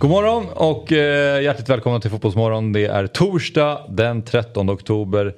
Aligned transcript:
God 0.00 0.10
morgon 0.10 0.48
och 0.48 0.92
eh, 0.92 1.42
hjärtligt 1.42 1.68
välkomna 1.68 2.00
till 2.00 2.10
Fotbollsmorgon. 2.10 2.72
Det 2.72 2.84
är 2.84 3.06
torsdag 3.06 3.80
den 3.88 4.22
13 4.22 4.70
oktober. 4.70 5.34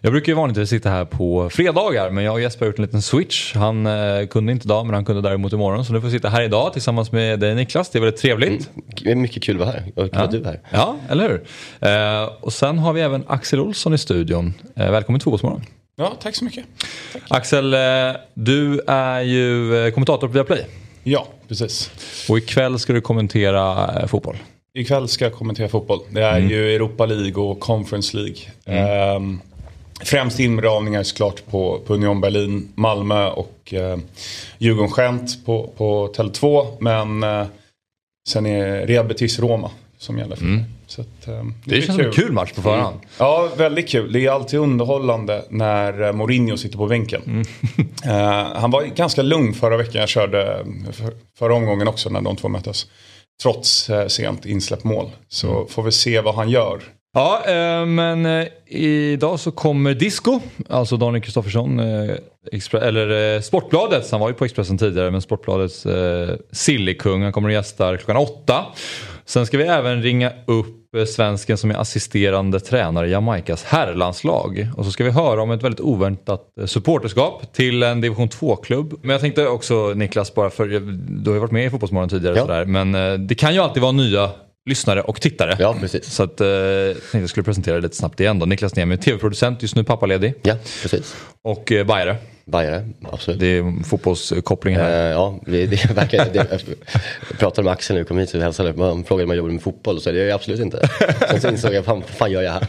Jag 0.00 0.12
brukar 0.12 0.32
ju 0.32 0.36
vanligtvis 0.36 0.70
sitta 0.70 0.90
här 0.90 1.04
på 1.04 1.50
fredagar 1.50 2.10
men 2.10 2.24
jag 2.24 2.34
och 2.34 2.40
Jesper 2.40 2.66
har 2.66 2.66
gjort 2.66 2.78
en 2.78 2.84
liten 2.84 3.02
switch. 3.02 3.54
Han 3.54 3.86
eh, 3.86 4.26
kunde 4.26 4.52
inte 4.52 4.66
idag 4.66 4.86
men 4.86 4.94
han 4.94 5.04
kunde 5.04 5.22
däremot 5.22 5.52
imorgon. 5.52 5.84
Så 5.84 5.92
nu 5.92 6.00
får 6.00 6.08
vi 6.08 6.12
sitta 6.14 6.28
här 6.28 6.42
idag 6.42 6.72
tillsammans 6.72 7.12
med 7.12 7.40
dig 7.40 7.54
Niklas. 7.54 7.90
Det 7.90 7.98
är 7.98 8.00
väldigt 8.00 8.20
trevligt. 8.20 8.50
Mm, 8.50 8.84
det 9.02 9.10
är 9.10 9.14
mycket 9.14 9.42
kul 9.42 9.60
att 9.60 9.66
vara 9.66 9.70
här 9.70 9.84
och 9.86 9.94
kul 9.94 10.10
ja. 10.12 10.20
att 10.20 10.30
du 10.30 10.40
är 10.40 10.44
här. 10.44 10.60
Ja, 10.70 10.96
eller 11.08 11.28
hur. 11.28 11.44
Eh, 11.90 12.32
och 12.40 12.52
sen 12.52 12.78
har 12.78 12.92
vi 12.92 13.00
även 13.00 13.24
Axel 13.26 13.60
Olsson 13.60 13.94
i 13.94 13.98
studion. 13.98 14.54
Eh, 14.76 14.90
välkommen 14.90 15.20
till 15.20 15.24
Fotbollsmorgon. 15.24 15.62
Ja, 15.96 16.12
tack 16.22 16.36
så 16.36 16.44
mycket. 16.44 16.64
Tack. 17.12 17.22
Axel, 17.28 17.74
eh, 17.74 17.80
du 18.34 18.80
är 18.86 19.20
ju 19.20 19.76
eh, 19.86 19.92
kommentator 19.92 20.26
på 20.26 20.32
Viaplay. 20.32 20.66
Ja, 21.02 21.26
precis. 21.50 21.90
Och 22.28 22.38
ikväll 22.38 22.78
ska 22.78 22.92
du 22.92 23.00
kommentera 23.00 23.94
eh, 24.00 24.06
fotboll. 24.06 24.36
Ikväll 24.74 25.08
ska 25.08 25.24
jag 25.24 25.34
kommentera 25.34 25.68
fotboll. 25.68 26.00
Det 26.10 26.22
är 26.22 26.38
mm. 26.38 26.50
ju 26.50 26.74
Europa 26.74 27.06
League 27.06 27.42
och 27.42 27.60
Conference 27.60 28.16
League. 28.16 28.36
Mm. 28.64 29.16
Um, 29.16 29.40
främst 30.00 30.40
inramningar 30.40 31.02
såklart 31.02 31.46
på, 31.46 31.80
på 31.86 31.94
Union 31.94 32.20
Berlin, 32.20 32.68
Malmö 32.74 33.26
och 33.28 33.74
uh, 33.76 33.96
Djurgården 34.58 34.92
Gent 34.96 35.46
på, 35.46 35.70
på 35.76 36.12
Tele2. 36.16 36.66
Men 36.80 37.24
uh, 37.24 37.46
sen 38.28 38.46
är 38.46 38.86
Real 38.86 39.06
Betis 39.06 39.38
Roma 39.38 39.70
som 39.98 40.18
gäller 40.18 40.36
för 40.36 40.44
mm. 40.44 40.64
Så 40.90 41.00
att, 41.00 41.28
um, 41.28 41.54
det, 41.64 41.74
det 41.74 41.82
känns 41.82 41.98
kul. 41.98 42.12
som 42.12 42.22
en 42.22 42.26
kul 42.26 42.32
match 42.32 42.52
på 42.52 42.62
förhand. 42.62 42.94
Mm. 42.94 43.08
Ja, 43.18 43.48
väldigt 43.56 43.88
kul. 43.88 44.12
Det 44.12 44.26
är 44.26 44.30
alltid 44.30 44.60
underhållande 44.60 45.44
när 45.48 46.02
uh, 46.02 46.12
Mourinho 46.12 46.56
sitter 46.56 46.78
på 46.78 46.86
bänken. 46.86 47.22
Mm. 47.26 47.40
uh, 47.40 48.52
han 48.60 48.70
var 48.70 48.82
ganska 48.82 49.22
lugn 49.22 49.54
förra 49.54 49.76
veckan. 49.76 50.00
Jag 50.00 50.08
körde 50.08 50.66
för, 50.92 51.12
förra 51.38 51.54
omgången 51.54 51.88
också 51.88 52.10
när 52.10 52.20
de 52.20 52.36
två 52.36 52.48
möttes. 52.48 52.86
Trots 53.42 53.90
uh, 53.90 54.06
sent 54.06 54.46
insläppt 54.46 54.84
mål. 54.84 55.10
Så 55.28 55.56
mm. 55.56 55.66
får 55.66 55.82
vi 55.82 55.92
se 55.92 56.20
vad 56.20 56.34
han 56.34 56.50
gör. 56.50 56.80
Ja, 57.12 57.42
eh, 57.46 57.86
men 57.86 58.26
eh, 58.26 58.46
idag 58.66 59.40
så 59.40 59.50
kommer 59.50 59.94
Disco, 59.94 60.40
alltså 60.68 60.96
Daniel 60.96 61.22
Kristoffersson, 61.22 61.80
eh, 61.80 62.14
eller 62.72 63.34
eh, 63.34 63.40
Sportbladet, 63.40 64.10
han 64.10 64.20
var 64.20 64.28
ju 64.28 64.34
på 64.34 64.44
Expressen 64.44 64.78
tidigare, 64.78 65.10
men 65.10 65.22
Sportbladets 65.22 65.86
eh, 65.86 66.36
Sillykung, 66.52 67.22
han 67.22 67.32
kommer 67.32 67.48
och 67.48 67.52
gästar 67.52 67.96
klockan 67.96 68.16
åtta. 68.16 68.66
Sen 69.24 69.46
ska 69.46 69.58
vi 69.58 69.64
även 69.64 70.02
ringa 70.02 70.32
upp 70.46 70.79
eh, 70.96 71.04
svensken 71.04 71.58
som 71.58 71.70
är 71.70 71.74
assisterande 71.74 72.60
tränare 72.60 73.08
i 73.08 73.10
Jamaicas 73.10 73.64
herrlandslag. 73.64 74.68
Och 74.76 74.84
så 74.84 74.92
ska 74.92 75.04
vi 75.04 75.10
höra 75.10 75.42
om 75.42 75.50
ett 75.50 75.62
väldigt 75.62 75.80
oväntat 75.80 76.58
eh, 76.60 76.66
supporterskap 76.66 77.52
till 77.52 77.82
en 77.82 78.00
division 78.00 78.28
2-klubb. 78.28 78.94
Men 79.02 79.10
jag 79.10 79.20
tänkte 79.20 79.46
också 79.46 79.92
Niklas, 79.94 80.34
bara 80.34 80.50
för 80.50 80.66
du 81.22 81.30
har 81.30 81.34
ju 81.34 81.40
varit 81.40 81.52
med 81.52 81.66
i 81.66 81.70
Fotbollsmorgon 81.70 82.08
tidigare, 82.08 82.36
ja. 82.36 82.42
sådär, 82.42 82.64
men 82.64 82.94
eh, 82.94 83.12
det 83.12 83.34
kan 83.34 83.54
ju 83.54 83.60
alltid 83.60 83.82
vara 83.82 83.92
nya 83.92 84.30
lyssnare 84.68 85.02
och 85.02 85.20
tittare. 85.20 85.56
Ja, 85.58 85.76
precis. 85.80 86.14
Så 86.14 86.22
att, 86.22 86.40
eh, 86.40 86.46
jag 86.46 86.94
tänkte 86.94 87.18
jag 87.18 87.28
skulle 87.28 87.44
presentera 87.44 87.74
det 87.74 87.80
lite 87.80 87.96
snabbt 87.96 88.20
igen 88.20 88.38
då. 88.38 88.46
Niklas 88.46 88.76
Niemi, 88.76 88.96
tv-producent, 88.96 89.62
just 89.62 89.76
nu 89.76 89.84
pappaledig. 89.84 90.34
Ja, 90.42 90.54
precis. 90.82 91.16
Och 91.42 91.72
eh, 91.72 91.86
Bajare. 91.86 92.16
Bajare, 92.44 92.88
absolut. 93.02 93.40
Det 93.40 93.46
är 93.46 93.84
fotbollskoppling 93.84 94.76
här. 94.76 95.06
Eh, 95.06 95.10
ja, 95.10 95.40
det, 95.46 95.66
det 95.66 95.90
verkar... 95.94 96.26
Det, 96.32 96.46
jag 97.30 97.38
pratade 97.38 97.64
med 97.64 97.72
Axel 97.72 97.98
vi 97.98 98.04
kom 98.04 98.18
hit 98.18 98.34
och 98.34 98.42
hälsade. 98.42 98.72
Man 98.72 99.04
frågade 99.04 99.24
om 99.24 99.30
jag 99.30 99.36
jobbade 99.36 99.54
med 99.54 99.62
fotboll 99.62 99.96
och 99.96 100.02
så 100.02 100.10
det 100.10 100.18
gör 100.18 100.26
jag 100.26 100.34
absolut 100.34 100.60
inte. 100.60 100.88
Sen 101.30 101.40
så 101.40 101.48
insåg 101.48 101.74
jag, 101.74 101.82
vad 101.82 102.04
fan 102.04 102.30
gör 102.30 102.42
jag 102.42 102.52
här? 102.52 102.66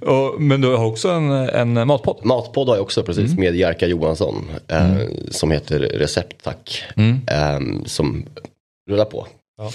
och, 0.08 0.40
men 0.42 0.60
du 0.60 0.68
har 0.68 0.84
också 0.84 1.08
en, 1.08 1.30
en 1.30 1.86
matpodd? 1.86 2.24
Matpodd 2.24 2.68
har 2.68 2.76
jag 2.76 2.82
också, 2.82 3.02
precis. 3.02 3.30
Mm. 3.30 3.40
Med 3.40 3.56
Jerka 3.56 3.86
Johansson. 3.86 4.44
Eh, 4.68 4.90
mm. 4.90 5.08
Som 5.30 5.50
heter 5.50 5.78
Recept 5.78 6.44
Tack. 6.44 6.84
Mm. 6.96 7.20
Eh, 7.26 7.84
som 7.86 8.24
rullar 8.90 9.04
på. 9.04 9.26
Ja. 9.62 9.70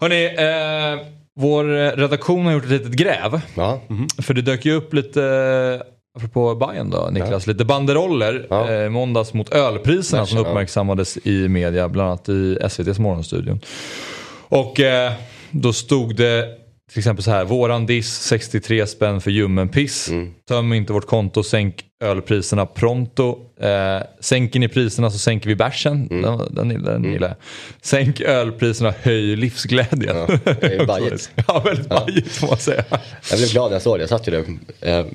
Hörni, 0.00 0.24
eh, 0.24 1.06
vår 1.40 1.64
redaktion 1.96 2.46
har 2.46 2.52
gjort 2.52 2.64
ett 2.64 2.70
litet 2.70 2.92
gräv. 2.92 3.40
Ja. 3.54 3.80
Mm. 3.90 4.08
För 4.22 4.34
det 4.34 4.42
dök 4.42 4.64
ju 4.64 4.72
upp 4.72 4.94
lite 4.94 5.82
Apropå 6.16 6.54
Bayern 6.54 6.90
då 6.90 7.08
Niklas, 7.12 7.46
ja. 7.46 7.52
lite 7.52 7.64
banderoller 7.64 8.46
ja. 8.50 8.72
eh, 8.72 8.88
måndags 8.88 9.34
mot 9.34 9.52
ölpriserna 9.52 10.26
som 10.26 10.38
uppmärksammades 10.38 11.18
i 11.24 11.48
media, 11.48 11.88
bland 11.88 12.08
annat 12.08 12.28
i 12.28 12.58
SVTs 12.60 12.98
morgonstudion. 12.98 13.60
Och 14.48 14.80
eh, 14.80 15.12
då 15.50 15.72
stod 15.72 16.16
det 16.16 16.48
till 16.88 16.98
exempel 16.98 17.24
så 17.24 17.30
här, 17.30 17.44
våran 17.44 17.86
diss 17.86 18.20
63 18.20 18.86
spänn 18.86 19.20
för 19.20 19.30
ljummen 19.30 19.68
piss. 19.68 20.08
Mm. 20.08 20.34
Töm 20.48 20.72
inte 20.72 20.92
vårt 20.92 21.06
konto, 21.06 21.42
sänk 21.42 21.84
ölpriserna 22.00 22.66
pronto. 22.66 23.38
Eh, 23.60 24.02
sänker 24.20 24.60
ni 24.60 24.68
priserna 24.68 25.10
så 25.10 25.18
sänker 25.18 25.48
vi 25.48 25.56
bärsen. 25.56 26.08
Mm. 26.10 26.22
Den, 26.22 26.54
den, 26.54 26.68
den 26.68 26.96
mm. 26.96 27.12
gillar 27.12 27.28
jag. 27.28 27.36
Sänk 27.82 28.20
ölpriserna, 28.20 28.94
höj 29.02 29.36
livsglädjen. 29.36 30.16
Ja, 30.16 30.26
det 30.44 30.74
är 30.74 30.86
bajigt. 30.86 31.30
ja, 31.48 31.60
väldigt 31.64 31.86
ja. 31.90 32.04
bajigt 32.06 32.36
får 32.36 32.46
man 32.46 32.58
säga. 32.58 32.84
Jag 33.30 33.38
blev 33.38 33.50
glad 33.50 33.70
när 33.70 33.74
jag 33.74 33.82
såg 33.82 33.98
det, 33.98 34.02
jag 34.02 34.08
satt 34.08 34.28
ju 34.28 34.32
där 34.32 34.44
eh, 34.80 35.06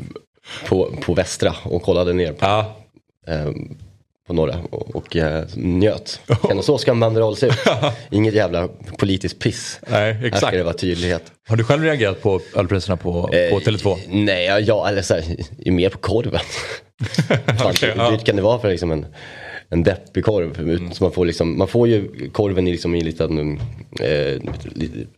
på, 0.68 0.96
på 1.02 1.14
Västra 1.14 1.56
och 1.64 1.82
kollade 1.82 2.14
ner 2.14 2.34
på, 2.34 2.46
ja. 2.46 2.78
eh, 3.28 3.50
på 4.28 4.34
norra 4.34 4.60
och, 4.70 4.96
och 4.96 5.16
eh, 5.16 5.44
njöt. 5.56 6.20
Kände 6.48 6.64
så 6.64 6.78
ska 6.78 6.92
en 6.92 7.00
banderoll 7.00 7.36
se 7.36 7.48
ut. 7.48 7.54
Inget 8.12 8.34
jävla 8.34 8.68
politiskt 8.98 9.40
piss. 9.40 9.80
Nej, 9.88 10.12
exakt. 10.12 10.34
Här 10.34 10.48
ska 10.52 10.58
det 10.58 10.64
vara 10.64 10.74
tydlighet. 10.74 11.24
Har 11.48 11.56
du 11.56 11.64
själv 11.64 11.84
reagerat 11.84 12.22
på 12.22 12.42
ölpriserna 12.56 12.98
på, 12.98 13.24
på 13.24 13.34
eh, 13.34 13.60
Tele2? 13.60 13.98
Nej, 14.08 14.46
ja, 14.46 14.90
eller 14.90 15.02
så 15.02 15.14
här, 15.14 15.72
mer 15.72 15.90
på 15.90 15.98
korven. 15.98 16.42
okay, 17.70 17.92
hur 17.92 18.12
dyrt 18.12 18.26
kan 18.26 18.36
det 18.36 18.42
vara 18.42 18.60
för 18.60 18.70
liksom 18.70 18.92
en 18.92 19.06
en 19.74 19.84
deppig 19.84 20.26
korv. 20.26 20.60
Mm. 20.60 20.92
Så 20.92 21.04
man, 21.04 21.12
får 21.12 21.26
liksom, 21.26 21.58
man 21.58 21.68
får 21.68 21.88
ju 21.88 22.30
korven 22.30 22.68
i, 22.68 22.72
liksom, 22.72 22.96
i 22.96 23.00
en 23.00 23.06
liten, 23.06 23.60
eh, 24.00 24.42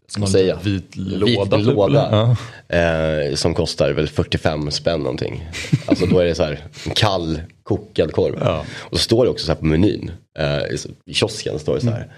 ska 0.07 0.19
man 0.19 0.29
säga? 0.29 0.59
Vit 0.63 0.95
låda. 0.95 1.57
Vit 1.57 1.65
låda 1.65 2.35
ja. 2.69 2.77
eh, 2.77 3.35
som 3.35 3.53
kostar 3.53 3.91
väl 3.91 4.07
45 4.07 4.71
spänn 4.71 4.99
någonting. 4.99 5.49
Alltså 5.85 6.05
då 6.05 6.19
är 6.19 6.25
det 6.25 6.35
så 6.35 6.43
här 6.43 6.59
kall 6.95 7.39
kokad 7.63 8.11
korv. 8.11 8.37
Ja. 8.41 8.65
Och 8.79 8.97
så 8.97 9.03
står 9.03 9.25
det 9.25 9.31
också 9.31 9.45
så 9.45 9.51
här 9.51 9.59
på 9.59 9.65
menyn. 9.65 10.11
Eh, 10.39 10.75
I 11.05 11.13
kiosken 11.13 11.59
står 11.59 11.75
det 11.75 11.81
så 11.81 11.89
här. 11.89 11.97
Mm. 11.97 12.09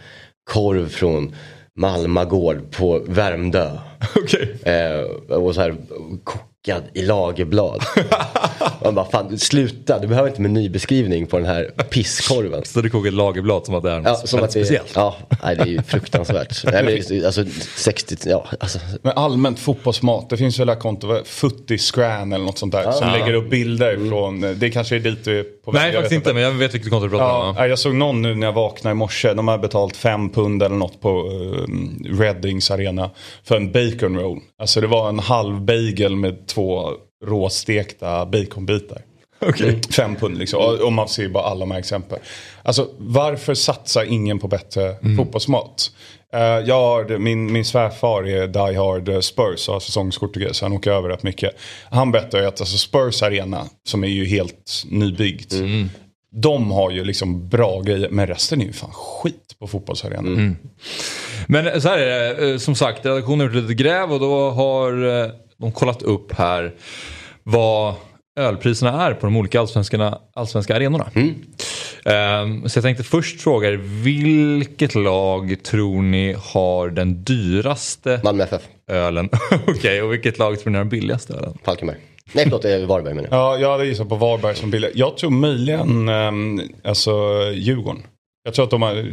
Korv 0.49 0.89
från 0.89 1.35
Malma 1.75 2.25
gård 2.25 2.71
på 2.71 3.03
Värmdö. 3.07 3.71
Okay. 4.15 4.73
Eh, 4.73 5.01
och 5.37 5.55
så 5.55 5.61
här 5.61 5.75
packad 6.67 6.83
i 6.93 7.01
lagerblad. 7.01 7.83
Man 8.83 8.95
bara, 8.95 9.05
fan 9.05 9.39
sluta, 9.39 9.99
du 9.99 10.07
behöver 10.07 10.29
inte 10.29 10.41
menybeskrivning 10.41 11.27
på 11.27 11.37
den 11.37 11.45
här 11.45 11.63
pisskorven. 11.89 12.65
Så 12.65 12.81
du 12.81 12.89
kokar 12.89 13.07
ett 13.07 13.13
lagerblad 13.13 13.65
som 13.65 13.75
att 13.75 13.83
det 13.83 13.91
är 13.91 13.97
något 13.97 14.05
ja, 14.05 14.15
som 14.15 14.39
att 14.39 14.45
det, 14.45 14.51
speciellt? 14.51 14.91
Ja, 14.95 15.15
nej, 15.43 15.55
det 15.55 15.61
är 15.61 15.67
ju 15.67 15.81
fruktansvärt. 15.81 16.63
nej, 16.71 17.03
men, 17.09 17.25
alltså, 17.25 17.45
60, 17.75 18.15
ja, 18.25 18.47
alltså. 18.59 18.79
Men 19.01 19.13
allmänt 19.15 19.59
fotbollsmat, 19.59 20.29
det 20.29 20.37
finns 20.37 20.59
väl 20.59 20.69
ett 20.69 20.79
konto, 20.79 21.23
Footy 21.25 21.77
Scran 21.77 22.33
eller 22.33 22.45
något 22.45 22.57
sånt 22.57 22.71
där. 22.71 22.83
Ja. 22.83 22.91
Som 22.91 23.11
lägger 23.11 23.33
upp 23.33 23.49
bilder 23.49 23.93
mm. 23.93 24.09
från, 24.09 24.41
det 24.59 24.69
kanske 24.69 24.95
är 24.95 24.99
dit 24.99 25.25
du 25.25 25.39
är 25.39 25.43
på 25.43 25.71
väg. 25.71 25.81
Nej, 25.81 25.93
faktiskt 25.93 26.13
inte, 26.13 26.33
men 26.33 26.43
jag 26.43 26.51
vet 26.51 26.73
vilket 26.73 26.89
konto 26.89 27.05
du 27.05 27.09
pratar 27.09 27.25
ja, 27.25 27.49
om. 27.49 27.55
Ja. 27.57 27.67
Jag 27.67 27.79
såg 27.79 27.95
någon 27.95 28.21
nu 28.21 28.35
när 28.35 28.47
jag 28.47 28.53
vaknade 28.53 28.91
i 28.91 28.95
morse, 28.95 29.33
de 29.33 29.47
har 29.47 29.57
betalt 29.57 29.97
fem 29.97 30.29
pund 30.29 30.63
eller 30.63 30.75
något 30.75 31.01
på 31.01 31.29
uh, 31.29 32.19
Reddings 32.19 32.71
arena 32.71 33.09
för 33.43 33.55
en 33.55 33.71
bacon 33.71 34.19
roll. 34.19 34.39
Alltså 34.59 34.81
det 34.81 34.87
var 34.87 35.09
en 35.09 35.19
halv 35.19 35.61
bagel 35.61 36.15
med 36.15 36.47
två 36.57 36.91
råstekta 37.25 38.25
baconbitar. 38.25 39.01
Okay. 39.41 39.69
Mm, 39.69 39.81
fem 39.81 40.15
pund 40.15 40.37
liksom. 40.37 40.79
Om 40.83 40.93
man 40.93 41.07
ser 41.07 41.29
bara 41.29 41.43
alla 41.43 41.59
de 41.59 41.71
här 41.71 41.79
exempel. 41.79 42.19
Alltså 42.63 42.89
varför 42.97 43.53
satsar 43.53 44.03
ingen 44.03 44.39
på 44.39 44.47
bättre 44.47 44.95
mm. 44.95 45.17
fotbollsmat? 45.17 45.91
Uh, 46.35 46.41
jag 46.41 46.75
har, 46.75 47.17
min, 47.17 47.53
min 47.53 47.65
svärfar 47.65 48.27
är 48.27 48.47
Die 48.47 48.77
Hard 48.77 49.23
Spurs 49.23 49.67
och 49.67 49.73
har 49.73 49.79
säsongskort 49.79 50.35
och 50.35 50.41
grejer, 50.41 50.53
så 50.53 50.65
han 50.65 50.73
åker 50.73 50.91
över 50.91 51.09
rätt 51.09 51.23
mycket. 51.23 51.55
Han 51.91 52.11
berättar 52.11 52.39
ju 52.39 52.45
att 52.45 52.61
alltså 52.61 52.77
Spurs 52.77 53.23
arena, 53.23 53.65
som 53.87 54.03
är 54.03 54.07
ju 54.07 54.25
helt 54.25 54.83
nybyggt. 54.89 55.53
Mm. 55.53 55.89
De 56.31 56.71
har 56.71 56.91
ju 56.91 57.03
liksom 57.03 57.49
bra 57.49 57.81
grejer, 57.81 58.09
men 58.09 58.27
resten 58.27 58.61
är 58.61 58.65
ju 58.65 58.73
fan 58.73 58.91
skit 58.93 59.55
på 59.59 59.67
fotbollsarenan. 59.67 60.33
Mm. 60.33 60.57
Men 61.47 61.81
så 61.81 61.87
här 61.87 61.97
är 61.97 62.35
det, 62.35 62.51
eh, 62.51 62.57
som 62.57 62.75
sagt, 62.75 63.05
redaktionen 63.05 63.39
har 63.39 63.45
gjort 63.45 63.63
lite 63.63 63.83
gräv 63.83 64.11
och 64.11 64.19
då 64.19 64.49
har 64.49 65.23
eh, 65.23 65.31
de 65.59 65.71
kollat 65.71 66.01
upp 66.01 66.31
här 66.31 66.73
vad 67.43 67.95
ölpriserna 68.39 69.05
är 69.05 69.13
på 69.13 69.25
de 69.25 69.37
olika 69.37 69.59
allsvenska, 69.59 70.17
allsvenska 70.33 70.75
arenorna. 70.75 71.11
Mm. 71.15 71.35
Um, 72.05 72.69
så 72.69 72.77
jag 72.77 72.83
tänkte 72.83 73.03
först 73.03 73.41
fråga 73.41 73.69
er, 73.69 73.77
vilket 74.03 74.95
lag 74.95 75.57
tror 75.63 76.01
ni 76.01 76.35
har 76.53 76.89
den 76.89 77.23
dyraste 77.23 78.21
Malmö 78.23 78.43
FF. 78.43 78.61
ölen? 78.91 79.29
Okej, 79.51 79.73
okay, 79.73 80.01
och 80.01 80.13
vilket 80.13 80.37
lag 80.37 80.59
tror 80.59 80.71
ni 80.71 80.77
har 80.77 80.83
den 80.83 80.89
billigaste 80.89 81.33
ölen? 81.33 81.57
Falkenberg. 81.63 81.97
Nej 82.33 82.43
förlåt, 82.43 82.61
det 82.61 82.73
är 82.73 82.85
Varberg 82.85 83.13
menar 83.13 83.29
jag. 83.31 83.39
Ja, 83.39 83.57
jag 83.57 83.71
hade 83.71 83.85
gissat 83.85 84.09
på 84.09 84.15
Varberg 84.15 84.55
som 84.55 84.71
billig. 84.71 84.91
Jag 84.95 85.17
tror 85.17 85.29
möjligen 85.29 86.09
um, 86.09 86.61
alltså, 86.83 87.11
Djurgården. 87.53 88.03
Jag 88.43 88.53
tror 88.53 88.65
att 88.65 88.71
de 88.71 88.81
har 88.81 89.05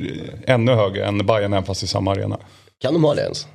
ännu 0.46 0.72
högre 0.72 1.04
än 1.04 1.26
Bayern 1.26 1.52
även 1.52 1.64
fast 1.64 1.82
i 1.82 1.86
samma 1.86 2.12
arena. 2.12 2.38
Kan 2.80 2.94
de 2.94 3.04
ha 3.04 3.14
det 3.14 3.22
ens? 3.22 3.46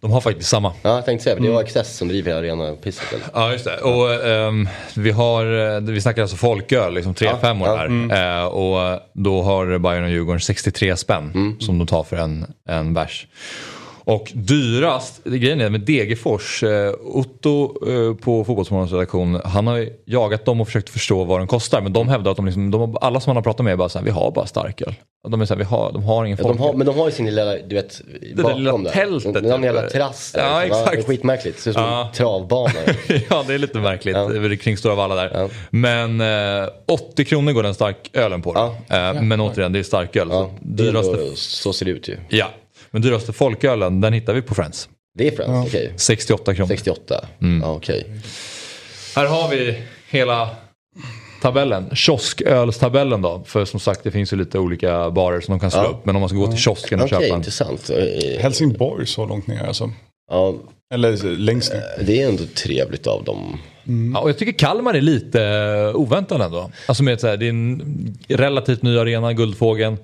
De 0.00 0.10
har 0.10 0.20
faktiskt 0.20 0.48
samma. 0.48 0.72
Ja, 0.82 0.94
jag 0.94 1.04
tänkte 1.04 1.24
säga 1.24 1.36
det. 1.36 1.42
Det 1.42 1.50
var 1.50 1.60
Access 1.60 1.96
som 1.96 2.08
driver 2.08 2.34
arena 2.34 2.72
pisset. 2.72 3.04
Ja, 3.34 3.52
just 3.52 3.64
det. 3.64 3.76
Och 3.76 4.26
um, 4.48 4.68
vi 4.96 5.10
har, 5.10 5.74
eh, 5.74 5.80
vi 5.80 6.00
snackar 6.00 6.22
alltså 6.22 6.36
folköl, 6.36 6.94
liksom 6.94 7.14
3 7.14 7.28
5 7.40 7.60
ja, 7.60 7.76
här. 7.76 7.86
Mm. 7.86 8.40
Uh, 8.40 8.44
och 8.44 9.00
då 9.12 9.42
har 9.42 9.78
Bayern 9.78 10.04
och 10.04 10.10
Djurgården 10.10 10.40
63 10.40 10.96
spänn 10.96 11.32
mm. 11.34 11.60
som 11.60 11.78
de 11.78 11.86
tar 11.86 12.02
för 12.02 12.16
en, 12.16 12.46
en 12.68 12.94
bärs. 12.94 13.26
Och 14.04 14.32
dyrast, 14.34 15.24
grejen 15.24 15.60
är 15.60 15.70
med 15.70 15.80
Degerfors, 15.80 16.62
eh, 16.62 16.92
Otto 17.00 17.74
eh, 17.88 18.14
på 18.14 18.44
Fotbollsmorgonens 18.44 18.92
redaktion, 18.92 19.40
han 19.44 19.66
har 19.66 19.88
jagat 20.04 20.44
dem 20.44 20.60
och 20.60 20.66
försökt 20.66 20.90
förstå 20.90 21.24
vad 21.24 21.40
den 21.40 21.46
kostar. 21.46 21.80
Men 21.80 21.92
de 21.92 22.08
hävdar 22.08 22.30
att 22.30 22.36
de, 22.36 22.46
liksom, 22.46 22.70
de 22.70 22.96
alla 23.00 23.20
som 23.20 23.30
han 23.30 23.36
har 23.36 23.42
pratat 23.42 23.64
med 23.64 23.72
är 23.72 23.76
bara 23.76 23.88
såhär, 23.88 24.04
vi 24.04 24.10
har 24.10 24.30
bara 24.30 24.46
starköl. 24.46 24.94
De 25.28 25.40
är 25.40 25.56
vi 25.56 25.64
har, 25.64 25.92
de 25.92 26.04
har 26.04 26.24
ingen 26.24 26.38
ja, 26.42 26.48
de 26.48 26.58
har, 26.58 26.72
Men 26.72 26.86
de 26.86 26.98
har 26.98 27.06
ju 27.06 27.12
sin 27.12 27.26
lilla, 27.26 27.56
du 27.56 27.74
vet, 27.74 28.00
det 28.36 28.42
bakom 28.42 28.58
lilla 28.58 28.78
där. 28.78 28.90
tältet. 28.90 29.34
Den, 29.34 29.42
den 29.42 29.62
jävla 29.62 29.82
terrass 29.82 30.32
där. 30.32 30.42
Ja, 30.42 30.64
exakt. 30.64 30.92
Det 30.92 30.98
är 30.98 31.02
skitmärkligt, 31.02 31.56
det 31.56 31.62
ser 31.62 31.70
ut 31.70 31.74
som 31.74 31.82
ja. 31.82 32.06
en 32.06 32.12
travbana. 32.12 32.72
ja, 33.30 33.44
det 33.46 33.54
är 33.54 33.58
lite 33.58 33.78
märkligt 33.78 34.16
ja. 34.16 34.56
kring 34.60 34.76
Stora 34.76 34.94
Valla 34.94 35.14
där. 35.14 35.30
Ja. 35.34 35.48
Men 35.70 36.20
eh, 36.20 36.68
80 36.86 37.24
kronor 37.24 37.52
går 37.52 37.62
den 37.62 37.74
starkölen 37.74 38.42
på. 38.42 38.52
Ja. 38.54 38.96
Eh, 38.96 39.22
men 39.22 39.40
återigen, 39.40 39.72
det 39.72 39.78
är 39.78 39.82
starköl. 39.82 40.28
Ja. 40.30 40.50
Så, 40.58 40.66
dyraste... 40.66 41.36
så 41.36 41.72
ser 41.72 41.86
det 41.86 41.92
ut 41.92 42.08
ju. 42.08 42.16
Ja, 42.28 42.50
men 42.90 43.02
dyraste 43.02 43.32
folkölen, 43.32 44.00
den 44.00 44.12
hittar 44.12 44.34
vi 44.34 44.42
på 44.42 44.54
Friends. 44.54 44.88
Det 45.18 45.28
är 45.28 45.36
Friends, 45.36 45.52
ja. 45.52 45.62
okej. 45.66 45.84
Okay. 45.84 45.92
68 45.96 46.54
kronor. 46.54 46.68
68, 46.68 47.24
mm. 47.40 47.70
okej. 47.70 48.00
Okay. 48.00 48.20
Här 49.16 49.26
har 49.26 49.48
vi 49.48 49.82
hela 50.08 50.50
tabellen. 51.42 51.96
Kioskölstabellen 51.96 53.22
då. 53.22 53.42
För 53.46 53.64
som 53.64 53.80
sagt 53.80 54.04
det 54.04 54.10
finns 54.10 54.32
ju 54.32 54.36
lite 54.36 54.58
olika 54.58 55.10
barer 55.10 55.40
som 55.40 55.52
de 55.52 55.60
kan 55.60 55.70
slå 55.70 55.82
ja. 55.82 55.88
upp. 55.88 56.06
Men 56.06 56.16
om 56.16 56.20
man 56.20 56.28
ska 56.28 56.38
gå 56.38 56.46
till 56.46 56.58
kiosken 56.58 57.00
och 57.00 57.04
okay, 57.06 57.18
köpa 57.18 57.34
en. 57.34 57.38
intressant. 57.38 57.90
Helsingborg 58.38 59.06
så 59.06 59.26
långt 59.26 59.46
ner 59.46 59.66
alltså. 59.66 59.90
Ja. 60.30 60.54
Eller 60.94 61.36
längst 61.36 61.72
ner. 61.72 62.04
Det 62.06 62.22
är 62.22 62.28
ändå 62.28 62.44
trevligt 62.44 63.06
av 63.06 63.24
dem. 63.24 63.58
Mm. 63.86 64.12
Ja, 64.14 64.20
och 64.20 64.28
jag 64.28 64.38
tycker 64.38 64.52
Kalmar 64.52 64.94
är 64.94 65.00
lite 65.00 65.92
oväntad 65.94 66.40
ändå. 66.40 66.70
Alltså 66.86 67.02
med 67.02 67.20
så 67.20 67.26
här, 67.26 67.36
det 67.36 67.46
är 67.46 67.50
en 67.50 68.16
relativt 68.28 68.82
ny 68.82 68.98
arena, 68.98 69.32
Guldfågeln. 69.32 69.96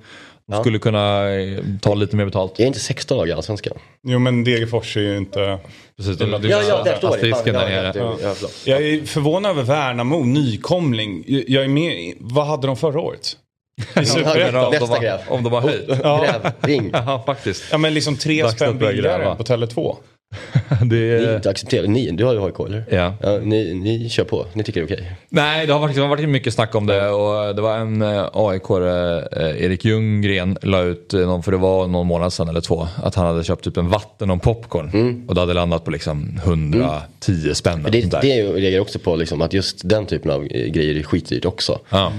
Ja. 0.52 0.60
Skulle 0.60 0.78
kunna 0.78 1.30
eh, 1.30 1.58
ta 1.80 1.94
lite 1.94 2.16
mer 2.16 2.24
betalt. 2.24 2.52
Jag 2.56 2.64
är 2.64 2.66
inte 2.66 2.80
16 2.80 3.18
år 3.18 3.28
i 3.28 3.32
Allsvenskan. 3.32 3.78
Jo 4.02 4.18
men 4.18 4.44
Degerfors 4.44 4.96
är 4.96 5.00
ju 5.00 5.16
inte... 5.16 5.58
Precis, 5.96 6.18
de, 6.18 6.30
ja, 6.30 6.62
ja, 6.62 6.82
där 6.84 6.96
står 6.96 7.16
det. 7.16 7.28
Ja, 7.28 7.92
ja, 8.00 8.34
ja, 8.42 8.48
Jag 8.64 8.82
är 8.82 9.06
förvånad 9.06 9.50
över 9.50 9.62
Värnamo, 9.62 10.24
nykomling. 10.24 11.24
Jag 11.26 11.64
är 11.64 11.68
med, 11.68 12.14
vad 12.20 12.46
hade 12.46 12.66
de 12.66 12.76
förra 12.76 13.00
året? 13.00 13.36
I 14.02 14.06
Superettan. 14.06 14.70
Nästa 14.70 14.98
gräv. 14.98 15.18
Om 15.28 15.42
de 15.42 15.52
har 15.52 15.60
höjt. 15.60 16.00
Ja. 16.02 16.22
Gräv, 16.22 16.52
ring. 16.60 16.90
ja, 16.92 17.22
faktiskt. 17.26 17.64
Ja 17.70 17.78
men 17.78 17.94
liksom 17.94 18.16
tre 18.16 18.48
spänn 18.50 18.78
billigare 18.78 19.36
på 19.36 19.42
Tele2. 19.42 19.96
det 20.82 20.96
är... 20.96 21.26
Ni 21.26 21.34
inte 21.34 21.50
accepterar, 21.50 21.86
ni, 21.86 22.10
du 22.10 22.24
har 22.24 22.32
ju 22.32 22.44
AIK 22.44 22.60
eller? 22.60 22.84
Ja. 22.90 23.14
ja 23.22 23.38
ni, 23.38 23.74
ni 23.74 24.08
kör 24.08 24.24
på, 24.24 24.46
ni 24.52 24.64
tycker 24.64 24.80
det 24.80 24.84
är 24.84 24.86
okej? 24.86 24.96
Okay. 24.96 25.16
Nej, 25.28 25.66
det 25.66 25.72
har, 25.72 25.80
varit, 25.80 25.94
det 25.94 26.00
har 26.00 26.08
varit 26.08 26.28
mycket 26.28 26.54
snack 26.54 26.74
om 26.74 26.86
det 26.86 27.08
och 27.08 27.54
det 27.56 27.62
var 27.62 27.78
en 27.78 28.02
eh, 28.02 28.28
aik 28.32 28.70
eh, 28.70 29.64
Erik 29.64 29.84
Ljunggren, 29.84 30.58
la 30.62 30.82
ut 30.82 31.14
eh, 31.14 31.20
någon, 31.20 31.42
för 31.42 31.52
det 31.52 31.58
var 31.58 31.86
någon 31.86 32.06
månad 32.06 32.32
sedan 32.32 32.48
eller 32.48 32.60
två, 32.60 32.88
att 33.02 33.14
han 33.14 33.26
hade 33.26 33.44
köpt 33.44 33.64
typ 33.64 33.76
en 33.76 33.88
vatten 33.88 34.30
och 34.30 34.42
popcorn. 34.42 34.90
Mm. 34.94 35.28
Och 35.28 35.34
det 35.34 35.40
hade 35.40 35.54
landat 35.54 35.84
på 35.84 35.90
liksom 35.90 36.40
110 36.44 36.88
mm. 37.28 37.54
spänn. 37.54 37.86
Det, 37.92 38.10
det 38.10 38.42
reagerar 38.42 38.80
också 38.80 38.98
på 38.98 39.16
liksom, 39.16 39.42
att 39.42 39.52
just 39.52 39.88
den 39.88 40.06
typen 40.06 40.30
av 40.30 40.44
grejer 40.44 40.94
är 40.94 41.02
skitdyrt 41.02 41.44
också. 41.44 41.80
Ja. 41.90 42.12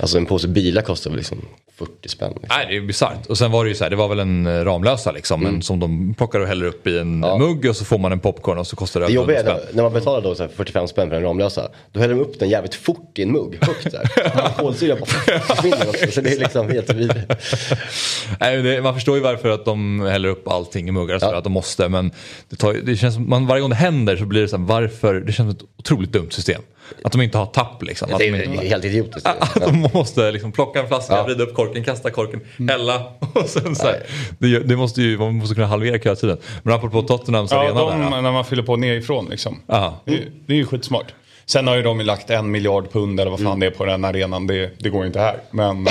Alltså 0.00 0.18
en 0.18 0.26
påse 0.26 0.48
bilar 0.48 0.82
kostar 0.82 1.10
väl 1.10 1.18
liksom 1.18 1.38
40 1.80 2.08
spänn. 2.08 2.28
Liksom. 2.30 2.48
Nej, 2.48 2.66
det 2.70 2.76
är 2.76 2.80
bisarrt. 2.80 3.26
Och 3.26 3.38
sen 3.38 3.50
var 3.50 3.64
det 3.64 3.68
ju 3.68 3.74
så 3.74 3.84
här, 3.84 3.90
det 3.90 3.96
var 3.96 4.08
väl 4.08 4.20
en 4.20 4.46
eh, 4.46 4.64
Ramlösa 4.64 5.12
liksom, 5.12 5.40
mm. 5.40 5.52
men 5.52 5.62
som 5.62 5.80
de 5.80 6.14
plockar 6.14 6.40
och 6.40 6.46
häller 6.46 6.66
upp 6.66 6.86
i 6.86 6.98
en 6.98 7.22
ja. 7.22 7.38
mugg 7.38 7.66
och 7.66 7.76
så 7.76 7.84
får 7.84 7.98
man 7.98 8.12
en 8.12 8.20
popcorn 8.20 8.58
och 8.58 8.66
så 8.66 8.76
kostar 8.76 9.00
det 9.00 9.06
Det 9.06 9.12
jobbiga 9.12 9.40
är 9.40 9.60
när 9.72 9.82
man 9.82 9.92
betalar 9.92 10.20
då 10.20 10.34
så 10.34 10.48
45 10.48 10.88
spänn 10.88 11.08
för 11.08 11.16
en 11.16 11.22
Ramlösa, 11.22 11.68
då 11.92 12.00
häller 12.00 12.14
de 12.14 12.20
upp 12.20 12.38
den 12.38 12.48
jävligt 12.48 12.74
fort 12.74 13.18
i 13.18 13.22
en 13.22 13.32
mugg, 13.32 13.58
högt 13.60 13.90
där. 13.92 14.10
Kolsyra 14.58 14.96
försvinner 15.40 15.88
också, 15.88 16.10
så 16.10 16.20
det 16.20 16.32
är 16.32 16.38
liksom 16.38 16.68
helt 16.68 16.94
vidrigt. 16.94 17.26
Nej, 18.40 18.80
man 18.80 18.94
förstår 18.94 19.16
ju 19.16 19.22
varför 19.22 19.48
att 19.48 19.64
de 19.64 20.00
häller 20.00 20.28
upp 20.28 20.48
allting 20.48 20.88
i 20.88 20.92
muggar, 20.92 21.18
ja. 21.20 21.36
att 21.36 21.44
de 21.44 21.52
måste, 21.52 21.88
men 21.88 22.10
det, 22.48 22.56
tar, 22.56 22.72
det 22.72 22.96
känns 22.96 23.14
som, 23.14 23.28
man, 23.28 23.46
varje 23.46 23.60
gång 23.60 23.70
det 23.70 23.76
händer 23.76 24.16
så 24.16 24.24
blir 24.24 24.42
det 24.42 24.48
så 24.48 24.56
här, 24.56 24.64
varför, 24.64 25.14
det 25.14 25.32
känns 25.32 25.58
som 25.58 25.66
ett 25.66 25.72
otroligt 25.78 26.12
dumt 26.12 26.30
system. 26.30 26.62
Att 27.04 27.12
de 27.12 27.22
inte 27.22 27.38
har 27.38 27.46
tapp 27.46 27.82
liksom. 27.82 28.08
det 28.18 28.28
är 28.28 28.32
de 28.32 28.44
inte, 28.44 28.66
helt 28.66 28.84
idiotiskt. 28.84 29.26
Att 29.26 29.54
de 29.54 29.88
måste 29.94 30.32
liksom 30.32 30.52
plocka 30.52 30.80
en 30.80 30.88
flaska, 30.88 31.16
ja. 31.16 31.24
vrida 31.24 31.42
upp 31.42 31.54
korken, 31.54 31.84
kasta 31.84 32.10
korken, 32.10 32.40
mm. 32.56 32.68
hälla. 32.68 33.02
Och 33.34 33.48
sen 33.48 33.76
så 33.76 33.86
här, 33.86 34.02
det, 34.38 34.58
det, 34.58 34.76
måste 34.76 35.02
ju, 35.02 35.18
man 35.18 35.34
måste 35.34 35.54
kunna 35.54 35.66
halvera 35.66 35.98
kötiden. 35.98 36.38
Men 36.62 36.74
apropå 36.74 37.02
Tottenhams 37.02 37.50
ja, 37.50 37.60
arena 37.60 37.80
de, 37.80 38.00
där. 38.00 38.10
Ja. 38.10 38.20
när 38.20 38.32
man 38.32 38.44
fyller 38.44 38.62
på 38.62 38.76
nerifrån 38.76 39.26
liksom. 39.30 39.60
Det, 40.04 40.22
det 40.46 40.52
är 40.52 40.56
ju 40.56 40.66
skitsmart. 40.66 41.14
Sen 41.46 41.66
har 41.66 41.76
ju 41.76 41.82
de 41.82 42.00
lagt 42.00 42.30
en 42.30 42.50
miljard 42.50 42.92
pund 42.92 43.20
eller 43.20 43.30
vad 43.30 43.40
fan 43.40 43.46
mm. 43.46 43.60
det 43.60 43.66
är 43.66 43.70
på 43.70 43.84
den 43.84 44.04
arenan. 44.04 44.46
Det, 44.46 44.70
det 44.78 44.88
går 44.88 45.06
inte 45.06 45.20
här. 45.20 45.36
Men 45.50 45.88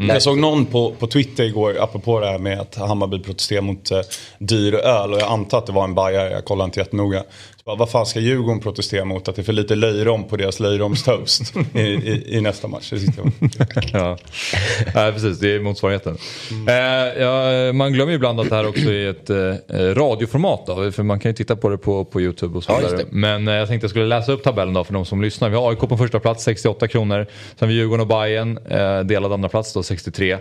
Mm. 0.00 0.08
Jag 0.14 0.22
såg 0.22 0.38
någon 0.38 0.66
på, 0.66 0.94
på 0.98 1.06
Twitter 1.06 1.44
igår, 1.44 1.76
apropå 1.80 2.20
det 2.20 2.26
här 2.26 2.38
med 2.38 2.60
att 2.60 2.74
Hammarby 2.74 3.18
protesterar 3.18 3.60
mot 3.60 3.90
eh, 3.90 4.00
dyr 4.38 4.74
öl. 4.74 5.12
Och 5.12 5.20
jag 5.20 5.30
antar 5.30 5.58
att 5.58 5.66
det 5.66 5.72
var 5.72 5.84
en 5.84 5.94
bajare, 5.94 6.30
jag 6.30 6.44
kollade 6.44 6.66
inte 6.66 6.80
jättenoga. 6.80 7.24
Så 7.64 7.76
vad 7.76 7.90
fan 7.90 8.06
ska 8.06 8.20
Djurgården 8.20 8.60
protestera 8.60 9.04
mot? 9.04 9.28
Att 9.28 9.36
det 9.36 9.42
är 9.42 9.44
för 9.44 9.52
lite 9.52 9.74
löjrom 9.74 10.24
på 10.24 10.36
deras 10.36 10.60
löjromstoast 10.60 11.56
i, 11.74 11.80
i, 11.80 12.36
i, 12.36 12.40
nästa 12.40 12.68
match. 12.68 12.90
Det 12.90 12.98
ja. 13.92 14.18
ja, 14.94 15.10
precis. 15.12 15.38
Det 15.38 15.54
är 15.54 15.60
motsvarigheten. 15.60 16.18
Mm. 16.50 16.68
Eh, 16.68 17.22
ja, 17.22 17.72
man 17.72 17.92
glömmer 17.92 18.12
ju 18.12 18.16
ibland 18.16 18.40
att 18.40 18.48
det 18.48 18.56
här 18.56 18.68
också 18.68 18.92
är 18.92 19.10
ett 19.10 19.30
eh, 19.30 19.94
radioformat. 19.94 20.66
Då, 20.66 20.92
för 20.92 21.02
man 21.02 21.20
kan 21.20 21.30
ju 21.30 21.34
titta 21.34 21.56
på 21.56 21.68
det 21.68 21.78
på, 21.78 22.04
på 22.04 22.20
YouTube 22.20 22.56
och 22.56 22.64
så 22.64 22.76
vidare. 22.76 22.98
Ja, 22.98 23.06
Men 23.10 23.48
eh, 23.48 23.54
jag 23.54 23.68
tänkte 23.68 23.84
jag 23.84 23.90
skulle 23.90 24.06
läsa 24.06 24.32
upp 24.32 24.42
tabellen 24.42 24.74
då 24.74 24.84
för 24.84 24.92
de 24.92 25.04
som 25.04 25.22
lyssnar. 25.22 25.48
Vi 25.48 25.56
har 25.56 25.70
AIK 25.70 25.78
på 25.78 25.96
första 25.96 26.20
plats, 26.20 26.44
68 26.44 26.88
kronor. 26.88 27.26
Sen 27.26 27.56
har 27.58 27.66
vi 27.66 27.74
Djurgården 27.74 28.00
och 28.00 28.06
Bayern 28.06 28.58
eh, 28.58 29.00
delad 29.00 29.32
andra 29.32 29.48
plats 29.48 29.72
då, 29.72 29.82
63. 29.82 30.38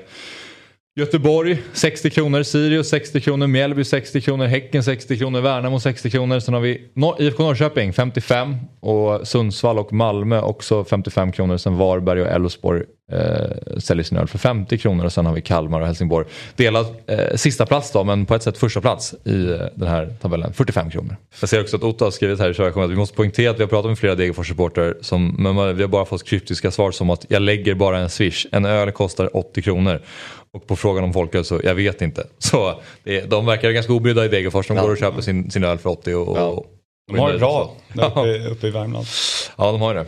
Göteborg 0.95 1.57
60 1.73 2.09
kronor, 2.09 2.43
Sirius 2.43 2.89
60 2.89 3.21
kronor, 3.21 3.47
Mjällby 3.47 3.83
60 3.83 4.21
kronor, 4.21 4.45
Häcken 4.45 4.83
60 4.83 5.17
kronor, 5.17 5.41
Värnamo 5.41 5.79
60 5.79 6.09
kronor. 6.09 6.39
Sen 6.39 6.53
har 6.53 6.61
vi 6.61 6.81
IFK 7.19 7.43
Norrköping 7.43 7.93
55 7.93 8.55
och 8.79 9.27
Sundsvall 9.27 9.79
och 9.79 9.93
Malmö 9.93 10.41
också 10.41 10.83
55 10.83 11.31
kronor. 11.31 11.57
Sen 11.57 11.77
Varberg 11.77 12.21
och 12.21 12.27
Elfsborg 12.27 12.83
eh, 13.13 13.77
säljer 13.77 14.03
sin 14.03 14.17
öl 14.17 14.27
för 14.27 14.37
50 14.37 14.77
kronor 14.77 15.05
och 15.05 15.13
sen 15.13 15.25
har 15.25 15.33
vi 15.33 15.41
Kalmar 15.41 15.81
och 15.81 15.87
Helsingborg. 15.87 16.27
Delad 16.55 16.85
eh, 17.07 17.35
sista 17.35 17.65
plats 17.65 17.91
då 17.91 18.03
men 18.03 18.25
på 18.25 18.35
ett 18.35 18.43
sätt 18.43 18.57
första 18.57 18.81
plats 18.81 19.15
i 19.23 19.51
eh, 19.51 19.57
den 19.75 19.87
här 19.87 20.13
tabellen, 20.21 20.53
45 20.53 20.89
kronor. 20.89 21.15
Jag 21.39 21.49
ser 21.49 21.61
också 21.61 21.75
att 21.75 21.83
Otto 21.83 22.05
har 22.05 22.11
skrivit 22.11 22.39
här 22.39 22.49
i 22.49 22.53
körversionen 22.53 22.85
att 22.85 22.91
vi 22.91 22.95
måste 22.95 23.15
poängtera 23.15 23.51
att 23.51 23.59
vi 23.59 23.63
har 23.63 23.69
pratat 23.69 23.89
med 23.91 23.97
flera 23.97 24.15
Degerfors-supportrar 24.15 24.93
men 25.37 25.77
vi 25.77 25.83
har 25.83 25.89
bara 25.89 26.05
fått 26.05 26.23
kryptiska 26.23 26.71
svar 26.71 26.91
som 26.91 27.09
att 27.09 27.25
jag 27.29 27.41
lägger 27.41 27.75
bara 27.75 27.99
en 27.99 28.09
swish, 28.09 28.45
en 28.51 28.65
öl 28.65 28.91
kostar 28.91 29.37
80 29.37 29.61
kronor. 29.61 30.01
Och 30.53 30.67
på 30.67 30.75
frågan 30.75 31.03
om 31.03 31.13
folköl 31.13 31.45
så, 31.45 31.61
jag 31.63 31.75
vet 31.75 32.01
inte. 32.01 32.27
Så 32.37 32.81
det, 33.03 33.21
de 33.21 33.45
verkar 33.45 33.71
ganska 33.71 33.93
obrydda 33.93 34.25
i 34.25 34.27
Degerfors. 34.27 34.67
De 34.67 34.77
ja. 34.77 34.83
går 34.83 34.91
och 34.91 34.97
köper 34.97 35.21
sin, 35.21 35.51
sin 35.51 35.63
öl 35.63 35.77
för 35.77 35.89
80 35.89 36.15
och, 36.15 36.37
ja. 36.37 36.45
och 36.45 36.65
De 37.11 37.19
har 37.19 37.33
det 37.33 37.39
bra 37.39 37.75
uppe, 37.93 38.47
uppe 38.49 38.67
i 38.67 38.71
Värmland. 38.71 39.05
Ja, 39.57 39.71
de 39.71 39.81
har 39.81 39.95
det. 39.95 40.05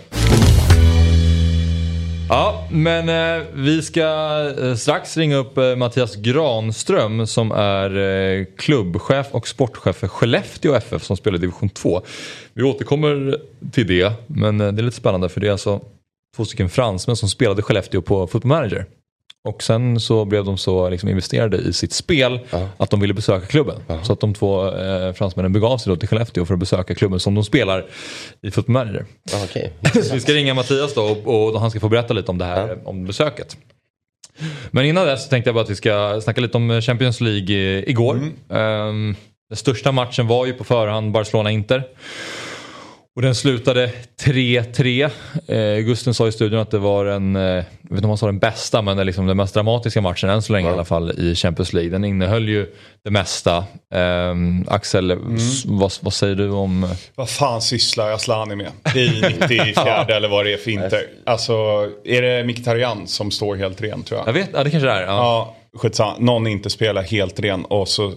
Ja, 2.29 2.67
men 2.71 3.09
eh, 3.09 3.45
vi 3.53 3.81
ska 3.81 4.01
eh, 4.59 4.75
strax 4.75 5.17
ringa 5.17 5.35
upp 5.35 5.57
eh, 5.57 5.75
Mattias 5.75 6.15
Granström 6.15 7.27
som 7.27 7.51
är 7.51 7.97
eh, 7.97 8.45
klubbchef 8.57 9.27
och 9.31 9.47
sportchef 9.47 9.95
för 9.95 10.07
Skellefteå 10.07 10.73
FF 10.73 11.03
som 11.03 11.17
spelar 11.17 11.37
i 11.37 11.41
division 11.41 11.69
2. 11.69 12.01
Vi 12.53 12.63
återkommer 12.63 13.39
till 13.71 13.87
det, 13.87 14.13
men 14.27 14.61
eh, 14.61 14.71
det 14.71 14.81
är 14.81 14.83
lite 14.83 14.97
spännande 14.97 15.29
för 15.29 15.41
det 15.41 15.47
är 15.47 15.51
alltså 15.51 15.81
två 16.35 16.45
stycken 16.45 16.69
fransmän 16.69 17.15
som 17.15 17.29
spelade 17.29 17.61
Skellefteå 17.61 18.01
på 18.01 18.27
Football 18.27 18.49
Manager. 18.49 18.85
Och 19.45 19.63
sen 19.63 19.99
så 19.99 20.25
blev 20.25 20.45
de 20.45 20.57
så 20.57 20.89
liksom 20.89 21.09
investerade 21.09 21.57
i 21.57 21.73
sitt 21.73 21.93
spel 21.93 22.39
ja. 22.49 22.69
att 22.77 22.89
de 22.89 22.99
ville 22.99 23.13
besöka 23.13 23.45
klubben. 23.45 23.75
Ja. 23.87 24.03
Så 24.03 24.13
att 24.13 24.19
de 24.19 24.33
två 24.33 24.67
eh, 24.67 25.13
fransmännen 25.13 25.53
begav 25.53 25.77
sig 25.77 25.89
då 25.89 25.95
till 25.95 26.07
Skellefteå 26.07 26.45
för 26.45 26.53
att 26.53 26.59
besöka 26.59 26.95
klubben 26.95 27.19
som 27.19 27.35
de 27.35 27.43
spelar 27.43 27.85
i 28.41 28.51
Football 28.51 28.73
Manager. 28.73 29.05
Ja, 29.31 29.43
okay. 29.43 29.69
vi 30.13 30.19
ska 30.19 30.33
ringa 30.33 30.53
Mattias 30.53 30.93
då 30.93 31.01
och, 31.01 31.53
och, 31.53 31.59
han 31.59 31.71
ska 31.71 31.79
få 31.79 31.89
berätta 31.89 32.13
lite 32.13 32.31
om 32.31 32.37
det 32.37 32.45
här, 32.45 32.77
om 32.87 33.05
besöket. 33.05 33.57
Men 34.71 34.85
innan 34.85 35.05
dess 35.05 35.29
tänkte 35.29 35.47
jag 35.47 35.55
bara 35.55 35.63
att 35.63 35.69
vi 35.69 35.75
ska 35.75 36.21
snacka 36.23 36.41
lite 36.41 36.57
om 36.57 36.81
Champions 36.81 37.21
League 37.21 37.55
igår. 37.89 38.15
Mm. 38.49 38.87
Um, 38.89 39.15
den 39.49 39.57
största 39.57 39.91
matchen 39.91 40.27
var 40.27 40.45
ju 40.45 40.53
på 40.53 40.63
förhand 40.63 41.11
Barcelona-Inter. 41.11 41.83
Och 43.15 43.21
den 43.21 43.35
slutade 43.35 43.91
3-3. 44.21 45.09
Eh, 45.47 45.79
Gusten 45.79 46.13
sa 46.13 46.27
i 46.27 46.31
studion 46.31 46.59
att 46.59 46.71
det 46.71 46.77
var 46.77 47.05
den, 47.05 47.35
eh, 47.35 47.41
jag 47.41 47.63
vet 47.81 47.91
inte 47.91 48.03
om 48.03 48.09
han 48.09 48.17
sa 48.17 48.25
den 48.25 48.39
bästa, 48.39 48.81
men 48.81 49.05
liksom 49.05 49.25
den 49.25 49.37
mest 49.37 49.53
dramatiska 49.53 50.01
matchen 50.01 50.29
än 50.29 50.41
så 50.41 50.53
länge 50.53 50.67
ja. 50.67 50.71
i 50.71 50.73
alla 50.73 50.85
fall 50.85 51.19
i 51.19 51.35
Champions 51.35 51.73
League. 51.73 51.91
Den 51.91 52.05
innehöll 52.05 52.49
ju 52.49 52.73
det 53.03 53.11
mesta. 53.11 53.57
Eh, 53.93 54.35
Axel, 54.67 55.11
mm. 55.11 55.37
vad, 55.65 55.93
vad, 56.01 56.13
säger 56.13 56.35
du 56.35 56.49
om... 56.49 56.95
Vad 57.15 57.29
fan 57.29 57.61
sysslar 57.61 58.11
Asllani 58.11 58.55
med 58.55 58.71
i 58.95 59.21
94 59.39 60.05
eller 60.05 60.27
vad 60.27 60.45
det 60.45 60.53
är 60.53 60.57
för 60.57 60.71
Inter? 60.71 61.07
Alltså, 61.25 61.53
är 62.05 62.21
det 62.21 62.43
Mkhitaryan 62.43 63.07
som 63.07 63.31
står 63.31 63.55
helt 63.55 63.81
ren 63.81 64.03
tror 64.03 64.19
jag? 64.19 64.27
Jag 64.27 64.33
vet, 64.33 64.49
ja 64.53 64.63
det 64.63 64.71
kanske 64.71 64.87
det 64.87 64.93
är. 64.93 65.01
Ja, 65.01 65.07
ja 65.07 65.55
skitsamma. 65.77 66.15
Någon 66.19 66.47
inte 66.47 66.69
spelar 66.69 67.03
helt 67.03 67.39
ren 67.39 67.65
och 67.65 67.87
så... 67.87 68.13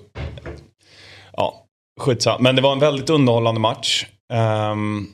Ja, 1.36 1.64
skitsamma. 2.00 2.38
Men 2.40 2.56
det 2.56 2.62
var 2.62 2.72
en 2.72 2.78
väldigt 2.78 3.10
underhållande 3.10 3.60
match. 3.60 4.06
Um, 4.32 5.08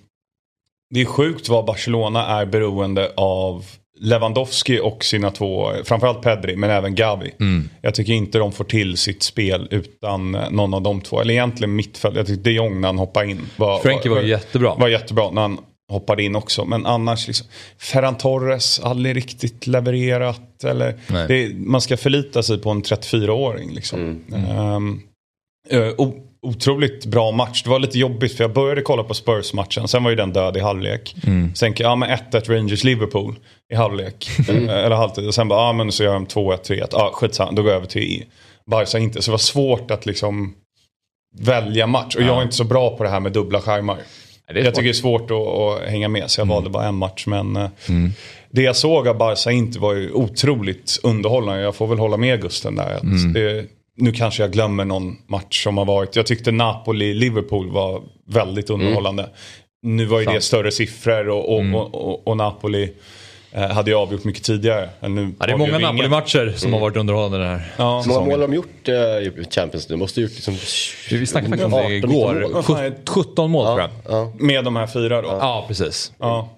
det 0.90 1.00
är 1.00 1.04
sjukt 1.04 1.48
vad 1.48 1.64
Barcelona 1.64 2.26
är 2.26 2.46
beroende 2.46 3.12
av 3.16 3.64
Lewandowski 4.00 4.80
och 4.82 5.04
sina 5.04 5.30
två, 5.30 5.72
framförallt 5.84 6.22
Pedri 6.22 6.56
men 6.56 6.70
även 6.70 6.94
Gavi. 6.94 7.30
Mm. 7.40 7.68
Jag 7.82 7.94
tycker 7.94 8.12
inte 8.12 8.38
de 8.38 8.52
får 8.52 8.64
till 8.64 8.96
sitt 8.96 9.22
spel 9.22 9.68
utan 9.70 10.32
någon 10.32 10.74
av 10.74 10.82
de 10.82 11.00
två. 11.00 11.20
Eller 11.20 11.34
egentligen 11.34 11.76
mittfält. 11.76 12.16
Jag 12.16 12.26
tycker 12.26 12.42
de 12.42 12.50
Jong 12.50 12.80
när 12.80 12.88
han 12.88 12.98
hoppade 12.98 13.30
in 13.30 13.40
var, 13.56 13.78
Frankie 13.78 14.10
var, 14.10 14.18
var, 14.18 14.24
jättebra. 14.24 14.74
Var 14.74 14.88
jättebra 14.88 15.30
när 15.30 15.42
han 15.42 15.58
hoppade 15.88 16.22
in 16.22 16.36
också. 16.36 16.64
Men 16.64 16.86
annars, 16.86 17.26
liksom, 17.26 17.46
Ferran 17.78 18.16
Torres, 18.16 18.80
aldrig 18.80 19.16
riktigt 19.16 19.66
levererat. 19.66 20.64
Eller, 20.64 20.94
det, 21.28 21.54
man 21.56 21.80
ska 21.80 21.96
förlita 21.96 22.42
sig 22.42 22.58
på 22.58 22.70
en 22.70 22.82
34-åring. 22.82 23.70
Liksom. 23.74 24.22
Mm. 24.32 24.58
Um, 24.58 25.02
uh, 25.72 25.92
otroligt 26.44 27.06
bra 27.06 27.30
match. 27.30 27.62
Det 27.62 27.70
var 27.70 27.78
lite 27.78 27.98
jobbigt 27.98 28.36
för 28.36 28.44
jag 28.44 28.52
började 28.52 28.82
kolla 28.82 29.02
på 29.02 29.14
Spurs-matchen. 29.14 29.88
Sen 29.88 30.04
var 30.04 30.10
ju 30.10 30.16
den 30.16 30.32
död 30.32 30.56
i 30.56 30.60
halvlek. 30.60 31.16
Mm. 31.26 31.54
Sen 31.54 31.74
ja 31.76 31.96
men 31.96 32.10
1-1 32.10 32.44
Rangers-Liverpool 32.44 33.34
i 33.72 33.74
halvlek. 33.74 34.28
Mm. 34.48 34.68
Eller 34.68 34.96
halvtid. 34.96 35.26
Och 35.26 35.34
sen 35.34 35.48
bara, 35.48 35.66
ja 35.66 35.72
men 35.72 35.92
så 35.92 36.04
gör 36.04 36.12
de 36.12 36.26
2-1, 36.26 36.58
3-1. 36.68 36.88
Ja 36.90 37.10
skitsamma, 37.14 37.52
då 37.52 37.62
går 37.62 37.70
jag 37.70 37.76
över 37.76 37.86
till 37.86 38.24
Barca 38.66 38.98
inte. 38.98 39.22
Så 39.22 39.30
det 39.30 39.32
var 39.32 39.38
svårt 39.38 39.90
att 39.90 40.06
liksom 40.06 40.54
välja 41.38 41.86
match. 41.86 42.16
Och 42.16 42.22
ja. 42.22 42.26
jag 42.26 42.38
är 42.38 42.42
inte 42.42 42.56
så 42.56 42.64
bra 42.64 42.96
på 42.96 43.04
det 43.04 43.10
här 43.10 43.20
med 43.20 43.32
dubbla 43.32 43.60
skärmar. 43.60 43.98
Jag 44.46 44.74
tycker 44.74 44.82
det 44.82 44.88
är 44.88 44.92
svårt 44.92 45.30
att, 45.30 45.36
att 45.36 45.90
hänga 45.90 46.08
med 46.08 46.30
så 46.30 46.40
jag 46.40 46.44
mm. 46.44 46.54
valde 46.54 46.70
bara 46.70 46.86
en 46.86 46.94
match. 46.94 47.26
Men 47.26 47.56
eh, 47.56 47.70
mm. 47.88 48.12
det 48.50 48.62
jag 48.62 48.76
såg 48.76 49.08
av 49.08 49.16
Barca 49.16 49.50
inte 49.50 49.78
var 49.78 49.94
ju 49.94 50.12
otroligt 50.12 51.00
underhållande. 51.02 51.62
Jag 51.62 51.74
får 51.74 51.86
väl 51.86 51.98
hålla 51.98 52.16
med 52.16 52.42
Gusten 52.42 52.76
där. 52.76 52.94
Att 52.94 53.02
mm. 53.02 53.32
det, 53.32 53.66
nu 53.96 54.12
kanske 54.12 54.42
jag 54.42 54.52
glömmer 54.52 54.84
någon 54.84 55.16
match 55.26 55.64
som 55.64 55.78
har 55.78 55.84
varit. 55.84 56.16
Jag 56.16 56.26
tyckte 56.26 56.50
Napoli-Liverpool 56.50 57.70
var 57.70 58.02
väldigt 58.26 58.70
mm. 58.70 58.80
underhållande. 58.80 59.22
Mm. 59.22 59.34
Nu 59.96 60.04
var 60.04 60.18
ju 60.18 60.24
Sant. 60.24 60.36
det 60.36 60.40
större 60.40 60.70
siffror 60.70 61.28
och, 61.28 61.54
och, 61.54 61.60
mm. 61.60 61.74
och, 61.74 62.28
och 62.28 62.36
Napoli 62.36 62.92
eh, 63.52 63.68
hade 63.68 63.90
ju 63.90 63.96
avgjort 63.96 64.24
mycket 64.24 64.44
tidigare. 64.44 64.88
Nu 65.00 65.32
ja, 65.40 65.46
det 65.46 65.52
är 65.52 65.56
många 65.56 65.78
Napoli-matcher 65.78 66.52
som 66.56 66.68
mm. 66.68 66.72
har 66.72 66.80
varit 66.80 66.96
underhållande 66.96 67.38
den 67.38 67.48
här 67.48 67.72
ja. 67.76 68.02
Hur 68.06 68.12
många 68.12 68.26
mål 68.26 68.40
har 68.40 68.48
de 68.48 68.54
gjort 68.54 68.88
uh, 68.88 68.94
i 68.94 69.46
Champions 69.50 69.88
nu? 69.88 69.96
Måste 69.96 70.20
gjort 70.20 70.30
liksom... 70.30 70.54
Vi 71.10 71.26
snackade 71.26 71.50
faktiskt 71.50 71.74
om 71.74 71.88
det 71.88 71.96
igår. 71.96 73.02
17 73.06 73.50
mål 73.50 73.66
tror 73.66 73.80
jag. 73.80 73.90
Ja. 74.08 74.32
Med 74.38 74.64
de 74.64 74.76
här 74.76 74.86
fyra 74.86 75.22
då? 75.22 75.28
Ja, 75.28 75.64
precis. 75.68 76.12
Ja. 76.18 76.48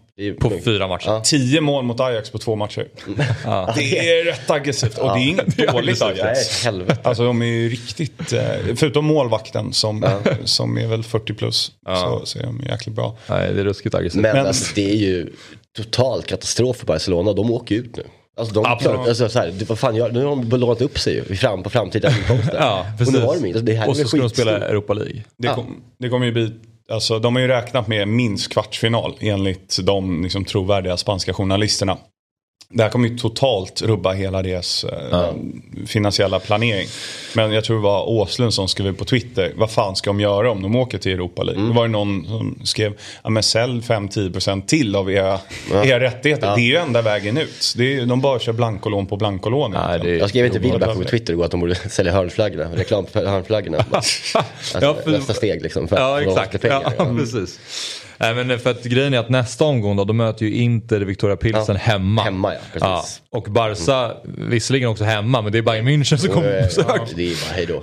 På 0.40 0.52
fyra 0.64 0.88
matcher. 0.88 1.08
Ja. 1.08 1.20
Tio 1.20 1.60
mål 1.60 1.84
mot 1.84 2.00
Ajax 2.00 2.30
på 2.30 2.38
två 2.38 2.56
matcher. 2.56 2.88
Ja. 3.44 3.72
Det 3.76 3.98
är 3.98 4.24
rätt 4.24 4.50
aggressivt 4.50 4.98
och 4.98 5.08
det 5.08 5.24
är 5.24 5.28
inget 5.28 5.56
dåligt 5.72 6.02
Ajax. 6.02 6.64
Nej, 6.64 6.96
alltså 7.02 7.24
de 7.24 7.42
är 7.42 7.46
ju 7.46 7.68
riktigt, 7.68 8.32
eh, 8.32 8.40
förutom 8.76 9.04
målvakten 9.04 9.72
som, 9.72 10.02
ja. 10.02 10.32
som 10.44 10.78
är 10.78 10.86
väl 10.86 11.02
40 11.02 11.34
plus. 11.34 11.72
Så, 11.86 12.20
så 12.24 12.38
är 12.38 12.42
de 12.42 12.60
jäkligt 12.70 12.96
bra. 12.96 13.16
Nej, 13.28 13.52
det 13.54 13.60
är 13.60 13.64
ruskigt 13.64 13.94
aggressivt. 13.94 14.22
Men, 14.22 14.36
Men 14.36 14.46
alltså, 14.46 14.72
det 14.74 14.90
är 14.90 14.96
ju 14.96 15.32
total 15.76 16.22
katastrof 16.22 16.76
för 16.76 16.86
Barcelona. 16.86 17.32
De 17.32 17.50
åker 17.50 17.74
ut 17.74 17.96
nu. 17.96 18.02
Alltså 18.38 18.54
de 18.54 18.66
Absolut. 18.66 18.98
alltså, 18.98 19.28
så 19.28 19.38
här, 19.38 19.54
vad 19.68 19.78
fan 19.78 19.96
gör, 19.96 20.12
nu 20.12 20.24
har 20.24 20.36
de 20.36 20.56
lånat 20.58 20.80
upp 20.80 20.98
sig 20.98 21.36
fram 21.36 21.62
på 21.62 21.70
framtida 21.70 22.08
inkomster. 22.08 22.56
ja, 22.60 22.86
precis. 22.98 23.14
Och 23.14 23.20
nu 23.20 23.26
har 23.26 23.36
de 23.36 23.46
alltså, 23.46 23.64
det 23.64 23.74
här 23.74 23.88
Och 23.88 23.96
så 23.96 24.08
ska 24.08 24.16
de 24.16 24.30
spela 24.30 24.58
Europa 24.58 24.92
League. 24.92 25.22
Det, 25.38 25.48
kom, 25.48 25.82
det 25.98 26.08
kommer 26.08 26.26
ju 26.26 26.32
bli 26.32 26.52
Alltså, 26.92 27.18
de 27.18 27.34
har 27.34 27.42
ju 27.42 27.48
räknat 27.48 27.88
med 27.88 28.08
minst 28.08 28.52
kvartsfinal 28.52 29.16
enligt 29.20 29.78
de 29.82 30.22
liksom, 30.22 30.44
trovärdiga 30.44 30.96
spanska 30.96 31.32
journalisterna. 31.32 31.98
Det 32.68 32.82
här 32.82 32.90
kommer 32.90 33.08
ju 33.08 33.18
totalt 33.18 33.82
rubba 33.82 34.12
hela 34.12 34.42
deras 34.42 34.84
eh, 34.84 35.30
finansiella 35.86 36.40
planering. 36.40 36.88
Men 37.34 37.52
jag 37.52 37.64
tror 37.64 37.76
det 37.76 37.82
var 37.82 38.08
Åslund 38.08 38.54
som 38.54 38.68
skrev 38.68 38.96
på 38.96 39.04
Twitter. 39.04 39.52
Vad 39.56 39.70
fan 39.70 39.96
ska 39.96 40.10
de 40.10 40.20
göra 40.20 40.50
om 40.50 40.62
de 40.62 40.76
åker 40.76 40.98
till 40.98 41.12
Europa 41.12 41.42
League? 41.42 41.60
Mm. 41.60 41.74
Då 41.74 41.80
var 41.80 41.86
det 41.86 41.92
någon 41.92 42.26
som 42.26 42.58
skrev. 42.64 42.92
Ja 43.24 43.30
men 43.30 43.42
sälj 43.42 43.80
5-10% 43.80 44.66
till 44.66 44.96
av 44.96 45.10
era, 45.10 45.40
ja. 45.72 45.84
era 45.84 46.00
rättigheter. 46.00 46.46
Ja. 46.46 46.54
Det 46.54 46.60
är 46.60 46.66
ju 46.66 46.76
enda 46.76 47.02
vägen 47.02 47.38
ut. 47.38 47.74
Det 47.76 47.96
är, 47.96 48.06
de 48.06 48.20
bara 48.20 48.38
kör 48.38 48.52
blankolån 48.52 49.06
på 49.06 49.16
blankolån. 49.16 49.72
Ja, 49.72 49.98
det, 49.98 50.16
jag 50.16 50.28
skrev 50.28 50.46
inte 50.46 50.58
Wilbach 50.58 50.96
på 50.96 51.04
Twitter 51.04 51.32
igår 51.32 51.44
att 51.44 51.50
de 51.50 51.60
borde 51.60 51.74
sälja 51.90 52.12
hörnflaggorna. 52.12 52.70
Reklam 52.74 53.06
för 53.06 53.26
hörnflaggorna. 53.26 53.84
alltså, 53.90 54.38
ja, 54.80 54.96
för, 55.04 55.10
nästa 55.10 55.34
steg 55.34 55.62
liksom. 55.62 55.88
För 55.88 55.96
ja 55.96 56.22
exakt. 56.22 56.64
Ja, 56.64 56.92
precis. 57.18 57.60
Nej, 58.18 58.34
men 58.34 58.58
för 58.58 58.70
att 58.70 58.84
grejen 58.84 59.14
är 59.14 59.18
att 59.18 59.28
nästa 59.28 59.64
omgång 59.64 59.96
då, 59.96 60.04
då 60.04 60.12
möter 60.12 60.46
ju 60.46 60.54
Inter 60.54 61.00
Victoria 61.00 61.36
Pilsen 61.36 61.62
ja. 61.68 61.74
hemma. 61.74 62.22
Hemma 62.22 62.54
ja, 62.54 62.60
precis. 62.72 63.22
Ja. 63.30 63.38
Och 63.38 63.44
Barca, 63.50 64.04
mm. 64.24 64.50
visserligen 64.50 64.88
också 64.88 65.04
hemma, 65.04 65.42
men 65.42 65.52
det 65.52 65.58
är 65.58 65.62
Bayern 65.62 65.88
München 65.88 66.16
som 66.16 66.30
kommer 66.30 66.60
på 66.60 66.66
besök. 66.66 66.86
Ja, 66.88 67.06
det 67.16 67.32
är 67.32 67.46
bara 67.48 67.54
hejdå. 67.54 67.82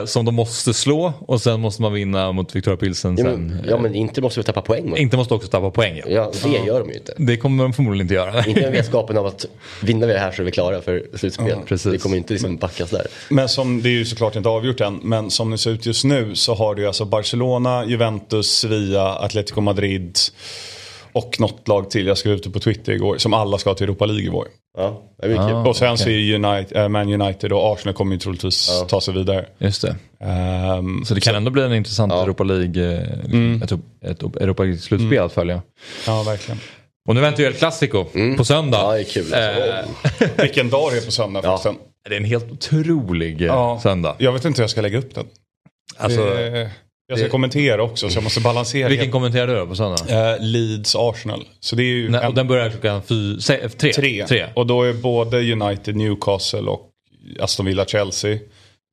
Eh, 0.00 0.06
som 0.06 0.24
de 0.24 0.34
måste 0.34 0.74
slå 0.74 1.12
och 1.20 1.40
sen 1.40 1.60
måste 1.60 1.82
man 1.82 1.92
vinna 1.92 2.32
mot 2.32 2.56
Victoria 2.56 2.76
Pilsen 2.76 3.16
ja, 3.18 3.24
men, 3.24 3.34
sen. 3.34 3.66
Ja 3.68 3.78
men 3.78 3.94
Inter 3.94 4.22
måste 4.22 4.40
väl 4.40 4.44
tappa 4.44 4.60
poäng? 4.60 4.90
Mot. 4.90 4.98
Inter 4.98 5.16
måste 5.16 5.34
också 5.34 5.48
tappa 5.48 5.70
poäng 5.70 5.96
ja. 5.96 6.04
Ja, 6.08 6.32
det 6.42 6.66
gör 6.66 6.80
de 6.80 6.88
ju 6.88 6.94
inte. 6.94 7.14
Det 7.16 7.36
kommer 7.36 7.64
de 7.64 7.72
förmodligen 7.72 8.04
inte 8.04 8.14
göra. 8.14 8.44
inte 8.44 8.60
med 8.60 8.72
vetskapen 8.72 9.18
av 9.18 9.26
att 9.26 9.46
vinner 9.82 10.06
vi 10.06 10.12
det 10.12 10.18
här 10.18 10.32
så 10.32 10.42
är 10.42 10.46
vi 10.46 10.52
klara 10.52 10.80
för 10.80 11.02
slutspel. 11.14 11.48
Ja, 11.48 11.56
precis. 11.66 11.92
Det 11.92 11.98
kommer 11.98 12.16
inte 12.16 12.32
liksom 12.32 12.56
backas 12.56 12.90
där. 12.90 13.06
Men 13.28 13.48
som, 13.48 13.82
det 13.82 13.88
är 13.88 13.92
ju 13.92 14.04
såklart 14.04 14.36
inte 14.36 14.48
avgjort 14.48 14.80
än, 14.80 15.00
men 15.02 15.30
som 15.30 15.50
det 15.50 15.58
ser 15.58 15.70
ut 15.70 15.86
just 15.86 16.04
nu 16.04 16.34
så 16.34 16.54
har 16.54 16.74
du 16.74 16.86
alltså 16.86 17.04
Barcelona, 17.04 17.84
Juventus, 17.84 18.50
Sevilla, 18.50 19.14
Atletico 19.14 19.60
Madrid. 19.60 19.73
Och 21.12 21.40
något 21.40 21.68
lag 21.68 21.90
till, 21.90 22.06
jag 22.06 22.18
skrev 22.18 22.34
ut 22.34 22.42
det 22.42 22.50
på 22.50 22.60
Twitter 22.60 22.92
igår, 22.92 23.18
som 23.18 23.34
alla 23.34 23.58
ska 23.58 23.74
till 23.74 23.84
Europa 23.84 24.06
League 24.06 24.24
i 24.24 24.28
vår. 24.28 24.46
Ja, 24.78 25.02
det 25.22 25.32
är 25.32 25.38
ah, 25.38 25.68
och 25.68 25.76
sen 25.76 25.92
okay. 25.92 26.04
så 26.04 26.10
är 26.10 26.34
United, 26.34 26.76
äh, 26.76 26.88
Man 26.88 27.20
United 27.20 27.52
och 27.52 27.72
Arsenal 27.72 27.94
kommer 27.94 28.12
ju 28.12 28.18
troligtvis 28.18 28.68
ja. 28.70 28.86
ta 28.88 29.00
sig 29.00 29.14
vidare. 29.14 29.46
Just 29.58 29.82
det. 29.82 29.96
Um, 30.78 31.04
så 31.04 31.14
det 31.14 31.20
kan 31.20 31.32
så, 31.32 31.36
ändå 31.36 31.50
bli 31.50 31.62
en 31.62 31.74
intressant 31.74 32.12
ja. 32.12 32.22
Europa 32.22 32.44
League, 32.44 32.94
eh, 32.94 33.24
mm. 33.24 33.62
ett, 33.62 33.72
ett 34.00 34.22
Europa 34.22 34.62
League-slutspel 34.62 35.12
mm. 35.12 35.26
att 35.26 35.32
följa. 35.32 35.62
Ja, 36.06 36.22
verkligen. 36.22 36.60
Och 37.08 37.14
nu 37.14 37.20
väntar 37.20 37.40
ju 37.42 37.46
El 37.46 37.54
Clasico 37.54 38.06
mm. 38.14 38.36
på 38.36 38.44
söndag. 38.44 38.78
Ja, 38.78 38.92
det 38.92 39.00
är 39.00 39.04
kul. 39.04 39.34
Alltså. 39.34 40.24
Eh, 40.24 40.30
Vilken 40.42 40.70
dag 40.70 40.92
det 40.92 40.98
är 40.98 41.04
på 41.04 41.12
söndag 41.12 41.40
ja. 41.44 41.74
Det 42.08 42.14
är 42.14 42.20
en 42.20 42.24
helt 42.24 42.52
otrolig 42.52 43.40
eh, 43.40 43.46
ja. 43.46 43.80
söndag. 43.82 44.16
Jag 44.18 44.32
vet 44.32 44.44
inte 44.44 44.58
hur 44.58 44.62
jag 44.62 44.70
ska 44.70 44.80
lägga 44.80 44.98
upp 44.98 45.14
den. 45.14 45.26
Alltså, 45.96 46.24
det... 46.24 46.70
Jag 47.06 47.18
ska 47.18 47.24
det... 47.24 47.30
kommentera 47.30 47.82
också 47.82 48.10
så 48.10 48.16
jag 48.16 48.24
måste 48.24 48.40
balansera. 48.40 48.88
Vilken 48.88 49.10
kommenterar 49.10 49.46
du 49.46 49.54
då 49.54 49.66
på 49.66 49.76
söndag? 49.76 50.34
Uh, 50.34 50.40
Leeds 50.40 50.96
Arsenal. 50.96 51.48
Så 51.60 51.76
det 51.76 51.82
är 51.82 51.86
ju 51.86 52.08
Nej, 52.08 52.20
en... 52.20 52.28
Och 52.28 52.34
den 52.34 52.48
börjar 52.48 52.70
klockan 52.70 53.02
fy... 53.02 53.40
Se, 53.40 53.68
tre. 53.68 53.92
tre. 53.92 54.26
tre. 54.26 54.46
Och 54.54 54.66
då 54.66 54.82
är 54.82 54.92
både 54.92 55.52
United, 55.52 55.96
Newcastle 55.96 56.60
och 56.60 56.90
Aston 57.40 57.66
Villa, 57.66 57.84
Chelsea. 57.86 58.38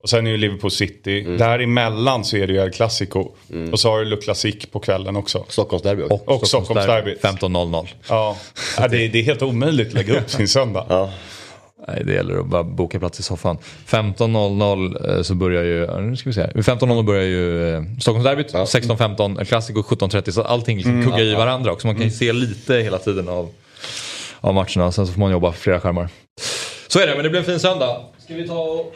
Och 0.03 0.09
sen 0.09 0.27
är 0.27 0.31
ju 0.31 0.37
Liverpool 0.37 0.71
City. 0.71 1.21
Mm. 1.21 1.37
Däremellan 1.37 2.25
så 2.25 2.37
är 2.37 2.47
det 2.47 2.53
ju 2.53 2.59
El 2.59 2.71
Clasico. 2.71 3.31
Mm. 3.51 3.73
Och 3.73 3.79
så 3.79 3.89
har 3.89 3.99
du 3.99 4.05
Le 4.05 4.15
Classique 4.15 4.67
på 4.71 4.79
kvällen 4.79 5.15
också. 5.15 5.45
Stockholmsderby 5.47 6.03
också. 6.03 6.15
Och, 6.15 6.41
och 6.41 6.47
Stockholmsderby. 6.47 7.15
15.00. 7.21 7.87
Ja, 8.09 8.37
ja 8.77 8.87
det, 8.87 9.07
det, 9.07 9.19
är 9.19 9.23
helt 9.23 9.41
omöjligt 9.41 9.87
att 9.87 9.93
lägga 9.93 10.19
upp 10.19 10.29
sin 10.29 10.47
söndag. 10.47 10.85
ja. 10.89 11.11
Nej, 11.87 12.03
det 12.05 12.13
gäller 12.13 12.39
att 12.39 12.45
bara 12.45 12.63
boka 12.63 12.99
plats 12.99 13.19
i 13.19 13.23
soffan. 13.23 13.57
15.00 13.87 15.15
eh, 15.15 15.21
så 15.21 15.35
börjar 15.35 15.63
ju, 15.63 16.01
nu 16.01 16.15
ska 16.15 16.29
vi 16.29 16.33
se 16.33 16.43
15.00 16.43 17.03
börjar 17.03 17.23
ju 17.23 17.73
eh, 17.75 17.83
Stockholmsderbyt, 17.99 18.53
ja. 18.53 18.63
16.15 18.63 19.45
Classico, 19.45 19.81
17.30 19.81 20.31
så 20.31 20.41
allting 20.41 20.77
liksom 20.77 20.93
mm, 20.93 21.05
kuggar 21.05 21.25
i 21.25 21.35
varandra 21.35 21.71
också. 21.71 21.87
Man 21.87 21.95
kan 21.95 22.01
ju 22.01 22.07
mm. 22.07 22.17
se 22.17 22.33
lite 22.33 22.75
hela 22.75 22.97
tiden 22.97 23.29
av, 23.29 23.49
av 24.39 24.53
matcherna. 24.53 24.91
Sen 24.91 25.07
så 25.07 25.13
får 25.13 25.19
man 25.19 25.31
jobba 25.31 25.51
för 25.51 25.59
flera 25.59 25.79
skärmar. 25.79 26.09
Så 26.87 26.99
är 26.99 27.07
det, 27.07 27.15
men 27.15 27.23
det 27.23 27.29
blir 27.29 27.39
en 27.39 27.45
fin 27.45 27.59
söndag. 27.59 28.01
Ska 28.17 28.33
vi 28.33 28.47
ta 28.47 28.59
och 28.59 28.95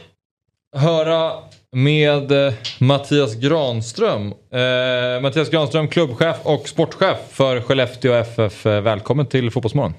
höra 0.75 1.31
med 1.71 2.31
eh, 2.31 2.53
Mattias 2.79 3.35
Granström. 3.35 4.33
Eh, 4.53 5.21
Mattias 5.21 5.49
Granström, 5.49 5.87
klubbchef 5.87 6.37
och 6.43 6.69
sportchef 6.69 7.17
för 7.29 7.61
Skellefteå 7.61 8.13
FF. 8.13 8.65
Välkommen 8.65 9.25
till 9.25 9.51
Fotbollsmorgon. 9.51 9.93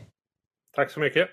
Tack 0.76 0.90
så 0.90 1.00
mycket. 1.00 1.28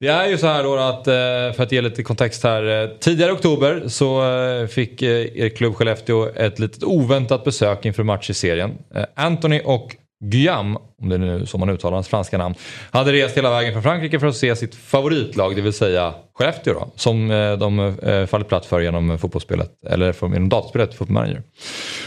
Det 0.00 0.08
är 0.08 0.26
ju 0.26 0.38
så 0.38 0.46
här 0.46 0.62
då 0.64 0.76
att, 0.76 1.06
eh, 1.06 1.56
för 1.56 1.62
att 1.62 1.72
ge 1.72 1.80
lite 1.80 2.02
kontext 2.02 2.44
här. 2.44 2.82
Eh, 2.82 2.88
tidigare 2.88 3.30
i 3.30 3.34
oktober 3.34 3.82
så 3.86 4.32
eh, 4.32 4.66
fick 4.66 5.02
er 5.02 5.48
klubb 5.48 5.74
Skellefteå 5.74 6.28
ett 6.36 6.58
litet 6.58 6.82
oväntat 6.84 7.44
besök 7.44 7.84
inför 7.84 8.02
match 8.02 8.30
i 8.30 8.34
serien. 8.34 8.78
Anthony 9.14 9.60
och 9.64 9.96
Guillaume, 10.24 10.78
om 11.02 11.08
det 11.08 11.14
är 11.14 11.18
nu 11.18 11.46
så 11.46 11.58
man 11.58 11.70
uttalar 11.70 11.94
hans 11.94 12.08
franska 12.08 12.38
namn, 12.38 12.54
hade 12.90 13.12
rest 13.12 13.36
hela 13.36 13.50
vägen 13.50 13.72
från 13.72 13.82
Frankrike 13.82 14.20
för 14.20 14.26
att 14.26 14.36
se 14.36 14.56
sitt 14.56 14.74
favoritlag, 14.74 15.56
det 15.56 15.62
vill 15.62 15.72
säga 15.72 16.14
Skellefteå 16.34 16.74
då, 16.74 16.88
som 16.96 17.28
de 17.58 17.96
fallit 18.30 18.48
platt 18.48 18.66
för 18.66 18.80
genom 18.80 19.18
fotbollsspelet, 19.18 19.70
eller 19.86 20.14
genom 20.22 20.48
dataspelet 20.48 20.94
Football 20.94 21.14
Manager. 21.14 21.42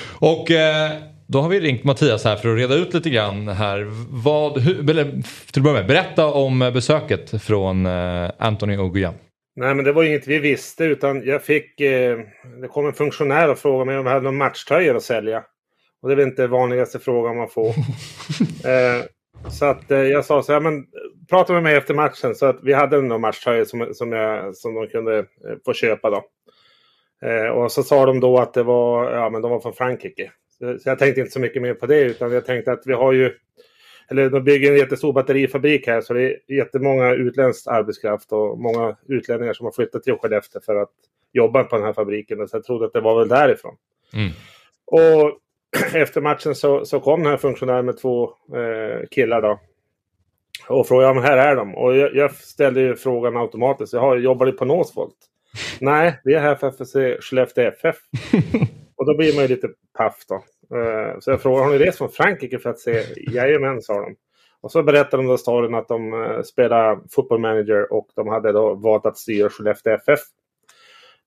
Och 0.09 0.51
då 1.31 1.41
har 1.41 1.49
vi 1.49 1.59
ringt 1.59 1.83
Mattias 1.83 2.23
här 2.23 2.35
för 2.35 2.49
att 2.49 2.57
reda 2.57 2.75
ut 2.75 2.93
lite 2.93 3.09
grann 3.09 3.47
här. 3.47 3.87
Vad, 4.23 4.57
hur, 4.57 4.89
eller, 4.89 5.21
till 5.51 5.63
med, 5.63 5.87
berätta 5.87 6.25
om 6.25 6.59
besöket 6.59 7.43
från 7.43 7.85
eh, 7.85 8.31
Anthony 8.37 8.77
Oguya. 8.77 9.13
Nej, 9.55 9.75
men 9.75 9.85
det 9.85 9.91
var 9.91 10.03
inget 10.03 10.27
vi 10.27 10.39
visste 10.39 10.83
utan 10.83 11.25
jag 11.25 11.43
fick... 11.43 11.81
Eh, 11.81 12.19
det 12.61 12.67
kom 12.67 12.85
en 12.85 12.93
funktionär 12.93 13.49
och 13.49 13.57
frågade 13.57 13.85
mig 13.85 13.97
om 13.97 14.05
jag 14.05 14.13
hade 14.13 14.25
någon 14.25 14.37
matchtröjor 14.37 14.95
att 14.95 15.03
sälja. 15.03 15.43
Och 16.01 16.09
det 16.09 16.13
är 16.13 16.15
väl 16.15 16.27
inte 16.27 16.47
vanligaste 16.47 16.99
frågan 16.99 17.37
man 17.37 17.49
får. 17.49 17.67
eh, 18.69 19.03
så 19.49 19.65
att 19.65 19.91
eh, 19.91 19.99
jag 19.99 20.25
sa 20.25 20.43
så 20.43 20.53
här, 20.53 20.59
men 20.59 20.85
prata 21.29 21.53
med 21.53 21.63
mig 21.63 21.75
efter 21.75 21.93
matchen. 21.93 22.35
Så 22.35 22.45
att 22.45 22.59
vi 22.63 22.73
hade 22.73 23.01
några 23.01 23.19
matchtröjor 23.19 23.65
som, 23.65 23.93
som, 23.93 24.11
jag, 24.11 24.55
som 24.55 24.73
de 24.73 24.87
kunde 24.87 25.17
eh, 25.17 25.25
få 25.65 25.73
köpa 25.73 26.09
då. 26.09 26.23
Eh, 27.27 27.47
och 27.47 27.71
så 27.71 27.83
sa 27.83 28.05
de 28.05 28.19
då 28.19 28.37
att 28.37 28.53
det 28.53 28.63
var, 28.63 29.11
ja 29.11 29.29
men 29.29 29.41
de 29.41 29.51
var 29.51 29.59
från 29.59 29.73
Frankrike. 29.73 30.31
Så, 30.61 30.79
så 30.79 30.89
jag 30.89 30.99
tänkte 30.99 31.21
inte 31.21 31.31
så 31.31 31.39
mycket 31.39 31.61
mer 31.61 31.73
på 31.73 31.85
det 31.85 32.01
utan 32.01 32.31
jag 32.31 32.45
tänkte 32.45 32.71
att 32.71 32.83
vi 32.85 32.93
har 32.93 33.13
ju 33.13 33.33
eller 34.09 34.29
de 34.29 34.43
bygger 34.43 34.71
en 34.71 34.77
jättestor 34.77 35.13
batterifabrik 35.13 35.87
här 35.87 36.01
så 36.01 36.13
det 36.13 36.21
är 36.21 36.37
jättemånga 36.47 37.13
utländsk 37.13 37.67
arbetskraft 37.67 38.31
och 38.31 38.59
många 38.59 38.97
utlänningar 39.07 39.53
som 39.53 39.65
har 39.65 39.71
flyttat 39.71 40.03
till 40.03 40.15
Skellefteå 40.15 40.61
för 40.61 40.75
att 40.75 40.89
jobba 41.33 41.63
på 41.63 41.75
den 41.75 41.85
här 41.85 41.93
fabriken. 41.93 42.47
Så 42.47 42.57
jag 42.57 42.63
trodde 42.63 42.85
att 42.85 42.93
det 42.93 43.01
var 43.01 43.19
väl 43.19 43.27
därifrån. 43.27 43.75
Mm. 44.13 44.31
Och 44.85 45.37
efter 45.95 46.21
matchen 46.21 46.55
så, 46.55 46.85
så 46.85 46.99
kom 46.99 47.23
den 47.23 47.31
här 47.31 47.37
funktionären 47.37 47.85
med 47.85 47.97
två 47.97 48.23
eh, 48.29 49.07
killar 49.11 49.41
då. 49.41 49.59
Och 50.67 50.87
frågade, 50.87 51.13
men 51.13 51.23
här 51.23 51.37
är 51.37 51.55
de. 51.55 51.75
Och 51.75 51.97
jag, 51.97 52.15
jag 52.15 52.31
ställde 52.31 52.81
ju 52.81 52.95
frågan 52.95 53.37
automatiskt. 53.37 53.93
Jag 53.93 54.19
jobbar 54.19 54.45
du 54.45 54.51
på 54.51 54.65
Northvolt? 54.65 55.17
Nej, 55.79 56.19
vi 56.23 56.33
är 56.33 56.39
här 56.39 56.55
för 56.55 56.67
att 56.67 56.87
se 56.87 57.21
Skellefteå 57.21 57.67
FF. 57.67 57.95
och 58.95 59.05
då 59.05 59.17
blir 59.17 59.35
man 59.35 59.41
ju 59.41 59.47
lite 59.47 59.67
paff 59.97 60.25
då. 60.27 60.43
Eh, 60.75 61.19
så 61.19 61.31
jag 61.31 61.41
frågade, 61.41 61.65
har 61.65 61.71
ni 61.71 61.77
rest 61.77 61.97
från 61.97 62.09
Frankrike 62.09 62.59
för 62.59 62.69
att 62.69 62.79
se? 62.79 63.03
Jajamän, 63.15 63.81
sa 63.81 64.01
de. 64.01 64.15
Och 64.61 64.71
så 64.71 64.83
berättade 64.83 65.23
de 65.23 65.27
då 65.27 65.37
storyn 65.37 65.75
att 65.75 65.87
de 65.87 66.13
eh, 66.13 66.41
spelade 66.41 66.95
football 66.95 67.09
fotbollmanager 67.11 67.93
och 67.93 68.07
de 68.15 68.27
hade 68.27 68.51
då 68.51 68.73
valt 68.73 69.05
att 69.05 69.17
styra 69.17 69.49
Skellefteå 69.49 69.93
FF. 69.93 70.19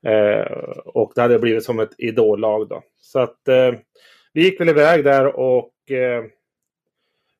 Eh, 0.06 0.52
och 0.84 1.12
det 1.14 1.20
hade 1.20 1.38
blivit 1.38 1.64
som 1.64 1.80
ett 1.80 1.94
idollag 1.98 2.68
då. 2.68 2.82
Så 3.00 3.18
att 3.18 3.38
vi 4.32 4.42
gick 4.42 4.60
väl 4.60 4.68
iväg 4.68 5.04
där 5.04 5.36
och 5.36 5.70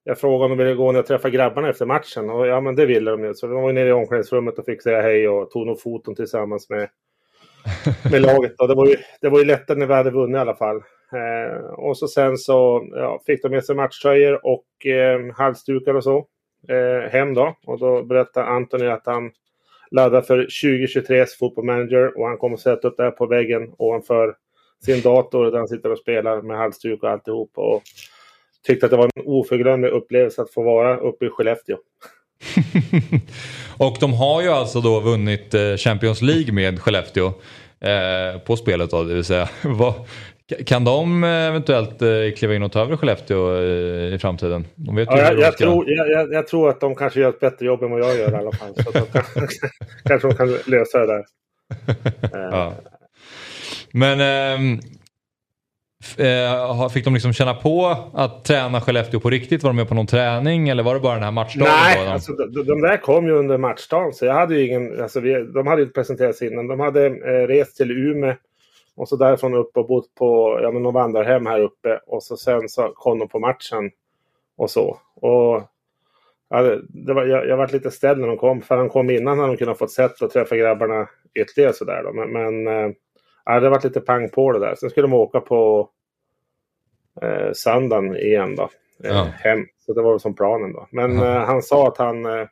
jag 0.05 0.19
frågade 0.19 0.45
om 0.45 0.59
de 0.59 0.65
ville 0.65 0.77
gå 0.77 0.93
ner 0.93 1.01
och 1.01 1.07
träffa 1.07 1.31
grabbarna 1.31 1.69
efter 1.69 1.87
matchen. 1.87 2.31
Och 2.31 2.47
ja, 2.47 2.61
men 2.61 2.77
det 2.77 2.87
ville 2.87 3.11
de 3.11 3.25
ju. 3.25 3.35
Så 3.35 3.47
de 3.47 3.63
var 3.63 3.73
nere 3.73 3.89
i 3.89 3.93
omklädningsrummet 3.93 4.59
och 4.59 4.65
fick 4.65 4.83
säga 4.83 5.03
hej 5.03 5.29
och 5.29 5.51
tog 5.51 5.67
nog 5.67 5.81
foton 5.81 6.15
tillsammans 6.15 6.71
med, 6.71 6.89
med 8.11 8.23
laget. 8.23 8.61
Och 8.61 8.69
det 8.69 8.75
var 8.75 8.87
ju, 8.87 8.97
det 9.21 9.29
var 9.29 9.39
ju 9.39 9.45
lättare 9.45 9.79
när 9.79 9.87
vi 9.87 9.95
hade 9.95 10.11
vunnit 10.11 10.37
i 10.37 10.39
alla 10.39 10.57
fall. 10.57 10.83
Eh, 11.15 11.65
och 11.65 11.99
så 11.99 12.09
sen 12.09 12.39
så 12.39 12.89
ja, 12.93 13.23
fick 13.27 13.43
de 13.43 13.49
med 13.49 13.65
sig 13.65 13.77
matchtröjor 13.77 14.47
och 14.47 14.87
eh, 14.87 15.35
halsdukar 15.35 15.95
och 15.95 16.05
så 16.05 16.27
eh, 16.69 17.11
hem 17.11 17.35
då. 17.35 17.57
Och 17.67 17.79
då 17.79 18.03
berättade 18.03 18.47
Anthony 18.47 18.87
att 18.87 19.07
han 19.07 19.31
laddar 19.91 20.21
för 20.21 20.39
2023s 20.39 21.39
fotbollmanager 21.39 22.19
och 22.19 22.27
han 22.27 22.39
kommer 22.39 22.57
sätta 22.57 22.89
upp 22.89 22.97
det 22.97 23.03
här 23.03 23.11
på 23.11 23.27
väggen 23.27 23.73
ovanför 23.79 24.35
sin 24.85 25.01
dator 25.01 25.51
där 25.51 25.59
han 25.59 25.69
sitter 25.69 25.93
och 25.93 25.99
spelar 25.99 26.43
med 26.43 26.59
halsduk 26.59 27.03
och 27.03 27.11
alltihop. 27.11 27.51
Och 27.55 27.83
tyckte 28.67 28.87
att 28.87 28.91
det 28.91 28.97
var 28.97 29.05
en 29.05 29.23
oförglömlig 29.25 29.89
upplevelse 29.89 30.43
att 30.43 30.51
få 30.51 30.63
vara 30.63 30.97
uppe 30.97 31.27
i 31.27 31.29
Skellefteå. 31.29 31.77
och 33.79 33.97
de 34.01 34.13
har 34.13 34.43
ju 34.43 34.49
alltså 34.49 34.81
då 34.81 35.01
vunnit 35.01 35.55
eh, 35.55 35.77
Champions 35.77 36.23
League 36.23 36.53
med 36.53 36.81
Skellefteå 36.81 37.27
eh, 37.81 38.41
på 38.41 38.57
spelet 38.57 38.91
då, 38.91 39.03
det 39.03 39.15
vill 39.15 39.25
säga. 39.25 39.49
Kan 40.67 40.85
de 40.85 41.25
eh, 41.25 41.31
eventuellt 41.31 42.03
eh, 42.03 42.09
kliva 42.37 42.55
in 42.55 42.63
och 42.63 42.73
ta 42.73 42.81
över 42.81 42.97
Skellefteå 42.97 43.57
eh, 43.57 44.15
i 44.15 44.19
framtiden? 44.21 44.67
De 44.75 44.97
vet 44.97 45.09
ja, 45.11 45.19
jag, 45.19 45.39
jag, 45.39 45.59
tror, 45.59 45.91
jag, 45.91 46.33
jag, 46.33 46.47
tror 46.47 46.69
att 46.69 46.81
de 46.81 46.95
kanske 46.95 47.21
gör 47.21 47.29
ett 47.29 47.41
bättre 47.41 47.67
jobb 47.67 47.83
än 47.83 47.91
vad 47.91 48.01
jag 48.01 48.17
gör 48.17 48.33
i 48.33 48.35
alla 48.35 48.53
fall. 48.53 48.75
Så 48.75 48.91
de 48.91 49.07
kan, 49.07 49.23
kanske 50.05 50.29
de 50.29 50.35
kan 50.35 50.59
lösa 50.67 50.99
det 50.99 51.07
där. 51.07 51.25
ja. 52.33 52.75
Men 53.93 54.21
äh, 56.17 56.89
fick 56.89 57.05
de 57.05 57.15
liksom 57.15 57.33
känna 57.33 57.55
på 57.55 57.97
att 58.15 58.45
träna 58.45 58.81
Skellefteå 58.81 59.21
på 59.21 59.31
riktigt? 59.31 59.63
Var 59.63 59.71
de 59.71 59.77
med 59.77 59.89
på 59.89 59.95
någon 59.95 60.07
träning 60.07 60.69
eller 60.69 60.83
var 60.83 60.95
det 60.95 61.01
bara 61.01 61.15
den 61.15 61.23
här 61.23 61.31
matchdagen? 61.31 61.73
Nej, 61.85 62.09
alltså, 62.09 62.33
de, 62.33 62.67
de 62.67 62.81
där 62.81 62.97
kom 62.97 63.27
ju 63.27 63.33
under 63.33 63.59
matchdagen. 63.59 64.13
Så 64.13 64.25
jag 64.25 64.35
hade 64.35 64.55
ju 64.55 64.67
ingen, 64.67 65.03
alltså, 65.03 65.21
vi, 65.21 65.47
de 65.55 65.67
hade 65.67 65.83
inte 65.83 65.95
presenterats 65.95 66.43
innan. 66.43 66.69
De 66.69 66.81
hade 66.81 67.07
eh, 67.07 67.47
rest 67.47 67.77
till 67.77 67.91
Umeå 67.91 68.35
och 68.97 69.09
så 69.09 69.17
därifrån 69.17 69.55
upp 69.55 69.77
och 69.77 69.87
bott 69.87 70.15
på 70.15 70.59
ja, 70.63 70.71
men 70.71 70.83
de 70.83 70.95
vandrarhem 70.95 71.47
här 71.47 71.61
uppe. 71.61 72.01
Och 72.07 72.23
så 72.23 72.37
sen 72.37 72.69
så 72.69 72.93
kom 72.95 73.19
de 73.19 73.29
på 73.29 73.39
matchen. 73.39 73.91
Och 74.57 74.71
så. 74.71 74.99
Och 75.15 75.63
ja, 76.49 76.63
det 76.89 77.15
var, 77.15 77.25
jag, 77.25 77.49
jag 77.49 77.57
var 77.57 77.69
lite 77.69 77.91
ställd 77.91 78.21
när 78.21 78.29
de 78.29 78.37
kom. 78.37 78.63
För 78.63 78.77
han 78.77 78.89
kom 78.89 79.11
innan 79.11 79.39
hade 79.39 79.53
de 79.53 79.57
kunnat 79.57 79.79
fått 79.79 79.91
sett 79.91 80.23
och 80.23 80.31
träffa 80.31 80.57
grabbarna 80.57 81.09
ytterligare 81.35 81.73
sådär 81.73 82.03
då. 82.03 82.13
Men, 82.13 82.33
men 82.33 82.67
eh, 82.67 82.93
ja, 83.45 83.61
det 83.61 83.69
var 83.69 83.81
lite 83.83 84.01
pang 84.01 84.31
på 84.31 84.53
det 84.53 84.59
där. 84.59 84.75
Sen 84.75 84.91
skulle 84.91 85.07
de 85.07 85.15
åka 85.15 85.41
på 85.41 85.89
eh, 87.23 87.53
söndagen 87.53 88.17
igen 88.17 88.57
då. 88.57 88.63
Eh, 89.05 89.11
ja. 89.11 89.25
Hem. 89.25 89.67
Så 89.79 89.93
det 89.93 90.03
var 90.03 90.19
som 90.19 90.35
planen 90.35 90.73
då. 90.73 90.87
Men 90.91 91.19
eh, 91.19 91.41
han 91.45 91.63
sa 91.63 91.89
att 91.89 91.99
han 91.99 92.27
eh, 92.27 92.33
Ja, 92.33 92.49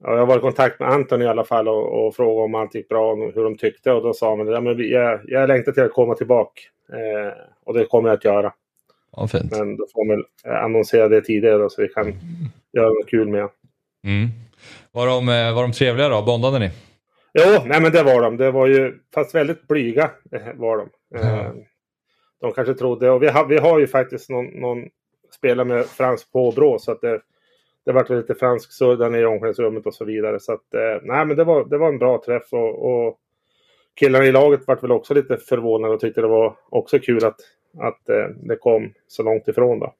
jag 0.00 0.26
var 0.26 0.38
i 0.38 0.40
kontakt 0.40 0.80
med 0.80 0.88
Anton 0.88 1.22
i 1.22 1.26
alla 1.26 1.44
fall 1.44 1.68
och, 1.68 2.06
och 2.06 2.16
frågade 2.16 2.44
om 2.44 2.54
allt 2.54 2.74
gick 2.74 2.88
bra 2.88 3.12
och 3.12 3.32
hur 3.34 3.44
de 3.44 3.56
tyckte. 3.56 3.92
Och 3.92 4.02
då 4.02 4.14
sa 4.14 4.36
han 4.36 4.46
ja, 4.46 4.72
jag, 4.72 5.20
jag 5.24 5.48
längtar 5.48 5.72
till 5.72 5.82
att 5.82 5.92
komma 5.92 6.14
tillbaka. 6.14 6.60
Eh, 6.92 7.32
och 7.64 7.74
det 7.74 7.84
kommer 7.84 8.08
jag 8.08 8.16
att 8.16 8.24
göra. 8.24 8.52
Ja. 9.16 9.28
Men 9.32 9.76
då 9.76 9.86
får 9.94 10.04
man 10.04 10.24
annonsera 10.62 11.08
det 11.08 11.20
tidigare 11.20 11.58
då, 11.58 11.68
så 11.68 11.82
vi 11.82 11.88
kan 11.88 12.02
mm. 12.04 12.18
göra 12.72 12.88
något 12.88 13.10
kul 13.10 13.28
med. 13.28 13.48
Mm. 14.04 14.28
Var, 14.92 15.06
de, 15.06 15.28
eh, 15.28 15.54
var 15.54 15.62
de 15.62 15.72
trevliga 15.72 16.08
då? 16.08 16.22
Bondade 16.22 16.58
ni? 16.58 16.70
Jo, 17.34 17.62
nej 17.66 17.80
men 17.80 17.92
det 17.92 18.02
var 18.02 18.22
de. 18.22 18.36
Det 18.36 18.50
var 18.50 18.66
ju, 18.66 18.98
fast 19.14 19.34
väldigt 19.34 19.68
blyga 19.68 20.10
eh, 20.32 20.54
var 20.54 20.76
de. 20.76 20.88
Mm. 21.18 21.64
de 22.40 22.52
kanske 22.52 22.74
trodde, 22.74 23.10
och 23.10 23.22
vi 23.22 23.28
har, 23.28 23.46
vi 23.46 23.58
har 23.58 23.78
ju 23.78 23.86
faktiskt 23.86 24.30
någon, 24.30 24.46
någon 24.46 24.84
spelare 25.36 25.66
med 25.66 25.86
fransk 25.86 26.32
påbrå 26.32 26.78
så 26.78 26.92
att 26.92 27.00
det, 27.00 27.20
det 27.88 27.94
vart 27.94 28.10
lite 28.10 28.34
fransk 28.34 28.72
surr 28.72 29.10
nere 29.10 29.20
i 29.20 29.24
omklädningsrummet 29.24 29.86
och 29.86 29.94
så 29.94 30.04
vidare. 30.04 30.40
Så 30.40 30.52
att, 30.52 30.74
eh, 30.74 31.02
nej, 31.02 31.26
men 31.26 31.36
det 31.36 31.44
var, 31.44 31.64
det 31.64 31.78
var 31.78 31.88
en 31.88 31.98
bra 31.98 32.22
träff 32.26 32.52
och, 32.52 32.84
och 32.90 33.18
killarna 34.00 34.24
i 34.24 34.32
laget 34.32 34.60
vart 34.66 34.82
väl 34.82 34.92
också 34.92 35.14
lite 35.14 35.36
förvånade 35.36 35.94
och 35.94 36.00
tyckte 36.00 36.20
det 36.20 36.26
var 36.26 36.56
också 36.68 36.98
kul 36.98 37.24
att, 37.24 37.40
att 37.78 38.08
eh, 38.08 38.28
det 38.36 38.56
kom 38.56 38.92
så 39.06 39.22
långt 39.22 39.48
ifrån 39.48 39.78
då. 39.78 39.94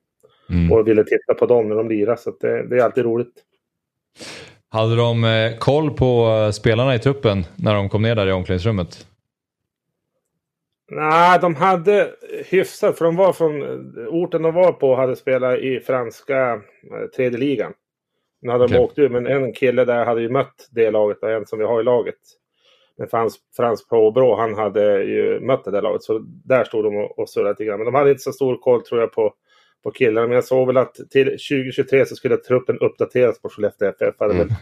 Mm. 0.51 0.73
Och 0.73 0.89
ville 0.89 1.05
titta 1.05 1.35
på 1.35 1.47
dem 1.47 1.69
när 1.69 1.77
de 1.77 1.89
lirade, 1.89 2.17
så 2.19 2.33
det, 2.41 2.63
det, 2.69 2.77
är 2.77 2.85
alltid 2.85 3.05
roligt. 3.05 3.35
Hade 4.69 4.97
de 4.97 5.25
eh, 5.25 5.59
koll 5.59 5.91
på 5.91 6.29
eh, 6.29 6.51
spelarna 6.51 6.95
i 6.95 6.99
truppen 6.99 7.45
när 7.57 7.75
de 7.75 7.89
kom 7.89 8.03
ner 8.03 8.15
där 8.15 8.27
i 8.27 8.33
omklädningsrummet? 8.33 9.07
Nej, 10.91 11.39
de 11.41 11.55
hade 11.55 12.11
hyfsat. 12.51 12.99
För 12.99 13.05
de 13.05 13.17
var 13.17 13.33
från 13.33 13.63
orten 14.09 14.43
de 14.43 14.55
var 14.55 14.73
på 14.73 14.95
hade 14.95 15.17
spelat 15.17 15.59
i 15.59 15.81
franska 15.81 16.53
eh, 16.53 17.07
tredje 17.17 17.39
ligan. 17.39 17.73
Nu 18.43 18.51
hade 18.51 18.65
okay. 18.65 18.77
de 18.77 18.85
åkt 18.85 18.99
ur, 18.99 19.09
men 19.09 19.27
en 19.27 19.53
kille 19.53 19.85
där 19.85 20.05
hade 20.05 20.21
ju 20.21 20.29
mött 20.29 20.69
det 20.71 20.91
laget 20.91 21.23
och 21.23 21.31
en 21.31 21.47
som 21.47 21.59
vi 21.59 21.65
har 21.65 21.81
i 21.81 21.85
laget. 21.85 22.19
Men 22.99 23.09
Frans, 23.09 23.39
Frans 23.57 23.89
Påbrå, 23.89 24.37
han 24.37 24.55
hade 24.55 25.03
ju 25.03 25.41
mött 25.41 25.65
det 25.65 25.71
där 25.71 25.83
laget. 25.83 26.03
Så 26.03 26.19
där 26.45 26.65
stod 26.65 26.85
de 26.85 26.97
och, 26.97 27.19
och 27.19 27.29
surrade 27.29 27.51
lite 27.51 27.65
grann. 27.65 27.79
Men 27.79 27.85
de 27.85 27.95
hade 27.95 28.11
inte 28.11 28.23
så 28.23 28.33
stor 28.33 28.57
koll 28.57 28.83
tror 28.83 29.01
jag 29.01 29.13
på, 29.13 29.35
på 29.85 29.91
killarna. 29.91 30.27
Men 30.27 30.35
jag 30.35 30.45
såg 30.45 30.67
väl 30.67 30.77
att 30.77 30.95
till 30.95 31.27
2023 31.27 32.07
så 32.07 32.17
skulle 32.17 32.37
truppen 32.37 32.79
uppdateras 32.79 33.43
på 33.43 33.49
Skellefteå 33.49 33.89
FF. 33.89 34.15
Hade 34.19 34.35
mm. 34.35 34.49
väl 34.49 34.57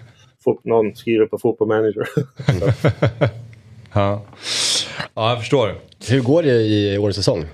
någon 0.65 0.95
skrivit 0.95 1.31
på 1.31 1.39
Fotboll 1.39 1.69
Manager. 1.69 2.09
ja. 3.95 4.23
Ja, 5.15 5.31
jag 5.31 5.39
förstår. 5.39 5.75
Hur 6.11 6.23
går 6.23 6.43
det 6.43 6.53
i 6.53 6.99
årets 6.99 7.17
säsong? 7.17 7.45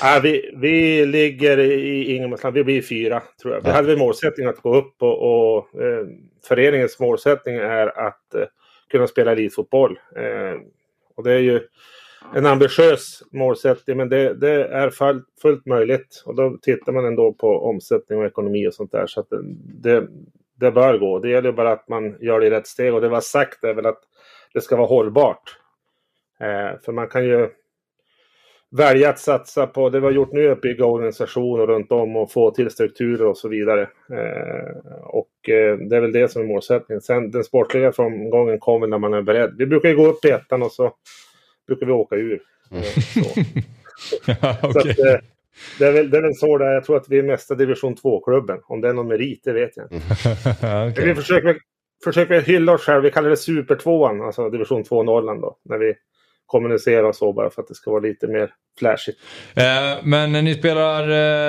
Ja, 0.00 0.20
vi, 0.22 0.54
vi 0.56 1.06
ligger 1.06 1.58
i 1.58 2.14
ingenmansland. 2.16 2.54
Vi 2.54 2.64
blir 2.64 2.82
fyra, 2.82 3.22
tror 3.42 3.54
jag. 3.54 3.60
Vi 3.60 3.68
ja. 3.68 3.74
hade 3.74 3.96
målsättning 3.96 4.46
att 4.46 4.60
gå 4.60 4.76
upp 4.76 5.02
och, 5.02 5.22
och 5.22 5.82
eh, 5.82 6.06
föreningens 6.48 7.00
målsättning 7.00 7.56
är 7.56 8.06
att 8.06 8.34
eh, 8.34 8.44
kunna 8.90 9.06
spela 9.06 9.32
elitfotboll. 9.32 9.98
Eh, 10.16 10.60
och 11.16 11.24
det 11.24 11.32
är 11.32 11.38
ju 11.38 11.60
en 12.34 12.46
ambitiös 12.46 13.22
målsättning, 13.32 13.96
men 13.96 14.08
det, 14.08 14.34
det 14.34 14.64
är 14.64 14.90
fullt, 14.90 15.24
fullt 15.42 15.66
möjligt. 15.66 16.22
Och 16.26 16.34
då 16.34 16.58
tittar 16.62 16.92
man 16.92 17.04
ändå 17.04 17.32
på 17.32 17.68
omsättning 17.68 18.18
och 18.18 18.26
ekonomi 18.26 18.68
och 18.68 18.74
sånt 18.74 18.92
där. 18.92 19.06
Så 19.06 19.20
att 19.20 19.28
det, 19.82 20.06
det 20.60 20.70
bör 20.70 20.98
gå. 20.98 21.18
Det 21.18 21.28
gäller 21.28 21.52
bara 21.52 21.72
att 21.72 21.88
man 21.88 22.16
gör 22.20 22.40
det 22.40 22.46
i 22.46 22.50
rätt 22.50 22.66
steg. 22.66 22.94
Och 22.94 23.00
det 23.00 23.08
var 23.08 23.20
sagt 23.20 23.64
är 23.64 23.74
väl 23.74 23.86
att 23.86 24.00
det 24.54 24.60
ska 24.60 24.76
vara 24.76 24.86
hållbart. 24.86 25.58
Eh, 26.40 26.80
för 26.84 26.92
man 26.92 27.08
kan 27.08 27.24
ju 27.24 27.48
välja 28.76 29.08
att 29.08 29.18
satsa 29.18 29.66
på, 29.66 29.90
det 29.90 30.00
vi 30.00 30.06
har 30.06 30.12
gjort 30.12 30.32
nu 30.32 30.46
är 30.46 30.52
att 30.52 30.60
bygga 30.60 30.84
organisationer 30.84 31.66
runt 31.66 31.92
om 31.92 32.16
och 32.16 32.32
få 32.32 32.50
till 32.50 32.70
strukturer 32.70 33.26
och 33.26 33.38
så 33.38 33.48
vidare. 33.48 33.82
Eh, 34.10 34.76
och 35.02 35.48
eh, 35.48 35.78
det 35.78 35.96
är 35.96 36.00
väl 36.00 36.12
det 36.12 36.30
som 36.30 36.42
är 36.42 36.46
målsättningen. 36.46 37.00
Sen 37.00 37.30
den 37.30 37.44
sportliga 37.44 37.92
framgången 37.92 38.58
kommer 38.58 38.86
när 38.86 38.98
man 38.98 39.14
är 39.14 39.22
beredd. 39.22 39.54
Vi 39.58 39.66
brukar 39.66 39.88
ju 39.88 39.96
gå 39.96 40.06
upp 40.06 40.24
i 40.24 40.30
ettan 40.30 40.62
och 40.62 40.72
så 40.72 40.92
brukar 41.66 41.86
vi 41.86 41.92
åka 41.92 42.16
ur. 42.16 42.42
Mm. 42.70 42.84
okay. 43.30 43.44
att, 44.40 44.76
eh, 44.76 45.20
det, 45.78 45.84
är 45.84 45.92
väl, 45.92 46.10
det 46.10 46.16
är 46.16 46.22
väl 46.22 46.34
så 46.34 46.58
det 46.58 46.66
är. 46.66 46.72
Jag 46.72 46.84
tror 46.84 46.96
att 46.96 47.08
vi 47.08 47.18
är 47.18 47.22
mesta 47.22 47.54
division 47.54 47.94
2-klubben. 47.94 48.58
Om 48.64 48.80
det 48.80 48.88
är 48.88 48.92
någon 48.92 49.08
merit, 49.08 49.40
det 49.44 49.52
vet 49.52 49.76
jag 49.76 49.84
inte. 49.84 49.96
okay. 50.90 51.06
Vi 51.06 51.14
försöker, 51.14 51.56
försöker 52.04 52.40
hylla 52.40 52.72
oss 52.72 52.82
själva. 52.82 53.00
Vi 53.00 53.10
kallar 53.10 53.30
det 53.30 53.36
Super 53.36 53.76
2 53.76 54.06
alltså 54.06 54.50
division 54.50 54.84
2 54.84 55.02
Norrland 55.02 55.40
då. 55.40 55.56
När 55.62 55.78
vi 55.78 55.94
kommunicera 56.54 57.12
så 57.12 57.32
bara 57.32 57.50
för 57.50 57.62
att 57.62 57.68
det 57.68 57.74
ska 57.74 57.90
vara 57.90 58.00
lite 58.00 58.26
mer 58.26 58.50
flashigt. 58.78 59.18
Eh, 59.54 59.64
men 60.02 60.32
ni 60.32 60.54
spelar 60.54 61.02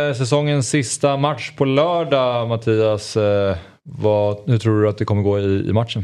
eh, 0.08 0.14
säsongens 0.14 0.70
sista 0.70 1.18
match 1.18 1.52
på 1.58 1.66
lördag 1.66 2.48
Mattias. 2.48 3.18
Eh, 3.18 3.58
vad, 3.84 4.50
hur 4.50 4.58
tror 4.58 4.82
du 4.82 4.90
att 4.90 4.98
det 4.98 5.06
kommer 5.06 5.22
gå 5.22 5.40
i, 5.40 5.70
i 5.70 5.74
matchen? 5.74 6.04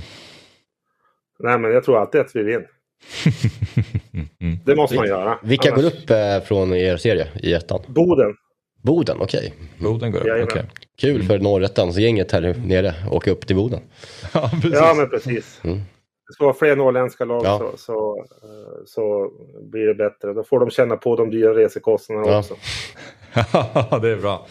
Nej 1.40 1.60
men 1.60 1.72
jag 1.72 1.84
tror 1.84 1.98
alltid 1.98 2.22
att 2.22 2.36
vi 2.36 2.44
vinner. 2.44 2.68
det 4.66 4.76
måste 4.76 4.96
man 4.96 5.08
göra. 5.08 5.40
Vilka 5.44 5.72
Annars... 5.72 5.84
går 5.84 5.88
upp 5.88 6.48
från 6.48 6.74
er 6.74 6.98
serie 6.98 7.28
i 7.44 7.54
ettan? 7.54 7.82
Boden. 7.88 8.36
Boden, 8.84 9.18
okej. 9.20 9.54
Okay. 9.56 9.92
Boden 9.92 10.12
går 10.12 10.20
upp, 10.20 10.44
okay. 10.44 10.64
Kul 11.02 11.24
för 11.24 11.40
norrettans-gänget 11.40 12.32
här 12.32 12.56
nere, 12.66 12.94
åka 13.12 13.32
upp 13.32 13.48
till 13.48 13.56
Boden. 13.56 13.80
ja, 14.34 14.52
ja, 14.64 14.94
men 14.98 15.10
precis. 15.10 15.62
Mm 15.64 15.82
vara 16.40 16.54
fler 16.54 16.76
norrländska 16.76 17.26
lag 17.26 17.42
ja. 17.46 17.58
så, 17.58 17.78
så, 17.78 18.18
eh, 18.44 18.86
så, 18.86 19.32
blir 19.62 19.88
det 19.88 19.94
bättre. 19.94 20.34
Då 20.34 20.44
får 20.44 20.60
de 20.60 20.70
känna 20.70 20.98
på 20.98 21.16
de 21.16 21.30
dyra 21.30 21.56
resekostnaderna 21.56 22.32
ja. 22.32 22.40
också. 22.40 22.56
Ja, 23.54 24.00
det 24.02 24.10
är 24.10 24.18
bra. 24.18 24.46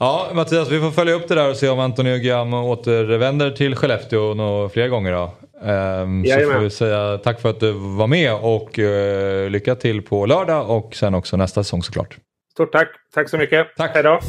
Ja, 0.00 0.28
Mattias, 0.34 0.70
vi 0.70 0.80
får 0.80 0.90
följa 0.90 1.14
upp 1.14 1.28
det 1.28 1.34
där 1.34 1.50
och 1.50 1.56
se 1.56 1.68
om 1.68 1.78
Antonio 1.78 2.16
Guillaume 2.16 2.56
återvänder 2.56 3.50
till 3.50 3.76
Skellefteå 3.76 4.34
några 4.34 4.68
fler 4.68 4.88
gånger 4.88 5.12
då. 5.12 5.34
Um, 5.62 6.24
så 6.24 6.52
får 6.52 6.58
vi 6.58 6.70
säga 6.70 7.18
tack 7.18 7.40
för 7.40 7.50
att 7.50 7.60
du 7.60 7.72
var 7.72 8.06
med 8.06 8.34
och 8.34 8.78
uh, 8.78 9.50
lycka 9.50 9.74
till 9.74 10.02
på 10.02 10.26
lördag 10.26 10.70
och 10.70 10.94
sen 10.94 11.14
också 11.14 11.36
nästa 11.36 11.64
säsong 11.64 11.82
såklart. 11.82 12.16
Stort 12.52 12.72
tack. 12.72 12.88
Tack 13.14 13.28
så 13.28 13.38
mycket. 13.38 13.66
Tack. 13.76 13.90
Hej 13.94 14.02
då. 14.02 14.20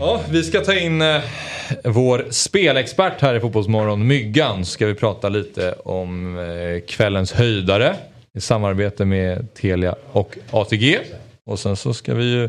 Ja, 0.00 0.20
vi 0.30 0.42
ska 0.42 0.60
ta 0.60 0.74
in 0.74 1.02
uh, 1.02 1.20
vår 1.84 2.26
spelexpert 2.30 3.20
här 3.20 3.34
i 3.34 3.40
Fotbollsmorgon, 3.40 4.06
Myggan, 4.06 4.64
ska 4.64 4.86
vi 4.86 4.94
prata 4.94 5.28
lite 5.28 5.72
om 5.72 6.38
uh, 6.38 6.80
kvällens 6.80 7.32
höjdare 7.32 7.96
i 8.34 8.40
samarbete 8.40 9.04
med 9.04 9.54
Telia 9.54 9.94
och 10.12 10.38
ATG. 10.50 10.98
Och 11.46 11.58
sen 11.58 11.76
så 11.76 11.94
ska 11.94 12.14
vi 12.14 12.24
ju 12.24 12.48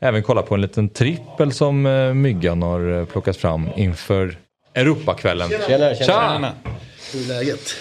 även 0.00 0.22
kolla 0.22 0.42
på 0.42 0.54
en 0.54 0.60
liten 0.60 0.88
trippel 0.88 1.52
som 1.52 1.86
uh, 1.86 2.14
Myggan 2.14 2.62
har 2.62 3.04
plockat 3.04 3.36
fram 3.36 3.68
inför 3.76 4.38
Europakvällen. 4.74 5.48
Tjena, 5.48 5.94
tjena. 5.94 5.94
tjena. 5.94 6.52
Hur 7.12 7.20
är 7.20 7.28
läget? 7.28 7.74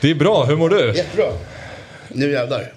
Det 0.00 0.10
är 0.10 0.14
bra, 0.14 0.44
hur 0.44 0.56
mår 0.56 0.68
du? 0.68 0.92
Jättebra. 0.96 1.32
Nu 2.08 2.30
jävlar. 2.30 2.72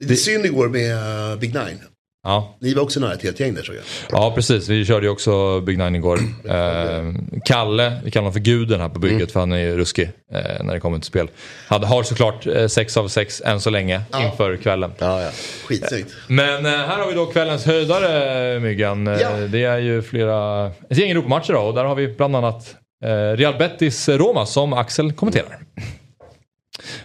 Lite 0.00 0.12
det... 0.12 0.16
synd 0.16 0.46
igår 0.46 0.68
med 0.68 1.38
Big 1.38 1.54
Nine. 1.54 1.80
Ja. 2.24 2.54
Ni 2.58 2.74
var 2.74 2.82
också 2.82 3.00
nära 3.00 3.12
ett 3.12 3.22
helt 3.22 3.40
gäng 3.40 3.54
där 3.54 3.62
tror 3.62 3.76
jag. 3.76 3.84
Ja 4.10 4.32
precis, 4.34 4.68
vi 4.68 4.84
körde 4.84 5.06
ju 5.06 5.12
också 5.12 5.60
Big 5.60 5.78
Nine 5.78 5.94
igår. 5.96 6.18
Eh, 6.44 7.14
Kalle, 7.44 8.00
vi 8.04 8.10
kallar 8.10 8.22
honom 8.22 8.32
för 8.32 8.40
guden 8.40 8.80
här 8.80 8.88
på 8.88 8.98
bygget 8.98 9.16
mm. 9.16 9.28
för 9.28 9.40
han 9.40 9.52
är 9.52 9.58
ju 9.58 9.76
ruskig 9.76 10.10
eh, 10.32 10.64
när 10.64 10.74
det 10.74 10.80
kommer 10.80 10.98
till 10.98 11.06
spel. 11.06 11.28
Han 11.68 11.84
har 11.84 12.02
såklart 12.02 12.46
eh, 12.46 12.66
6 12.66 12.96
av 12.96 13.08
6 13.08 13.42
än 13.44 13.60
så 13.60 13.70
länge 13.70 14.02
ja. 14.10 14.24
inför 14.24 14.56
kvällen. 14.56 14.92
Ja, 14.98 15.22
ja. 15.22 15.30
Skitsnyggt. 15.64 16.14
Men 16.28 16.66
eh, 16.66 16.72
här 16.72 16.98
har 16.98 17.08
vi 17.08 17.14
då 17.14 17.26
kvällens 17.26 17.64
höjdare 17.64 18.60
Myggan. 18.60 19.06
Eh, 19.06 19.20
ja. 19.20 19.30
Det 19.30 19.64
är 19.64 19.78
ju 19.78 20.02
flera, 20.02 20.66
ett 20.66 20.98
gäng 20.98 21.10
Europamatcher 21.10 21.52
då 21.52 21.60
och 21.60 21.74
där 21.74 21.84
har 21.84 21.94
vi 21.94 22.08
bland 22.08 22.36
annat 22.36 22.76
eh, 23.04 23.08
Real 23.36 23.54
Betis-Roma 23.54 24.46
som 24.46 24.72
Axel 24.72 25.12
kommenterar. 25.12 25.58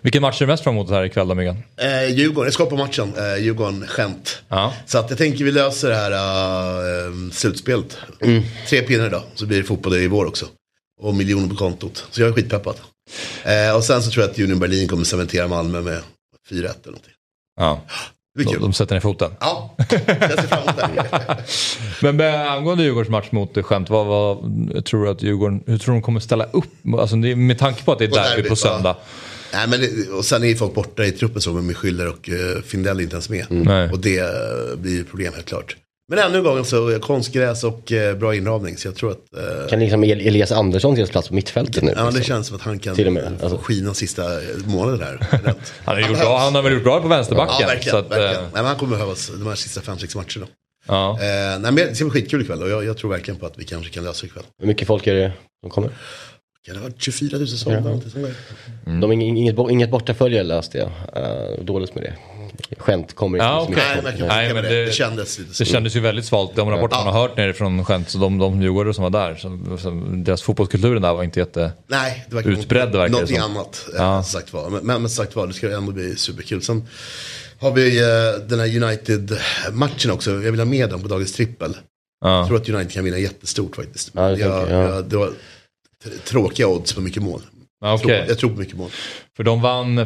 Vilken 0.01 0.21
match 0.21 0.41
är 0.41 0.45
du 0.45 0.51
mest 0.51 0.63
fram 0.63 0.75
emot 0.75 0.89
här 0.89 1.03
ikväll 1.03 1.27
då 1.27 1.35
Myggan? 1.35 1.63
Eh, 1.77 2.15
Djurgården, 2.15 2.47
jag 2.47 2.53
ska 2.53 2.65
på 2.65 2.77
matchen. 2.77 3.13
Eh, 3.17 3.43
Djurgården, 3.43 3.87
skämt. 3.87 4.41
Ja. 4.49 4.73
Så 4.85 4.97
att 4.97 5.09
jag 5.09 5.17
tänker 5.17 5.45
vi 5.45 5.51
löser 5.51 5.89
det 5.89 5.95
här 5.95 6.11
uh, 7.07 7.31
slutspelet. 7.31 7.97
Mm. 8.21 8.43
Tre 8.67 8.81
pinnar 8.81 9.07
idag, 9.07 9.23
så 9.35 9.45
blir 9.45 9.57
det 9.57 9.63
fotboll 9.63 9.95
i 9.95 10.07
vår 10.07 10.25
också. 10.25 10.45
Och 11.01 11.15
miljoner 11.15 11.49
på 11.49 11.55
kontot. 11.55 12.05
Så 12.11 12.21
jag 12.21 12.29
är 12.29 12.33
skitpeppad. 12.33 12.75
Eh, 13.43 13.75
och 13.75 13.83
sen 13.83 14.03
så 14.03 14.11
tror 14.11 14.23
jag 14.23 14.31
att 14.31 14.39
Union 14.39 14.59
Berlin 14.59 14.87
kommer 14.87 15.03
cementera 15.03 15.47
Malmö 15.47 15.81
med 15.81 16.01
4-1 16.49 16.53
eller 16.53 16.67
någonting. 16.85 17.13
Ja. 17.59 17.81
De, 18.37 18.57
de 18.59 18.73
sätter 18.73 18.95
ner 18.95 18.99
foten. 18.99 19.31
Ja, 19.39 19.75
jag 19.77 19.89
ser 19.89 20.47
fram 20.47 20.63
emot 20.63 20.77
det. 20.77 21.43
Men 22.13 22.47
angående 22.47 22.83
Djurgårdens 22.83 23.09
match 23.09 23.27
mot 23.31 23.65
skämt, 23.65 23.89
vad, 23.89 24.05
vad, 24.05 24.37
tror 24.85 25.05
du 25.05 25.11
att 25.11 25.21
Djurgården, 25.23 25.63
hur 25.67 25.77
tror 25.77 25.93
du 25.93 25.99
de 25.99 26.03
kommer 26.03 26.19
ställa 26.19 26.45
upp? 26.45 26.71
Alltså, 26.99 27.15
med 27.15 27.59
tanke 27.59 27.83
på 27.83 27.91
att 27.91 27.99
det 27.99 28.05
är 28.05 28.09
derby 28.09 28.49
på 28.49 28.55
söndag. 28.55 28.95
Ja. 28.99 29.05
Nej, 29.53 29.67
men 29.67 29.79
det, 29.79 30.09
och 30.09 30.25
sen 30.25 30.43
är 30.43 30.47
ju 30.47 30.55
folk 30.55 30.73
borta 30.73 31.05
i 31.05 31.12
truppen 31.12 31.41
så 31.41 31.53
med 31.53 31.75
Schüller 31.75 32.07
och 32.07 32.29
uh, 32.29 32.62
Findell 32.62 33.01
inte 33.01 33.15
ens 33.15 33.29
med. 33.29 33.45
Mm. 33.49 33.91
Och 33.91 33.99
det 33.99 34.21
uh, 34.21 34.75
blir 34.77 35.03
problem 35.03 35.33
helt 35.33 35.45
klart. 35.45 35.75
Men 36.09 36.19
ännu 36.19 36.38
en 36.38 36.43
gång 36.43 36.65
så 36.65 36.99
konstgräs 36.99 37.63
och 37.63 37.91
uh, 37.91 38.13
bra 38.13 38.35
inramning 38.35 38.77
så 38.77 38.88
jag 38.88 38.95
tror 38.95 39.12
att... 39.12 39.17
Uh, 39.38 39.67
kan 39.69 39.79
liksom 39.79 40.03
Elias 40.03 40.51
Andersson 40.51 40.95
ges 40.95 41.09
plats 41.09 41.27
på 41.27 41.33
mittfältet 41.33 41.83
nu? 41.83 41.93
Ja, 41.95 42.03
liksom? 42.03 42.19
det 42.19 42.25
känns 42.25 42.47
som 42.47 42.55
att 42.55 42.62
han 42.62 42.79
kan 42.79 42.95
Till 42.95 43.07
och 43.07 43.13
med, 43.13 43.31
alltså. 43.41 43.57
skina 43.57 43.93
sista 43.93 44.23
månaden 44.65 44.99
där. 44.99 45.27
han, 45.83 45.95
har 45.95 46.09
gjort 46.09 46.19
bra, 46.19 46.38
han 46.38 46.55
har 46.55 46.62
väl 46.62 46.73
gjort 46.73 46.83
bra 46.83 47.01
på 47.01 47.07
vänsterbacken. 47.07 47.55
Ja, 47.59 47.67
verkligen. 47.67 47.91
Så 47.91 47.97
att, 47.97 48.12
verkligen. 48.12 48.43
Nej, 48.43 48.51
men 48.53 48.65
han 48.65 48.75
kommer 48.75 48.95
behövas 48.95 49.31
de 49.38 49.47
här 49.47 49.55
sista 49.55 49.81
fem 49.81 49.97
sex 49.97 50.15
matcherna. 50.15 50.47
Ja. 50.88 51.17
nej, 51.21 51.59
men 51.59 51.75
det 51.75 51.95
ska 51.95 52.05
bli 52.05 52.21
skitkul 52.21 52.41
ikväll 52.41 52.63
och 52.63 52.69
jag, 52.69 52.85
jag 52.85 52.97
tror 52.97 53.12
verkligen 53.12 53.39
på 53.39 53.45
att 53.45 53.53
vi 53.57 53.63
kanske 53.63 53.91
kan 53.91 54.03
lösa 54.03 54.25
ikväll. 54.25 54.43
Hur 54.59 54.67
mycket 54.67 54.88
folk 54.88 55.07
är 55.07 55.15
det 55.15 55.31
som 55.63 55.69
kommer? 55.69 55.91
Kan 56.65 56.75
det 56.75 56.81
ha 56.81 56.87
varit 56.87 57.01
24 57.01 57.37
000 57.37 57.47
sålda? 57.47 57.99
Ja. 58.15 58.27
Mm. 58.85 58.99
De 58.99 59.09
har 59.09 59.13
inget, 59.13 59.57
inget 59.69 59.89
bortafölje 59.89 60.43
läste 60.43 60.77
jag. 60.77 60.87
Uh, 60.87 61.63
dåligt 61.63 61.95
med 61.95 62.03
det. 62.03 62.15
Skämt 62.77 63.13
kommer 63.15 63.37
inte 63.37 63.45
ja, 63.45 63.61
okay. 63.61 63.75
Nej, 63.75 64.01
men, 64.03 64.27
nej, 64.27 64.53
men 64.53 64.63
det, 64.63 64.85
det, 64.85 64.91
kändes 64.91 65.39
lite 65.39 65.63
Det 65.63 65.65
kändes 65.65 65.95
ju 65.95 65.99
väldigt 65.99 66.25
svalt. 66.25 66.55
De 66.55 66.69
rapporter 66.69 66.97
ja. 66.97 67.03
man 67.05 67.13
har 67.13 67.21
hört 67.21 67.37
nerifrån 67.37 67.85
Skämt, 67.85 68.09
så 68.09 68.17
de, 68.17 68.37
de 68.37 68.61
djurgårdare 68.61 68.93
som 68.93 69.03
var 69.03 69.09
där, 69.09 69.35
så, 69.35 69.77
så, 69.77 69.89
deras 70.15 70.41
fotbollskulturen 70.41 71.01
där 71.01 71.13
var 71.13 71.23
inte 71.23 71.39
jätte 71.39 71.71
nej, 71.87 72.25
det 72.29 72.39
utbredd. 72.39 72.93
Något, 72.93 73.11
någonting 73.11 73.37
annat, 73.37 73.85
eh, 73.93 74.01
ja. 74.01 74.23
sagt 74.23 74.53
var. 74.53 74.69
Men, 74.69 74.85
men, 74.85 75.01
men 75.01 75.09
sagt 75.09 75.35
var, 75.35 75.47
det 75.47 75.53
ska 75.53 75.77
ändå 75.77 75.91
bli 75.91 76.15
superkul. 76.15 76.61
Sen 76.61 76.87
har 77.59 77.71
vi 77.71 78.01
uh, 78.01 78.47
den 78.47 78.59
här 78.59 78.83
United-matchen 78.83 80.11
också. 80.11 80.31
Jag 80.31 80.51
vill 80.51 80.59
ha 80.59 80.65
med 80.65 80.89
dem 80.89 81.01
på 81.01 81.07
dagens 81.07 81.33
trippel. 81.33 81.77
Ja. 82.21 82.37
Jag 82.37 82.47
tror 82.47 82.57
att 82.57 82.69
United 82.69 82.91
kan 82.91 83.03
vinna 83.03 83.17
jättestort 83.17 83.75
faktiskt. 83.75 84.11
Ja, 84.13 84.21
det, 84.21 84.39
jag, 84.39 84.69
jag, 84.69 85.05
det 85.05 85.17
var, 85.17 85.31
tråkiga 86.25 86.67
odds 86.67 86.93
på 86.93 87.01
mycket 87.01 87.23
mål. 87.23 87.41
Okay. 87.85 88.25
Jag 88.27 88.39
tror 88.39 88.49
på 88.49 88.59
mycket 88.59 88.77
mål. 88.77 88.89
För 89.35 89.43
de 89.43 89.62
vann 89.62 89.97
eh, 89.97 90.05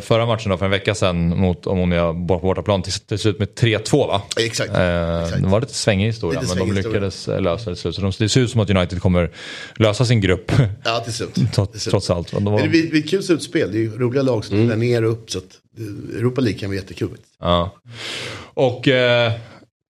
förra 0.00 0.26
matchen 0.26 0.50
då, 0.50 0.56
för 0.58 0.64
en 0.64 0.70
vecka 0.70 0.94
sedan 0.94 1.40
mot 1.40 1.66
Omonia 1.66 2.12
på 2.12 2.38
bortaplan 2.38 2.82
till, 2.82 2.92
till 2.92 3.18
slut 3.18 3.38
med 3.38 3.48
3-2 3.48 4.06
va? 4.06 4.22
Exakt. 4.36 4.74
Eh, 4.74 5.22
Exakt. 5.22 5.42
Det 5.42 5.48
var 5.48 5.60
lite 5.60 5.74
svängig 5.74 6.06
historia 6.06 6.40
lite 6.40 6.56
men 6.56 6.68
de 6.68 6.74
lyckades 6.74 7.14
historia. 7.14 7.40
lösa 7.40 7.70
det 7.70 7.76
till 7.76 7.82
slut. 7.82 7.94
Så 7.94 8.00
de, 8.00 8.12
det 8.18 8.28
ser 8.28 8.40
ut 8.40 8.50
som 8.50 8.60
att 8.60 8.70
United 8.70 9.00
kommer 9.00 9.30
lösa 9.76 10.04
sin 10.04 10.20
grupp. 10.20 10.52
Ja 10.84 11.00
till 11.00 11.12
slut. 11.12 11.34
trots, 11.54 11.84
trots 11.84 12.10
allt. 12.10 12.32
De 12.32 12.44
var... 12.44 12.62
Det 12.62 12.68
blir 12.68 12.96
ett 12.96 13.10
kul 13.10 13.22
slutspel. 13.22 13.72
Det 13.72 13.78
är 13.78 13.80
ju 13.80 13.98
roliga 13.98 14.22
lag 14.22 14.44
som 14.44 14.60
mm. 14.60 14.80
ner 14.80 15.04
och 15.04 15.12
upp. 15.12 15.30
Så 15.30 15.38
att 15.38 15.60
Europa 16.16 16.40
League 16.40 16.58
kan 16.58 16.70
bli 16.70 16.78
jättekul. 16.78 17.16
Ja. 17.40 17.74
Och 18.54 18.88
eh, 18.88 19.32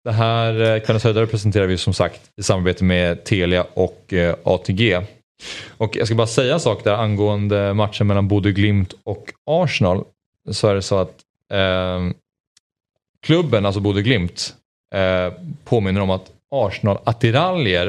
det 0.04 0.12
här 0.12 0.76
eh, 0.76 0.80
kvällens 0.80 1.04
höjdare 1.04 1.28
presenterar 1.28 1.68
vi 1.68 1.78
som 1.78 1.94
sagt 1.94 2.22
i 2.38 2.44
samarbete 2.44 2.84
med 2.84 3.24
Telia 3.24 3.66
och 3.74 4.14
eh, 4.14 4.36
ATG. 4.44 5.02
Och 5.78 5.96
jag 5.96 6.08
ska 6.08 6.16
bara 6.16 6.28
säga 6.28 6.54
en 6.54 6.60
sak 6.60 6.84
där 6.84 6.94
angående 6.94 7.74
matchen 7.74 8.08
mellan 8.08 8.28
Bodø 8.28 8.52
Glimt 8.52 8.94
och 9.04 9.34
Arsenal. 9.46 10.04
Så 10.52 10.68
är 10.68 10.76
det 10.76 10.82
så 10.82 10.98
att 10.98 11.16
eh, 11.52 12.10
klubben, 13.26 13.66
alltså 13.66 13.82
Bodø 13.82 14.02
Glimt, 14.02 14.54
eh, 14.96 15.34
påminner 15.64 16.02
om 16.02 16.10
att 16.10 16.32
Arsenal-attiraljer 16.52 17.88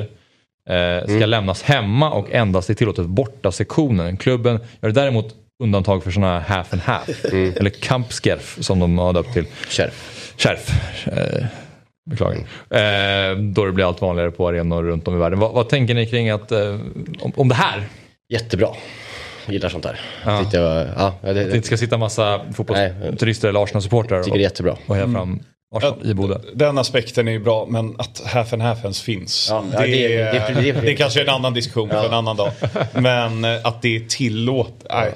eh, 0.68 1.04
ska 1.04 1.16
mm. 1.16 1.30
lämnas 1.30 1.62
hemma 1.62 2.10
och 2.10 2.30
endast 2.30 2.70
är 2.70 2.74
tillåtet 2.74 3.06
borta 3.06 3.52
sektionen. 3.52 4.16
Klubben 4.16 4.60
gör 4.82 4.90
däremot 4.90 5.34
undantag 5.62 6.04
för 6.04 6.10
sådana 6.10 6.40
här 6.40 6.56
half 6.56 6.72
and 6.72 6.82
half. 6.82 7.24
Mm. 7.24 7.52
Eller 7.56 7.70
kampskerf 7.70 8.58
som 8.60 8.78
de 8.78 8.98
har 8.98 9.12
döpt 9.12 9.32
till. 9.32 9.46
Kärf. 9.68 10.34
Kärf. 10.36 10.70
Beklagar. 12.10 12.38
Eh, 12.70 13.36
då 13.38 13.64
det 13.64 13.72
blir 13.72 13.88
allt 13.88 14.00
vanligare 14.00 14.30
på 14.30 14.48
arenor 14.48 14.82
runt 14.82 15.08
om 15.08 15.14
i 15.14 15.18
världen. 15.18 15.38
Vad, 15.38 15.52
vad 15.52 15.68
tänker 15.68 15.94
ni 15.94 16.06
kring 16.06 16.30
att, 16.30 16.52
eh, 16.52 16.78
om, 17.20 17.32
om 17.36 17.48
det 17.48 17.54
här? 17.54 17.88
Jättebra. 18.28 18.68
Jag 19.46 19.52
gillar 19.52 19.68
sånt 19.68 19.84
där. 19.84 20.00
Ja. 20.24 20.46
Jag, 20.52 20.86
ja, 20.96 21.14
det, 21.20 21.28
att 21.30 21.34
det 21.34 21.56
inte 21.56 21.66
ska 21.66 21.76
sitta 21.76 21.98
massa 21.98 22.40
fotbollsturister 22.54 23.48
eller 23.48 23.62
Arsenal-supportrar 23.62 24.18
och, 24.18 24.38
det 24.38 24.70
och 24.86 24.96
heja 24.96 25.08
fram 25.08 25.40
Arsenal 25.74 26.10
i 26.10 26.14
Bodö. 26.14 26.38
Den 26.54 26.78
aspekten 26.78 27.28
är 27.28 27.32
ju 27.32 27.38
bra, 27.38 27.66
men 27.68 27.94
att 27.98 28.22
half 28.26 28.52
and 28.52 28.62
half 28.62 28.82
ens 28.82 29.02
finns. 29.02 29.46
Ja, 29.50 29.64
det, 29.70 29.86
det, 29.86 30.08
det, 30.54 30.80
det, 30.80 30.92
är 30.92 30.96
kanske 30.96 31.22
en 31.22 31.28
annan 31.28 31.54
diskussion 31.54 31.88
för 31.88 32.06
en 32.06 32.14
annan 32.14 32.36
dag. 32.36 32.52
Men 32.92 33.44
eh, 33.44 33.66
att 33.66 33.82
det 33.82 33.96
är 33.96 34.00
tillåt, 34.00 34.86
nej, 34.90 35.12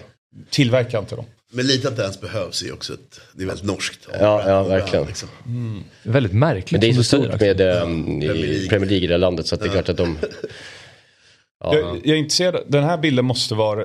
tillverka 0.51 0.99
inte 0.99 1.17
dem. 1.17 1.25
Men 1.53 1.67
lite 1.67 1.89
att 1.89 1.97
det 1.97 2.03
ens 2.03 2.21
behövs 2.21 2.63
är 2.63 2.73
också 2.73 2.93
ett, 2.95 3.21
det 3.33 3.43
är 3.43 3.47
väldigt 3.47 3.67
norskt. 3.67 4.09
Ja, 4.21 4.49
ja 4.49 4.63
verkligen. 4.63 5.07
Liksom. 5.07 5.29
Mm. 5.47 5.85
Väldigt 6.03 6.33
märkligt. 6.33 6.73
Men 6.73 6.81
det 6.81 6.89
är 6.89 6.93
så 6.93 7.03
stort 7.03 7.41
med 7.41 7.61
um, 7.61 8.23
ja, 8.23 8.33
i 8.33 8.67
Premier 8.69 8.91
League 8.91 9.05
i 9.05 9.07
det 9.07 9.17
landet 9.17 9.47
så 9.47 9.55
att 9.55 9.61
det 9.61 9.67
är 9.67 9.71
klart 9.71 9.89
att 9.89 9.97
de... 9.97 10.19
Ja. 11.61 11.75
Jag, 11.77 11.97
jag 11.97 12.15
är 12.15 12.19
intresserad, 12.19 12.63
den 12.67 12.85
här 12.85 12.99
bilden 12.99 13.25
måste 13.25 13.55
vara 13.55 13.85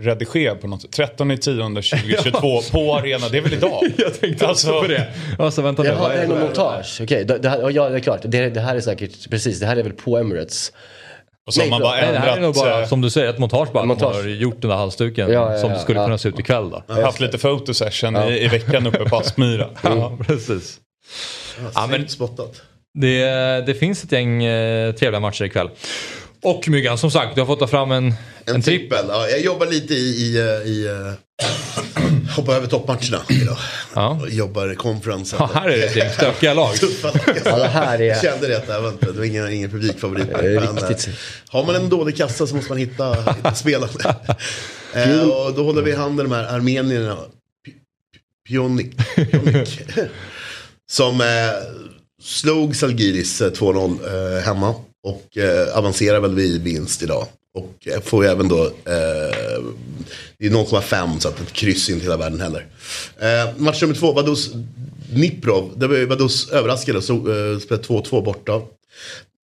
redigerad 0.00 0.60
på 0.60 0.66
något 0.66 0.92
13 0.92 1.28
10 1.28 1.36
2022 1.36 2.60
på 2.72 2.96
arena. 2.96 3.28
Det 3.28 3.38
är 3.38 3.42
väl 3.42 3.52
idag? 3.52 3.84
Jag 3.96 4.20
tänkte 4.20 4.46
alltså, 4.46 4.68
också 4.70 4.82
på 4.82 4.88
det. 4.88 5.14
Alltså 5.38 5.62
vänta 5.62 5.82
nu. 5.82 5.88
Jaha, 5.88 6.12
är 6.12 6.20
det 6.22 6.28
någon 6.28 6.40
montage? 6.40 7.00
Okej, 7.02 7.24
det, 7.24 7.38
det, 7.38 7.48
här- 7.48 7.70
ja 7.70 7.88
det 7.88 7.96
är 7.96 8.00
klart. 8.00 8.20
Det, 8.24 8.50
det 8.50 8.60
här 8.60 8.76
är 8.76 8.80
säkert, 8.80 9.30
precis, 9.30 9.60
det 9.60 9.66
här 9.66 9.76
är 9.76 9.82
väl 9.82 9.92
på 9.92 10.18
Emirates. 10.18 10.72
Och 11.48 11.54
så 11.54 11.60
har 11.60 11.68
man 11.68 11.80
bara 11.82 12.00
Nej, 12.00 12.12
det 12.12 12.18
här 12.18 12.36
är 12.36 12.40
nog 12.40 12.48
ändrat, 12.48 12.54
bara, 12.54 12.82
eh, 12.82 12.88
som 12.88 13.00
du 13.00 13.10
säger, 13.10 13.30
ett 13.30 13.38
montage 13.38 13.72
bara. 13.72 13.84
Montage. 13.84 14.14
Man 14.14 14.22
har 14.22 14.28
gjort 14.28 14.62
den 14.62 14.68
där 14.70 14.76
halsduken 14.76 15.32
Ja, 15.32 15.52
ja, 15.52 15.58
som 15.58 15.70
ja, 15.70 15.78
skulle 15.78 15.98
ja. 15.98 16.04
kunna 16.04 16.18
se 16.18 16.28
ut 16.28 16.38
ikväll 16.38 16.70
då. 16.70 17.02
haft 17.02 17.20
lite 17.20 17.38
photosession 17.38 18.16
i, 18.16 18.44
i 18.44 18.48
veckan 18.48 18.86
uppe 18.86 19.04
på 19.04 19.16
Aspmyra. 19.16 19.68
Ja, 19.82 20.18
precis. 20.26 20.80
Ja, 21.74 21.86
men... 21.90 22.08
Spottat. 22.08 22.62
Det, 22.94 23.20
det 23.66 23.74
finns 23.74 24.04
ett 24.04 24.12
gäng 24.12 24.44
eh, 24.44 24.92
trevliga 24.92 25.20
matcher 25.20 25.44
ikväll. 25.44 25.70
Och 26.42 26.68
Myggan, 26.68 26.98
som 26.98 27.10
sagt, 27.10 27.34
du 27.34 27.40
har 27.40 27.46
fått 27.46 27.58
ta 27.58 27.66
fram 27.66 27.92
en, 27.92 28.04
en, 28.04 28.14
En 28.54 28.62
trippel. 28.62 28.88
trippel. 28.88 29.06
Ja, 29.08 29.28
jag 29.28 29.40
jobbar 29.40 29.66
lite 29.66 29.94
i... 29.94 29.96
i, 29.96 30.38
eh, 30.38 30.70
i 30.70 30.88
uh, 30.88 31.12
hoppar 32.36 32.54
över 32.54 32.66
toppmatcherna 32.66 33.22
idag. 33.28 33.56
Ja. 33.94 34.18
Och 34.22 34.30
jobbar 34.30 34.74
conference. 34.74 35.36
Ja, 35.38 35.50
här 35.54 35.68
är 35.68 35.76
det 35.76 35.84
ett 35.84 35.96
gäng 35.96 36.10
stökiga 36.10 36.54
lag. 36.54 36.74
Tuffa 36.80 37.12
Ja, 37.44 37.56
det 37.56 37.68
här 37.68 37.98
Jag 37.98 38.22
kände 38.22 38.48
det 38.48 38.56
att 38.56 38.66
det 38.66 38.80
var 38.80 38.88
inte, 38.88 39.06
det 39.06 39.18
var 39.18 39.24
ingen, 39.24 39.52
ingen 39.52 39.70
publikfavorit. 39.70 40.26
Det 40.28 40.46
är 40.46 40.62
eh, 40.62 41.14
har 41.48 41.64
man 41.64 41.74
en 41.74 41.88
dålig 41.88 42.16
kassa 42.16 42.46
så 42.46 42.56
måste 42.56 42.70
man 42.70 42.78
hitta, 42.78 43.14
hitta 43.14 43.54
spelare. 43.54 43.90
eh, 44.94 45.20
och 45.20 45.54
då 45.54 45.64
håller 45.64 45.82
vi 45.82 45.90
i 45.90 45.94
handen 45.94 46.30
de 46.30 46.34
här 46.34 46.44
armenierna. 46.44 47.16
Pionik. 48.48 48.96
Pionik. 49.14 49.80
Som 50.90 51.20
eh, 51.20 51.26
slog 52.22 52.76
Salgiris 52.76 53.40
eh, 53.40 53.50
2-0 53.50 54.36
eh, 54.36 54.42
hemma. 54.42 54.74
Och 55.08 55.38
eh, 55.38 55.78
avancerar 55.78 56.20
väl 56.20 56.34
vid 56.34 56.62
vinst 56.62 57.02
idag. 57.02 57.26
Och 57.54 57.88
eh, 57.88 58.00
får 58.00 58.24
ju 58.24 58.30
även 58.30 58.48
då, 58.48 58.64
eh, 58.66 58.72
det 60.38 60.46
är 60.46 60.50
0,5 60.50 61.18
så 61.18 61.28
att 61.28 61.40
ett 61.40 61.52
kryss 61.52 61.90
inte 61.90 62.02
hela 62.02 62.16
världen 62.16 62.40
heller. 62.40 62.66
Eh, 63.18 63.56
match 63.56 63.82
nummer 63.82 63.94
två, 63.94 64.12
Vaduz 64.12 64.50
Dniprov. 65.12 65.72
Där 65.76 65.88
var 65.88 65.96
ju 65.96 66.06
Vaduz 66.06 66.50
överraskade 66.50 66.98
och 66.98 67.04
så, 67.04 67.14
eh, 67.14 67.58
spelade 67.58 67.84
2-2 67.86 68.22
borta. 68.22 68.62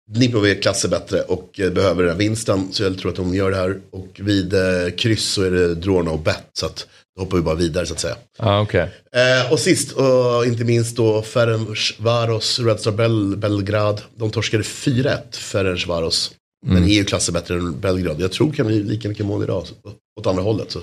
Dniprov 0.08 0.46
är 0.46 0.62
klasser 0.62 0.90
bättre 0.90 1.22
och 1.22 1.60
eh, 1.60 1.72
behöver 1.72 2.04
den 2.04 2.12
här 2.12 2.20
vinsten. 2.20 2.68
Så 2.72 2.84
jag 2.84 2.98
tror 2.98 3.12
att 3.12 3.18
de 3.18 3.36
gör 3.36 3.52
det 3.52 3.58
här. 3.58 3.80
Och 3.92 4.20
vid 4.20 4.54
eh, 4.54 4.90
kryss 4.98 5.26
så 5.26 5.44
är 5.44 5.52
det 5.52 5.76
Drona 5.76 6.12
och 6.12 6.20
bet. 6.20 6.50
Så 6.54 6.66
att 6.66 6.88
då 7.16 7.22
hoppar 7.22 7.38
vi 7.38 7.44
bara 7.44 7.56
vidare 7.56 7.86
så 7.86 7.94
att 7.94 8.00
säga. 8.00 8.16
Ja, 8.38 8.62
okej. 8.62 8.90
Eh, 9.12 9.52
och 9.52 9.60
sist 9.60 9.92
och 9.92 10.46
inte 10.46 10.64
minst 10.64 10.96
då 10.96 11.22
Ferencvaros, 11.22 12.60
Red 12.60 12.80
Star 12.80 12.92
Bel 12.92 13.38
Belgrad. 13.38 14.02
De 14.16 14.30
torskade 14.32 14.64
4-1 14.64 15.36
Ferencvaros. 15.36 16.32
Men 16.66 16.84
är 16.84 16.88
ju 16.88 17.04
klasser 17.06 17.34
bättre 17.34 17.56
än 17.56 17.80
Belgrad. 17.80 18.22
Jag 18.22 18.32
tror 18.32 18.52
kan 18.52 18.68
bli 18.68 18.84
lika 18.84 19.10
mycket 19.10 19.26
mål 19.26 19.44
idag. 19.44 19.68
Så, 19.68 19.74
åt 20.20 20.28
andra 20.28 20.44
hållet. 20.44 20.72
Så. 20.72 20.80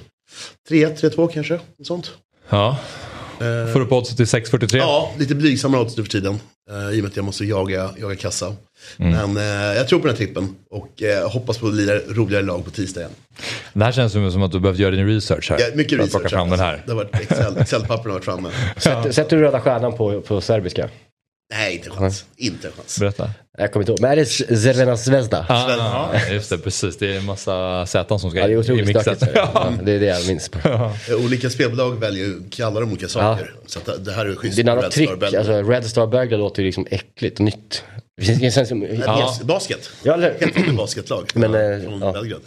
3-1, 0.70 1.00
3-2 1.00 1.28
kanske. 1.32 1.60
Sånt. 1.82 2.10
Ja. 2.48 2.78
Får 3.72 3.80
upp 3.80 3.92
oddset 3.92 4.16
till 4.16 4.26
6.43. 4.26 4.76
Ja, 4.76 5.12
lite 5.18 5.34
blygsammare 5.34 5.80
odds 5.80 5.96
nu 5.96 6.02
för 6.02 6.10
tiden. 6.10 6.40
Eh, 6.70 6.96
I 6.96 7.00
och 7.00 7.02
med 7.02 7.10
att 7.10 7.16
jag 7.16 7.24
måste 7.24 7.44
jaga, 7.44 7.90
jaga 8.00 8.16
kassa. 8.16 8.56
Men 8.96 9.36
eh, 9.36 9.42
jag 9.76 9.88
tror 9.88 9.98
på 10.00 10.06
den 10.06 10.16
här 10.16 10.24
trippen. 10.24 10.54
Och 10.70 11.02
eh, 11.02 11.30
hoppas 11.30 11.58
på 11.58 11.66
lira 11.66 11.98
roligare 11.98 12.42
lag 12.42 12.64
på 12.64 12.70
tisdag 12.70 13.00
igen. 13.00 13.12
Det 13.72 13.84
här 13.84 13.92
känns 13.92 14.12
som 14.12 14.42
att 14.42 14.52
du 14.52 14.60
behövt 14.60 14.78
göra 14.78 14.90
din 14.90 15.06
research 15.06 15.50
här. 15.50 15.58
Ja, 15.60 15.66
mycket 15.74 15.98
research. 15.98 16.30
fram 16.30 16.50
den 16.50 16.60
här. 16.60 16.82
Det 16.86 16.92
har 16.92 16.96
varit 16.96 17.14
Excel, 17.14 17.56
Excel-pappren 17.56 18.06
har 18.06 18.12
varit 18.12 18.24
framme. 18.24 18.50
Sätter, 18.76 19.12
sätter 19.12 19.36
du 19.36 19.42
röda 19.42 19.60
stjärnan 19.60 19.96
på, 19.96 20.20
på 20.20 20.40
serbiska? 20.40 20.88
Nej, 21.52 21.74
inte 21.74 21.88
en 21.88 21.94
chans. 21.96 22.24
Inte 22.36 22.66
en 22.68 22.72
chans. 22.72 22.98
Berätta. 23.00 23.30
Jag 23.58 23.72
kommer 23.72 23.82
inte 23.82 23.92
ihåg. 23.92 24.00
Men 24.00 24.10
är 24.12 24.16
det 24.16 24.26
Zervena 24.26 24.96
Zvezda? 24.96 25.46
Ah, 25.48 26.10
just 26.30 26.50
det, 26.50 26.58
precis. 26.58 26.96
Det 26.98 27.12
är 27.14 27.18
en 27.18 27.24
massa 27.24 27.86
Z 27.86 28.18
som 28.18 28.30
ska 28.30 28.40
Ja, 28.40 28.46
det 28.46 28.52
är 28.68 28.70
i 28.80 28.84
mixen. 28.84 29.02
stökigt. 29.16 29.32
Ja, 29.34 29.72
det 29.82 29.92
är 29.92 30.00
det 30.00 30.06
jag 30.06 30.26
minns. 30.26 30.50
Eh, 30.64 31.24
Olika 31.24 31.50
spelbolag 31.50 32.00
väljer 32.00 32.24
ju, 32.26 32.40
kallar 32.50 32.80
de 32.80 32.90
olika 32.92 33.08
saker. 33.08 33.54
Så 33.66 33.78
att 33.78 34.04
det- 34.04 34.12
här 34.12 34.26
är 34.26 34.34
schysst. 34.34 34.56
Det 34.56 34.62
är 34.62 34.76
Red 34.76 34.90
tryck. 34.90 35.10
Star. 35.10 35.38
Alltså, 35.38 35.62
Red 35.62 35.86
Star 35.86 36.06
Belgrad 36.06 36.40
låter 36.40 36.62
ju 36.62 36.66
liksom 36.66 36.86
äckligt 36.90 37.38
och 37.38 37.44
nytt. 37.44 37.82
Det 38.16 38.54
känns- 38.54 38.68
som... 38.68 38.82
Ja. 39.06 39.34
Basket. 39.42 39.90
Ja, 40.02 40.14
eller- 40.14 40.34
Helt 40.40 40.56
vanligt 40.56 40.76
basketlag. 40.76 41.30
Men, 41.34 41.54
eh, 41.54 41.82
från 41.84 42.00
ja. 42.00 42.12
Belgrad. 42.12 42.40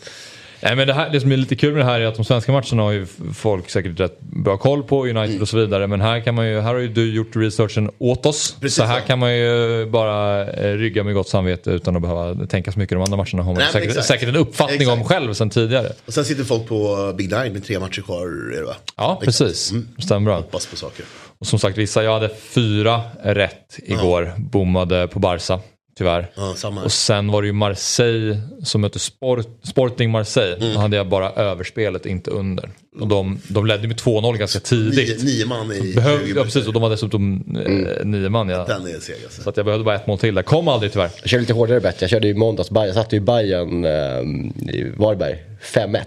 Nej, 0.66 0.76
men 0.76 0.88
det, 0.88 0.94
här, 0.94 1.10
det 1.10 1.22
som 1.22 1.32
är 1.32 1.38
lite 1.38 1.56
kul 1.56 1.74
med 1.74 1.82
det 1.82 1.86
här 1.86 2.00
är 2.00 2.06
att 2.06 2.16
de 2.16 2.26
svenska 2.26 2.52
matcherna 2.52 2.84
har 2.84 2.92
ju 2.92 3.08
folk 3.34 3.70
säkert 3.70 4.00
rätt 4.00 4.20
bra 4.22 4.58
koll 4.58 4.84
på, 4.84 5.04
United 5.04 5.26
Mm. 5.30 5.42
och 5.42 5.50
så 5.50 5.58
vidare. 5.58 5.88
Men 5.88 6.02
här, 6.02 6.20
kan 6.20 6.36
man 6.36 6.48
ju, 6.48 6.60
här 6.60 6.74
har 6.74 6.80
ju 6.80 6.88
du 6.88 7.16
gjort 7.16 7.36
researchen 7.36 7.92
åt 7.98 8.26
oss. 8.26 8.56
Precis 8.62 8.76
så 8.76 8.84
här 8.84 9.02
så. 9.02 9.08
kan 9.08 9.20
man 9.20 9.38
ju 9.38 9.86
bara 9.86 10.48
eh, 10.54 10.74
rygga 10.74 11.04
med 11.04 11.14
gott 11.14 11.30
samvete 11.30 11.72
utan 11.72 11.96
att 11.96 12.02
behöva 12.02 12.46
tänka 12.48 12.72
så 12.72 12.80
mycket. 12.80 12.96
De 12.96 13.02
andra 13.04 13.18
matcherna 13.18 13.44
har 13.44 13.54
man 13.54 13.62
Nej, 13.64 13.72
säkert, 13.72 14.06
säkert 14.06 14.30
en 14.30 14.36
uppfattning 14.36 14.88
om 14.88 15.00
Exakt. 15.00 15.08
själv 15.08 15.34
sedan 15.34 15.50
tidigare. 15.50 15.92
Och 16.06 16.14
sen 16.14 16.26
sitter 16.26 16.44
folk 16.44 16.68
på 16.68 17.14
Big 17.18 17.32
Nine 17.32 17.54
med 17.54 17.66
tre 17.66 17.80
matcher 17.80 18.02
kvar. 18.02 18.54
Är 18.56 18.60
det 18.60 18.66
va? 18.66 18.76
Ja, 18.98 19.20
Exakt. 19.24 19.26
precis. 19.40 19.74
Stämmer 20.00 20.26
bra. 20.26 20.36
Hoppas 20.38 20.66
på 20.66 20.76
saker. 20.76 21.06
Och 21.40 21.48
som 21.48 21.60
sagt, 21.60 21.78
vissa, 21.78 22.04
jag 22.04 22.14
hade 22.14 22.30
fyra 22.30 23.02
rätt 23.24 23.80
igår. 23.84 24.34
Bommade 24.38 25.08
på 25.08 25.20
Barca, 25.20 25.60
tyvärr. 25.98 26.32
Ja, 26.36 26.54
samma. 26.58 26.84
Och 26.84 26.92
sen 26.92 27.28
var 27.32 27.42
det 27.42 27.46
ju 27.46 27.54
Marseille 27.54 28.42
som 28.64 28.82
mötte 28.82 29.00
Sport, 29.00 29.46
Sporting 29.64 30.12
Marseille. 30.12 30.56
Mm. 30.56 30.74
Då 30.74 30.80
hade 30.80 30.98
jag 30.98 31.08
bara 31.10 31.30
överspelet, 31.32 32.06
inte 32.06 32.32
under. 32.32 32.70
Och 33.00 33.08
de, 33.08 33.40
de 33.48 33.66
ledde 33.66 33.88
med 33.88 33.98
2-0 33.98 34.38
ganska 34.38 34.60
Nio, 34.76 34.92
tidigt. 34.92 35.24
nio 35.24 35.46
man 35.46 35.72
i 35.72 35.94
Behöv, 35.96 36.20
20 36.28 36.34
ja, 36.38 36.44
precis, 36.44 36.68
och 36.68 36.74
de 36.74 36.82
var 36.82 36.90
dessutom 36.90 37.44
eh, 37.66 38.06
nio 38.06 38.30
man. 38.30 38.50
Ja. 38.50 38.66
Den 38.66 38.88
är 38.88 39.00
seg 39.00 39.16
alltså. 39.24 39.42
Så 39.42 39.50
att 39.50 39.58
jag 39.58 39.66
behövde 39.66 39.84
bara 39.86 39.96
ett 39.96 40.08
mål 40.08 40.20
till 40.20 40.36
där. 40.36 40.44
Kom 40.44 40.68
aldrig 40.68 40.92
tyvärr. 40.92 41.10
Jag 41.22 41.30
körde 41.30 41.42
lite 41.42 41.54
hårdare 41.54 41.80
bett. 41.80 42.02
Jag 42.02 42.10
körde 42.10 42.28
i 42.28 42.34
måndags. 42.34 42.72
Bayern- 42.72 42.86
Jag 42.86 42.96
satte 42.96 43.16
ju 43.16 43.20
Bayern 43.22 43.86
eh, 43.86 44.72
i 44.76 44.94
Varberg. 44.98 45.44
5-1. 45.64 46.00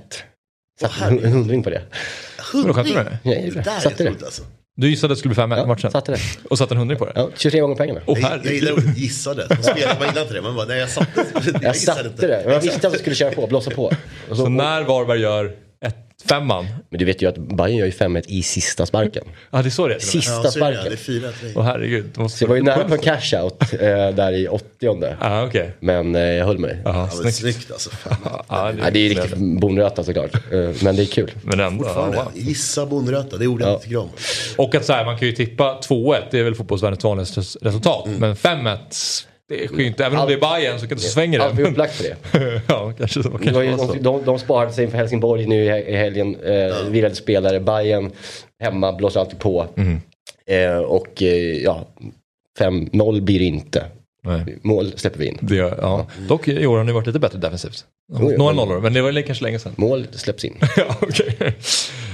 Satte 0.81 1.05
en 1.05 1.25
en 1.25 1.33
hundring 1.33 1.63
på 1.63 1.71
det. 1.71 1.83
Mig? 2.55 2.85
Ja, 3.23 3.31
Det 3.31 3.51
där 3.51 3.87
är 3.87 3.95
det. 3.99 4.05
coolt 4.07 4.23
alltså. 4.23 4.43
Du 4.81 4.91
gissade 4.91 5.13
att 5.13 5.17
det 5.17 5.19
skulle 5.19 5.35
bli 5.35 5.43
5-1 5.45 5.57
i 5.57 5.61
Ja, 5.61 5.67
matchen? 5.67 5.91
satte 5.91 6.13
det. 6.13 6.19
Och 6.51 6.59
satte 6.59 6.75
en 6.75 6.79
hundring 6.79 6.99
på 6.99 7.05
det? 7.07 7.13
Ja, 7.15 7.29
23 7.37 7.61
gånger 7.61 7.77
pengarna. 7.77 8.01
Åh 8.07 8.19
Jag, 8.21 8.31
jag 8.45 8.55
gillar 8.55 8.73
ordet 8.73 8.99
gissade. 8.99 9.47
Man 9.51 9.77
gillar 9.79 10.23
inte 10.23 10.35
det. 10.35 10.43
Man 10.43 10.57
bara, 10.57 10.67
nej 10.67 10.79
jag 10.79 10.89
satte. 10.89 11.25
Jag, 11.53 11.63
Jag 11.65 11.77
satte 11.77 12.07
inte. 12.09 12.27
det. 12.27 12.43
Jag 12.47 12.61
visste 12.61 12.87
att 12.87 12.93
jag 12.93 13.01
skulle 13.01 13.17
köra 13.17 13.31
på, 13.33 13.47
blåsa 13.47 13.71
på. 13.71 13.93
Så, 14.29 14.35
Så 14.37 14.49
när 14.49 14.83
Varberg 14.83 15.21
gör 15.21 15.53
femman. 16.29 16.67
Men 16.91 16.99
du 16.99 17.05
vet 17.05 17.23
ju 17.23 17.29
att 17.29 17.39
Bayern 17.39 17.77
gör 17.77 17.87
ju 17.87 17.93
5-1 17.93 18.23
i 18.29 18.43
sista 18.43 18.87
sparken. 18.87 19.25
Ja, 19.51 19.63
det 19.63 19.69
är 19.69 19.71
så 19.71 19.89
det 19.89 19.95
är. 19.95 19.99
Sista 19.99 20.33
Ja, 20.33 20.39
är 20.39 20.43
det, 20.43 20.49
det 20.91 20.97
sparken. 20.97 21.25
är. 21.51 21.59
Åh 21.59 21.65
herregud. 21.65 22.05
Det 22.15 22.21
måste 22.21 22.39
Så 22.39 22.45
jag 22.45 22.49
var 22.49 22.57
ju 22.57 22.63
nära 22.63 22.85
på 22.89 22.95
en 22.95 23.01
cash-out 23.01 23.63
eh, 23.73 23.79
där 24.15 24.33
i 24.33 24.49
80 24.49 24.65
Ja, 25.21 25.45
okej. 25.47 25.71
Men 25.81 26.15
eh, 26.15 26.23
jag 26.23 26.47
höll 26.47 26.59
mig. 26.59 26.79
Jaha, 26.85 27.09
Ja, 27.25 27.31
snyggt. 27.31 27.71
alltså. 27.71 27.91
Fan. 27.91 28.17
Ja, 28.49 28.73
Ja, 28.79 28.91
det 28.91 28.99
är 28.99 29.03
ju 29.03 29.09
riktigt 29.09 29.39
bonröta 29.61 30.05
såklart. 30.05 30.35
Eh, 30.53 30.71
Men 30.83 30.97
det 30.97 31.03
är 31.03 31.07
kul. 31.07 31.31
Men 31.43 31.61
ändå. 31.61 31.85
Fortfarande, 31.85 32.17
wow. 32.17 32.31
Gissa 32.35 32.87
bonröta, 32.87 33.37
det 33.37 33.45
är 33.45 33.47
ordet 33.47 33.67
jag 33.67 33.75
inte 33.75 33.85
tycker 33.85 33.97
om. 33.99 34.09
Och 34.57 34.75
att 34.75 34.85
så 34.85 34.93
här, 34.93 35.05
man 35.05 35.19
kan 35.19 35.29
ju 35.29 35.35
tippa 35.35 35.81
2-1, 35.89 36.23
det 36.31 36.39
är 36.39 36.43
väl 36.45 36.55
fotbollsvärldens 36.55 37.05
vanligaste 37.05 37.41
res- 37.41 37.57
resultat. 37.63 38.07
Mm. 38.07 38.19
Men 38.21 38.37
5-1, 38.37 38.79
det 39.49 39.65
är 39.65 39.81
inte, 39.81 40.05
även 40.05 40.19
om 40.19 40.27
det 40.29 40.33
är 40.35 40.41
Bayern 40.41 40.79
så, 40.81 40.87
kan, 40.89 40.99
så 40.99 41.09
svänger 41.09 41.39
Ja, 41.39 41.51
vi 41.55 41.61
är 41.63 41.65
det. 41.65 41.71
upplagt 41.71 41.95
för 41.95 42.05
det. 42.05 42.63
ja, 42.69 42.93
kanske 42.99 43.23
så. 43.23 43.29
Det 43.29 43.45
Kanske 43.45 43.53
var 43.71 43.87
var 43.87 43.95
de, 43.95 44.03
de, 44.03 44.25
de 44.25 44.39
sparade 44.39 44.73
sig 44.73 44.85
inför 44.85 44.99
Helsingborg 44.99 45.47
nu 45.47 45.65
i 45.65 45.69
he- 45.71 45.87
i 45.89 45.97
helgen. 45.97 46.37
Eh, 46.45 46.85
Virade 46.91 47.15
spelare. 47.15 47.61
Bayern 47.61 48.11
hemma 48.63 48.93
blåser 48.93 49.21
alltid 49.21 49.39
på. 49.39 49.67
Mm. 49.77 50.01
Eh, 50.47 50.79
och 50.79 51.23
eh, 51.23 51.57
ja, 51.63 51.87
5-0 52.61 53.21
blir 53.21 53.39
det 53.39 53.45
inte. 53.45 53.85
Nej. 54.25 54.59
Mål 54.63 54.93
släpper 54.97 55.19
vi 55.19 55.27
in. 55.27 55.39
Det, 55.41 55.55
ja. 55.57 56.07
Dock 56.29 56.49
i 56.49 56.67
år 56.67 56.77
har 56.77 56.85
ni 56.85 56.93
varit 56.93 57.07
lite 57.07 57.19
bättre 57.19 57.39
defensivt. 57.39 57.85
Jo, 58.13 58.19
jo, 58.33 58.39
Några 58.39 58.53
men- 58.55 58.57
nollor, 58.57 58.81
men 58.81 58.93
det 58.93 59.03
var 59.03 59.23
kanske 59.23 59.45
länge 59.45 59.59
sedan. 59.59 59.73
Mål 59.77 60.07
släpps 60.13 60.45
in. 60.45 60.57
ja, 60.77 60.97
okej. 61.01 61.37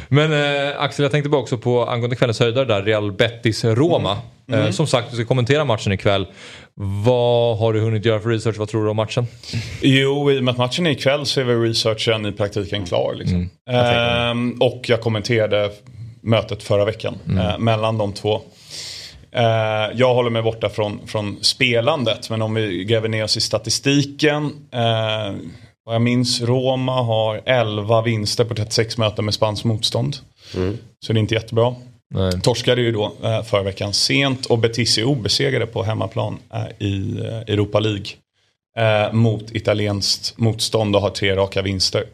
Men 0.09 0.33
eh, 0.33 0.81
Axel, 0.81 1.03
jag 1.03 1.13
tänkte 1.13 1.31
bara 1.31 1.41
också 1.41 1.59
på 1.59 1.85
angående 1.85 2.17
kvällens 2.17 2.41
höjdare 2.41 2.65
där, 2.65 2.83
Real 2.83 3.13
Betis-Roma. 3.13 4.19
Mm. 4.49 4.61
Eh, 4.61 4.71
som 4.71 4.87
sagt, 4.87 5.13
vi 5.13 5.17
ska 5.17 5.25
kommentera 5.25 5.65
matchen 5.65 5.93
ikväll. 5.93 6.27
Vad 7.05 7.59
har 7.59 7.73
du 7.73 7.81
hunnit 7.81 8.05
göra 8.05 8.21
för 8.21 8.29
research? 8.29 8.57
Vad 8.59 8.69
tror 8.69 8.85
du 8.85 8.91
om 8.91 8.97
matchen? 8.97 9.27
Jo, 9.81 10.31
i 10.31 10.39
och 10.39 10.45
med 10.45 10.53
att 10.53 10.59
matchen 10.59 10.87
är 10.87 10.91
ikväll 10.91 11.27
så 11.27 11.41
är 11.41 11.45
väl 11.45 11.61
researchen 11.61 12.27
i 12.27 12.33
praktiken 12.33 12.87
klar. 12.87 13.15
Liksom. 13.15 13.51
Ehm, 13.71 14.57
och 14.61 14.85
jag 14.89 15.01
kommenterade 15.01 15.71
mötet 16.21 16.63
förra 16.63 16.85
veckan 16.85 17.19
eh, 17.39 17.59
mellan 17.59 17.99
de 17.99 18.13
två. 18.13 18.41
Eh, 19.33 19.43
jag 19.95 20.15
håller 20.15 20.31
mig 20.31 20.43
borta 20.43 20.69
från, 20.69 21.01
från 21.07 21.39
spelandet, 21.43 22.31
men 22.31 22.43
om 22.43 22.55
vi 22.55 22.85
gräver 22.85 23.09
ner 23.09 23.25
oss 23.25 23.37
i 23.37 23.41
statistiken. 23.41 24.53
Vad 25.85 25.95
jag 25.95 26.03
minns, 26.03 26.41
Roma 26.41 27.03
har 27.03 27.43
11 27.45 28.03
vinster 28.03 28.45
på 28.45 28.55
36 28.55 28.99
möten 28.99 29.25
med 29.25 29.35
spanskt 29.35 29.65
motstånd. 29.65 30.17
Så 31.07 31.13
det 31.13 31.19
är 31.19 31.21
inte 31.21 31.35
jättebra. 31.35 31.75
Nej. 32.15 32.41
Torskade 32.41 32.81
ju 32.81 32.93
då 32.93 33.13
eh, 33.25 33.43
förra 33.43 33.63
veckan 33.63 33.93
sent 33.93 34.47
och 34.47 34.59
Betis 34.59 34.99
är 34.99 35.05
obesegrade 35.05 35.67
på 35.67 35.83
hemmaplan 35.83 36.39
eh, 36.55 36.87
i 36.87 37.19
eh, 37.19 37.55
Europa 37.55 37.81
League. 37.81 38.07
Eh, 38.77 39.13
mot 39.13 39.51
italienskt 39.51 40.39
motstånd 40.39 40.97
och 40.97 41.03
har 41.03 41.11
tre 41.11 41.37
raka 41.37 41.63
vinster. 41.63 42.05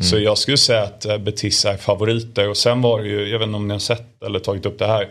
Så 0.00 0.18
jag 0.18 0.38
skulle 0.38 0.56
säga 0.56 0.82
att 0.82 1.04
eh, 1.06 1.18
Betis 1.18 1.64
är 1.64 1.76
favoriter. 1.76 2.48
Och 2.48 2.56
sen 2.56 2.82
var 2.82 3.02
det 3.02 3.08
ju, 3.08 3.28
jag 3.28 3.38
vet 3.38 3.46
inte 3.46 3.56
om 3.56 3.68
ni 3.68 3.74
har 3.74 3.78
sett 3.78 4.22
eller 4.22 4.38
tagit 4.38 4.66
upp 4.66 4.78
det 4.78 4.86
här. 4.86 5.02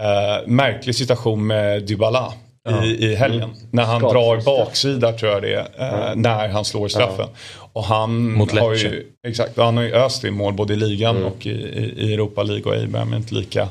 Eh, 0.00 0.46
märklig 0.46 0.94
situation 0.94 1.46
med 1.46 1.82
Dybala. 1.82 2.32
I, 2.68 3.06
i 3.06 3.14
helgen. 3.14 3.50
När 3.70 3.84
han 3.84 4.00
drar 4.02 4.44
baksida 4.44 5.12
tror 5.12 5.32
jag 5.32 5.42
det 5.42 5.54
är. 5.54 6.10
Eh, 6.10 6.16
när 6.16 6.48
han 6.48 6.64
slår 6.64 6.88
straffen. 6.88 7.28
Och 7.72 7.84
han 7.84 8.32
Mot 8.32 8.52
har 8.58 8.70
Lecce. 8.70 8.88
ju, 8.88 9.06
exakt, 9.26 9.58
och 9.58 9.64
han 9.64 9.76
har 9.76 9.84
ju 9.84 9.92
öst 9.94 10.24
i 10.24 10.30
mål 10.30 10.54
både 10.54 10.72
i 10.72 10.76
ligan 10.76 11.24
och 11.24 11.46
i, 11.46 11.50
i, 11.50 11.94
i 11.96 12.14
Europa 12.14 12.42
League 12.42 12.72
och 12.72 12.82
Abraham 12.82 13.12
är 13.12 13.16
inte 13.16 13.34
lika 13.34 13.68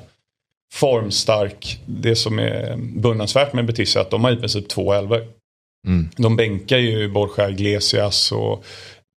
formstark. 0.74 1.80
Det 1.86 2.16
som 2.16 2.40
är 2.40 2.76
beundransvärt 2.78 3.54
med 3.54 3.66
Betis 3.66 3.96
är 3.96 4.00
att 4.00 4.10
de 4.10 4.24
har 4.24 4.32
i 4.32 4.36
princip 4.36 4.70
två 4.70 4.94
elver. 4.94 5.28
Mm. 5.88 6.10
De 6.16 6.36
bänkar 6.36 6.78
ju 6.78 7.08
Borja 7.08 7.50
Iglesias 7.50 8.32
och 8.32 8.66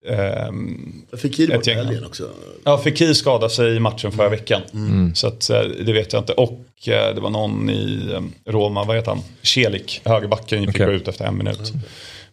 ehm, 0.09 1.05
Fekir 1.21 1.51
Ett 1.51 1.55
bort 1.55 1.67
helgen 1.67 2.05
också. 2.05 2.29
Ja, 2.63 2.77
Fekir 2.77 3.13
skadade 3.13 3.53
sig 3.53 3.75
i 3.75 3.79
matchen 3.79 4.11
förra 4.11 4.29
veckan. 4.29 4.61
Mm. 4.73 5.15
Så 5.15 5.27
att, 5.27 5.49
eh, 5.49 5.61
det 5.61 5.93
vet 5.93 6.13
jag 6.13 6.21
inte. 6.21 6.33
Och 6.33 6.87
eh, 6.87 7.15
det 7.15 7.21
var 7.21 7.29
någon 7.29 7.69
i 7.69 8.11
eh, 8.13 8.51
Roma, 8.51 8.83
vad 8.83 8.95
heter 8.95 9.11
han? 9.11 9.21
Celik, 9.41 10.01
högerbacken, 10.05 10.59
fick 10.59 10.69
Okej. 10.69 10.85
gå 10.85 10.91
ut 10.91 11.07
efter 11.07 11.25
en 11.25 11.37
minut. 11.37 11.73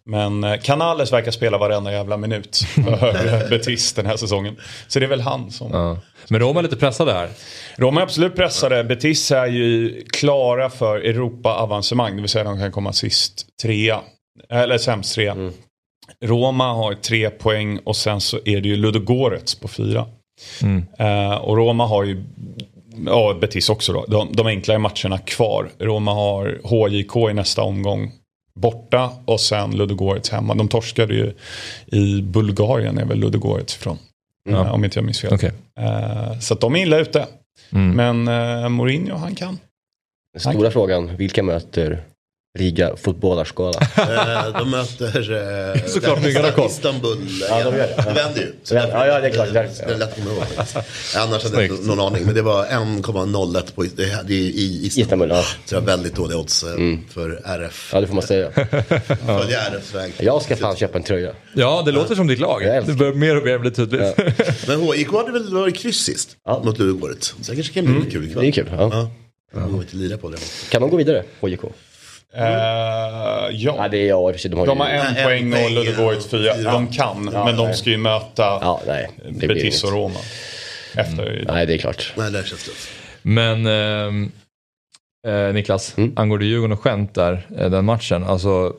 Men 0.05 0.45
eh, 0.45 0.61
Canales 0.61 1.13
verkar 1.13 1.31
spela 1.31 1.59
varenda 1.59 1.93
jävla 1.93 2.17
minut 2.17 2.57
för 2.75 3.49
Betis 3.51 3.93
den 3.93 4.07
här 4.07 4.17
säsongen. 4.17 4.57
Så 4.89 4.99
det 4.99 5.07
är 5.07 5.11
väl 5.11 5.21
han 5.21 5.51
som... 5.51 5.71
Ja. 5.73 5.99
Men 6.29 6.41
Roma 6.41 6.61
är 6.61 6.63
lite 6.63 6.77
pressade 6.77 7.13
här. 7.13 7.29
Roma 7.77 8.01
är 8.01 8.05
absolut 8.05 8.37
pressade. 8.37 8.85
Betis 8.85 9.33
är 9.33 9.47
ju 9.47 10.03
klara 10.11 10.71
för 10.71 10.97
Europa-avancemang. 10.97 12.17
Det 12.17 12.23
vill 12.23 12.31
säga 12.31 12.45
de 12.45 12.59
kan 12.59 12.73
komma 12.73 12.93
sist 12.93 13.47
trea. 13.63 14.01
Eller 14.51 14.79
sämst 14.79 15.15
trea. 15.15 15.37
Roma 16.20 16.72
har 16.72 16.94
tre 16.94 17.31
poäng 17.31 17.79
och 17.79 17.96
sen 17.96 18.20
så 18.20 18.38
är 18.44 18.61
det 18.61 18.68
ju 18.68 18.77
Ludogorets 18.77 19.55
på 19.55 19.68
fyra. 19.68 20.07
Mm. 20.62 20.85
Eh, 20.98 21.35
och 21.35 21.57
Roma 21.57 21.87
har 21.87 22.05
ju, 22.05 22.25
ja 23.07 23.38
Betis 23.40 23.70
också 23.70 23.92
då, 23.92 24.05
de, 24.09 24.29
de 24.33 24.46
enklare 24.46 24.79
matcherna 24.79 25.18
kvar. 25.18 25.70
Roma 25.79 26.14
har 26.14 26.61
HJK 26.64 27.31
i 27.31 27.35
nästa 27.35 27.62
omgång 27.62 28.12
borta 28.55 29.11
och 29.25 29.40
sen 29.40 29.77
Ludogorets 29.77 30.31
hemma. 30.31 30.55
De 30.55 30.68
torskade 30.68 31.14
ju 31.14 31.33
i 31.87 32.22
Bulgarien 32.22 32.98
är 32.98 33.05
väl 33.05 33.18
Ludogorets 33.18 33.77
ifrån. 33.77 33.98
Eh, 34.48 34.72
om 34.72 34.85
inte 34.85 34.98
jag 34.98 35.05
minns 35.05 35.20
fel. 35.20 35.35
Okej. 35.35 35.53
Eh, 35.79 36.38
så 36.38 36.55
att 36.55 36.61
de 36.61 36.77
är 36.77 36.83
illa 36.83 36.98
ute. 36.98 37.27
Mm. 37.72 37.90
Men 37.90 38.29
eh, 38.62 38.68
Mourinho 38.68 39.16
han 39.16 39.35
kan. 39.35 39.59
Den 40.33 40.53
stora 40.53 40.70
frågan, 40.70 41.16
vilka 41.16 41.42
möter 41.42 42.03
Riga 42.59 42.97
fotbollarskola? 42.97 43.81
Eh, 43.97 44.59
de 44.59 44.71
möter 44.71 45.75
eh, 45.77 45.85
Såklart 45.87 46.55
koll. 46.55 46.67
Istanbul. 46.67 47.19
Ja, 47.49 47.65
de 47.65 47.77
gör 47.77 47.87
det. 47.88 47.95
det 47.97 48.12
vänder 48.15 48.41
ju. 48.41 48.53
Så 48.62 48.75
därför- 48.75 48.93
Ja, 48.99 49.07
ja, 49.07 49.21
det 49.21 49.27
är 49.27 49.31
klart. 49.33 49.49
Det 49.53 49.59
är 49.59 49.99
lätt 49.99 50.03
att 50.09 50.15
komma 50.15 50.31
ihåg. 50.31 50.45
Annars 51.17 51.43
hade 51.45 51.57
jag 51.62 51.67
inte 51.67 51.87
någon 51.87 52.01
aning. 52.01 52.25
Men 52.27 52.35
det 52.35 52.43
var 52.43 52.65
1,01 52.67 53.75
på 53.75 53.83
det, 53.83 53.88
det 53.97 54.35
är 54.35 54.38
i 54.38 54.81
Istanbul. 54.87 55.03
Istanbul, 55.05 55.29
ja. 55.31 55.43
Så 55.65 55.75
det 55.75 55.81
var 55.81 55.87
väldigt 55.87 56.15
dåliga 56.17 56.38
odds 56.38 56.62
eh, 56.62 56.71
för 57.11 57.41
RF. 57.45 57.91
Ja, 57.95 58.01
det 58.01 58.07
får 58.07 58.15
man 58.15 58.23
säga. 58.27 58.51
Följa 59.27 59.61
RFs 59.71 59.95
väg. 59.95 60.12
Jag 60.19 60.43
ska 60.43 60.57
fan 60.57 60.77
köpa 60.77 60.99
en 60.99 61.05
tröja. 61.05 61.33
Ja, 61.55 61.83
det 61.87 61.93
låter 61.93 62.15
som 62.15 62.27
ditt 62.27 62.38
lag. 62.41 62.62
Det 62.87 62.95
börjar 62.95 63.12
mer 63.15 63.37
och 63.37 63.45
mer 63.45 63.59
bli 63.59 63.71
tydligt. 63.71 64.17
Men 64.69 64.81
HIK 64.83 65.12
hade 65.12 65.33
väl 65.33 65.55
varit 65.55 65.77
kryss 65.77 65.97
sist 66.05 66.37
mot 66.65 66.79
Ludogorets. 66.79 67.35
Så 67.43 67.51
det 67.51 67.55
kanske 67.57 67.73
kan 67.73 68.01
bli 68.03 68.11
kul 68.11 68.25
ikväll. 68.29 68.43
Det 68.43 68.49
är 68.49 68.53
kul. 68.53 68.67
Ja. 68.73 68.88
Ja. 68.93 69.11
Jag 69.61 69.71
går 69.73 69.81
inte 69.83 69.97
lira 69.97 70.19
på 70.19 70.29
det. 70.31 70.38
Kan 70.71 70.81
de 70.83 70.91
gå 70.91 70.97
vidare, 70.97 71.23
HJK? 71.41 71.61
Eh, 72.35 72.42
ja. 72.45 73.51
Ja, 73.53 73.88
det 73.90 73.99
är 73.99 74.09
jag 74.09 74.31
i 74.31 74.33
och 74.33 74.35
för 74.35 74.38
sig. 74.40 74.51
De 74.51 74.57
har, 74.61 74.66
De 74.66 74.81
har 74.81 74.88
ju... 74.88 74.95
en 74.95 75.14
Nej, 75.14 75.23
en 75.42 75.51
poäng 75.51 75.64
och 75.64 75.71
Ludogorets 75.71 76.27
fyra. 76.31 76.55
fyra. 76.57 76.73
De 76.73 76.87
kan, 76.87 77.25
men 77.25 77.57
de 77.57 77.66
nej. 77.66 77.75
ska 77.77 77.90
ju 77.90 77.97
möta 77.97 78.42
Ja, 78.42 78.81
nej. 78.87 79.11
Det 79.31 79.47
Betis 79.49 79.85
och. 79.85 79.92
Roma. 79.92 80.18
Efter 80.97 81.45
Nej, 81.49 81.66
det 81.66 81.75
är 81.75 81.79
klart. 81.79 82.12
Nej, 82.16 82.31
det 82.33 82.38
känns 82.47 82.64
tufft. 82.64 82.88
Men 83.23 83.66
ehm, 83.66 84.31
eh, 85.27 85.53
Niklas, 85.55 85.99
Mm. 85.99 86.12
angående 86.16 86.47
Djurgården 86.47 86.73
och 86.73 86.81
skämt 86.81 87.14
där, 87.14 87.47
eh, 87.59 87.71
den 87.71 87.85
matchen. 87.85 88.25
Alltså, 88.25 88.73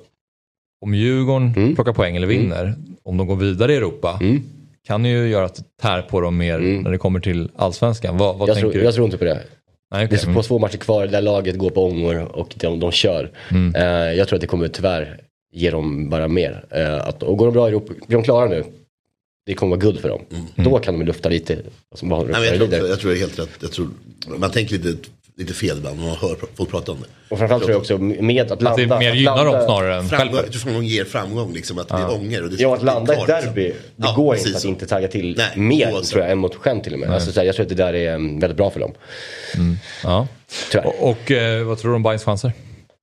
om 0.86 0.94
Djurgården 0.96 1.54
Mm. 1.58 1.76
plockar 1.76 1.94
poäng 1.94 2.16
eller 2.16 2.28
vinner, 2.28 2.76
om 3.04 3.18
de 3.18 3.28
går 3.28 3.36
vidare 3.36 3.74
i 3.74 3.76
Europa, 3.78 4.18
Mm. 4.22 4.44
kan 4.88 5.06
ju 5.06 5.28
göra 5.28 5.46
att 5.46 5.56
det 5.56 5.64
tär 5.82 6.02
på 6.02 6.22
dem 6.22 6.38
mer 6.38 6.56
Mm. 6.56 6.82
när 6.82 6.92
det 6.92 6.98
kommer 6.98 7.20
till 7.20 7.50
allsvenskan. 7.56 8.18
Vad, 8.18 8.38
vad 8.38 8.50
Jag 8.50 8.56
tänker 8.56 8.70
tror, 8.72 8.80
du? 8.80 8.86
jag 8.86 8.94
tror 8.94 9.06
inte 9.06 9.18
på 9.18 9.24
det. 9.26 9.40
Nej, 9.94 10.08
Det 10.08 10.24
är 10.24 10.34
på 10.34 10.44
två 10.44 10.60
matcher 10.60 10.78
kvar 10.78 11.08
där 11.08 11.22
laget 11.22 11.58
går 11.58 11.70
på 11.70 11.86
ångor 11.86 12.38
och 12.38 12.54
de, 12.56 12.80
de 12.80 12.92
kör. 12.92 13.32
Mm. 13.52 13.76
Eh, 13.76 14.14
jag 14.18 14.28
tror 14.28 14.38
att 14.38 14.42
det 14.42 14.48
kommer 14.48 14.68
tyvärr 14.68 15.20
ge 15.54 15.72
dem 15.72 16.10
bara 16.10 16.28
mer. 16.28 16.66
Eh, 16.70 17.08
att, 17.08 17.24
och 17.24 17.38
går 17.38 17.46
de 17.46 17.54
bra 17.54 17.68
i 17.68 17.70
Europa, 17.70 17.94
blir 18.08 18.18
de 18.18 18.24
klara 18.24 18.50
nu, 18.50 18.64
det 19.46 19.54
kommer 19.54 19.70
vara 19.76 19.82
guld 19.82 20.00
för 20.00 20.10
dem. 20.10 20.22
Då 20.56 20.80
kan 20.80 21.00
de 21.00 21.06
lufta 21.06 21.30
lite. 21.30 21.58
Alltså, 21.92 22.06
de 22.06 22.10
Nej, 22.10 22.26
men 22.32 22.44
jag, 22.44 22.70
tror, 22.70 22.90
jag 22.90 23.00
tror 23.00 23.12
det 23.12 23.18
är 23.18 23.20
helt 23.20 23.40
rätt. 23.40 23.50
Jag 23.60 23.72
tror, 23.72 23.90
man 24.38 24.52
tänker 24.52 24.78
lite, 24.78 25.10
lite 25.38 25.54
fel 25.54 25.78
ibland 25.78 26.00
när 26.00 26.06
man 26.08 26.16
hör 26.16 26.36
folk 26.56 26.70
prata 26.70 26.92
om 26.92 26.98
det. 27.02 27.08
Och 27.30 27.38
framförallt 27.40 27.64
tror 27.64 27.72
jag 27.74 27.80
också 27.82 27.98
med 27.98 28.52
att 28.52 28.62
landa. 28.62 28.84
Att 28.84 28.90
det 28.90 29.00
mer 29.00 29.14
gynnar 29.14 29.46
dem 29.46 29.62
snarare 29.66 29.96
än 29.96 30.10
Framgång, 30.10 30.42
tror 30.42 30.52
framgång 30.60 30.84
ger 30.84 31.06
framgång, 31.06 31.54
liksom, 31.54 31.80
att 31.80 31.88
det 31.88 31.96
är 31.96 32.12
ånger. 32.14 32.44
Och 32.44 32.50
det 32.50 32.56
Ja, 32.62 32.76
att 32.76 32.84
landa 32.84 33.14
i 33.14 33.18
ett 33.22 33.28
liksom. 33.28 33.46
derby, 33.46 33.68
det 33.70 33.76
Ja, 33.96 34.14
går 34.16 34.34
precis 34.34 34.46
inte 34.48 34.56
att 34.58 34.62
så. 34.62 34.68
inte 34.68 34.86
tagga 34.88 35.08
till 35.08 35.36
Nej, 35.38 35.48
mer 35.58 35.94
oavsett. 35.94 36.10
tror 36.12 36.24
jag 36.24 36.32
än 36.32 36.38
mot 36.38 36.56
skämt 36.56 36.84
till 36.84 36.94
och 36.94 37.00
med. 37.00 37.10
Alltså, 37.10 37.32
så 37.32 37.40
här, 37.40 37.46
jag 37.48 37.56
tror 37.56 37.64
att 37.64 37.70
det 37.70 37.76
där 37.76 37.94
är 37.94 38.14
mm, 38.16 38.40
väldigt 38.40 38.58
bra 38.58 38.70
för 38.70 38.80
dem. 38.80 38.92
Ja. 40.04 40.28
Tyvärr. 40.72 40.86
Och, 40.88 41.10
och 41.10 41.32
eh, 41.32 41.64
vad 41.64 41.78
tror 41.80 41.92
du 41.92 41.96
om 41.96 42.04
Bayerns 42.04 42.24
chanser? 42.24 42.52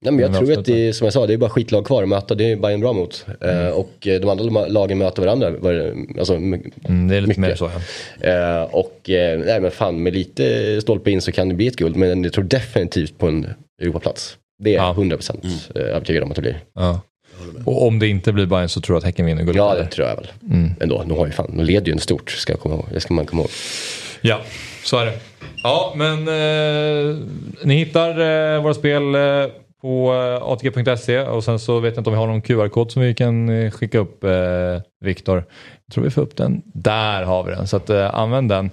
Nej, 0.02 0.12
men 0.12 0.18
jag 0.24 0.34
tror 0.38 0.58
att 0.58 0.64
det 0.64 0.88
är, 0.88 0.92
som 0.92 1.04
jag 1.04 1.12
sa, 1.14 1.26
det 1.26 1.32
är 1.32 1.38
bara 1.38 1.50
skitlag 1.50 1.86
kvar 1.86 2.02
att 2.02 2.08
möta. 2.08 2.34
Det 2.34 2.52
är 2.52 2.56
Bayern 2.56 2.80
bra 2.80 2.92
mot. 2.92 3.26
Eh, 3.40 3.68
och 3.68 3.90
de 4.00 4.24
andra 4.28 4.66
lagen 4.66 4.98
möter 4.98 5.22
varandra. 5.22 5.50
var- 5.50 5.94
Alltså, 6.18 6.34
Mm, 6.34 6.62
det 7.08 7.16
är 7.16 7.20
lite 7.20 7.20
Mycket. 7.20 7.36
mer 7.38 7.54
så. 7.54 7.70
Ja. 8.20 8.28
eh, 8.28 8.62
och 8.62 9.10
eh, 9.10 9.38
nej 9.38 9.60
men 9.60 9.70
fan, 9.70 10.02
med 10.02 10.14
lite 10.14 10.80
stolpe 10.80 11.10
in 11.10 11.20
så 11.20 11.32
kan 11.32 11.48
det 11.48 11.54
bli 11.54 11.66
ett 11.66 11.76
guld. 11.76 11.96
Men 11.96 12.24
jag 12.24 12.32
tror 12.32 12.44
definitivt 12.44 13.18
på 13.18 13.28
en 13.28 13.46
Europaplats. 13.82 14.36
Det 14.62 14.70
är 14.70 14.74
jag 14.74 14.84
Ja. 14.84 14.92
100% 14.94 15.44
Mm. 15.44 15.56
eh, 15.88 15.94
övertygad 15.96 16.22
om 16.22 16.30
att 16.30 16.36
det 16.36 16.42
blir. 16.42 16.60
Ja. 16.74 17.00
Och 17.64 17.86
om 17.86 17.98
det 17.98 18.08
inte 18.08 18.32
blir 18.32 18.46
Bayern 18.46 18.68
så 18.68 18.80
tror 18.80 18.94
jag 18.94 18.98
att 18.98 19.04
Häcken 19.04 19.26
vinner 19.26 19.42
guld. 19.42 19.56
Ja, 19.58 19.74
det 19.74 19.86
tror 19.86 20.08
jag 20.08 20.16
väl. 20.16 20.28
Ändå, 20.80 21.04
de 21.08 21.18
har 21.18 21.26
ju 21.26 21.32
fan, 21.32 21.56
de 21.56 21.62
leder 21.64 21.86
ju 21.86 21.92
en 21.92 21.98
stort, 21.98 22.30
ska, 22.30 22.52
jag 22.52 22.60
komma 22.60 22.74
ihåg. 22.74 22.84
det 22.92 23.00
ska 23.00 23.14
man 23.14 23.26
komma 23.26 23.42
ihåg. 23.42 23.50
Ja, 24.20 24.40
så 24.84 24.98
är 24.98 25.06
det. 25.06 25.12
Ja, 25.62 25.92
men 25.96 26.18
eh, 26.28 27.16
ni 27.64 27.74
hittar 27.74 28.10
eh, 28.54 28.62
våra 28.62 28.74
spel 28.74 29.14
eh, 29.14 29.20
på 29.80 30.12
eh, 30.14 30.42
atg.se 30.42 31.20
och 31.20 31.44
sen 31.44 31.58
så 31.58 31.80
vet 31.80 31.94
jag 31.94 32.00
inte 32.00 32.10
om 32.10 32.14
vi 32.14 32.20
har 32.20 32.26
någon 32.26 32.42
QR-kod 32.42 32.90
som 32.92 33.02
vi 33.02 33.14
kan 33.14 33.48
eh, 33.48 33.70
skicka 33.70 33.98
upp 33.98 34.24
eh, 34.24 34.30
Viktor. 35.04 35.44
Jag 35.86 35.94
tror 35.94 36.04
vi 36.04 36.10
får 36.10 36.22
upp 36.22 36.36
den. 36.36 36.62
Där 36.64 37.22
har 37.22 37.44
vi 37.44 37.50
den, 37.50 37.66
så 37.66 37.76
att, 37.76 37.90
eh, 37.90 38.14
använd 38.14 38.48
den. 38.48 38.70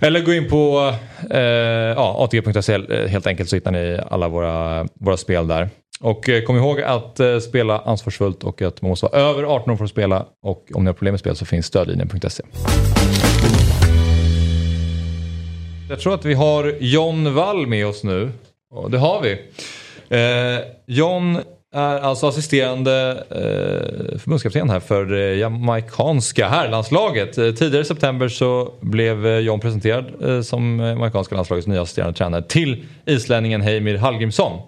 Eller 0.00 0.20
gå 0.20 0.32
in 0.32 0.48
på 0.48 0.94
eh, 1.30 1.40
ja, 1.40 2.16
atg.se 2.24 2.74
eh, 2.74 3.08
helt 3.08 3.26
enkelt 3.26 3.48
så 3.48 3.56
hittar 3.56 3.70
ni 3.70 4.00
alla 4.10 4.28
våra, 4.28 4.86
våra 4.94 5.16
spel 5.16 5.48
där. 5.48 5.68
Och 6.00 6.28
eh, 6.28 6.42
kom 6.42 6.56
ihåg 6.56 6.80
att 6.80 7.20
eh, 7.20 7.38
spela 7.38 7.78
ansvarsfullt 7.78 8.44
och 8.44 8.62
att 8.62 8.82
man 8.82 8.88
måste 8.88 9.06
vara 9.06 9.22
över 9.22 9.42
18 9.42 9.70
år 9.70 9.76
för 9.76 9.84
att 9.84 9.90
spela. 9.90 10.26
Och 10.42 10.70
om 10.74 10.84
ni 10.84 10.88
har 10.88 10.94
problem 10.94 11.12
med 11.12 11.20
spel 11.20 11.36
så 11.36 11.46
finns 11.46 11.66
stödlinjen.se. 11.66 12.42
Jag 15.88 16.00
tror 16.00 16.14
att 16.14 16.24
vi 16.24 16.34
har 16.34 16.74
John 16.80 17.34
Wall 17.34 17.66
med 17.66 17.86
oss 17.86 18.04
nu. 18.04 18.32
Och 18.70 18.90
det 18.90 18.98
har 18.98 19.20
vi. 19.20 19.38
Eh, 20.14 20.60
John 20.86 21.40
är 21.74 21.98
alltså 21.98 22.26
assisterande 22.26 23.24
eh, 23.30 24.18
förbundskapten 24.18 24.70
här 24.70 24.80
för 24.80 25.04
det 25.04 25.34
jamaicanska 25.34 26.48
herrlandslaget. 26.48 27.38
Eh, 27.38 27.50
tidigare 27.50 27.82
i 27.82 27.84
september 27.84 28.28
så 28.28 28.72
blev 28.80 29.26
eh, 29.26 29.38
John 29.38 29.60
presenterad 29.60 30.04
eh, 30.24 30.40
som 30.40 30.80
eh, 30.80 30.86
jamaicanska 30.86 31.34
landslagets 31.34 31.66
nya 31.66 31.82
assisterande 31.82 32.18
tränare 32.18 32.42
till 32.42 32.84
islänningen 33.06 33.60
Heimir 33.60 33.96
Hallgrimsson. 33.98 34.60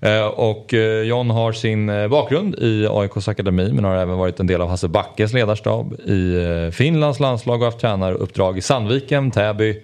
Eh, 0.00 0.26
och 0.26 0.74
eh, 0.74 1.02
John 1.02 1.30
har 1.30 1.52
sin 1.52 1.88
eh, 1.88 2.08
bakgrund 2.08 2.54
i 2.54 2.86
AIKs 2.90 3.28
akademi 3.28 3.72
men 3.72 3.84
har 3.84 3.96
även 3.96 4.18
varit 4.18 4.40
en 4.40 4.46
del 4.46 4.60
av 4.60 4.68
Hasse 4.68 4.88
Backes 4.88 5.32
ledarstab 5.32 6.00
i 6.06 6.34
eh, 6.34 6.70
Finlands 6.70 7.20
landslag 7.20 7.60
och 7.60 7.64
haft 7.64 7.80
tränaruppdrag 7.80 8.58
i 8.58 8.60
Sandviken, 8.60 9.30
Täby, 9.30 9.82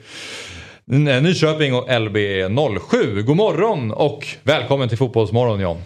Nyköping 0.93 1.75
och 1.75 1.89
LB07. 1.89 3.23
God 3.23 3.37
morgon 3.37 3.93
och 3.93 4.27
välkommen 4.45 4.89
till 4.89 4.99
Fotbollsmorgon 4.99 5.61
John. 5.61 5.77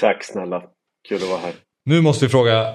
Tack 0.00 0.24
snälla. 0.24 0.62
Kul 1.08 1.16
att 1.16 1.28
vara 1.28 1.38
här. 1.38 1.52
Nu 1.84 2.00
måste 2.00 2.24
vi 2.24 2.28
fråga 2.28 2.66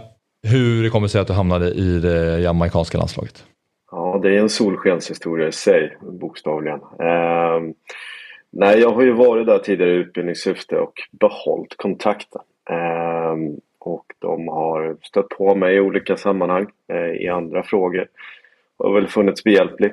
hur 0.44 0.84
det 0.84 0.90
kommer 0.90 1.08
sig 1.08 1.22
att 1.22 1.28
du 1.28 1.34
hamnade 1.34 1.70
i 1.70 2.00
det 2.00 2.40
jamaicanska 2.40 2.98
landslaget. 2.98 3.44
Ja, 3.92 4.20
det 4.24 4.36
är 4.36 4.40
en 4.40 4.50
solskenshistoria 4.50 5.48
i 5.48 5.52
sig, 5.52 5.98
bokstavligen. 6.02 6.80
Ehm, 6.80 7.74
nej, 8.52 8.80
jag 8.80 8.92
har 8.92 9.02
ju 9.02 9.12
varit 9.12 9.48
där 9.48 9.60
tidigare 9.60 9.92
i 9.92 9.96
utbildningssyfte 9.96 10.76
och 10.76 10.94
behållit 11.12 11.78
kontakten. 11.78 12.42
Ehm, 12.70 13.60
och 13.80 14.06
de 14.20 14.48
har 14.48 14.98
stött 15.02 15.30
på 15.30 15.56
mig 15.56 15.76
i 15.76 15.80
olika 15.80 16.18
sammanhang 16.18 16.68
eh, 16.94 17.22
i 17.26 17.30
andra 17.30 17.64
frågor. 17.64 18.08
Och 18.78 18.96
väl 18.96 19.08
funnits 19.08 19.44
behjälplig. 19.44 19.92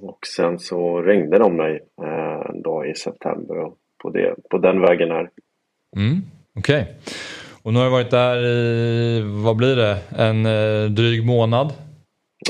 Och 0.00 0.26
sen 0.26 0.58
så 0.58 1.02
ringde 1.02 1.38
de 1.38 1.56
mig 1.56 1.80
eh, 2.02 2.50
en 2.50 2.62
dag 2.62 2.90
i 2.90 2.94
september 2.94 3.58
och 3.58 3.76
på, 4.02 4.10
det, 4.10 4.34
på 4.50 4.58
den 4.58 4.80
vägen 4.80 5.10
är 5.10 5.30
Mm, 5.96 6.22
Okej. 6.58 6.86
Och 7.62 7.72
nu 7.72 7.78
har 7.78 7.86
du 7.86 7.92
varit 7.92 8.10
där 8.10 8.46
i, 8.46 9.20
vad 9.44 9.56
blir 9.56 9.76
det, 9.76 9.98
en 10.18 10.46
eh, 10.46 10.90
dryg 10.90 11.26
månad? 11.26 11.72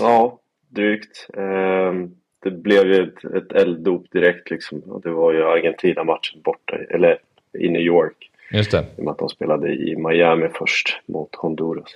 Ja, 0.01 0.39
drygt. 0.69 1.29
Ehm, 1.37 2.11
det 2.43 2.51
blev 2.51 2.87
ju 2.87 3.03
ett, 3.03 3.25
ett 3.25 3.53
elddop 3.53 4.11
direkt 4.11 4.51
liksom. 4.51 5.01
Det 5.03 5.11
var 5.11 5.33
ju 5.33 5.43
Argentina-matchen 5.45 6.41
borta, 6.45 6.77
eller 6.91 7.19
i 7.59 7.69
New 7.69 7.83
York. 7.83 8.31
Just 8.51 8.71
det. 8.71 8.79
I 8.79 9.01
och 9.01 9.05
med 9.05 9.13
att 9.13 9.19
de 9.19 9.29
spelade 9.29 9.73
i 9.73 9.97
Miami 9.97 10.49
först 10.55 11.01
mot 11.07 11.35
Honduras. 11.35 11.95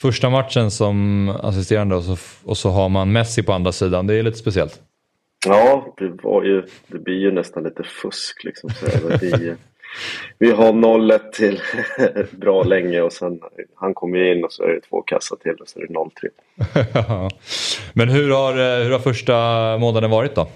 Första 0.00 0.30
matchen 0.30 0.70
som 0.70 1.28
assisterande 1.28 1.96
och 1.96 2.04
så, 2.04 2.16
och 2.44 2.56
så 2.56 2.70
har 2.70 2.88
man 2.88 3.12
Messi 3.12 3.42
på 3.42 3.52
andra 3.52 3.72
sidan. 3.72 4.06
Det 4.06 4.14
är 4.14 4.22
lite 4.22 4.38
speciellt. 4.38 4.82
Ja, 5.46 5.94
det, 5.96 6.08
var 6.22 6.44
ju, 6.44 6.66
det 6.86 6.98
blir 6.98 7.18
ju 7.18 7.32
nästan 7.32 7.62
lite 7.62 7.82
fusk 7.82 8.44
liksom. 8.44 8.70
Så 8.70 8.86
vi, 9.20 9.54
vi 10.38 10.50
har 10.50 10.72
0-1 10.72 11.30
till 11.32 11.60
bra 12.38 12.62
länge 12.62 13.00
och 13.00 13.12
sen 13.12 13.40
han 13.74 13.94
kommer 13.94 14.18
in 14.18 14.44
och 14.44 14.52
så 14.52 14.62
är 14.62 14.68
det 14.68 14.80
två 14.80 15.02
kassar 15.02 15.36
till 15.36 15.54
och 15.54 15.68
så 15.68 15.80
är 15.80 15.86
det 15.86 15.94
0-3. 15.94 17.30
Men 17.92 18.08
hur 18.08 18.30
har, 18.30 18.84
hur 18.84 18.90
har 18.90 18.98
första 18.98 19.34
månaden 19.78 20.10
varit 20.10 20.34
då? 20.34 20.48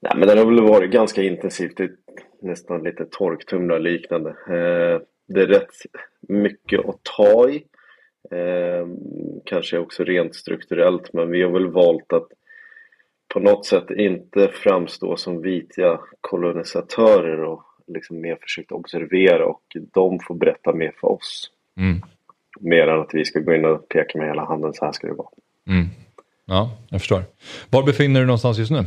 Nej, 0.00 0.12
men 0.16 0.28
den 0.28 0.38
har 0.38 0.44
väl 0.44 0.62
varit 0.62 0.90
ganska 0.90 1.22
intensivt. 1.22 1.80
Nästan 2.42 2.82
lite 2.82 3.04
torktumlar 3.04 3.78
liknande. 3.78 4.30
Eh, 4.30 5.00
det 5.28 5.42
är 5.42 5.46
rätt 5.46 5.70
mycket 6.20 6.88
att 6.88 7.02
ta 7.02 7.48
i. 7.50 7.64
Eh, 8.30 8.86
kanske 9.44 9.78
också 9.78 10.04
rent 10.04 10.34
strukturellt, 10.34 11.12
men 11.12 11.30
vi 11.30 11.42
har 11.42 11.50
väl 11.50 11.70
valt 11.70 12.12
att 12.12 12.28
på 13.28 13.40
något 13.40 13.66
sätt 13.66 13.90
inte 13.90 14.48
framstå 14.48 15.16
som 15.16 15.42
vita 15.42 16.00
kolonisatörer 16.20 17.44
och 17.44 17.62
liksom 17.86 18.20
mer 18.20 18.38
försökt 18.42 18.72
observera 18.72 19.46
och 19.46 19.62
de 19.92 20.18
får 20.20 20.34
berätta 20.34 20.72
mer 20.72 20.92
för 21.00 21.08
oss. 21.08 21.50
Mm. 21.76 22.02
Mer 22.60 22.88
än 22.88 23.00
att 23.00 23.10
vi 23.14 23.24
ska 23.24 23.40
gå 23.40 23.54
in 23.54 23.64
och 23.64 23.88
peka 23.88 24.18
med 24.18 24.28
hela 24.28 24.44
handen, 24.44 24.74
så 24.74 24.84
här 24.84 24.92
ska 24.92 25.06
det 25.06 25.14
vara. 25.14 25.28
Mm. 25.68 25.86
Ja, 26.44 26.70
jag 26.88 27.00
förstår. 27.00 27.22
Var 27.70 27.82
befinner 27.82 28.14
du 28.14 28.20
dig 28.20 28.26
någonstans 28.26 28.58
just 28.58 28.70
nu? 28.70 28.84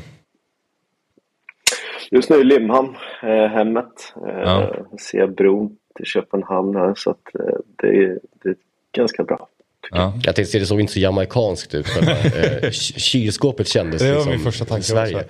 Just 2.11 2.29
nu 2.29 2.35
i 2.35 2.43
Limhamn, 2.43 2.95
eh, 3.23 3.47
hemmet. 3.47 4.13
Eh, 4.27 4.41
ja. 4.43 4.75
Ser 4.99 5.27
bron 5.27 5.77
till 5.95 6.05
Köpenhamn 6.05 6.75
här 6.75 6.93
så 6.97 7.09
att 7.09 7.35
eh, 7.35 7.57
det, 7.75 7.87
är, 7.87 8.19
det 8.43 8.49
är 8.49 8.55
ganska 8.95 9.23
bra. 9.23 9.47
Ja. 9.91 10.13
Jag 10.23 10.35
tänkte 10.35 10.59
det 10.59 10.65
såg 10.65 10.79
inte 10.79 10.93
så 10.93 10.99
jamaikanskt 10.99 11.75
ut. 11.75 11.87
eh, 12.01 12.69
kylskåpet 12.71 13.67
kändes 13.67 14.01
det 14.01 14.13
liksom 14.13 14.31
min 14.31 14.39
första 14.39 14.65
tanke 14.65 14.83
Sverige. 14.83 15.23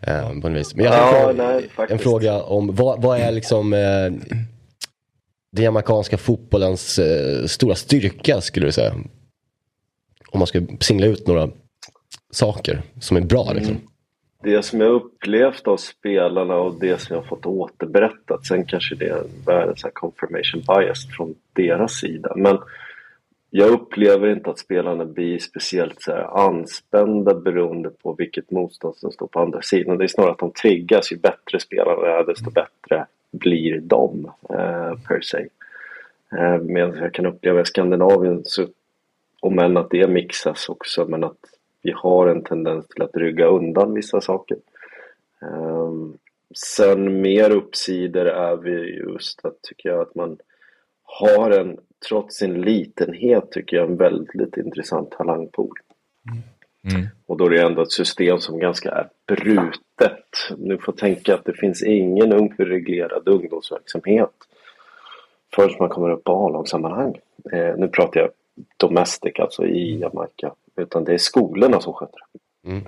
Eh, 0.00 0.40
på 0.40 0.48
vis. 0.48 0.74
Men 0.74 0.84
jag 0.84 0.92
har 0.92 0.98
ja, 0.98 1.30
en, 1.30 1.36
fråga, 1.36 1.52
nej, 1.52 1.70
en 1.88 1.98
fråga 1.98 2.42
om 2.42 2.74
vad, 2.74 3.02
vad 3.02 3.20
är 3.20 3.32
liksom 3.32 3.72
eh, 3.72 3.80
den 5.52 5.64
jamaicanska 5.64 6.18
fotbollens 6.18 6.98
eh, 6.98 7.46
stora 7.46 7.74
styrka 7.74 8.40
skulle 8.40 8.66
du 8.66 8.72
säga? 8.72 8.94
Om 10.30 10.38
man 10.38 10.46
ska 10.46 10.62
singla 10.80 11.06
ut 11.06 11.26
några 11.26 11.50
saker 12.32 12.82
som 13.00 13.16
är 13.16 13.20
bra 13.20 13.52
liksom. 13.52 13.74
Mm 13.74 13.88
det 14.42 14.62
som 14.62 14.80
jag 14.80 14.90
upplevt 14.90 15.66
av 15.66 15.76
spelarna 15.76 16.54
och 16.54 16.80
det 16.80 17.00
som 17.00 17.16
jag 17.16 17.26
fått 17.26 17.46
återberättat, 17.46 18.46
sen 18.46 18.66
kanske 18.66 18.94
det 18.94 19.08
är 19.08 19.24
världens 19.46 19.82
confirmation 19.92 20.62
bias 20.68 21.06
från 21.16 21.34
deras 21.52 21.92
sida, 21.92 22.32
men 22.36 22.58
jag 23.54 23.70
upplever 23.70 24.28
inte 24.28 24.50
att 24.50 24.58
spelarna 24.58 25.04
blir 25.04 25.38
speciellt 25.38 26.02
så 26.02 26.12
här 26.12 26.46
anspända 26.46 27.34
beroende 27.34 27.90
på 27.90 28.14
vilket 28.18 28.50
motstånd 28.50 28.96
som 28.96 29.12
står 29.12 29.26
på 29.26 29.40
andra 29.40 29.62
sidan. 29.62 29.98
Det 29.98 30.04
är 30.04 30.08
snarare 30.08 30.32
att 30.32 30.38
de 30.38 30.52
triggas. 30.52 31.12
Ju 31.12 31.16
bättre 31.16 31.60
spelarna 31.60 32.06
är, 32.06 32.24
desto 32.24 32.50
bättre 32.50 33.06
blir 33.30 33.80
de 33.80 34.32
eh, 34.50 34.98
per 35.08 35.20
se. 35.20 35.46
Eh, 36.38 36.58
medan 36.58 36.96
jag 36.96 37.14
kan 37.14 37.26
uppleva 37.26 37.60
i 37.60 37.64
Skandinavien, 37.64 38.40
så, 38.44 38.66
om 39.40 39.58
än 39.58 39.76
att 39.76 39.90
det 39.90 40.08
mixas 40.08 40.68
också, 40.68 41.06
men 41.08 41.24
att 41.24 41.38
vi 41.82 41.92
har 41.92 42.26
en 42.26 42.44
tendens 42.44 42.88
till 42.88 43.02
att 43.02 43.16
rygga 43.16 43.46
undan 43.46 43.94
vissa 43.94 44.20
saker. 44.20 44.56
Um, 45.40 46.18
sen 46.54 47.20
mer 47.20 47.50
uppsidor 47.50 48.26
är 48.26 48.56
vi 48.56 48.96
just 48.96 49.44
att, 49.44 49.62
tycker 49.62 49.88
jag, 49.88 50.00
att 50.00 50.14
man 50.14 50.38
har 51.02 51.50
en, 51.50 51.78
trots 52.08 52.36
sin 52.36 52.60
litenhet, 52.60 53.50
tycker 53.50 53.76
jag, 53.76 53.90
en 53.90 53.96
väldigt 53.96 54.56
intressant 54.56 55.10
talangpool. 55.10 55.76
Mm. 56.30 56.42
Mm. 56.94 57.08
Och 57.26 57.36
då 57.36 57.46
är 57.46 57.50
det 57.50 57.62
ändå 57.62 57.82
ett 57.82 57.92
system 57.92 58.38
som 58.38 58.58
ganska 58.58 58.90
är 58.90 59.08
brutet. 59.26 60.26
Nu 60.58 60.78
får 60.78 60.92
tänka 60.92 61.34
att 61.34 61.44
det 61.44 61.54
finns 61.54 61.82
ingen 61.82 62.48
reglerad 62.56 63.28
ungdomsverksamhet 63.28 64.32
förrän 65.54 65.76
man 65.78 65.88
kommer 65.88 66.10
upp 66.10 66.24
på 66.24 66.46
A-lagssammanhang. 66.46 67.18
Eh, 67.52 67.76
nu 67.76 67.88
pratar 67.88 68.20
jag 68.20 68.30
domestic, 68.76 69.38
alltså 69.38 69.66
i 69.66 69.98
Jamaica. 69.98 70.54
Utan 70.76 71.04
det 71.04 71.14
är 71.14 71.18
skolorna 71.18 71.80
som 71.80 71.92
sköter 71.92 72.18
det. 72.32 72.70
Mm. 72.70 72.84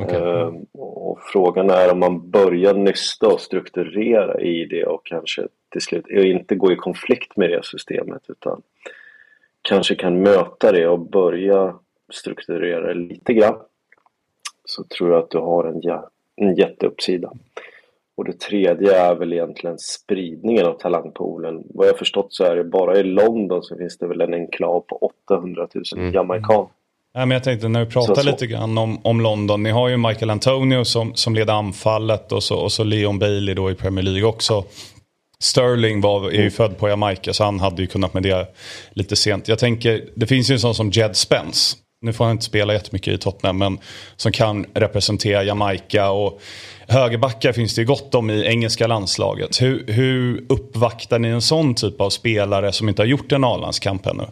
Okay. 0.00 0.20
Uh, 0.20 0.54
och 0.72 1.18
frågan 1.22 1.70
är 1.70 1.92
om 1.92 1.98
man 1.98 2.30
börjar 2.30 2.74
nysta 2.74 3.28
och 3.28 3.40
strukturera 3.40 4.40
i 4.40 4.64
det 4.64 4.84
och 4.84 5.06
kanske 5.06 5.48
till 5.68 5.80
slut 5.80 6.08
inte 6.08 6.54
gå 6.54 6.72
i 6.72 6.76
konflikt 6.76 7.36
med 7.36 7.50
det 7.50 7.64
systemet 7.64 8.22
utan 8.28 8.62
kanske 9.62 9.94
kan 9.94 10.22
möta 10.22 10.72
det 10.72 10.88
och 10.88 10.98
börja 10.98 11.74
strukturera 12.12 12.86
det 12.86 12.94
lite 12.94 13.32
grann. 13.34 13.56
Så 14.64 14.84
tror 14.84 15.10
jag 15.10 15.18
att 15.18 15.30
du 15.30 15.38
har 15.38 15.64
en, 15.64 15.82
en 16.36 16.54
jätteuppsida. 16.54 17.32
Och 18.16 18.24
det 18.24 18.40
tredje 18.40 18.96
är 18.96 19.14
väl 19.14 19.32
egentligen 19.32 19.78
spridningen 19.78 20.66
av 20.66 20.72
talangpoolen. 20.72 21.62
Vad 21.74 21.88
jag 21.88 21.98
förstått 21.98 22.34
så 22.34 22.44
är 22.44 22.56
det 22.56 22.64
bara 22.64 22.98
i 22.98 23.02
London 23.02 23.62
så 23.62 23.76
finns 23.76 23.98
det 23.98 24.06
väl 24.06 24.20
en 24.20 24.34
enklav 24.34 24.80
på 24.80 24.96
800 24.96 25.68
000 25.74 25.84
mm. 25.96 26.12
jamaican. 26.12 26.68
Men 27.14 27.30
jag 27.30 27.44
tänkte 27.44 27.68
när 27.68 27.84
vi 27.84 27.90
pratar 27.90 28.14
så, 28.14 28.20
så. 28.20 28.26
lite 28.26 28.46
grann 28.46 28.78
om, 28.78 29.06
om 29.06 29.20
London. 29.20 29.62
Ni 29.62 29.70
har 29.70 29.88
ju 29.88 29.96
Michael 29.96 30.30
Antonio 30.30 30.84
som, 30.84 31.14
som 31.14 31.34
leder 31.34 31.52
anfallet 31.52 32.32
och 32.32 32.42
så, 32.42 32.56
och 32.56 32.72
så 32.72 32.84
Leon 32.84 33.18
Bailey 33.18 33.54
då 33.54 33.70
i 33.70 33.74
Premier 33.74 34.02
League 34.02 34.24
också. 34.24 34.64
Sterling 35.40 36.00
var, 36.00 36.28
är 36.28 36.32
ju 36.32 36.38
mm. 36.38 36.50
född 36.50 36.78
på 36.78 36.88
Jamaica 36.88 37.32
så 37.32 37.44
han 37.44 37.60
hade 37.60 37.82
ju 37.82 37.88
kunnat 37.88 38.14
med 38.14 38.22
det 38.22 38.46
lite 38.90 39.16
sent. 39.16 39.48
Jag 39.48 39.58
tänker, 39.58 40.04
det 40.14 40.26
finns 40.26 40.50
ju 40.50 40.52
en 40.52 40.60
sån 40.60 40.74
som 40.74 40.90
Jed 40.90 41.16
Spence. 41.16 41.76
Nu 42.02 42.12
får 42.12 42.24
han 42.24 42.32
inte 42.32 42.44
spela 42.44 42.72
jättemycket 42.72 43.14
i 43.14 43.18
Tottenham 43.18 43.58
men 43.58 43.78
som 44.16 44.32
kan 44.32 44.66
representera 44.74 45.44
Jamaica. 45.44 46.10
Och 46.10 46.40
högerbackar 46.88 47.52
finns 47.52 47.74
det 47.74 47.80
ju 47.80 47.86
gott 47.86 48.14
om 48.14 48.30
i 48.30 48.46
engelska 48.46 48.86
landslaget. 48.86 49.62
Hur, 49.62 49.84
hur 49.86 50.44
uppvaktar 50.48 51.18
ni 51.18 51.28
en 51.28 51.42
sån 51.42 51.74
typ 51.74 52.00
av 52.00 52.10
spelare 52.10 52.72
som 52.72 52.88
inte 52.88 53.02
har 53.02 53.06
gjort 53.06 53.32
en 53.32 53.44
A-landskamp 53.44 54.06
ännu? 54.06 54.24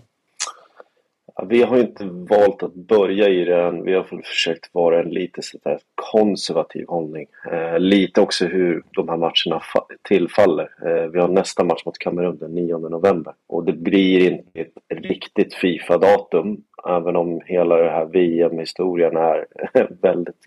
Vi 1.48 1.62
har 1.62 1.78
inte 1.78 2.04
valt 2.04 2.62
att 2.62 2.74
börja 2.74 3.28
i 3.28 3.44
det 3.44 3.62
än. 3.62 3.82
Vi 3.82 3.94
har 3.94 4.22
försökt 4.22 4.74
vara 4.74 5.00
en 5.00 5.08
lite 5.08 5.42
sådär 5.42 5.78
konservativ 5.94 6.86
hållning. 6.88 7.26
Eh, 7.52 7.78
lite 7.78 8.20
också 8.20 8.46
hur 8.46 8.82
de 8.90 9.08
här 9.08 9.16
matcherna 9.16 9.62
tillfaller. 10.02 10.70
Eh, 10.86 11.10
vi 11.10 11.20
har 11.20 11.28
nästa 11.28 11.64
match 11.64 11.84
mot 11.84 11.98
Kamerun 11.98 12.38
den 12.38 12.54
9 12.54 12.78
november. 12.78 13.34
Och 13.46 13.64
det 13.64 13.72
blir 13.72 14.30
inte 14.30 14.60
ett 14.60 14.72
riktigt 14.88 15.54
Fifa-datum. 15.54 16.62
Även 16.88 17.16
om 17.16 17.40
hela 17.46 17.76
den 17.76 17.92
här 17.92 18.04
VM-historien 18.04 19.16
är 19.16 19.46
väldigt 20.02 20.42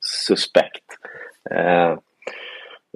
suspekt. 0.00 0.84
Eh, 1.50 1.98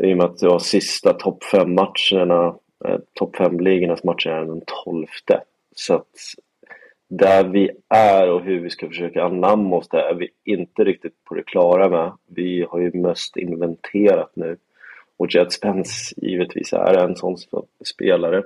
I 0.02 0.12
och 0.12 0.16
med 0.16 0.26
att 0.26 0.38
det 0.38 0.48
var 0.48 0.58
sista 0.58 1.12
topp 1.12 1.42
5-matcherna, 1.52 2.56
eh, 2.84 2.98
topp 3.14 3.36
5-ligornas 3.36 4.04
matcher 4.04 4.30
är 4.30 4.44
den 4.44 4.62
12. 4.84 5.06
Så 5.74 5.94
att 5.94 6.08
där 7.08 7.44
vi 7.44 7.70
är 7.88 8.30
och 8.30 8.42
hur 8.42 8.60
vi 8.60 8.70
ska 8.70 8.88
försöka 8.88 9.24
anamma 9.24 9.76
oss 9.76 9.88
där 9.88 9.98
är 9.98 10.14
vi 10.14 10.28
inte 10.44 10.84
riktigt 10.84 11.24
på 11.24 11.34
det 11.34 11.42
klara 11.42 11.88
med. 11.88 12.12
Vi 12.26 12.66
har 12.70 12.80
ju 12.80 12.92
mest 12.92 13.36
inventerat 13.36 14.30
nu. 14.34 14.56
Och 15.16 15.34
Jet 15.34 15.52
Spence 15.52 16.14
givetvis 16.16 16.72
är 16.72 17.04
en 17.04 17.16
sån 17.16 17.36
spelare. 17.84 18.42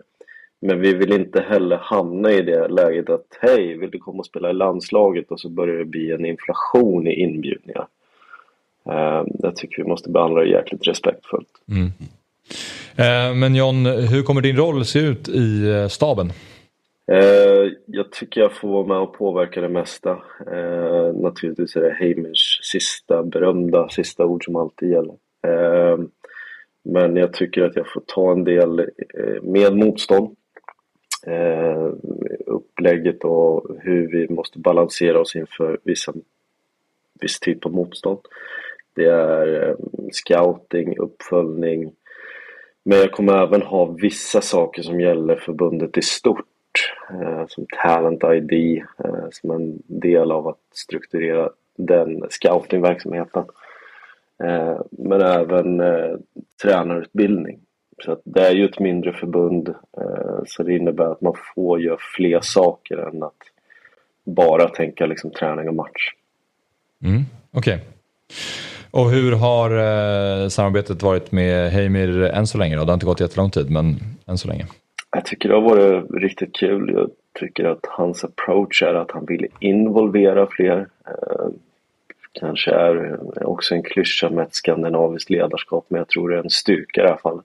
Men 0.61 0.81
vi 0.81 0.95
vill 0.95 1.13
inte 1.13 1.41
heller 1.41 1.77
hamna 1.77 2.31
i 2.31 2.43
det 2.43 2.69
läget 2.69 3.11
att 3.11 3.39
hej, 3.41 3.77
vill 3.77 3.91
du 3.91 3.99
komma 3.99 4.19
och 4.19 4.27
spela 4.27 4.51
i 4.51 4.53
landslaget? 4.53 5.31
Och 5.31 5.41
så 5.41 5.49
börjar 5.49 5.79
det 5.79 5.85
bli 5.85 6.13
en 6.13 6.27
inflation 6.27 7.07
i 7.07 7.15
inbjudningar. 7.15 7.87
Ehm, 8.85 9.27
jag 9.39 9.57
tycker 9.57 9.83
vi 9.83 9.89
måste 9.89 10.11
behandla 10.11 10.41
det 10.41 10.49
jäkligt 10.49 10.89
respektfullt. 10.89 11.49
Mm. 11.69 11.91
Ehm, 12.97 13.41
men 13.41 13.55
John, 13.55 13.87
hur 13.87 14.23
kommer 14.23 14.41
din 14.41 14.57
roll 14.57 14.85
se 14.85 14.99
ut 14.99 15.29
i 15.29 15.71
eh, 15.71 15.89
staben? 15.89 16.33
Eh, 17.11 17.73
jag 17.87 18.13
tycker 18.13 18.41
jag 18.41 18.53
får 18.53 18.69
vara 18.69 18.87
med 18.87 18.99
och 18.99 19.15
påverka 19.15 19.61
det 19.61 19.69
mesta. 19.69 20.11
Eh, 20.53 21.13
naturligtvis 21.15 21.77
är 21.77 21.81
det 21.81 21.97
Heimers 21.99 22.61
sista 22.63 23.23
berömda 23.23 23.89
sista 23.89 24.27
ord 24.27 24.45
som 24.45 24.57
alltid 24.57 24.91
gäller. 24.91 25.15
Eh, 25.47 25.99
men 26.83 27.17
jag 27.17 27.33
tycker 27.33 27.63
att 27.63 27.77
jag 27.77 27.93
får 27.93 28.03
ta 28.07 28.33
en 28.33 28.45
del 28.45 28.91
med 29.43 29.77
motstånd. 29.77 30.37
Upplägget 32.47 33.25
och 33.25 33.67
hur 33.81 34.09
vi 34.09 34.29
måste 34.29 34.59
balansera 34.59 35.21
oss 35.21 35.37
inför 35.37 35.79
vissa, 35.85 36.13
viss 37.21 37.41
typ 37.41 37.67
av 37.67 37.73
motstånd. 37.73 38.19
Det 38.95 39.05
är 39.05 39.77
scouting, 40.13 40.99
uppföljning. 40.99 41.93
Men 42.83 42.99
jag 42.99 43.13
kommer 43.13 43.43
även 43.43 43.63
ha 43.63 43.85
vissa 43.85 44.41
saker 44.41 44.83
som 44.83 45.01
gäller 45.01 45.37
förbundet 45.37 45.99
i 45.99 46.03
stort 46.03 46.47
Eh, 47.11 47.47
som 47.49 47.66
Talent 47.83 48.25
ID 48.25 48.83
eh, 49.05 49.25
som 49.31 49.51
en 49.51 49.83
del 49.87 50.33
av 50.33 50.49
att 50.49 50.61
strukturera 50.73 51.51
den 51.77 52.23
scoutingverksamheten. 52.31 53.45
Eh, 54.45 54.81
men 54.91 55.21
även 55.21 55.81
eh, 55.81 56.16
tränarutbildning. 56.62 57.61
Så 58.05 58.12
att 58.12 58.21
det 58.25 58.47
är 58.47 58.55
ju 58.55 58.64
ett 58.64 58.79
mindre 58.79 59.12
förbund 59.12 59.68
eh, 59.68 60.41
så 60.47 60.62
det 60.62 60.77
innebär 60.77 61.12
att 61.12 61.21
man 61.21 61.35
får 61.55 61.81
göra 61.81 61.99
fler 62.16 62.41
saker 62.41 62.97
än 62.97 63.23
att 63.23 63.43
bara 64.25 64.68
tänka 64.68 65.07
liksom 65.07 65.31
träning 65.31 65.68
och 65.68 65.75
match. 65.75 66.11
Mm, 67.05 67.23
Okej. 67.53 67.75
Okay. 67.75 67.87
Och 68.91 69.11
hur 69.11 69.33
har 69.33 69.71
eh, 69.71 70.49
samarbetet 70.49 71.03
varit 71.03 71.33
med 71.33 71.71
Heimir 71.71 72.23
än 72.23 72.47
så 72.47 72.59
länge? 72.59 72.77
Då? 72.77 72.85
Det 72.85 72.91
har 72.91 72.95
inte 72.95 73.07
gått 73.07 73.21
jättelång 73.21 73.51
tid 73.51 73.71
men 73.71 74.01
än 74.27 74.39
så 74.39 74.49
länge. 74.49 74.66
Jag 75.13 75.25
tycker 75.25 75.49
det 75.49 75.55
har 75.55 75.63
varit 75.63 76.11
riktigt 76.11 76.57
kul. 76.57 76.93
Jag 76.95 77.11
tycker 77.39 77.65
att 77.65 77.87
hans 77.89 78.25
approach 78.25 78.83
är 78.83 78.95
att 78.95 79.11
han 79.11 79.27
vill 79.27 79.47
involvera 79.61 80.47
fler. 80.47 80.87
Eh, 81.07 81.49
kanske 82.33 82.71
är 82.71 83.19
också 83.47 83.75
en 83.75 83.83
klyscha 83.83 84.31
med 84.31 84.47
ett 84.47 84.55
skandinaviskt 84.55 85.31
ledarskap 85.31 85.87
men 85.89 85.99
jag 85.99 86.09
tror 86.09 86.29
det 86.29 86.37
är 86.37 86.43
en 86.43 86.51
styrka 86.51 87.01
i 87.01 87.05
det 87.05 87.11
här 87.11 87.17
fallet. 87.23 87.45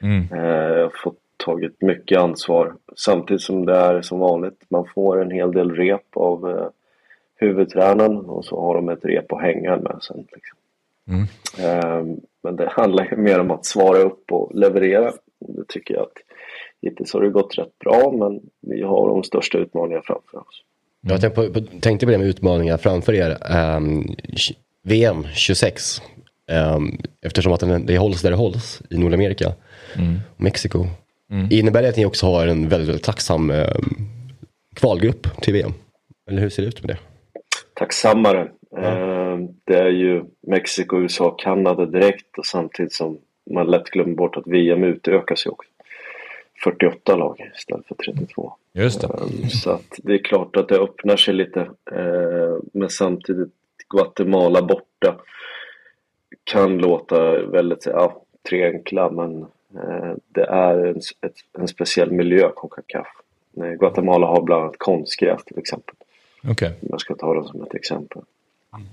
Mm. 0.00 0.28
Eh, 0.32 0.76
jag 0.76 0.82
har 0.82 0.92
fått 1.04 1.18
tagit 1.36 1.82
mycket 1.82 2.18
ansvar 2.18 2.74
samtidigt 2.96 3.42
som 3.42 3.66
det 3.66 3.76
är 3.76 4.02
som 4.02 4.18
vanligt. 4.18 4.64
Man 4.68 4.86
får 4.94 5.22
en 5.22 5.30
hel 5.30 5.52
del 5.52 5.70
rep 5.70 6.16
av 6.16 6.50
eh, 6.50 6.68
huvudtränaren 7.36 8.16
och 8.16 8.44
så 8.44 8.60
har 8.60 8.74
de 8.74 8.88
ett 8.88 9.04
rep 9.04 9.32
att 9.32 9.42
hänga 9.42 9.76
med 9.76 9.98
sen. 10.00 10.26
Liksom. 10.32 10.58
Mm. 11.08 12.20
Men 12.42 12.56
det 12.56 12.68
handlar 12.68 13.04
ju 13.10 13.16
mer 13.16 13.40
om 13.40 13.50
att 13.50 13.64
svara 13.64 13.98
upp 13.98 14.32
och 14.32 14.54
leverera. 14.54 15.12
Det 15.38 15.68
tycker 15.68 15.94
jag 15.94 16.02
att 16.02 16.22
hittills 16.82 17.12
har 17.12 17.20
det 17.20 17.30
gått 17.30 17.58
rätt 17.58 17.78
bra 17.78 18.12
men 18.12 18.40
vi 18.60 18.82
har 18.82 19.08
de 19.08 19.22
största 19.22 19.58
utmaningarna 19.58 20.02
framför 20.06 20.38
oss. 20.38 20.62
Mm. 21.04 21.12
Jag 21.12 21.20
tänkte 21.20 21.60
på, 21.60 21.80
tänkte 21.80 22.06
på 22.06 22.12
det 22.12 22.18
med 22.18 22.26
utmaningar 22.26 22.76
framför 22.76 23.12
er. 23.12 23.36
Um, 23.76 24.16
VM 24.82 25.26
26. 25.34 26.02
Um, 26.76 26.98
eftersom 27.22 27.52
att 27.52 27.86
det 27.86 27.98
hålls 27.98 28.22
där 28.22 28.30
det 28.30 28.36
hålls 28.36 28.82
i 28.90 28.98
Nordamerika. 28.98 29.52
Mm. 29.96 30.18
Mexiko. 30.36 30.86
Mm. 31.30 31.48
Innebär 31.50 31.82
det 31.82 31.88
att 31.88 31.96
ni 31.96 32.06
också 32.06 32.26
har 32.26 32.46
en 32.46 32.68
väldigt, 32.68 32.88
väldigt 32.88 33.04
tacksam 33.04 33.50
um, 33.50 34.08
kvalgrupp 34.74 35.40
till 35.40 35.52
VM? 35.52 35.72
Eller 36.30 36.42
hur 36.42 36.48
ser 36.48 36.62
det 36.62 36.68
ut 36.68 36.82
med 36.82 36.96
det? 36.96 36.98
Tacksammare. 37.74 38.48
Mm. 38.76 39.48
det 39.64 39.78
är 39.78 39.90
ju 39.90 40.24
Mexiko, 40.46 41.00
USA, 41.00 41.36
Kanada 41.38 41.86
direkt 41.86 42.38
och 42.38 42.46
samtidigt 42.46 42.92
som 42.92 43.18
man 43.50 43.66
lätt 43.66 43.84
glömmer 43.84 44.14
bort 44.14 44.36
att 44.36 44.46
VM 44.46 44.84
utökas 44.84 45.46
ju 45.46 45.50
också. 45.50 45.70
48 46.64 47.16
lag 47.16 47.50
istället 47.56 47.86
för 47.86 47.94
32. 47.94 48.52
Just 48.72 49.00
det. 49.00 49.06
Um, 49.06 49.48
så 49.50 49.70
att 49.70 50.00
det 50.02 50.14
är 50.14 50.18
klart 50.18 50.56
att 50.56 50.68
det 50.68 50.78
öppnar 50.78 51.16
sig 51.16 51.34
lite. 51.34 51.60
Uh, 51.92 52.58
men 52.72 52.90
samtidigt 52.90 53.52
Guatemala 53.88 54.62
borta 54.62 55.16
kan 56.44 56.78
låta 56.78 57.46
väldigt, 57.46 57.86
ja, 57.86 58.22
tre 58.48 58.64
enkla 58.64 59.10
men 59.10 59.42
uh, 59.74 60.14
det 60.28 60.44
är 60.44 60.86
en, 60.86 60.96
ett, 60.96 61.36
en 61.58 61.68
speciell 61.68 62.12
miljö, 62.12 62.50
Concacaf. 62.54 63.06
Guatemala 63.78 64.26
har 64.26 64.42
bland 64.42 64.62
annat 64.62 64.78
konstgräs 64.78 65.44
till 65.44 65.58
exempel. 65.58 65.94
Okay. 66.50 66.70
Jag 66.80 67.00
ska 67.00 67.14
ta 67.14 67.34
det 67.34 67.48
som 67.48 67.62
ett 67.62 67.74
exempel. 67.74 68.22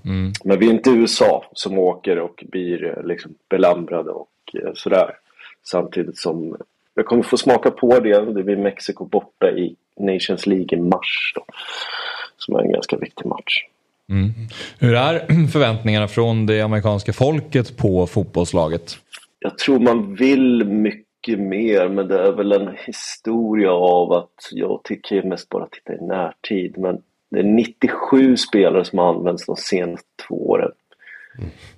Mm. 0.04 0.32
Men 0.44 0.58
vi 0.58 0.66
är 0.66 0.70
inte 0.70 0.90
USA 0.90 1.44
som 1.52 1.78
åker 1.78 2.18
och 2.18 2.44
blir 2.48 3.02
liksom 3.04 3.34
belamrade 3.48 4.10
och 4.10 4.28
sådär. 4.74 5.16
Samtidigt 5.62 6.18
som 6.18 6.56
jag 6.94 7.06
kommer 7.06 7.22
få 7.22 7.36
smaka 7.36 7.70
på 7.70 8.00
det. 8.00 8.32
Det 8.32 8.42
blir 8.42 8.56
Mexiko 8.56 9.04
borta 9.04 9.50
i 9.50 9.76
Nations 10.00 10.46
League 10.46 10.68
i 10.72 10.76
mars 10.76 11.32
då. 11.34 11.44
Som 12.36 12.56
är 12.56 12.60
en 12.60 12.72
ganska 12.72 12.96
viktig 12.96 13.26
match. 13.26 13.64
Mm. 14.08 14.30
Hur 14.78 14.94
är 14.94 15.46
förväntningarna 15.52 16.08
från 16.08 16.46
det 16.46 16.60
amerikanska 16.60 17.12
folket 17.12 17.76
på 17.76 18.06
fotbollslaget? 18.06 18.96
Jag 19.38 19.58
tror 19.58 19.78
man 19.78 20.14
vill 20.14 20.64
mycket 20.64 21.38
mer 21.38 21.88
men 21.88 22.08
det 22.08 22.18
är 22.18 22.32
väl 22.32 22.52
en 22.52 22.76
historia 22.86 23.72
av 23.72 24.12
att 24.12 24.34
jag 24.52 24.80
tycker 24.84 25.22
mest 25.22 25.48
bara 25.48 25.66
titta 25.66 25.94
i 25.94 26.06
närtid. 26.06 26.78
Men 26.78 26.98
det 27.30 27.38
är 27.38 27.44
97 27.44 28.36
spelare 28.36 28.84
som 28.84 28.98
har 28.98 29.14
använts 29.14 29.46
de 29.46 29.56
senaste 29.56 30.08
två 30.28 30.50
åren. 30.50 30.70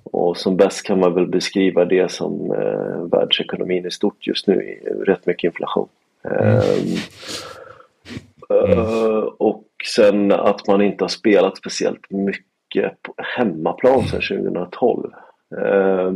Och 0.03 0.37
som 0.37 0.57
bäst 0.57 0.83
kan 0.83 0.99
man 0.99 1.13
väl 1.13 1.27
beskriva 1.27 1.85
det 1.85 2.11
som 2.11 2.51
eh, 2.51 3.19
världsekonomin 3.19 3.85
i 3.85 3.91
stort 3.91 4.27
just 4.27 4.47
nu, 4.47 4.79
rätt 5.05 5.25
mycket 5.25 5.43
inflation. 5.43 5.87
Mm. 6.23 6.61
Mm. 8.49 8.79
Uh, 8.79 9.23
och 9.37 9.65
sen 9.95 10.31
att 10.31 10.67
man 10.67 10.81
inte 10.81 11.03
har 11.03 11.09
spelat 11.09 11.57
speciellt 11.57 12.11
mycket 12.11 13.01
på 13.01 13.13
hemmaplan 13.17 14.03
sedan 14.03 14.21
2012. 14.21 15.11
Uh, 15.57 16.13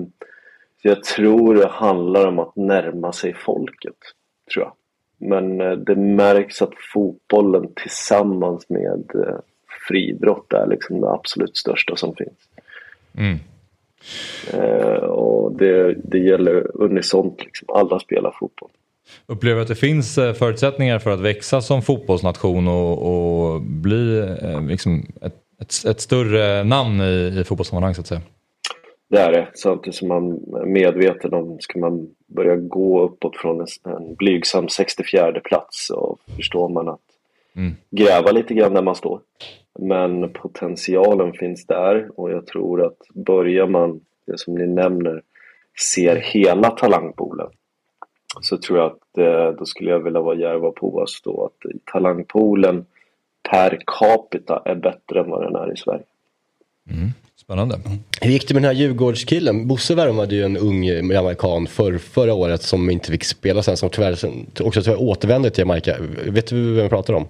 jag 0.81 1.03
tror 1.03 1.55
det 1.55 1.67
handlar 1.67 2.27
om 2.27 2.39
att 2.39 2.55
närma 2.55 3.11
sig 3.11 3.33
folket, 3.33 3.95
tror 4.53 4.65
jag. 4.65 4.73
Men 5.29 5.61
uh, 5.61 5.77
det 5.77 5.95
märks 5.95 6.61
att 6.61 6.73
fotbollen 6.93 7.73
tillsammans 7.75 8.69
med 8.69 9.11
uh, 9.15 9.39
friidrott 9.87 10.53
är 10.53 10.67
liksom 10.67 11.01
det 11.01 11.09
absolut 11.09 11.57
största 11.57 11.95
som 11.95 12.15
finns. 12.15 12.50
Mm. 13.17 13.39
Eh, 14.53 15.03
och 15.03 15.57
det, 15.57 15.95
det 16.03 16.17
gäller 16.17 16.81
unisont, 16.81 17.43
liksom. 17.45 17.67
alla 17.75 17.99
spelar 17.99 18.35
fotboll. 18.39 18.69
Upplever 19.25 19.55
du 19.55 19.61
att 19.61 19.67
det 19.67 19.75
finns 19.75 20.17
eh, 20.17 20.33
förutsättningar 20.33 20.99
för 20.99 21.11
att 21.11 21.19
växa 21.19 21.61
som 21.61 21.81
fotbollsnation 21.81 22.67
och, 22.67 22.97
och 23.11 23.61
bli 23.61 24.19
eh, 24.41 24.61
liksom 24.61 25.05
ett, 25.21 25.35
ett, 25.61 25.85
ett, 25.85 26.01
större 26.01 26.63
namn 26.63 27.01
i, 27.01 27.39
i 27.39 27.43
fotbollssammanhang 27.43 27.95
så 27.95 28.01
att 28.01 28.07
säga? 28.07 28.21
Det 29.09 29.17
är 29.17 29.31
det, 29.31 29.47
samtidigt 29.53 29.95
som 29.95 30.07
man 30.07 30.31
är 30.31 30.65
medveten 30.65 31.33
om, 31.33 31.57
ska 31.59 31.79
man 31.79 32.07
börja 32.27 32.55
gå 32.55 33.01
uppåt 33.03 33.37
från 33.37 33.61
en, 33.61 33.67
en 33.83 34.15
blygsam 34.15 34.69
64 34.69 35.39
plats 35.43 35.87
så 35.87 36.17
förstår 36.35 36.69
man 36.69 36.89
att 36.89 36.99
mm. 37.55 37.73
gräva 37.89 38.31
lite 38.31 38.53
grann 38.53 38.73
där 38.73 38.81
man 38.81 38.95
står. 38.95 39.21
Men 39.79 40.33
potentialen 40.33 41.33
finns 41.33 41.65
där 41.65 42.19
och 42.19 42.31
jag 42.31 42.47
tror 42.47 42.85
att 42.85 42.97
börjar 43.13 43.67
man, 43.67 44.01
det 44.27 44.39
som 44.39 44.55
ni 44.55 44.67
nämner, 44.67 45.21
ser 45.93 46.15
hela 46.15 46.69
talangpoolen 46.69 47.47
så 48.41 48.57
tror 48.57 48.79
jag 48.79 48.85
att 48.87 49.17
eh, 49.17 49.57
då 49.59 49.65
skulle 49.65 49.89
jag 49.89 49.99
vilja 49.99 50.21
vara 50.21 50.35
djärv 50.35 50.71
på 50.71 50.95
oss 50.95 51.21
då 51.23 51.45
att 51.45 51.71
talangpoolen 51.93 52.85
per 53.49 53.79
capita 53.85 54.61
är 54.65 54.75
bättre 54.75 55.19
än 55.19 55.29
vad 55.29 55.43
den 55.43 55.55
är 55.55 55.73
i 55.73 55.77
Sverige. 55.77 56.03
Mm. 56.89 57.09
Spännande. 57.41 57.79
Hur 58.21 58.31
gick 58.31 58.47
det 58.47 58.53
med 58.53 58.63
den 58.63 58.67
här 58.67 58.81
Djurgårdskillen? 58.81 59.67
Bosse 59.67 59.95
värvade 59.95 60.35
ju 60.35 60.43
en 60.43 60.57
ung 60.57 60.83
jamaican 60.83 61.67
för, 61.67 61.97
förra 61.97 62.33
året 62.33 62.61
som 62.61 62.89
inte 62.89 63.11
fick 63.11 63.23
spela 63.23 63.63
sen, 63.63 63.77
som 63.77 63.89
tyvärr 63.89 64.13
också 64.61 64.81
tyvärr 64.81 65.01
återvände 65.01 65.49
till 65.49 65.61
Jamaica. 65.61 65.95
Vet 66.25 66.47
du 66.47 66.73
vem 66.73 66.81
jag 66.81 66.89
pratar 66.89 67.13
om? 67.13 67.27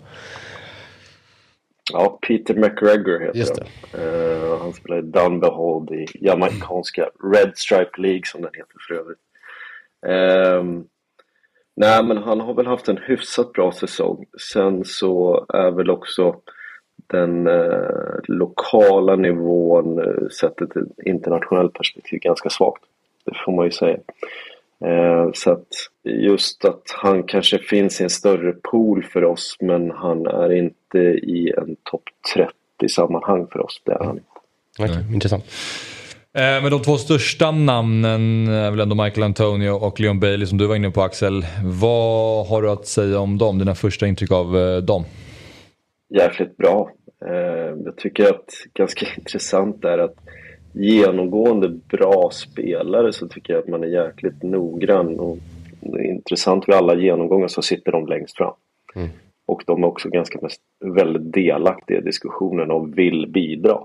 Ja, 1.93 2.20
Peter 2.28 2.53
McGregor 2.53 3.20
heter 3.20 3.39
Just 3.39 3.59
han. 3.59 4.01
Uh, 4.01 4.59
han 4.59 4.74
spelar 4.74 4.99
i 4.99 5.01
Dunbehold 5.01 5.91
i 5.91 6.05
jamaicanska 6.14 7.09
Red 7.34 7.51
Stripe 7.55 8.01
League 8.01 8.26
som 8.26 8.41
den 8.41 8.51
heter 8.53 8.76
för 8.88 8.93
övrigt. 8.93 9.20
Um, 10.62 10.88
nej, 11.76 12.03
men 12.03 12.18
han 12.18 12.39
har 12.39 12.53
väl 12.53 12.68
haft 12.68 12.88
en 12.88 12.99
hyfsat 13.07 13.53
bra 13.53 13.72
säsong. 13.72 14.26
Sen 14.53 14.86
så 14.86 15.45
är 15.53 15.72
väl 15.72 15.89
också 15.89 16.36
den 17.08 17.47
uh, 17.47 18.20
lokala 18.28 19.16
nivån 19.16 19.99
uh, 19.99 20.28
sett 20.30 20.62
ett 20.62 20.70
internationellt 21.06 21.74
perspektiv 21.74 22.20
ganska 22.20 22.49
svagt. 22.49 22.84
Det 23.26 23.34
får 23.45 23.52
man 23.52 23.66
ju 23.66 23.72
säga. 23.72 23.97
Uh, 24.86 25.32
så 25.34 25.52
att 25.52 25.68
just 26.04 26.66
att 26.66 26.84
han 26.95 27.24
kanske 27.24 27.60
finns 27.60 28.02
i 28.02 28.04
en 28.04 28.10
större 28.10 28.52
pool 28.52 29.04
för 29.04 29.24
oss 29.24 29.58
men 29.60 29.91
han 29.91 30.28
är 30.28 30.54
inte 30.54 30.97
i 30.99 31.54
en 31.58 31.76
topp 31.84 32.04
30-sammanhang 32.36 33.47
för 33.52 33.60
oss. 33.60 33.82
Det 33.86 33.91
är 33.91 34.04
han 34.04 34.18
inte. 34.18 34.93
Okay, 34.93 35.14
intressant. 35.14 35.45
Eh, 36.34 36.41
men 36.41 36.72
de 36.72 36.82
två 36.82 36.97
största 36.97 37.52
namnen 37.52 38.47
är 38.47 38.72
väl 38.72 38.80
ändå 38.80 39.04
Michael 39.04 39.24
Antonio 39.24 39.70
och 39.70 39.99
Leon 39.99 40.20
Bailey 40.20 40.47
som 40.47 40.58
du 40.58 40.68
var 40.68 40.76
inne 40.76 40.91
på 40.91 41.02
Axel. 41.02 41.45
Vad 41.64 42.47
har 42.47 42.62
du 42.62 42.70
att 42.70 42.88
säga 42.88 43.20
om 43.20 43.38
dem? 43.38 43.60
Dina 43.60 43.76
första 43.76 44.08
intryck 44.08 44.32
av 44.32 44.58
eh, 44.58 44.78
dem? 44.78 45.06
Jäkligt 46.14 46.57
bra. 46.57 46.91
Eh, 47.26 47.76
jag 47.86 47.95
tycker 47.97 48.30
att 48.30 48.49
ganska 48.74 49.05
intressant 49.18 49.86
är 49.86 49.97
att 49.97 50.16
genomgående 50.74 51.70
bra 51.70 52.30
spelare 52.34 53.14
så 53.14 53.28
tycker 53.28 53.53
jag 53.53 53.62
att 53.64 53.68
man 53.68 53.84
är 53.84 53.88
jäkligt 53.88 54.43
noggrann 54.43 55.20
och 55.20 55.38
intressant 55.99 56.68
vid 56.68 56.76
alla 56.76 56.95
genomgångar 56.95 57.47
så 57.47 57.62
sitter 57.62 57.91
de 57.91 58.07
längst 58.07 58.38
fram. 58.38 58.53
Mm. 58.95 59.09
Och 59.45 59.64
de 59.68 59.84
är 59.84 59.88
också 59.88 60.09
ganska 60.09 60.39
mest, 60.41 60.62
väldigt 60.80 61.34
delaktiga 61.34 61.97
i 61.97 62.01
diskussionen 62.01 62.72
och 62.72 62.97
vill 62.97 63.28
bidra. 63.28 63.80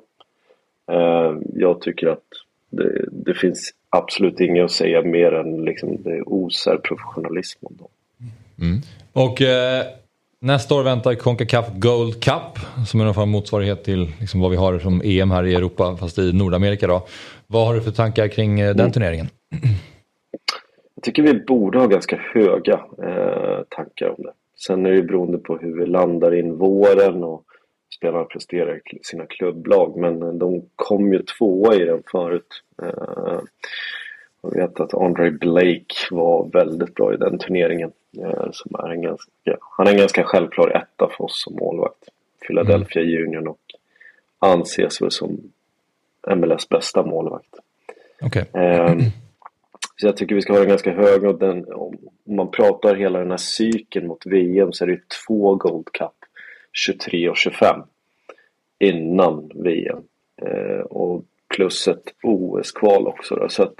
Uh, 0.92 1.38
jag 1.54 1.80
tycker 1.80 2.06
att 2.06 2.24
det, 2.70 3.04
det, 3.12 3.34
finns 3.34 3.74
absolut 3.88 4.40
inget 4.40 4.64
att 4.64 4.70
säga 4.70 5.02
mer 5.02 5.32
än 5.32 5.64
liksom 5.64 6.02
det 6.02 6.22
osar 6.22 6.76
professionalism 6.76 7.66
om 7.66 7.76
dem. 7.76 7.88
Mm. 8.60 8.80
Och 9.12 9.42
eh, 9.42 9.86
Nästa 10.40 10.74
år 10.74 10.82
väntar 10.82 11.14
Concacaf 11.14 11.66
Gold 11.74 12.24
Cup 12.24 12.58
som 12.86 13.00
är 13.00 13.04
någon 13.04 13.14
form 13.14 13.22
av 13.22 13.28
motsvarighet 13.28 13.84
till 13.84 14.12
liksom 14.20 14.40
vad 14.40 14.50
vi 14.50 14.56
har 14.56 14.78
som 14.78 15.02
EM 15.04 15.30
här 15.30 15.44
i 15.44 15.54
Europa 15.54 15.96
fast 15.96 16.18
i 16.18 16.32
Nordamerika. 16.32 16.86
Då. 16.86 17.06
Vad 17.46 17.66
har 17.66 17.74
du 17.74 17.80
för 17.80 17.90
tankar 17.90 18.28
kring 18.28 18.60
eh, 18.60 18.66
den 18.66 18.80
mm. 18.80 18.92
turneringen? 18.92 19.28
Jag 20.94 21.04
tycker 21.04 21.22
vi 21.22 21.34
borde 21.34 21.78
ha 21.78 21.86
ganska 21.86 22.16
höga 22.34 22.80
eh, 23.02 23.62
tankar 23.68 24.08
om 24.08 24.24
det. 24.24 24.32
Sen 24.66 24.86
är 24.86 24.90
det 24.90 24.96
ju 24.96 25.02
beroende 25.02 25.38
på 25.38 25.58
hur 25.58 25.78
vi 25.80 25.86
landar 25.86 26.34
in 26.34 26.58
våren 26.58 27.24
och 27.24 27.44
spelarna 27.96 28.24
presterar 28.24 28.76
i 28.76 28.98
sina 29.02 29.26
klubblag. 29.26 29.96
Men 29.96 30.38
de 30.38 30.62
kom 30.76 31.12
ju 31.12 31.22
tvåa 31.22 31.74
i 31.74 31.84
den 31.84 32.02
förut. 32.10 32.62
Eh, 32.82 33.38
jag 34.52 34.68
vet 34.68 34.80
att 34.80 34.94
Andre 34.94 35.30
Blake 35.30 35.94
var 36.10 36.50
väldigt 36.52 36.94
bra 36.94 37.14
i 37.14 37.16
den 37.16 37.38
turneringen. 37.38 37.92
Eh, 38.18 38.48
som 38.52 38.74
är 38.74 38.90
en 38.90 39.02
ganska, 39.02 39.56
han 39.76 39.86
är 39.86 39.90
en 39.90 39.98
ganska 39.98 40.24
självklar 40.24 40.68
etta 40.68 41.08
för 41.16 41.24
oss 41.24 41.42
som 41.42 41.54
målvakt. 41.54 42.08
Philadelphia 42.46 43.02
mm. 43.02 43.22
Union 43.22 43.48
och 43.48 43.60
anses 44.38 45.02
väl 45.02 45.10
som 45.10 45.38
MLS 46.36 46.68
bästa 46.68 47.02
målvakt. 47.02 47.54
Okay. 48.20 48.44
Eh, 48.52 48.96
så 49.96 50.06
jag 50.06 50.16
tycker 50.16 50.34
vi 50.34 50.42
ska 50.42 50.52
ha 50.52 50.60
den 50.60 50.68
ganska 50.68 50.92
hög 50.92 51.24
och 51.24 51.38
den, 51.38 51.72
om 51.72 51.96
man 52.24 52.50
pratar 52.50 52.94
hela 52.94 53.18
den 53.18 53.30
här 53.30 53.36
cykeln 53.36 54.06
mot 54.06 54.26
VM 54.26 54.72
så 54.72 54.84
är 54.84 54.88
det 54.88 55.00
två 55.26 55.54
Gold 55.54 55.92
Cup 55.92 56.12
23 56.72 57.28
och 57.28 57.36
25 57.36 57.82
innan 58.78 59.50
VM. 59.54 60.02
Eh, 60.42 60.80
och 60.80 61.24
plus 61.56 61.88
ett 61.88 62.02
OS-kval 62.22 63.06
också. 63.06 63.34
Då. 63.34 63.48
Så 63.48 63.62
att 63.62 63.74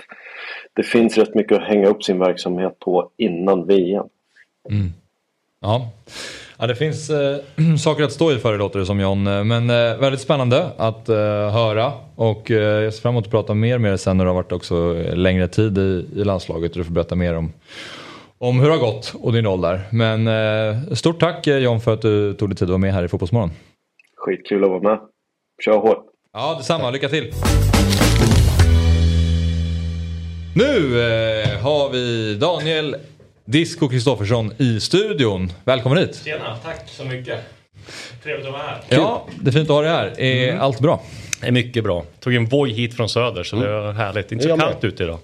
det 0.73 0.83
finns 0.83 1.19
rätt 1.19 1.35
mycket 1.35 1.59
att 1.59 1.69
hänga 1.69 1.89
upp 1.89 2.05
sin 2.05 2.19
verksamhet 2.19 2.79
på 2.79 3.11
innan 3.17 3.67
VM. 3.67 4.07
Mm. 4.71 4.93
Ja. 5.61 5.91
ja, 6.59 6.67
det 6.67 6.75
finns 6.75 7.11
äh, 7.11 7.37
saker 7.79 8.05
att 8.05 8.13
stå 8.13 8.33
i 8.33 8.39
för 8.39 8.53
det 8.53 8.59
låter 8.59 8.79
det 8.79 8.87
som 8.87 9.01
John. 9.01 9.23
Men 9.23 9.71
äh, 9.71 9.99
väldigt 9.99 10.21
spännande 10.21 10.71
att 10.77 11.09
äh, 11.09 11.17
höra 11.53 11.93
och 12.17 12.51
jag 12.51 12.95
ser 12.95 13.03
fram 13.03 13.15
emot 13.15 13.25
att 13.25 13.31
prata 13.31 13.55
mer 13.55 13.79
med 13.79 13.91
dig 13.91 13.99
sen 13.99 14.17
när 14.17 14.25
du 14.25 14.29
har 14.29 14.35
varit 14.35 14.53
också 14.53 14.93
längre 15.15 15.49
tid 15.49 15.79
i, 15.79 16.07
i 16.17 16.25
landslaget 16.25 16.71
och 16.71 16.79
du 16.79 16.85
får 16.85 16.93
berätta 16.93 17.15
mer 17.15 17.35
om 17.35 17.53
om 18.39 18.61
hur 18.61 18.67
det 18.67 18.73
har 18.73 18.81
gått 18.81 19.15
och 19.23 19.33
din 19.33 19.45
roll 19.45 19.61
där. 19.61 19.81
Men 19.93 20.97
stort 20.97 21.21
tack 21.21 21.47
John 21.47 21.81
för 21.81 21.95
att 21.95 22.03
du 22.03 22.35
tog 22.35 22.49
dig 22.49 22.57
tid 22.57 22.67
att 22.67 22.71
vara 22.71 22.79
med 22.79 22.93
här 22.93 23.05
i 23.05 23.09
Fotbollsmorgon. 23.09 23.51
Skitkul 24.17 24.65
att 24.65 24.71
vara 24.71 24.83
med. 24.83 25.01
Kör 25.65 25.79
hårt. 25.79 26.16
Ja, 26.39 26.55
detsamma. 26.59 26.91
Lycka 26.91 27.09
till. 27.09 27.33
Nu 30.55 31.01
eh, 31.03 31.59
har 31.61 31.91
vi 31.91 32.35
Daniel 32.35 32.97
Disco 33.45 33.89
Kristoffersson 33.89 34.53
i 34.59 34.81
studion. 34.81 35.53
Välkommen 35.65 35.99
hit. 35.99 36.23
Tjena, 36.25 36.57
tack 36.65 36.89
så 36.89 37.05
mycket. 37.05 37.39
Trevligt 38.23 38.47
att 38.47 38.53
vara 38.53 38.63
här. 38.63 38.83
Ja, 38.89 39.27
det 39.41 39.51
är 39.51 39.53
fint 39.53 39.71
att 39.71 39.77
ha 39.77 39.83
dig 39.83 39.91
här. 39.91 40.21
Är 40.21 40.49
mm. 40.49 40.61
allt 40.61 40.81
bra? 40.81 41.03
Det 41.41 41.47
är 41.47 41.53
mycket 41.53 41.85
bra. 41.85 42.05
Tog 42.21 42.35
en 42.35 42.47
Voi 42.47 42.73
hit 42.73 42.97
från 42.97 43.09
söder 43.09 43.43
så 43.43 43.57
mm. 43.57 43.69
det 43.69 43.81
var 43.81 43.93
härligt. 43.93 44.33
Inte 44.33 44.49
så 44.49 44.57
kallt 44.57 44.85
ute 44.85 45.05
idag. 45.05 45.19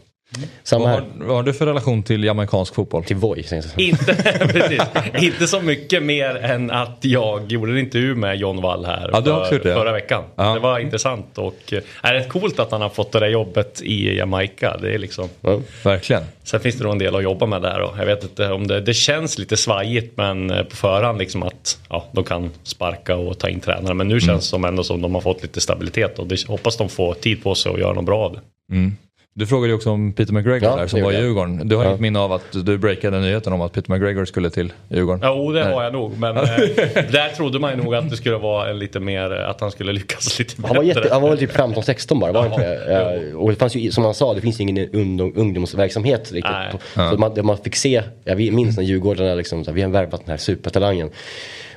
Samma 0.62 0.84
vad, 0.84 0.92
har, 0.92 1.04
vad 1.16 1.36
har 1.36 1.42
du 1.42 1.52
för 1.52 1.66
relation 1.66 2.02
till 2.02 2.24
jamaicansk 2.24 2.74
fotboll? 2.74 3.04
Till 3.04 3.16
Voi? 3.16 3.44
Inte, 3.76 4.14
precis, 4.52 4.82
inte 5.18 5.46
så 5.46 5.60
mycket 5.60 6.02
mer 6.02 6.36
än 6.36 6.70
att 6.70 6.98
jag 7.00 7.52
gjorde 7.52 7.72
en 7.72 7.78
intervju 7.78 8.14
med 8.14 8.36
John 8.36 8.62
Wall 8.62 8.84
här 8.84 9.10
ja, 9.12 9.46
för, 9.48 9.58
förra 9.58 9.92
veckan. 9.92 10.24
Ja. 10.36 10.54
Det 10.54 10.60
var 10.60 10.78
intressant 10.78 11.38
och 11.38 11.72
eh, 11.72 11.82
är 12.02 12.14
rätt 12.14 12.28
coolt 12.28 12.58
att 12.58 12.70
han 12.70 12.82
har 12.82 12.88
fått 12.88 13.12
det 13.12 13.20
där 13.20 13.28
jobbet 13.28 13.82
i 13.82 14.16
Jamaica. 14.16 14.76
Det 14.82 14.94
är 14.94 14.98
liksom... 14.98 15.28
Ja, 15.40 15.60
verkligen. 15.84 16.22
Sen 16.44 16.60
finns 16.60 16.76
det 16.76 16.84
nog 16.84 16.92
en 16.92 16.98
del 16.98 17.16
att 17.16 17.22
jobba 17.22 17.46
med 17.46 17.62
där 17.62 17.80
och 17.80 17.98
jag 17.98 18.06
vet 18.06 18.22
inte 18.22 18.50
om 18.50 18.66
det, 18.66 18.80
det 18.80 18.94
känns 18.94 19.38
lite 19.38 19.56
svajigt 19.56 20.16
men 20.16 20.50
eh, 20.50 20.62
på 20.62 20.76
förhand 20.76 21.18
liksom 21.18 21.42
att 21.42 21.78
ja, 21.88 22.06
de 22.12 22.24
kan 22.24 22.50
sparka 22.62 23.16
och 23.16 23.38
ta 23.38 23.48
in 23.48 23.60
tränare. 23.60 23.94
Men 23.94 24.08
nu 24.08 24.20
känns 24.20 24.26
det 24.26 24.32
mm. 24.32 24.40
som 24.40 24.64
ändå 24.64 24.84
som 24.84 25.02
de 25.02 25.14
har 25.14 25.22
fått 25.22 25.42
lite 25.42 25.60
stabilitet 25.60 26.18
och 26.18 26.26
det, 26.26 26.48
hoppas 26.48 26.76
de 26.76 26.88
får 26.88 27.14
tid 27.14 27.42
på 27.42 27.54
sig 27.54 27.72
att 27.72 27.78
göra 27.78 27.92
något 27.92 28.04
bra 28.04 28.24
av 28.24 28.32
det. 28.32 28.40
Mm. 28.74 28.96
Du 29.34 29.46
frågade 29.46 29.68
ju 29.68 29.74
också 29.74 29.90
om 29.90 30.12
Peter 30.12 30.32
McGregor 30.32 30.70
ja, 30.70 30.76
där 30.76 30.86
som 30.86 31.02
var 31.02 31.12
i 31.12 31.16
Djurgården. 31.16 31.68
Du 31.68 31.76
har 31.76 31.84
ja. 31.84 31.88
inget 31.90 32.00
minne 32.00 32.18
av 32.18 32.32
att 32.32 32.52
du 32.52 32.78
breakade 32.78 33.20
nyheten 33.20 33.52
om 33.52 33.60
att 33.60 33.72
Peter 33.72 33.92
McGregor 33.92 34.24
skulle 34.24 34.50
till 34.50 34.72
Djurgården? 34.88 35.20
Jo, 35.24 35.52
det 35.52 35.64
har 35.64 35.82
jag 35.82 35.92
nog. 35.92 36.18
Men 36.18 36.36
eh, 36.36 36.44
där 36.94 37.36
trodde 37.36 37.58
man 37.58 37.70
ju 37.70 37.84
nog 37.84 37.94
att 37.94 38.10
det 38.10 38.16
skulle 38.16 38.36
vara 38.36 38.72
lite 38.72 39.00
mer, 39.00 39.30
att 39.30 39.60
han 39.60 39.70
skulle 39.70 39.92
lyckas 39.92 40.38
lite 40.38 40.56
bättre. 40.56 40.68
Han 40.68 40.76
var, 40.76 40.82
jätte, 40.82 41.08
han 41.12 41.22
var 41.22 41.28
väl 41.28 41.38
typ 41.38 41.56
15-16 41.56 42.20
bara, 42.20 42.32
var 42.32 42.46
inte 42.46 42.60
det? 42.60 43.34
Och 43.34 43.50
det 43.50 43.56
fanns 43.56 43.74
ju, 43.74 43.90
som 43.90 44.04
han 44.04 44.14
sa, 44.14 44.34
det 44.34 44.40
finns 44.40 44.60
ju 44.60 44.62
ingen 44.62 44.90
ungdomsverksamhet 45.20 46.32
riktigt. 46.32 46.52
Nej. 46.96 47.10
Så 47.10 47.16
man, 47.18 47.32
man 47.42 47.58
fick 47.58 47.76
se, 47.76 48.02
jag 48.24 48.36
minns 48.36 48.76
när 48.76 48.84
Djurgården 48.84 49.36
liksom, 49.36 49.64
vi 49.72 49.82
har 49.82 49.90
värvat 49.90 50.20
den 50.20 50.30
här 50.30 50.36
supertalangen 50.36 51.10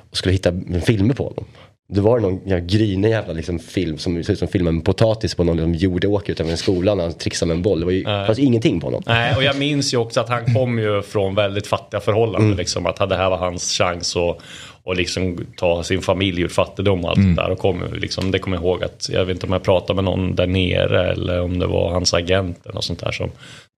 och 0.10 0.18
skulle 0.18 0.34
hitta 0.34 0.54
filmer 0.86 1.14
på 1.14 1.24
honom. 1.24 1.46
Det 1.88 2.02
var 2.02 2.20
någon 2.20 2.42
ja, 2.46 2.58
grinig 2.58 3.10
jävla 3.10 3.34
liksom, 3.34 3.60
film 3.60 3.98
som 3.98 4.24
ser 4.24 4.34
ut 4.34 4.40
som 4.40 4.48
filmen 4.48 4.82
potatis 4.82 5.36
på 5.36 5.44
någon 5.44 5.58
liksom, 5.58 5.74
jordåker 5.74 6.34
utanför 6.34 6.52
en 6.52 6.58
skola 6.58 6.96
när 6.96 7.04
han 7.04 7.14
trixade 7.14 7.48
med 7.48 7.56
en 7.56 7.62
boll. 7.62 7.80
Det 7.80 7.86
var 7.86 7.94
ju, 7.94 8.04
Nej. 8.04 8.28
fanns 8.28 8.40
ingenting 8.40 8.80
på 8.80 8.88
honom. 8.88 9.04
Nej, 9.06 9.36
och 9.36 9.44
jag 9.44 9.58
minns 9.58 9.94
ju 9.94 9.98
också 9.98 10.20
att 10.20 10.30
han 10.30 10.54
kom 10.54 10.80
ju 10.80 11.02
från 11.02 11.36
väldigt 11.36 11.68
fattiga 11.68 12.00
förhållanden. 12.00 12.46
Mm. 12.46 12.58
Liksom, 12.58 12.86
att 12.86 13.10
det 13.10 13.16
här 13.16 13.30
var 13.30 13.38
hans 13.38 13.72
chans 13.72 14.16
att 14.16 14.38
och 14.86 14.96
liksom 14.96 15.46
ta 15.58 15.84
sin 15.84 16.02
familj 16.02 16.42
ur 16.42 16.48
fattigdom 16.48 17.06
och 17.06 17.10
allt 17.10 17.18
mm. 17.18 17.36
det 17.36 17.42
där. 17.42 17.50
Och 17.50 17.60
kom, 17.60 17.84
liksom, 17.94 18.32
det 18.32 18.40
kommer 18.40 18.58
jag 18.58 18.64
ihåg 18.64 18.84
att, 18.84 19.10
jag 19.10 19.26
vet 19.26 19.36
inte 19.36 19.46
om 19.46 19.54
jag 19.54 19.64
pratade 19.64 19.96
med 19.96 20.04
någon 20.04 20.36
där 20.36 20.48
nere 20.48 21.12
eller 21.12 21.42
om 21.42 21.60
det 21.60 21.68
var 21.68 21.92
hans 21.92 22.14
agent 22.14 22.60
eller 22.64 22.74
något 22.74 22.84
sånt 22.84 23.00
där 23.00 23.12
som, 23.12 23.32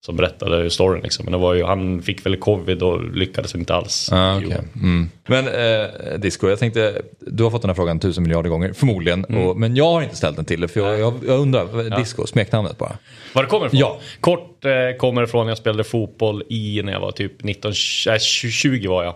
som 0.06 0.16
berättade 0.16 0.70
storyn. 0.70 1.04
Liksom. 1.04 1.26
Men 1.26 1.32
det 1.32 1.38
var 1.38 1.54
ju, 1.54 1.64
han 1.64 2.02
fick 2.02 2.26
väl 2.26 2.38
covid 2.38 2.84
och 2.84 3.16
lyckades 3.16 3.56
inte 3.56 3.76
alls. 3.76 4.10
Ah, 4.12 4.38
okay. 4.38 4.58
mm. 4.76 5.10
Men 5.28 5.48
eh, 5.48 6.20
Disco, 6.20 6.50
jag 6.50 6.60
tänkte, 6.60 7.02
du 7.20 7.44
har 7.44 7.52
fått 7.52 7.62
den 7.62 7.70
här 7.70 7.76
frågan 7.76 8.00
tusen 8.00 8.24
miljarder 8.24 8.50
gånger, 8.50 8.74
förmodligen. 8.74 9.26
Mm. 9.30 9.42
Och, 9.42 9.58
men 9.58 9.76
jag 9.76 9.92
har 9.92 10.02
inte 10.02 10.16
ställt 10.16 10.36
den 10.36 10.46
till 10.46 10.62
dig, 10.62 10.70
för 10.70 10.80
jag, 10.80 11.00
jag, 11.00 11.14
jag 11.28 11.40
undrar, 11.40 11.90
ja. 11.90 11.98
Disco, 11.98 12.28
smeknamnet 12.28 12.78
bara. 12.78 12.98
Var 13.34 13.44
det 13.44 13.50
kommer 13.50 13.66
ifrån? 13.66 13.80
Ja. 13.80 14.00
Kort 14.20 14.66
eh, 14.66 14.98
kommer 14.98 15.24
ifrån, 15.24 15.48
jag 15.48 15.58
spelade 15.58 15.84
fotboll 15.84 16.44
i 16.50 16.82
när 16.84 16.94
jag 16.94 17.00
var 17.00 17.12
typ 17.12 17.44
19, 17.44 17.72
äh, 18.10 18.18
20 18.18 18.88
var 18.88 19.04
jag. 19.04 19.16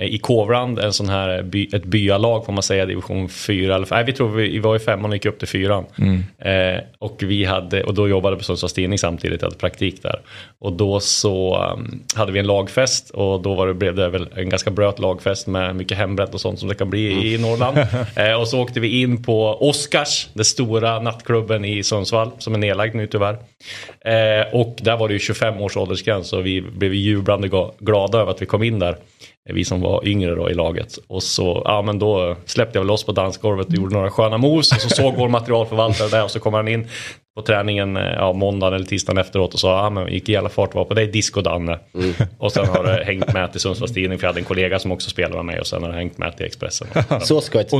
Eh, 0.00 0.06
i 0.06 0.18
Kovrand, 0.18 0.78
en 0.78 0.92
sån 0.92 1.08
här 1.08 1.42
by, 1.42 1.68
ett 1.72 1.84
byalag 1.84 2.46
får 2.46 2.52
man 2.52 2.62
säga, 2.62 2.86
division 2.86 3.28
4. 3.28 3.74
Eller, 3.74 3.86
nej, 3.90 4.04
vi 4.04 4.12
tror 4.12 4.28
vi, 4.28 4.48
vi 4.48 4.58
var 4.58 4.76
i 4.76 4.78
femman 4.78 5.10
och 5.10 5.16
gick 5.16 5.26
upp 5.26 5.38
till 5.38 5.48
fyran. 5.48 5.84
Mm. 5.98 6.24
Eh, 6.38 6.80
och, 6.98 7.22
vi 7.22 7.44
hade, 7.44 7.82
och 7.82 7.94
då 7.94 8.08
jobbade 8.08 8.36
på 8.36 8.44
Sundsvalls 8.44 8.72
Tidning 8.72 8.98
samtidigt, 8.98 9.42
jag 9.42 9.46
hade 9.46 9.58
praktik 9.58 10.02
där. 10.02 10.20
Och 10.58 10.72
då 10.72 11.00
så 11.00 11.64
um, 11.72 12.02
hade 12.14 12.32
vi 12.32 12.38
en 12.38 12.46
lagfest 12.46 13.10
och 13.10 13.42
då 13.42 13.54
var 13.54 13.66
det, 13.66 13.74
blev 13.74 13.94
det 13.94 14.08
väl 14.08 14.28
en 14.36 14.48
ganska 14.48 14.70
blöt 14.70 14.98
lagfest 14.98 15.46
med 15.46 15.76
mycket 15.76 15.98
hembränt 15.98 16.34
och 16.34 16.40
sånt 16.40 16.58
som 16.58 16.68
det 16.68 16.74
kan 16.74 16.90
bli 16.90 17.12
mm. 17.12 17.24
i 17.24 17.38
Norrland. 17.38 17.78
eh, 18.16 18.40
och 18.40 18.48
så 18.48 18.60
åkte 18.60 18.80
vi 18.80 19.00
in 19.00 19.22
på 19.22 19.68
Oscars, 19.68 20.28
den 20.34 20.44
stora 20.44 21.00
nattklubben 21.00 21.64
i 21.64 21.82
Sundsvall 21.82 22.30
som 22.38 22.54
är 22.54 22.58
nedlagd 22.58 22.94
nu 22.94 23.06
tyvärr. 23.06 23.38
Eh, 24.00 24.54
och 24.54 24.76
där 24.82 24.96
var 24.96 25.08
det 25.08 25.14
ju 25.14 25.20
25 25.20 25.60
års 25.60 25.76
åldersgräns 25.76 26.32
och 26.32 26.46
vi 26.46 26.60
blev 26.60 26.94
jublande 26.94 27.50
glada 27.78 28.18
över 28.18 28.30
att 28.30 28.42
vi 28.42 28.46
kom 28.46 28.62
in 28.62 28.78
där 28.78 28.96
Eh, 29.48 29.54
vi 29.54 29.64
som 29.64 29.80
var 29.80 30.08
yngre 30.08 30.34
då 30.34 30.50
i 30.50 30.54
laget. 30.54 30.98
Och 31.08 31.22
så, 31.22 31.62
ja 31.64 31.82
men 31.82 31.98
då 31.98 32.36
släppte 32.44 32.78
jag 32.78 32.86
loss 32.86 33.04
på 33.04 33.12
dansgolvet 33.12 33.66
och 33.66 33.74
gjorde 33.74 33.94
några 33.94 34.10
sköna 34.10 34.38
moves 34.38 34.72
och 34.72 34.80
så 34.80 34.88
såg 34.88 35.14
vår 35.16 35.28
materialförvaltare 35.28 36.08
där 36.08 36.24
och 36.24 36.30
så 36.30 36.40
kommer 36.40 36.58
han 36.58 36.68
in 36.68 36.88
på 37.34 37.42
träningen 37.42 37.96
eh, 37.96 38.02
ja, 38.02 38.32
måndagen 38.32 38.74
eller 38.74 38.86
tisdagen 38.86 39.18
efteråt 39.18 39.54
och 39.54 39.60
sa 39.60 39.84
ja 39.84 39.90
men 39.90 40.12
gick 40.12 40.28
i 40.28 40.36
alla 40.36 40.48
fart 40.48 40.74
var 40.74 40.84
på 40.84 40.94
dig 40.94 41.06
disco-Danne. 41.06 41.78
Mm. 41.94 42.14
Och 42.38 42.52
sen 42.52 42.66
har 42.66 42.84
det 42.84 43.04
hängt 43.04 43.32
med 43.32 43.52
till 43.52 43.60
Sundsvalls 43.60 43.92
Tidning 43.92 44.18
för 44.18 44.24
jag 44.24 44.28
hade 44.28 44.40
en 44.40 44.44
kollega 44.44 44.78
som 44.78 44.92
också 44.92 45.10
spelade 45.10 45.36
med 45.36 45.44
mig 45.44 45.60
och 45.60 45.66
sen 45.66 45.82
har 45.82 45.90
det 45.90 45.96
hängt 45.96 46.18
med 46.18 46.36
till 46.36 46.46
Expressen. 46.46 46.88
Så 47.20 47.40
ska 47.40 47.60
ett 47.60 47.70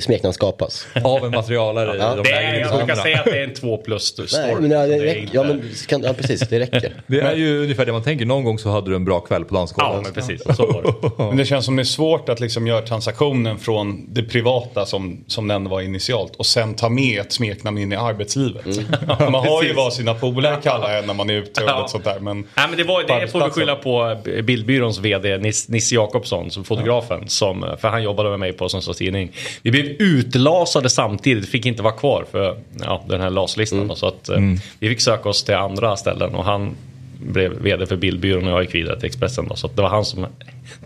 smeknamn 0.00 0.32
skapas. 0.32 0.86
Av 1.04 1.24
en 1.24 1.30
materialare? 1.30 1.96
ja. 1.98 2.14
de 2.14 2.22
det 2.22 2.30
är, 2.30 2.60
jag 2.60 2.76
brukar 2.76 2.94
säga 2.94 3.18
att 3.18 3.24
det 3.24 3.38
är 3.38 3.44
en 3.44 3.54
två 3.54 3.76
plus 3.76 4.02
story. 4.02 4.28
Nej, 4.32 4.54
men 4.60 4.70
det, 4.70 4.86
det 4.86 5.04
räcker, 5.04 5.28
ja, 5.32 5.42
men, 5.42 5.62
kan, 5.88 6.02
ja 6.02 6.12
precis, 6.12 6.40
det 6.40 6.60
räcker. 6.60 6.92
Det 7.06 7.20
är 7.20 7.34
ju 7.34 7.62
ungefär 7.62 7.86
det 7.86 7.92
man 7.92 8.02
tänker, 8.02 8.26
någon 8.26 8.44
gång 8.44 8.58
så 8.58 8.70
hade 8.70 8.90
du 8.90 8.96
en 8.96 9.04
bra 9.04 9.20
kväll 9.20 9.44
på 9.44 9.54
dansgolvet. 9.54 9.94
Ja 9.96 10.02
men 10.02 10.12
precis, 10.12 10.56
så 10.56 10.66
var 10.66 10.82
det. 10.82 11.24
Men 11.24 11.36
det 11.36 11.44
känns 11.44 11.64
som 11.64 11.76
det 11.76 11.82
är 11.82 11.84
svårt 11.84 12.28
att 12.28 12.40
liksom 12.40 12.66
göra 12.66 12.82
transaktionen 12.82 13.58
från 13.58 14.14
det 14.14 14.22
privata 14.22 14.86
som, 14.86 15.24
som 15.26 15.48
den 15.48 15.68
var 15.68 15.80
initialt 15.80 16.36
och 16.36 16.46
sen 16.46 16.74
ta 16.74 16.88
med 16.88 17.20
ett 17.20 17.32
smeknamn 17.32 17.78
in 17.78 17.92
i 17.92 17.96
arbetslivet. 17.96 18.66
Mm. 18.66 18.89
man 19.18 19.34
har 19.34 19.62
ju 19.62 19.72
vad 19.72 19.92
sina 19.92 20.14
polare 20.14 20.56
kallar 20.62 20.98
en 20.98 21.06
när 21.06 21.14
man 21.14 21.30
är 21.30 21.34
ute 21.34 21.64
och 21.64 21.70
ja. 21.70 21.86
sånt 21.88 22.04
där. 22.04 22.20
Men, 22.20 22.36
Nej, 22.54 22.66
men 22.68 22.76
det, 22.76 22.84
var, 22.84 23.20
det 23.20 23.28
får 23.28 23.44
vi 23.44 23.50
skylla 23.50 23.76
på 23.76 24.16
bildbyråns 24.42 24.98
vd 24.98 25.38
Nisse 25.68 25.94
Jakobsson, 25.94 26.50
som 26.50 26.64
fotografen. 26.64 27.18
Ja. 27.22 27.28
Som, 27.28 27.76
för 27.80 27.88
han 27.88 28.02
jobbade 28.02 28.30
med 28.30 28.40
mig 28.40 28.52
på 28.52 28.68
Sundsvalls 28.68 28.98
Tidning. 28.98 29.32
Vi 29.62 29.70
blev 29.70 29.86
utlasade 29.86 30.90
samtidigt, 30.90 31.48
fick 31.48 31.66
inte 31.66 31.82
vara 31.82 31.94
kvar 31.94 32.24
för 32.30 32.58
ja, 32.80 33.04
den 33.08 33.20
här 33.20 33.30
LAS-listan. 33.30 33.82
Mm. 33.82 33.96
Så 33.96 34.06
att, 34.06 34.28
eh, 34.28 34.36
mm. 34.36 34.58
vi 34.78 34.88
fick 34.88 35.00
söka 35.00 35.28
oss 35.28 35.44
till 35.44 35.54
andra 35.54 35.96
ställen 35.96 36.34
och 36.34 36.44
han 36.44 36.76
blev 37.20 37.52
vd 37.52 37.86
för 37.86 37.96
bildbyrån 37.96 38.44
och 38.46 38.52
jag 38.52 38.62
gick 38.62 38.74
vidare 38.74 39.00
till 39.00 39.06
Expressen. 39.06 39.48
Då, 39.48 39.56
så 39.56 39.68
det 39.68 39.82
var 39.82 39.88
han 39.88 40.04
som 40.04 40.26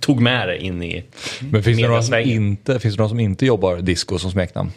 tog 0.00 0.20
med 0.20 0.48
det 0.48 0.58
in 0.58 0.82
i 0.82 1.04
Men 1.40 1.62
finns 1.62 1.80
det, 1.80 1.88
några 1.88 2.02
som 2.02 2.18
inte, 2.18 2.80
finns 2.80 2.94
det 2.94 2.98
några 2.98 3.08
som 3.08 3.20
inte 3.20 3.46
jobbar 3.46 3.76
disco 3.76 4.18
som 4.18 4.30
smeknamn? 4.30 4.72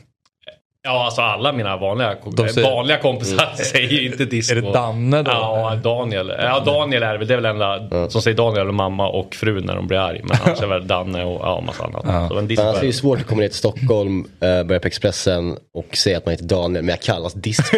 Ja, 0.88 1.06
alltså 1.06 1.22
alla 1.22 1.52
mina 1.52 1.78
vanliga, 1.78 2.16
säger- 2.54 2.70
vanliga 2.70 2.98
kompisar 2.98 3.50
säger 3.56 3.90
ju 3.90 4.06
inte 4.06 4.26
disco. 4.26 4.56
Är 4.56 4.62
det 4.62 4.72
Danne 4.72 5.24
då? 5.24 5.32
Ja, 5.32 5.76
Daniel. 5.84 6.34
Ja, 6.40 6.60
Daniel 6.66 7.04
är 7.04 7.12
det 7.12 7.18
väl. 7.18 7.28
Det 7.28 7.34
är 7.34 7.42
väl 7.42 7.46
enda 7.46 8.10
som 8.10 8.22
säger 8.22 8.38
Daniel 8.38 8.68
och 8.68 8.74
mamma 8.74 9.10
och 9.10 9.36
fru 9.36 9.62
när 9.62 9.76
de 9.76 9.88
blir 9.88 9.98
arg. 9.98 10.22
Men 10.24 10.38
annars 10.46 10.62
är 10.62 10.68
väl 10.68 10.88
Danne 10.88 11.24
och 11.26 11.42
ja, 11.42 11.64
massa 11.66 11.84
annat. 11.84 12.32
Så 12.32 12.38
en 12.38 12.48
disco 12.48 12.64
alltså, 12.64 12.82
det 12.82 12.86
är 12.86 12.88
ju 12.88 12.94
svårt 12.94 13.20
att 13.20 13.28
komma 13.28 13.42
ner 13.42 13.48
till 13.48 13.58
Stockholm, 13.58 14.20
uh, 14.20 14.64
börja 14.64 14.80
på 14.80 14.88
Expressen 14.88 15.58
och 15.74 15.98
säga 15.98 16.18
att 16.18 16.26
man 16.26 16.32
heter 16.32 16.46
Daniel 16.46 16.84
men 16.84 16.90
jag 16.90 17.02
kallas 17.02 17.34
disco. 17.34 17.78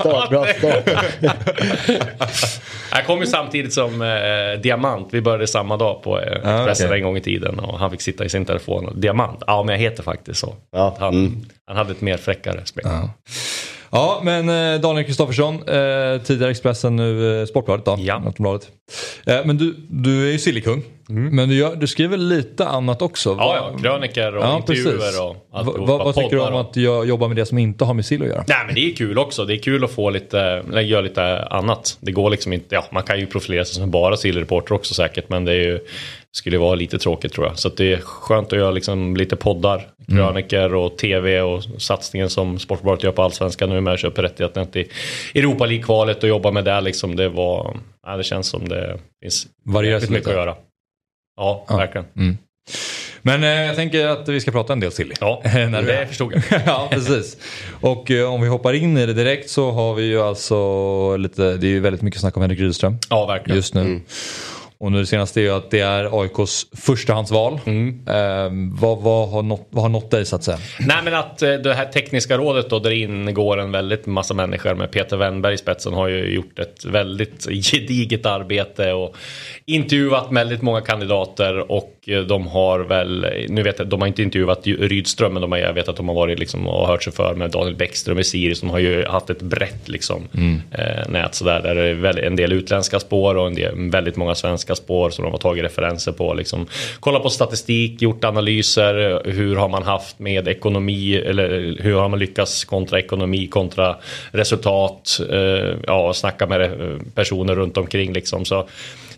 start, 0.00 0.30
bra 0.30 0.46
start. 0.46 0.90
Jag 2.92 3.06
kom 3.06 3.20
ju 3.20 3.26
samtidigt 3.26 3.72
som 3.72 4.02
eh, 4.02 4.60
Diamant. 4.60 5.08
Vi 5.10 5.20
började 5.20 5.46
samma 5.46 5.76
dag 5.76 6.02
på 6.02 6.20
eh, 6.20 6.32
Expressen 6.32 6.86
okej. 6.86 6.98
en 6.98 7.04
gång 7.04 7.16
i 7.16 7.20
tiden. 7.20 7.58
Och 7.58 7.78
han 7.78 7.90
fick 7.90 8.00
sitta 8.00 8.24
i 8.24 8.28
sin 8.28 8.44
telefon. 8.44 8.86
Och, 8.86 8.96
Diamant? 8.96 9.42
Ja, 9.46 9.62
men 9.62 9.72
jag 9.72 9.80
heter 9.80 10.02
faktiskt 10.02 10.40
så. 10.40 10.54
Ja, 10.72 10.96
Han, 10.98 11.14
mm. 11.14 11.44
Han 11.70 11.76
hade 11.76 11.92
ett 11.92 12.00
mer 12.00 12.16
fräckare 12.16 12.66
spel. 12.66 12.84
Ja, 13.90 14.20
men 14.24 14.48
eh, 14.48 14.80
Daniel 14.80 15.06
Kristoffersson, 15.06 15.54
eh, 15.54 16.22
tidigare 16.22 16.50
Expressen, 16.50 16.96
nu 16.96 17.40
eh, 17.40 17.46
Sportbladet 17.46 17.84
då. 17.84 17.96
Ja. 17.98 18.22
Aftonbladet. 18.26 18.68
Eh, 19.26 19.38
men 19.44 19.56
du, 19.56 19.76
du 19.88 20.28
är 20.28 20.32
ju 20.32 20.38
sillykung. 21.10 21.36
Men 21.36 21.48
du, 21.48 21.76
du 21.76 21.86
skriver 21.86 22.16
lite 22.16 22.66
annat 22.66 23.02
också. 23.02 23.30
Mm. 23.30 23.40
Ja, 23.40 23.72
ja. 23.72 23.78
Kröniker 23.78 24.36
och 24.36 24.56
intervjuer 24.56 25.22
och 25.22 25.36
Va, 25.50 25.58
alltihopa. 25.58 26.04
vad, 26.04 26.14
tycker 26.14 26.36
du 26.36 26.42
om 26.42 26.56
att 26.56 26.76
jag 26.76 27.08
jobbar 27.08 27.28
med 27.28 27.36
det 27.36 27.46
som 27.46 27.58
inte 27.58 27.84
har 27.84 27.94
med 27.94 28.06
sill 28.06 28.22
att 28.22 28.28
göra? 28.28 28.44
Nej 28.48 28.58
men 28.66 28.74
det 28.74 28.80
är 28.80 28.96
kul 28.96 29.18
också. 29.18 29.44
Det 29.44 29.54
är 29.54 29.58
kul 29.58 29.84
att 29.84 29.90
få 29.90 30.10
lite, 30.10 30.62
göra 30.82 31.00
lite 31.00 31.42
annat. 31.42 31.98
Det 32.00 32.12
går 32.12 32.30
liksom 32.30 32.52
inte, 32.52 32.74
ja 32.74 32.84
man 32.90 33.02
kan 33.02 33.20
ju 33.20 33.26
profilera 33.26 33.64
sig 33.64 33.74
som 33.74 33.90
bara 33.90 34.16
sillreporter 34.16 34.74
också 34.74 34.94
säkert. 34.94 35.28
Men 35.28 35.44
det 35.44 35.52
är 35.52 35.56
ju, 35.56 35.80
skulle 36.32 36.58
vara 36.58 36.74
lite 36.74 36.98
tråkigt 36.98 37.32
tror 37.32 37.46
jag. 37.46 37.58
Så 37.58 37.68
det 37.68 37.92
är 37.92 37.96
skönt 37.96 38.52
att 38.52 38.58
göra 38.58 38.70
liksom 38.70 39.16
lite 39.16 39.36
poddar, 39.36 39.86
kröniker 40.08 40.74
och 40.74 40.98
tv 40.98 41.40
och 41.40 41.62
satsningen 41.78 42.30
som 42.30 42.58
Sportbladet 42.58 43.04
gör 43.04 43.12
på 43.12 43.22
Allsvenskan 43.22 43.68
nu 43.68 43.80
med 43.80 43.94
att 43.94 44.00
köpa 44.00 44.22
rättigheterna 44.22 44.66
till 44.66 44.86
Europa 45.34 45.66
League-kvalet 45.66 46.22
och 46.22 46.28
jobba 46.28 46.50
med 46.50 46.64
det 46.64 46.80
liksom. 46.80 47.16
Det 47.16 47.28
var, 47.28 47.76
ja, 48.06 48.16
det 48.16 48.24
känns 48.24 48.46
som 48.46 48.68
det 48.68 48.98
finns 49.22 49.46
sig 50.00 50.10
mycket 50.10 50.28
att 50.28 50.34
göra. 50.34 50.54
Ja, 51.40 51.64
verkligen. 51.68 52.06
Men 53.22 53.42
eh, 53.44 53.48
jag 53.50 53.76
tänker 53.76 54.06
att 54.06 54.28
vi 54.28 54.40
ska 54.40 54.50
prata 54.50 54.72
en 54.72 54.80
del 54.80 54.92
silly. 54.92 55.14
Ja, 55.20 55.42
När 55.44 55.82
det 55.82 56.06
förstod 56.06 56.32
jag. 56.50 56.62
ja, 56.66 56.88
precis. 56.90 57.36
Och 57.80 58.10
eh, 58.10 58.32
om 58.32 58.40
vi 58.42 58.48
hoppar 58.48 58.72
in 58.72 58.96
i 58.98 59.06
det 59.06 59.12
direkt 59.12 59.50
så 59.50 59.70
har 59.70 59.94
vi 59.94 60.02
ju 60.02 60.20
alltså 60.22 61.16
lite, 61.16 61.56
det 61.56 61.66
är 61.66 61.70
ju 61.70 61.80
väldigt 61.80 62.02
mycket 62.02 62.20
snack 62.20 62.36
om 62.36 62.40
Henrik 62.42 62.60
Rydström 62.60 62.98
Ja, 63.10 63.26
verkligen. 63.26 63.56
just 63.56 63.74
nu. 63.74 64.00
Och 64.80 64.92
nu 64.92 64.98
det 64.98 65.06
senaste 65.06 65.40
är 65.40 65.42
ju 65.42 65.50
att 65.50 65.70
det 65.70 65.80
är 65.80 66.22
AIKs 66.22 66.66
förstahandsval. 66.72 67.52
Eh, 67.52 68.50
vad, 68.80 68.98
vad, 68.98 69.28
har 69.28 69.42
nått, 69.42 69.68
vad 69.70 69.84
har 69.84 69.88
nått 69.88 70.10
dig 70.10 70.26
så 70.26 70.36
att 70.36 70.44
säga? 70.44 70.58
Nej 70.78 70.96
men 71.04 71.14
att 71.14 71.42
eh, 71.42 71.52
det 71.52 71.74
här 71.74 71.86
tekniska 71.86 72.38
rådet 72.38 72.70
då 72.70 72.78
där 72.78 72.90
ingår 72.90 73.60
en 73.60 73.72
väldigt 73.72 74.06
massa 74.06 74.34
människor 74.34 74.74
med 74.74 74.90
Peter 74.90 75.16
Wennberg 75.16 75.54
i 75.54 75.58
spetsen 75.58 75.92
har 75.92 76.08
ju 76.08 76.34
gjort 76.34 76.58
ett 76.58 76.84
väldigt 76.84 77.46
gediget 77.70 78.26
arbete 78.26 78.92
och 78.92 79.16
intervjuat 79.66 80.26
väldigt 80.30 80.62
många 80.62 80.80
kandidater 80.80 81.72
och 81.72 81.99
de 82.28 82.46
har 82.46 82.80
väl, 82.80 83.26
nu 83.48 83.62
vet 83.62 83.78
jag, 83.78 83.88
de 83.88 84.00
har 84.00 84.08
inte 84.08 84.22
intervjuat 84.22 84.66
Rydström 84.66 85.32
men 85.32 85.42
de 85.42 85.52
har, 85.52 85.58
jag 85.58 85.72
vet 85.72 85.88
att 85.88 85.96
de 85.96 86.08
har 86.08 86.14
varit 86.14 86.38
liksom 86.38 86.68
och 86.68 86.86
hört 86.86 87.02
sig 87.02 87.12
för 87.12 87.34
med 87.34 87.50
Daniel 87.50 87.76
Bäckström 87.76 88.18
i 88.18 88.24
Sirius. 88.24 88.60
De 88.60 88.70
har 88.70 88.78
ju 88.78 89.04
haft 89.04 89.30
ett 89.30 89.42
brett 89.42 89.88
liksom 89.88 90.28
eh, 90.72 91.08
nät 91.08 91.34
sådär 91.34 91.60
där 91.62 91.74
det 91.74 92.08
är 92.08 92.24
en 92.24 92.36
del 92.36 92.52
utländska 92.52 93.00
spår 93.00 93.34
och 93.34 93.46
en 93.46 93.54
del, 93.54 93.90
väldigt 93.90 94.16
många 94.16 94.34
svenska 94.34 94.74
spår 94.74 95.10
som 95.10 95.24
de 95.24 95.30
har 95.30 95.38
tagit 95.38 95.64
referenser 95.64 96.12
på. 96.12 96.34
Liksom. 96.34 96.66
Kolla 97.00 97.20
på 97.20 97.30
statistik, 97.30 98.02
gjort 98.02 98.24
analyser, 98.24 99.22
hur 99.24 99.56
har 99.56 99.68
man 99.68 99.82
haft 99.82 100.18
med 100.18 100.48
ekonomi 100.48 101.16
eller 101.16 101.76
hur 101.80 101.94
har 101.94 102.08
man 102.08 102.18
lyckats 102.18 102.64
kontra 102.64 102.98
ekonomi 102.98 103.46
kontra 103.46 103.96
resultat. 104.30 105.20
Eh, 105.30 105.76
ja, 105.86 106.12
snacka 106.12 106.46
med 106.46 106.62
eh, 106.62 106.98
personer 107.14 107.54
runt 107.54 107.76
omkring 107.76 108.12
liksom. 108.12 108.44
Så 108.44 108.68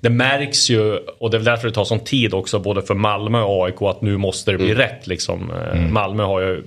det 0.03 0.11
märks 0.11 0.70
ju 0.70 0.96
och 0.96 1.30
det 1.30 1.36
är 1.36 1.38
väl 1.38 1.44
därför 1.44 1.68
det 1.68 1.74
tar 1.74 1.84
sån 1.84 2.00
tid 2.00 2.34
också 2.34 2.59
både 2.59 2.82
för 2.82 2.94
Malmö 2.94 3.40
och 3.42 3.66
AIK 3.66 3.82
att 3.82 4.03
nu 4.03 4.16
måste 4.16 4.53
det 4.53 4.59
bli 4.59 4.74
rätt 4.74 5.07
liksom. 5.07 5.50
Eh, 5.50 5.80
Malmö 5.80 6.22
har 6.22 6.40
ju 6.40 6.62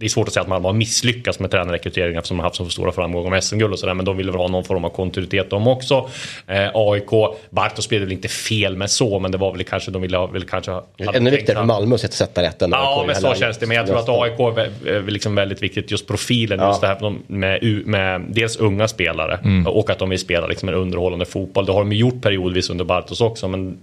det 0.00 0.06
är 0.06 0.10
svårt 0.10 0.28
att 0.28 0.34
säga 0.34 0.42
att 0.42 0.48
Malmö 0.48 0.68
har 0.68 0.72
misslyckats 0.72 1.38
med 1.40 1.50
tränarrekryteringen 1.50 2.18
eftersom 2.18 2.36
de 2.36 2.40
har 2.40 2.46
haft 2.46 2.56
så 2.56 2.68
stora 2.68 2.92
framgångar 2.92 3.30
med 3.30 3.44
SM-guld 3.44 3.72
och 3.72 3.78
sådär. 3.78 3.94
Men 3.94 4.04
de 4.04 4.16
vill 4.16 4.30
väl 4.30 4.40
ha 4.40 4.48
någon 4.48 4.64
form 4.64 4.84
av 4.84 4.88
kontinuitet 4.90 5.50
de 5.50 5.66
också. 5.68 6.08
Eh, 6.46 6.70
AIK, 6.74 7.10
Bartos 7.50 7.88
blev 7.88 8.00
väl 8.00 8.12
inte 8.12 8.28
fel 8.28 8.76
med 8.76 8.90
så, 8.90 9.18
men 9.18 9.32
det 9.32 9.38
var 9.38 9.52
väl 9.52 9.64
kanske, 9.64 9.90
de 9.90 10.02
ville 10.02 10.16
ha, 10.16 10.26
väl 10.26 10.44
kanske 10.44 10.70
ha... 10.70 10.84
Ännu 10.98 11.30
viktigare 11.30 11.58
för 11.58 11.66
Malmö 11.66 11.94
att 11.94 12.12
sätta- 12.12 12.42
rätten. 12.42 12.70
när 12.70 12.76
Ja, 12.76 13.00
AIK 13.00 13.06
men 13.06 13.14
det 13.14 13.20
så 13.20 13.34
känns 13.34 13.58
det. 13.58 13.66
Men 13.66 13.76
jag 13.76 13.86
tror 13.86 13.98
att 13.98 14.08
AIK 14.08 14.40
är 14.86 15.10
liksom 15.10 15.34
väldigt 15.34 15.62
viktigt, 15.62 15.90
just 15.90 16.06
profilen. 16.06 16.60
Just 16.68 16.80
det 16.80 16.86
här 16.86 17.14
med, 17.26 17.86
med 17.86 18.24
dels 18.28 18.56
unga 18.56 18.88
spelare 18.88 19.38
och 19.66 19.90
att 19.90 19.98
de 19.98 20.10
vill 20.10 20.18
spela 20.18 20.46
liksom 20.46 20.68
en 20.68 20.74
underhållande 20.74 21.24
fotboll. 21.24 21.66
Det 21.66 21.72
har 21.72 21.80
de 21.80 21.92
ju 21.92 21.98
gjort 21.98 22.22
periodvis 22.22 22.70
under 22.70 22.84
Bartos 22.84 23.20
också, 23.20 23.48
men 23.48 23.78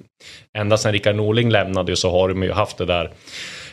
ända 0.57 0.78
sedan 0.78 0.91
Rickard 0.91 1.16
Norling 1.16 1.49
lämnade 1.49 1.95
så 1.95 2.12
har 2.12 2.30
de 2.30 2.43
ju 2.43 2.51
haft 2.51 2.78
det 2.78 2.86
där 2.86 3.12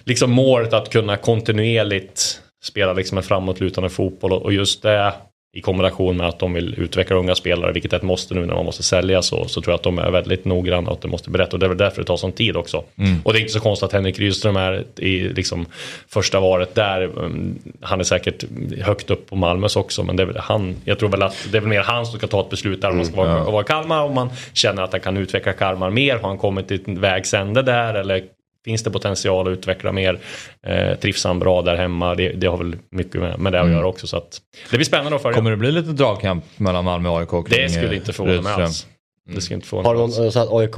liksom 0.06 0.30
målet 0.30 0.72
att 0.72 0.90
kunna 0.90 1.16
kontinuerligt 1.16 2.42
spela 2.64 2.92
liksom 2.92 3.18
en 3.18 3.24
framåtlutande 3.24 3.90
fotboll 3.90 4.32
och 4.32 4.52
just 4.52 4.82
det 4.82 5.12
i 5.56 5.60
kombination 5.60 6.16
med 6.16 6.28
att 6.28 6.38
de 6.38 6.52
vill 6.52 6.74
utveckla 6.78 7.16
unga 7.16 7.34
spelare, 7.34 7.72
vilket 7.72 7.92
är 7.92 7.96
ett 7.96 8.02
måste 8.02 8.34
nu 8.34 8.46
när 8.46 8.54
man 8.54 8.64
måste 8.64 8.82
sälja 8.82 9.22
så, 9.22 9.44
så 9.48 9.60
tror 9.60 9.72
jag 9.72 9.76
att 9.76 9.82
de 9.82 9.98
är 9.98 10.10
väldigt 10.10 10.44
noggranna 10.44 10.90
och 10.90 10.96
att 10.96 11.02
det 11.02 11.08
måste 11.08 11.30
berätta 11.30 11.52
och 11.52 11.58
det 11.58 11.66
är 11.66 11.68
väl 11.68 11.78
därför 11.78 12.00
det 12.00 12.06
tar 12.06 12.16
sån 12.16 12.32
tid 12.32 12.56
också. 12.56 12.84
Och 13.24 13.32
det 13.32 13.38
är 13.38 13.40
inte 13.40 13.52
så 13.52 13.60
konstigt 13.60 13.86
att 13.86 13.92
Henrik 13.92 14.18
Rydström 14.18 14.56
är 14.56 14.84
i 14.96 15.28
liksom 15.28 15.66
första 16.08 16.40
varet 16.40 16.74
där. 16.74 17.02
Mm, 17.02 17.58
Han 17.80 18.00
är 18.00 18.04
säkert 18.04 18.44
högt 18.80 19.10
upp 19.10 19.28
på 19.28 19.36
Malmös 19.36 19.76
också 19.76 20.02
men 20.02 20.16
det 20.16 20.22
är 20.22 20.26
väl 20.26 20.36
han, 20.38 20.76
jag 20.84 20.98
tror 20.98 21.08
väl 21.08 21.22
att 21.22 21.48
det 21.52 21.56
är 21.56 21.60
väl 21.60 21.70
mer 21.70 21.82
han 21.82 22.06
som 22.06 22.18
ska 22.18 22.26
ta 22.26 22.40
ett 22.40 22.50
beslut 22.50 22.80
där 22.82 22.90
om 22.90 22.96
man 22.96 23.06
ska 23.06 23.16
vara, 23.16 23.44
vara 23.44 23.62
i 23.62 23.66
Kalmar 23.66 24.02
om 24.02 24.14
man 24.14 24.30
känner 24.52 24.82
att 24.82 24.92
han 24.92 25.00
kan 25.00 25.16
utveckla 25.16 25.52
Kalmar 25.52 25.90
mer. 25.90 26.16
Har 26.16 26.28
han 26.28 26.38
kommit 26.38 26.68
till 26.68 26.80
ett 26.80 26.98
vägs 26.98 27.34
ände 27.34 27.62
där 27.62 27.94
eller 27.94 28.22
Finns 28.66 28.82
det 28.82 28.90
potential 28.90 29.48
att 29.48 29.58
utveckla 29.58 29.92
mer? 29.92 30.18
Eh, 30.66 30.94
trivs 30.98 31.24
han 31.24 31.38
bra 31.38 31.62
där 31.62 31.76
hemma? 31.76 32.14
Det, 32.14 32.28
det 32.28 32.46
har 32.46 32.56
väl 32.56 32.76
mycket 32.90 33.20
med, 33.20 33.38
med 33.38 33.52
det 33.52 33.60
att 33.60 33.70
göra 33.70 33.86
också. 33.86 34.06
Så 34.06 34.16
att 34.16 34.40
det 34.70 34.76
blir 34.76 34.86
spännande 34.86 35.16
att 35.16 35.22
följa. 35.22 35.34
Kommer 35.34 35.50
det 35.50 35.56
bli 35.56 35.72
lite 35.72 35.92
dragkamp 35.92 36.44
mellan 36.56 36.84
Malmö 36.84 37.08
och 37.08 37.18
AIK? 37.18 37.28
kring, 37.28 37.42
det 37.48 37.68
skulle 37.68 37.90
eh, 37.90 37.96
inte 37.96 38.12
förvåna 38.12 38.42
mig 38.42 38.52
alls. 38.52 38.86
Det 39.34 39.40
skulle 39.40 39.54
inte 39.54 39.68
förvåna 39.68 39.88
Har 39.88 39.94
de, 39.94 40.30
så 40.30 40.40
att 40.40 40.52
AIK 40.52 40.76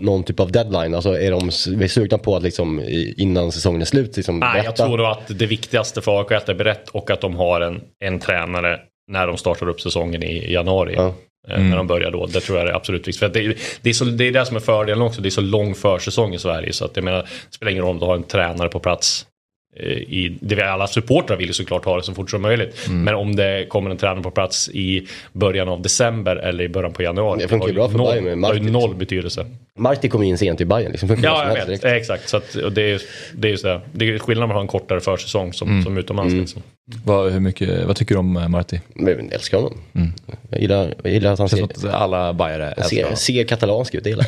någon 0.00 0.24
typ 0.24 0.40
av 0.40 0.52
deadline? 0.52 0.94
Alltså 0.94 1.18
är 1.18 1.30
de 1.30 1.48
är 1.84 1.88
sugna 1.88 2.18
på 2.18 2.36
att 2.36 2.42
liksom 2.42 2.82
innan 3.16 3.52
säsongen 3.52 3.80
är 3.80 3.84
slut 3.84 4.16
liksom 4.16 4.38
Nej, 4.38 4.48
jag 4.54 4.64
berätta? 4.64 4.86
tror 4.86 4.98
nog 4.98 5.06
att 5.06 5.38
det 5.38 5.46
viktigaste 5.46 6.00
för 6.02 6.18
AIK 6.20 6.30
är 6.30 6.36
att 6.36 6.46
det 6.46 6.52
är 6.52 6.56
berett 6.56 6.88
och 6.88 7.10
att 7.10 7.20
de 7.20 7.36
har 7.36 7.60
en, 7.60 7.80
en 8.04 8.18
tränare 8.18 8.80
när 9.10 9.26
de 9.26 9.36
startar 9.36 9.68
upp 9.68 9.80
säsongen 9.80 10.22
i 10.22 10.52
januari. 10.52 10.94
Ja. 10.96 11.14
Eh, 11.48 11.60
När 11.60 11.76
de 11.76 11.86
börjar 11.86 12.10
då. 12.10 12.26
Det 12.26 12.40
tror 12.40 12.58
jag 12.58 12.68
är 12.68 12.72
absolut 12.72 13.00
viktigt. 13.08 13.18
För 13.18 13.28
det, 13.28 13.40
är- 13.44 13.56
det, 13.82 13.90
är 13.90 13.94
så, 13.94 14.04
det 14.04 14.24
är 14.24 14.32
det 14.32 14.46
som 14.46 14.56
är 14.56 14.60
fördelen 14.60 15.02
också. 15.02 15.20
Det 15.22 15.28
är 15.28 15.30
så 15.30 15.40
lång 15.40 15.74
försäsong 15.74 16.34
i 16.34 16.38
Sverige. 16.38 16.72
Så 16.72 16.84
att 16.84 16.96
jag 16.96 17.04
menar, 17.04 17.18
det 17.22 17.28
spelar 17.54 17.72
ingen 17.72 17.84
roll 17.84 17.90
om 17.90 17.98
du 17.98 18.06
har 18.06 18.14
en 18.16 18.22
tränare 18.22 18.68
på 18.68 18.78
plats. 18.80 19.26
Eh, 19.76 19.86
I, 19.86 20.38
det 20.40 20.54
vill 20.54 20.64
alla 20.64 20.86
supportrar 20.86 21.36
vill 21.36 21.46
ju 21.46 21.52
såklart 21.52 21.84
ha 21.84 21.96
det 21.96 22.02
så 22.02 22.14
fort 22.14 22.30
som 22.30 22.42
möjligt. 22.42 22.88
Men 22.90 23.14
om 23.14 23.36
det 23.36 23.66
kommer 23.68 23.90
en 23.90 23.96
tränare 23.96 24.22
på 24.22 24.30
plats 24.30 24.68
i 24.68 25.06
början 25.32 25.68
av 25.68 25.82
december 25.82 26.36
eller 26.36 26.64
i 26.64 26.68
början 26.68 26.92
på 26.92 27.02
januari. 27.02 27.42
Det 27.42 27.48
funkar 27.48 27.68
ju 27.68 27.78
har 27.80 27.88
bra 27.88 27.88
för 27.88 27.98
noll, 27.98 28.12
Bayern 28.12 28.24
med 28.24 28.38
det 28.38 28.46
har 28.46 28.64
ju 28.64 28.70
noll 28.70 28.94
betydelse. 28.94 29.46
Marti 29.78 30.08
kom 30.08 30.22
in 30.22 30.38
sent 30.38 30.60
i 30.60 30.64
Bayern 30.64 30.90
liksom. 30.90 31.16
Ja, 31.22 31.46
jag 31.48 31.54
vet. 31.54 31.66
direkt. 31.66 31.84
Exakt. 31.84 32.28
Så 32.28 32.36
att, 32.36 32.54
och 32.54 32.72
det, 32.72 32.82
är, 32.82 33.02
det 33.32 33.48
är 33.48 33.50
just 33.50 33.64
det. 33.64 33.80
Det 33.92 34.08
är 34.08 34.18
skillnad 34.18 34.48
med 34.48 34.54
att 34.54 34.56
ha 34.56 34.62
en 34.62 34.68
kortare 34.68 35.00
försäsong 35.00 35.52
som, 35.52 35.82
som 35.82 35.98
utomlands. 35.98 36.34
Liksom. 36.34 36.62
Vad, 37.04 37.32
hur 37.32 37.40
mycket, 37.40 37.86
vad 37.86 37.96
tycker 37.96 38.14
du 38.14 38.18
om 38.18 38.36
eh, 38.36 38.48
Marti? 38.48 38.80
Jag 38.94 39.32
älskar 39.32 39.58
honom. 39.58 39.78
Jag, 40.50 40.60
gillar, 40.60 40.94
jag 41.02 41.12
gillar 41.12 41.32
att 41.32 41.38
han 41.38 41.48
ser, 41.48 41.64
att 41.64 41.84
alla 41.84 42.32
bajare 42.32 42.66
älskar 42.72 42.88
ser, 42.96 43.02
honom. 43.02 43.16
ser 43.16 43.44
katalansk 43.44 43.94
ut. 43.94 44.04
Det 44.04 44.10
gillar 44.10 44.26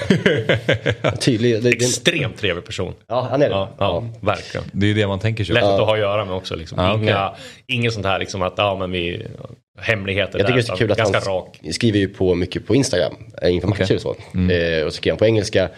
jag. 1.02 1.20
Tydlig. 1.20 1.54
Det, 1.54 1.60
det, 1.60 1.76
Extremt 1.76 2.36
trevlig 2.36 2.64
person. 2.64 2.92
ja, 3.08 3.28
han 3.30 3.42
är 3.42 3.48
det. 3.48 3.54
Ja, 3.54 3.70
ja, 3.78 4.04
verkligen. 4.20 4.66
Det 4.72 4.86
är 4.86 4.88
ju 4.88 4.94
det 4.94 5.06
man 5.06 5.18
tänker 5.18 5.31
sig. 5.36 5.54
Lätt 5.54 5.64
att 5.64 5.80
ha 5.80 5.92
att 5.92 5.98
göra 5.98 6.24
med 6.24 6.34
också. 6.34 6.56
Liksom. 6.56 6.78
Ja, 6.78 6.94
okej. 6.94 7.04
Inga, 7.04 7.32
Inget 7.66 7.92
sånt 7.92 8.06
här 8.06 8.18
liksom 8.18 8.42
att 8.42 8.54
ja, 8.56 8.76
men 8.78 8.90
vi, 8.90 9.26
hemligheter 9.80 10.38
Jag 10.38 10.46
tycker 10.46 10.56
det 10.56 10.62
är 10.62 10.72
så 10.72 10.76
kul 10.76 10.92
att 10.92 11.00
han 11.00 11.12
rak. 11.12 11.60
skriver 11.72 11.98
ju 11.98 12.08
på 12.08 12.34
mycket 12.34 12.66
på 12.66 12.74
Instagram 12.74 13.12
eh, 13.42 13.54
inför 13.54 13.68
matcher 13.68 13.94
och 13.94 14.00
så. 14.00 14.16
Eh, 14.52 14.86
och 14.86 14.92
så 14.92 14.96
skriver 14.96 15.12
han 15.12 15.18
på 15.18 15.26
engelska. 15.26 15.68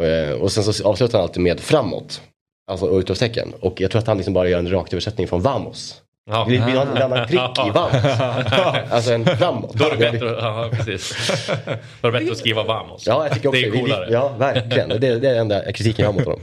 Eh, 0.00 0.32
och 0.32 0.52
sen 0.52 0.64
så 0.64 0.88
avslutar 0.88 1.18
han 1.18 1.22
alltid 1.28 1.42
med 1.42 1.60
framåt. 1.60 2.22
Alltså 2.70 3.00
utropstecken. 3.00 3.52
Och 3.60 3.80
jag 3.80 3.90
tror 3.90 3.98
att 4.00 4.06
han 4.06 4.16
liksom 4.16 4.34
bara 4.34 4.48
gör 4.48 4.58
en 4.58 4.70
rakt 4.70 4.92
översättning 4.92 5.28
från 5.28 5.42
vamos. 5.42 6.01
Ja. 6.30 6.44
Vi 6.48 6.58
vill 6.58 6.76
ha 6.76 6.82
en 6.82 7.02
annan 7.02 7.26
prick 7.26 7.40
i 7.66 7.70
vamos. 7.70 7.94
alltså 8.90 9.12
en 9.12 9.24
framåt. 9.24 9.74
Då 9.74 9.84
är 9.84 9.90
det 9.90 9.96
bättre, 10.12 10.26
ja, 10.26 10.70
precis. 10.72 11.16
Då 12.00 12.08
är 12.08 12.12
det 12.12 12.18
bättre 12.18 12.32
att 12.32 12.38
skriva 12.38 12.62
vamos. 12.62 13.06
Ja, 13.06 13.24
jag 13.24 13.34
tycker 13.34 13.48
också 13.48 13.60
det 13.60 13.66
är 13.66 13.70
vi- 13.70 13.78
coolare. 13.80 14.08
Ja, 14.10 14.28
verkligen. 14.38 14.88
Det, 14.88 14.94
är- 14.94 14.98
det 14.98 15.28
är 15.28 15.32
den 15.32 15.36
enda 15.38 15.72
kritiken 15.72 16.02
jag 16.04 16.12
har 16.12 16.18
mot 16.18 16.24
honom. 16.24 16.40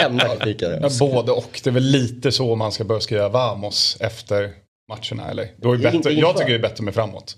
enda 0.00 0.36
kritiken. 0.36 0.78
Ja, 0.82 0.88
både 1.00 1.32
och. 1.32 1.60
Det 1.64 1.70
är 1.70 1.74
väl 1.74 1.82
lite 1.82 2.32
så 2.32 2.56
man 2.56 2.72
ska 2.72 2.84
börja 2.84 3.00
skriva 3.00 3.28
Vamos 3.28 3.96
efter 4.00 4.50
matcherna 4.88 5.30
eller? 5.30 5.46
Då 5.56 5.72
är 5.72 5.76
det 5.76 5.82
bättre, 5.92 6.12
jag 6.12 6.36
tycker 6.36 6.50
det 6.50 6.54
är 6.58 6.62
bättre 6.62 6.84
med 6.84 6.94
framåt. 6.94 7.36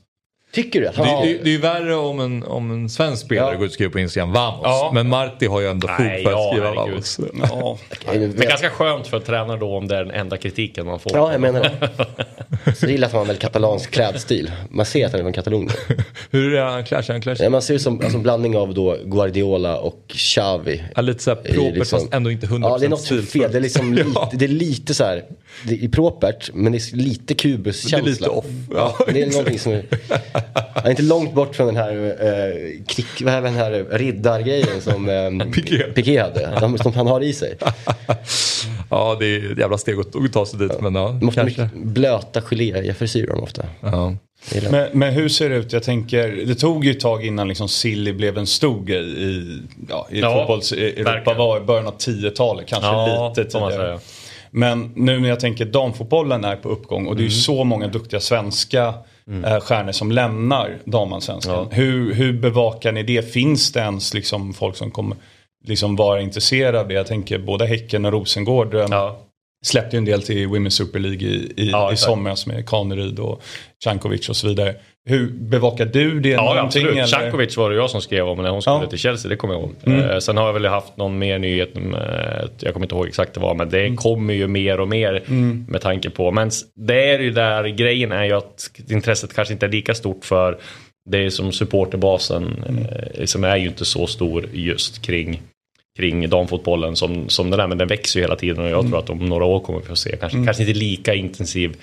Tycker 0.53 0.80
du? 0.80 0.86
Det, 0.86 0.92
det, 0.96 1.38
det 1.44 1.51
är 1.51 1.53
ju 1.53 1.59
värre 1.59 1.94
om 1.94 2.20
en, 2.20 2.42
om 2.42 2.70
en 2.70 2.88
svensk 2.88 3.22
spelare 3.24 3.53
Ja. 3.53 3.57
går 3.57 3.64
ut 3.64 3.70
och 3.70 3.74
skriver 3.74 3.92
på 3.92 3.98
Instagram 3.98 4.32
Vamos. 4.32 4.61
Ja. 4.64 4.90
Men 4.94 5.09
Marti 5.09 5.46
har 5.46 5.61
ju 5.61 5.66
ändå 5.70 5.88
fog 5.88 5.96
för 5.96 6.32
att 6.32 6.51
skriva. 6.53 6.74
Vamos. 6.74 7.20
Ja. 7.53 7.78
Det 8.12 8.14
är 8.44 8.48
ganska 8.48 8.70
skönt 8.70 9.07
för 9.07 9.20
tränare 9.20 9.59
då 9.59 9.76
om 9.76 9.88
det 9.88 9.96
är 9.96 10.05
den 10.05 10.14
enda 10.14 10.36
kritiken 10.36 10.86
man 10.86 11.01
får. 11.01 11.12
Ja, 11.14 11.32
jag 11.32 11.40
menar 11.40 11.61
det. 11.62 12.74
Så 12.76 12.86
gillar 12.86 13.09
att 13.09 13.14
en 13.14 13.20
väldigt 13.20 13.38
katalansk 13.42 13.90
klädstil. 13.90 14.51
Man 14.70 14.86
ser 14.86 15.07
att 15.07 15.12
han 15.12 15.20
är 15.20 15.24
från 15.24 15.32
Katalonien. 15.32 15.70
Hur 16.30 16.55
är 16.55 16.64
han 16.64 16.84
klär 16.84 17.03
sig? 17.03 17.12
Han 17.14 17.22
klär 17.22 17.34
sig 17.34 17.44
Ja, 17.46 17.51
man 17.51 17.62
ser 17.62 17.74
ut 17.74 17.82
som 17.82 18.01
alltså, 18.01 18.16
en 18.16 18.22
blandning 18.22 18.57
av 18.57 18.74
då 18.74 18.96
Guardiola 19.05 19.78
och 19.78 20.01
Xavi. 20.09 20.82
ja, 20.96 21.03
lite 21.03 21.22
såhär 21.22 21.36
propert 21.36 21.74
liksom- 21.76 22.01
fast 22.01 22.14
ändå 22.14 22.30
inte 22.30 22.46
100% 22.46 22.61
Ja, 22.62 22.78
det 22.78 22.86
är 22.86 22.90
något 22.90 23.28
fel. 23.30 23.53
Det 23.53 23.59
är 23.59 23.61
liksom 23.61 23.94
lite, 23.94 24.11
Ja. 24.14 24.30
det 24.34 24.44
är 24.44 24.48
lite 24.48 24.94
så 24.94 25.05
här, 25.05 25.24
det 25.64 25.84
är 25.84 25.88
propert, 25.88 26.51
men 26.55 26.72
det 26.72 26.78
är 26.78 26.96
lite 26.96 27.22
Det 27.26 27.32
är 27.32 27.36
kubuskänsla. 27.36 27.98
lite 27.98 28.28
off. 28.28 28.44
Ja, 28.74 28.98
det 29.12 29.22
är 29.22 29.26
någonting 29.26 29.59
som 29.59 29.72
är, 29.72 29.84
han 30.74 30.84
är 30.86 30.91
inte 30.91 31.03
långt 31.03 31.34
bort 31.34 31.57
från 31.57 31.66
den 31.66 31.76
här, 31.76 31.93
eh, 32.20 32.84
krick, 32.86 33.07
vad 33.22 33.34
är 33.34 33.43
den 33.43 33.55
här 33.55 33.86
riddargrejen 33.91 34.80
som 34.80 35.09
eh, 35.09 35.47
Piqué. 35.53 35.78
Piqué 35.82 36.20
hade. 36.20 36.57
De, 36.61 36.78
som 36.78 36.93
han 36.93 37.07
har 37.07 37.20
i 37.20 37.32
sig. 37.32 37.57
Ja, 38.91 39.16
det 39.20 39.26
är 39.26 39.53
ett 39.53 39.59
jävla 39.59 39.78
steg 39.78 39.99
att 40.01 40.16
att 40.16 40.32
ta 40.32 40.47
sig 40.47 40.59
dit. 40.59 40.80
Men 40.80 40.95
ja, 40.95 41.09
De 41.20 41.24
måste 41.26 41.41
kanske. 41.41 41.62
mycket 41.62 41.78
blöta 41.78 42.41
geléfrisyrer 42.43 43.43
ofta. 43.43 43.62
Ja. 43.80 44.14
Men, 44.70 44.88
men 44.93 45.12
hur 45.14 45.28
ser 45.28 45.51
det 45.51 45.57
ut? 45.57 45.72
Jag 45.72 45.82
tänker, 45.82 46.28
det 46.47 46.55
tog 46.55 46.84
ju 46.84 46.91
ett 46.91 47.01
tag 47.01 47.26
innan 47.26 47.49
liksom 47.49 47.68
Silly 47.68 48.12
blev 48.12 48.38
en 48.38 48.47
stor 48.47 48.84
grej 48.84 49.22
i, 49.22 49.59
ja, 49.88 50.09
i 50.11 50.20
Ja, 50.20 50.34
fotbolls-Europa. 50.38 51.34
var 51.34 51.57
i 51.57 51.61
början 51.61 51.86
av 51.86 51.97
10-talet, 51.97 52.66
kanske 52.66 52.86
Ja, 52.88 53.28
lite 53.36 53.51
tidigare. 53.51 53.99
Men 54.51 54.93
nu 54.97 55.20
när 55.20 55.28
jag 55.28 55.41
tänker 55.41 55.64
damfotbollen 55.64 56.45
är 56.45 56.57
på 56.57 56.68
uppgång 56.68 57.07
och 57.07 57.16
det 57.16 57.20
är 57.20 57.24
Mm. 57.24 57.30
ju 57.34 57.41
så 57.41 57.64
många 57.64 57.86
duktiga 57.86 58.20
svenska 58.20 58.95
eh, 59.45 59.61
stjärnor 59.61 59.93
som 59.93 60.12
lämnar 60.12 60.78
damallsvenskan. 60.85 61.55
Ja. 61.55 61.68
Hur, 61.72 62.14
hur 62.14 62.33
bevakar 62.33 62.93
ni 62.93 63.03
det? 63.03 63.33
Finns 63.33 63.72
det 63.72 63.81
ens 63.81 64.14
liksom 64.14 64.55
folk 64.55 64.76
som 64.76 64.91
kommer 64.91 65.16
liksom 65.66 65.97
vara 65.97 66.20
intresserade 66.20 66.81
av 66.81 66.89
det? 66.89 66.95
Jag 66.95 67.07
tänker 67.07 67.39
både 67.39 67.66
Häcken 67.66 68.05
och 68.05 68.12
Rosengård 68.12 68.74
eh, 68.74 68.87
Ja. 68.91 69.20
släppte 69.66 69.97
ju 69.97 69.99
en 69.99 70.05
del 70.05 70.22
till 70.22 70.49
Women's 70.49 70.68
Super 70.70 70.99
League 70.99 71.28
i, 71.28 71.53
i, 71.57 71.70
Ja, 71.70 71.93
i 71.93 71.97
somras 71.97 72.47
med 72.47 72.68
Kaneryd 72.68 73.18
och 73.18 73.43
Cankovic 73.85 74.28
och 74.28 74.37
så 74.37 74.49
vidare. 74.49 74.74
Hur 75.09 75.30
bevakar 75.32 75.84
du 75.86 76.20
det 76.20 76.28
Ja, 76.28 76.59
absolut. 76.61 76.90
eller? 76.92 77.07
Cankovic 77.07 77.57
var 77.57 77.70
det 77.70 77.76
jag 77.76 77.90
som 77.90 78.01
skrev 78.01 78.28
om 78.28 78.38
när 78.42 78.51
hon 78.51 78.62
skulle 78.62 78.76
Ja. 78.76 78.86
till 78.86 78.98
Chelsea, 78.98 79.28
det 79.28 79.36
kommer 79.36 79.55
jag 79.55 79.62
ihåg. 79.62 79.74
Mm. 79.86 80.01
Eh, 80.11 80.18
sen 80.18 80.36
har 80.36 80.46
jag 80.46 80.53
väl 80.53 80.64
haft 80.66 80.96
någon 80.96 81.18
mer 81.18 81.38
nyhet, 81.38 81.74
med, 81.74 82.48
jag 82.61 82.72
kommer 82.72 82.86
inte 82.86 82.94
ihåg 82.94 83.07
exakt 83.09 83.36
var, 83.36 83.55
men 83.55 83.68
Mm. 83.68 83.90
det 83.90 83.96
kommer 83.96 84.34
ju 84.34 84.46
mer 84.48 84.80
och 84.80 84.88
mer 84.88 85.22
med 85.70 85.80
tanke 85.80 86.11
på. 86.11 86.30
Men 86.30 86.51
det 86.76 87.11
är 87.14 87.18
ju 87.18 87.30
där 87.30 87.64
grejen 87.68 88.12
är 88.12 88.24
ju 88.24 88.32
att 88.32 88.70
intresset 88.88 89.34
kanske 89.34 89.55
inte 89.55 89.66
är 89.66 89.70
lika 89.70 89.94
stort 89.94 90.24
för 90.24 90.59
det 91.11 91.24
är 91.24 91.30
som 91.30 91.53
supporterbasen 91.53 92.64
Mm. 92.68 92.86
eh, 93.14 93.24
som 93.24 93.44
är 93.44 93.57
ju 93.57 93.66
inte 93.68 93.84
så 93.84 94.07
stor 94.07 94.48
just 94.53 95.03
kring 95.07 95.40
kring 95.98 96.28
damfotbollen 96.28 96.96
som, 96.96 97.28
som 97.28 97.51
den 97.51 97.61
är, 97.61 97.66
men 97.66 97.78
den 97.78 97.88
växer 97.88 98.20
ju 98.20 98.24
hela 98.24 98.36
tiden 98.36 98.64
och 98.64 98.70
jag 98.70 98.78
Mm. 98.78 98.90
tror 98.90 98.98
att 98.98 99.11
om 99.11 99.18
några 99.28 99.44
år 99.44 99.61
kommer 99.61 99.80
vi 99.80 99.86
få 99.86 99.96
se 99.96 100.16
kanske, 100.20 100.44
kanske 100.44 100.62
inte 100.62 100.78
lika 100.78 101.14
intensiv 101.14 101.76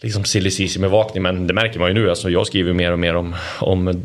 liksom 0.00 0.24
silly 0.24 0.50
season 0.50 0.82
bevakning 0.82 1.22
men 1.22 1.46
det 1.46 1.54
märker 1.54 1.78
man 1.78 1.88
ju 1.88 1.94
nu. 1.94 2.10
Alltså 2.10 2.30
jag 2.30 2.46
skriver 2.46 2.72
mer 2.72 2.92
och 2.92 2.98
mer 2.98 3.14
om, 3.16 3.36
om 3.60 4.04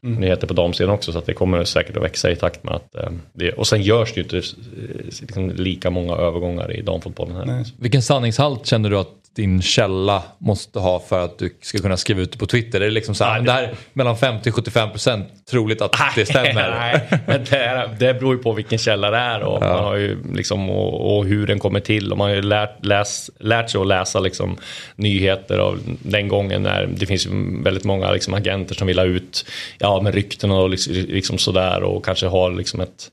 silly 0.00 0.16
nyheter 0.16 0.46
på 0.46 0.54
damsidan 0.54 0.94
också 0.94 1.12
så 1.12 1.18
att 1.18 1.26
det 1.26 1.34
kommer 1.34 1.64
säkert 1.64 1.96
att 1.96 2.02
växa 2.02 2.30
i 2.30 2.36
takt 2.36 2.64
med 2.64 2.74
att 2.74 2.94
eh, 2.96 3.10
det, 3.32 3.52
och 3.52 3.66
sen 3.66 3.82
görs 3.82 4.12
det 4.14 4.20
ju 4.20 4.22
inte 4.22 4.36
eh, 4.36 4.42
liksom, 5.20 5.50
lika 5.50 5.90
många 5.90 6.14
övergångar 6.14 6.72
i 6.72 6.82
damfotbollen 6.82 7.36
här. 7.36 7.64
Vilken 7.78 8.02
sanningshalt 8.02 8.66
känner 8.66 8.90
du 8.90 8.98
att 8.98 9.26
din 9.36 9.62
källa 9.62 10.22
måste 10.38 10.78
ha 10.78 11.00
för 11.00 11.24
att 11.24 11.38
du 11.38 11.56
ska 11.60 11.78
kunna 11.78 11.96
skriva 11.96 12.20
ut 12.20 12.32
det 12.32 12.38
på 12.38 12.46
Twitter? 12.46 12.80
Är 12.80 12.84
det 12.84 12.90
liksom 12.90 13.14
så 13.14 13.24
här, 13.24 13.34
Nej, 13.34 13.44
det 13.44 13.52
här 13.52 13.62
är 13.62 13.74
mellan 13.92 14.16
50-75% 14.16 15.24
troligt 15.50 15.82
att 15.82 15.96
det 16.14 16.26
stämmer? 16.26 16.70
Nej, 16.80 17.20
men 17.26 17.44
det, 17.50 17.56
är, 17.56 17.96
det 17.98 18.14
beror 18.14 18.34
ju 18.36 18.42
på 18.42 18.52
vilken 18.52 18.78
källa 18.78 19.10
det 19.10 19.16
är 19.16 19.40
och, 19.40 19.60
man 19.60 19.84
har 19.84 19.96
ju 19.96 20.18
liksom, 20.34 20.70
och, 20.70 21.16
och 21.16 21.26
hur 21.26 21.46
den 21.46 21.58
kommer 21.58 21.80
till. 21.80 22.12
Och 22.12 22.18
man 22.18 22.28
har 22.28 22.34
ju 22.34 22.42
lärt, 22.42 22.84
läs, 22.84 23.30
lärt 23.38 23.70
sig 23.70 23.80
att 23.80 23.86
läsa 23.86 24.20
liksom, 24.20 24.56
nyheter 24.96 25.58
av 25.58 25.78
den 26.02 26.28
gången 26.28 26.62
när 26.62 26.86
det 26.86 27.06
finns 27.06 27.26
väldigt 27.64 27.84
många 27.84 28.12
liksom, 28.12 28.34
agenter 28.34 28.74
som 28.74 28.86
vill 28.86 28.98
ha 28.98 29.06
ut 29.06 29.46
ja, 29.86 30.00
med 30.00 30.14
rykten 30.14 30.50
och 30.50 30.70
liksom, 30.70 30.92
liksom 30.94 31.38
sådär 31.38 31.82
och 31.82 32.04
kanske 32.04 32.26
har 32.26 32.50
liksom 32.50 32.80
ett, 32.80 33.08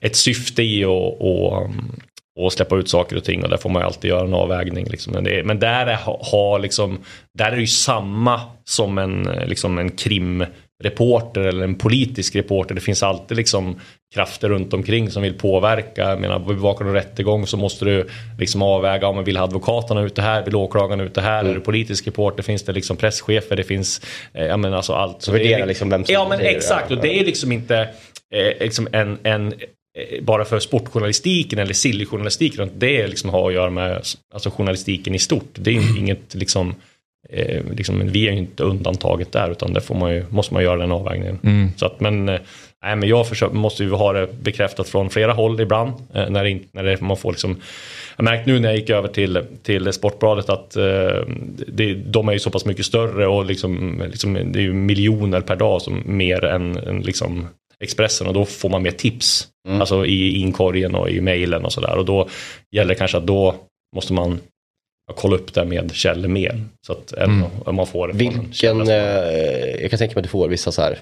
ett 0.00 0.16
syfte 0.16 0.62
i 0.62 0.84
att 0.84 0.88
och, 0.88 1.20
och 1.20 1.64
um, 1.64 2.50
släppa 2.50 2.76
ut 2.76 2.88
saker 2.88 3.16
och 3.16 3.24
ting 3.24 3.44
och 3.44 3.50
där 3.50 3.56
får 3.56 3.70
man 3.70 3.82
ju 3.82 3.86
alltid 3.86 4.08
göra 4.08 4.26
en 4.26 4.34
avvägning. 4.34 4.86
Liksom. 4.86 5.12
Men, 5.12 5.24
det, 5.24 5.44
men 5.44 5.58
där, 5.58 5.86
är, 5.86 5.96
ha, 6.32 6.58
liksom, 6.58 6.98
där 7.38 7.52
är 7.52 7.56
det 7.56 7.60
ju 7.60 7.66
samma 7.66 8.40
som 8.64 8.98
en, 8.98 9.22
liksom 9.46 9.78
en 9.78 9.90
krimreporter 9.90 11.40
eller 11.40 11.64
en 11.64 11.74
politisk 11.74 12.36
reporter. 12.36 12.74
Det 12.74 12.80
finns 12.80 13.02
alltid 13.02 13.36
liksom 13.36 13.80
krafter 14.14 14.48
runt 14.48 14.72
omkring 14.72 15.10
som 15.10 15.22
vill 15.22 15.34
påverka. 15.34 16.00
Jag 16.00 16.20
menar, 16.20 16.38
bevakar 16.38 16.84
du 16.84 16.92
rättegång 16.92 17.46
så 17.46 17.56
måste 17.56 17.84
du 17.84 18.08
liksom 18.38 18.62
avväga 18.62 19.06
om 19.06 19.14
man 19.14 19.24
vill 19.24 19.36
ha 19.36 19.44
advokaterna 19.44 20.02
ute 20.02 20.22
här, 20.22 20.44
vill 20.44 20.56
åklagaren 20.56 21.00
ute 21.00 21.20
här, 21.20 21.44
är 21.44 21.54
du 21.54 21.60
politisk 21.60 22.06
reporter, 22.06 22.42
finns 22.42 22.62
det 22.62 22.72
liksom 22.72 22.96
presschefer, 22.96 23.56
det 23.56 23.64
finns, 23.64 24.00
eh, 24.34 24.46
ja 24.46 24.56
men 24.56 24.74
alltså 24.74 24.92
allt. 24.92 25.22
Så 25.22 25.32
Värdera 25.32 25.56
det 25.56 25.62
är, 25.62 25.66
liksom 25.66 25.90
vem 25.90 26.04
som 26.04 26.12
Ja 26.12 26.28
men 26.28 26.38
det. 26.38 26.44
exakt, 26.44 26.90
och 26.90 26.98
det 26.98 27.20
är 27.20 27.24
liksom 27.24 27.52
inte 27.52 27.88
eh, 28.34 28.60
liksom 28.60 28.88
en, 28.92 29.18
en 29.22 29.46
eh, 29.46 30.22
bara 30.22 30.44
för 30.44 30.58
sportjournalistiken 30.58 31.58
eller 31.58 31.74
sillyjournalistiken. 31.74 32.70
Det 32.74 33.06
liksom 33.06 33.30
har 33.30 33.48
att 33.48 33.54
göra 33.54 33.70
med 33.70 34.02
alltså, 34.34 34.50
journalistiken 34.50 35.14
i 35.14 35.18
stort. 35.18 35.50
Det 35.52 35.70
är 35.70 35.74
ju 35.74 35.98
inget 35.98 36.34
liksom, 36.34 36.74
eh, 37.32 37.62
liksom 37.76 38.08
vi 38.08 38.28
är 38.28 38.32
ju 38.32 38.38
inte 38.38 38.62
undantaget 38.62 39.32
där 39.32 39.50
utan 39.50 39.72
där 39.72 39.80
får 39.80 39.94
man 39.94 40.14
ju, 40.14 40.24
måste 40.28 40.54
man 40.54 40.62
göra 40.62 40.76
den 40.76 40.92
avvägningen. 40.92 41.38
Så 41.76 41.86
att, 41.86 42.00
men, 42.00 42.28
eh, 42.28 42.40
nej, 42.82 42.96
men 42.96 43.08
jag 43.08 43.28
försöker, 43.28 43.54
måste 43.54 43.84
ju 43.84 43.90
ha 43.90 44.12
det 44.12 44.28
bekräftat 44.42 44.88
från 44.88 45.10
flera 45.10 45.32
håll 45.32 45.60
ibland. 45.60 45.92
Eh, 46.14 46.30
när 46.30 46.44
det, 46.44 46.58
när 46.72 46.82
det, 46.82 47.00
man 47.00 47.16
får 47.16 47.32
liksom, 47.32 47.56
jag 48.16 48.24
märkte 48.24 48.50
nu 48.50 48.60
när 48.60 48.68
jag 48.68 48.78
gick 48.78 48.90
över 48.90 49.08
till, 49.08 49.42
till 49.62 49.92
Sportbladet 49.92 50.48
att 50.48 50.76
eh, 50.76 51.22
det, 51.66 51.94
de 51.94 52.28
är 52.28 52.32
ju 52.32 52.38
så 52.38 52.50
pass 52.50 52.64
mycket 52.64 52.86
större 52.86 53.26
och 53.26 53.44
liksom, 53.44 54.02
liksom, 54.10 54.34
det 54.34 54.58
är 54.58 54.62
ju 54.62 54.72
miljoner 54.72 55.40
per 55.40 55.56
dag 55.56 55.82
som 55.82 56.02
mer 56.04 56.44
än, 56.44 56.76
än 56.76 57.00
liksom 57.00 57.48
Expressen 57.80 58.26
och 58.26 58.34
då 58.34 58.44
får 58.44 58.68
man 58.68 58.82
mer 58.82 58.90
tips. 58.90 59.48
Alltså 59.68 60.06
i 60.06 60.40
inkorgen 60.40 60.94
och 60.94 61.10
i 61.10 61.20
mejlen 61.20 61.64
och 61.64 61.72
sådär. 61.72 61.98
Och 61.98 62.04
då 62.04 62.28
gäller 62.70 62.88
det 62.88 62.94
kanske 62.94 63.16
att 63.16 63.26
då 63.26 63.54
måste 63.94 64.12
man 64.12 64.40
kolla 65.16 65.36
upp 65.36 65.54
det 65.54 65.64
med 65.64 65.94
källor 65.94 66.28
mer. 66.28 66.64
Så 66.86 66.92
att 66.92 67.12
om 67.66 67.74
man 67.74 67.86
får 67.86 68.08
det 68.08 68.14
Vilken, 68.14 68.52
som- 68.52 68.80
eh, 68.88 68.96
jag 69.82 69.90
kan 69.90 69.98
tänka 69.98 70.14
mig 70.14 70.20
att 70.20 70.24
du 70.24 70.28
får 70.28 70.48
vissa 70.48 70.72
så 70.72 70.82
här. 70.82 70.98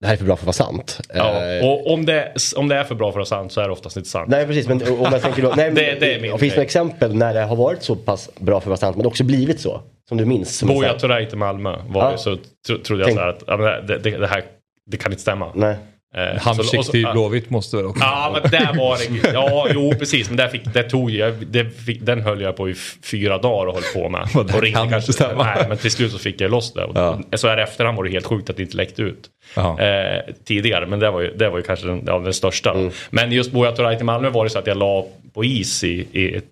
Det 0.00 0.06
här 0.06 0.14
är 0.14 0.18
för 0.18 0.24
bra 0.24 0.36
för 0.36 0.42
att 0.42 0.46
vara 0.58 0.68
sant. 0.68 1.00
Ja, 1.14 1.44
Eh, 1.44 1.64
och 1.68 1.92
om 1.92 2.06
det, 2.06 2.32
om 2.56 2.68
det 2.68 2.76
är 2.76 2.84
för 2.84 2.94
bra 2.94 3.12
för 3.12 3.20
att 3.20 3.30
vara 3.30 3.40
sant 3.40 3.52
så 3.52 3.60
är 3.60 3.64
det 3.64 3.72
oftast 3.72 3.96
inte 3.96 4.08
sant. 4.08 4.28
Nej 4.30 4.46
precis, 4.46 4.68
men 4.68 4.82
om 4.82 5.08
jag 5.12 5.22
tänker 5.22 5.42
då, 5.42 5.48
nej, 5.56 5.66
men, 5.66 5.74
Det- 5.74 5.96
det 6.00 6.14
är 6.14 6.20
min 6.20 6.38
finns 6.38 6.54
det 6.54 6.62
exempel 6.62 7.14
när 7.14 7.34
det 7.34 7.40
har 7.40 7.56
varit 7.56 7.82
så 7.82 7.96
pass 7.96 8.30
bra 8.38 8.60
för 8.60 8.64
att 8.64 8.66
vara 8.66 8.76
sant 8.76 8.96
men 8.96 9.06
också 9.06 9.24
blivit 9.24 9.60
så? 9.60 9.80
Som 10.08 10.18
du 10.18 10.24
minns? 10.24 10.62
Boja 10.62 10.88
här- 10.88 10.98
Turay 10.98 11.26
till 11.28 11.38
Malmö 11.38 11.76
var 11.88 12.10
Ja. 12.10 12.16
så 12.18 12.36
tro, 12.66 12.78
trodde 12.78 13.02
jag 13.02 13.06
Tänk- 13.08 13.18
så 13.18 13.22
här 13.22 13.28
att 13.28 13.42
ja, 13.46 13.56
men 13.56 13.86
det, 13.86 13.98
det, 13.98 14.10
det 14.18 14.26
här 14.26 14.44
det 14.90 14.96
kan 14.96 15.12
inte 15.12 15.22
stämma. 15.22 15.52
Nej. 15.54 15.76
Eh, 16.16 16.54
så- 16.54 16.62
så- 16.62 16.82
till 16.92 17.02
ja. 17.02 17.12
Blåvitt 17.12 17.50
måste 17.50 17.76
väl 17.76 17.86
också... 17.86 18.04
Ja, 18.04 18.30
men 18.42 18.50
där 18.50 18.74
var 18.78 18.98
det. 19.22 19.32
Ja, 19.32 19.66
jo 19.74 19.94
precis. 19.98 20.28
Men 20.28 20.36
där 20.36 20.48
fick, 20.48 20.64
det 20.74 20.82
tog 20.82 21.10
ju, 21.10 21.30
det 21.50 21.70
fick, 21.70 22.00
den 22.02 22.20
höll 22.22 22.40
jag 22.40 22.56
på 22.56 22.68
i 22.70 22.74
fyra 23.04 23.38
dagar 23.38 23.66
och 23.66 23.74
höll 23.74 24.02
på 24.02 24.08
med. 24.08 24.28
Och 24.34 24.40
Och 24.40 24.62
ringde 24.62 24.70
kan 24.78 24.90
kanske, 24.90 24.96
inte 24.96 25.12
stämma. 25.24 25.44
nej, 25.44 25.64
men 25.68 25.76
till 25.78 25.90
slut 25.90 26.12
så 26.12 26.18
fick 26.18 26.40
jag 26.40 26.50
loss 26.50 26.72
det. 26.72 26.84
Och, 26.84 26.96
Ja. 26.96 27.20
Så 27.36 27.48
här 27.48 27.58
i 27.58 27.62
efterhand 27.62 27.96
var 27.96 28.04
det 28.04 28.10
helt 28.10 28.26
sjukt 28.26 28.50
att 28.50 28.56
det 28.56 28.62
inte 28.62 28.76
läckte 28.76 29.02
ut. 29.02 29.28
Eh, 29.56 30.34
tidigare, 30.44 30.86
men 30.86 30.98
det 30.98 31.10
var 31.10 31.20
ju, 31.20 31.36
det 31.36 31.48
var 31.48 31.56
ju 31.58 31.62
kanske 31.64 31.86
den, 31.86 32.02
ja, 32.06 32.18
den 32.18 32.34
största. 32.34 32.70
Mm. 32.72 32.90
Men 33.10 33.32
just 33.32 33.52
Buya 33.52 33.72
Turay 33.72 33.96
till 33.96 34.06
Malmö 34.06 34.30
var 34.30 34.44
det 34.44 34.50
så 34.50 34.58
att 34.58 34.66
jag 34.66 34.76
la 34.76 35.06
på 35.34 35.44
is 35.44 35.84
i, 35.84 36.06
i 36.12 36.36
ett- 36.36 36.44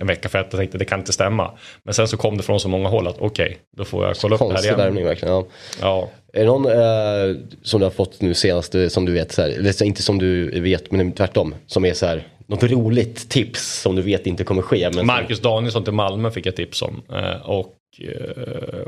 en 0.00 0.06
vecka 0.06 0.28
för 0.28 0.38
att 0.38 0.46
jag 0.52 0.58
tänkte 0.60 0.78
det 0.78 0.84
kan 0.84 0.98
inte 1.00 1.12
stämma. 1.12 1.50
Men 1.82 1.94
sen 1.94 2.08
så 2.08 2.16
kom 2.16 2.36
det 2.36 2.42
från 2.42 2.60
så 2.60 2.68
många 2.68 2.88
håll 2.88 3.06
att 3.06 3.16
okej, 3.18 3.58
då 3.76 3.84
får 3.84 4.06
jag 4.06 4.16
kolla 4.16 4.34
upp 4.34 4.38
det 4.40 4.44
här 4.44 4.50
Konstig 4.52 4.68
igen. 4.68 4.78
värvning 4.78 5.04
verkligen. 5.04 5.34
Ja. 5.34 5.44
Ja. 5.80 6.08
Är 6.34 6.40
det 6.40 6.46
någon 6.46 6.66
eh, 6.66 7.36
som 7.62 7.80
du 7.80 7.86
har 7.86 7.90
fått 7.90 8.20
nu 8.20 8.34
senast 8.34 8.74
som 8.88 9.04
du 9.04 9.12
vet, 9.12 9.32
så 9.32 9.42
här, 9.42 9.48
eller 9.48 9.82
inte 9.82 10.02
som 10.02 10.18
du 10.18 10.60
vet 10.60 10.90
men 10.90 11.12
tvärtom, 11.12 11.54
som 11.66 11.84
är 11.84 11.94
så 11.94 12.06
här, 12.06 12.28
något 12.46 12.62
roligt 12.62 13.28
tips 13.28 13.80
som 13.82 13.96
du 13.96 14.02
vet 14.02 14.26
inte 14.26 14.44
kommer 14.44 14.62
ske. 14.62 14.90
Men 14.94 15.06
Marcus 15.06 15.40
Danielsson 15.40 15.84
till 15.84 15.92
Malmö 15.92 16.30
fick 16.30 16.46
jag 16.46 16.56
tips 16.56 16.82
om. 16.82 17.02
Eh, 17.12 17.50
och, 17.50 17.66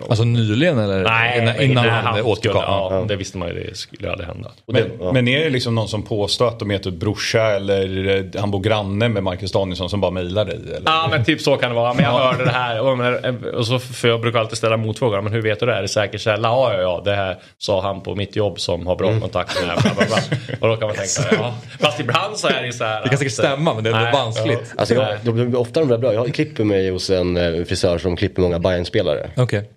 Alltså 0.08 0.24
nyligen 0.24 0.78
eller? 0.78 1.02
Nej, 1.04 1.38
innan, 1.42 1.60
innan 1.62 1.88
han 1.88 2.22
återkom? 2.22 2.60
ja, 2.66 3.04
det 3.08 3.16
visste 3.16 3.38
man 3.38 3.48
ju 3.48 3.54
det 3.54 3.76
skulle 3.76 4.10
aldrig 4.10 4.28
hända. 4.28 4.50
Det, 4.66 4.72
Men, 4.72 4.82
ja. 5.00 5.12
men 5.12 5.28
är 5.28 5.44
det 5.44 5.50
liksom 5.50 5.74
någon 5.74 5.88
som 5.88 6.02
påstår 6.02 6.48
att 6.48 6.58
de 6.58 6.70
är 6.70 6.78
typ 6.78 6.94
brorsa 6.94 7.42
eller 7.42 8.16
eh, 8.34 8.40
han 8.40 8.50
bor 8.50 8.60
granne 8.60 9.08
med 9.08 9.22
Marcus 9.22 9.52
Danielsson 9.52 9.90
som 9.90 10.00
bara 10.00 10.10
mejlar 10.10 10.44
dig? 10.44 10.54
Eller? 10.54 10.82
Ja 10.84 11.08
men 11.10 11.24
typ 11.24 11.40
så 11.40 11.56
kan 11.56 11.70
det 11.70 11.76
vara. 11.76 11.94
Men 11.94 12.04
jag 12.04 12.10
hörde 12.12 12.44
det 12.44 12.50
här. 12.50 12.80
Och, 12.80 12.98
men- 12.98 13.44
och 13.54 13.66
så, 13.66 13.78
för 13.78 14.08
jag 14.08 14.20
brukar 14.20 14.38
alltid 14.38 14.58
ställa 14.58 14.76
motfrågan. 14.76 15.24
Men 15.24 15.32
hur 15.32 15.42
vet 15.42 15.60
du 15.60 15.66
det? 15.66 15.74
Är 15.74 15.82
det 15.82 15.88
säker 15.88 16.18
källa? 16.18 16.48
Ja, 16.48 16.72
ja, 16.74 16.80
ja. 16.80 17.02
Det 17.04 17.14
här 17.14 17.36
sa 17.58 17.82
han 17.82 18.00
på 18.00 18.14
mitt 18.14 18.36
jobb 18.36 18.60
som 18.60 18.86
har 18.86 18.96
bra 18.96 19.08
Mm. 19.08 19.20
kontakt 19.20 19.60
med. 19.66 19.76
Bla, 19.82 19.92
bla, 19.94 20.06
bla. 20.06 20.16
Och 20.60 20.68
då 20.68 20.76
kan 20.76 20.88
man 20.88 20.96
tänka. 20.96 21.36
Ja. 21.42 21.54
Fast 21.80 22.00
ibland 22.00 22.36
så 22.36 22.48
är 22.48 22.62
det 22.62 22.72
så 22.72 22.84
här. 22.84 23.02
Det 23.02 23.08
kan 23.08 23.18
säkert 23.18 23.32
att- 23.38 23.44
stämma 23.46 23.74
men 23.74 23.84
det 23.84 23.90
är 23.90 23.94
ändå 24.06 24.18
vanskligt. 24.18 24.74
Alltså 24.76 24.94
Nej. 24.94 25.16
jag, 25.24 25.34
de, 25.36 25.50
de, 25.50 25.56
ofta 25.58 25.80
är 25.80 25.84
de 25.84 25.90
där 25.90 25.98
bra. 25.98 26.14
Jag 26.14 26.34
klipper 26.34 26.64
mig 26.64 26.90
hos 26.90 27.10
en 27.10 27.36
eh, 27.36 27.64
frisör 27.64 27.98
som 27.98 28.16
klipper 28.16 28.42
många 28.42 28.58
Bayern-spelare. 29.04 29.30
Okej. 29.36 29.70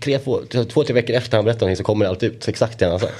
tre, 0.00 0.18
två, 0.18 0.40
två, 0.70 0.84
tre 0.84 0.94
veckor 0.94 1.16
efter 1.16 1.36
han 1.36 1.44
berättar 1.44 1.60
någonting 1.60 1.76
så 1.76 1.84
kommer 1.84 2.04
det 2.04 2.08
alltid 2.08 2.32
ut 2.32 2.48
exakt 2.48 2.78
det 2.78 2.84
han 2.84 2.92
har 2.92 2.98
sagt. 2.98 3.14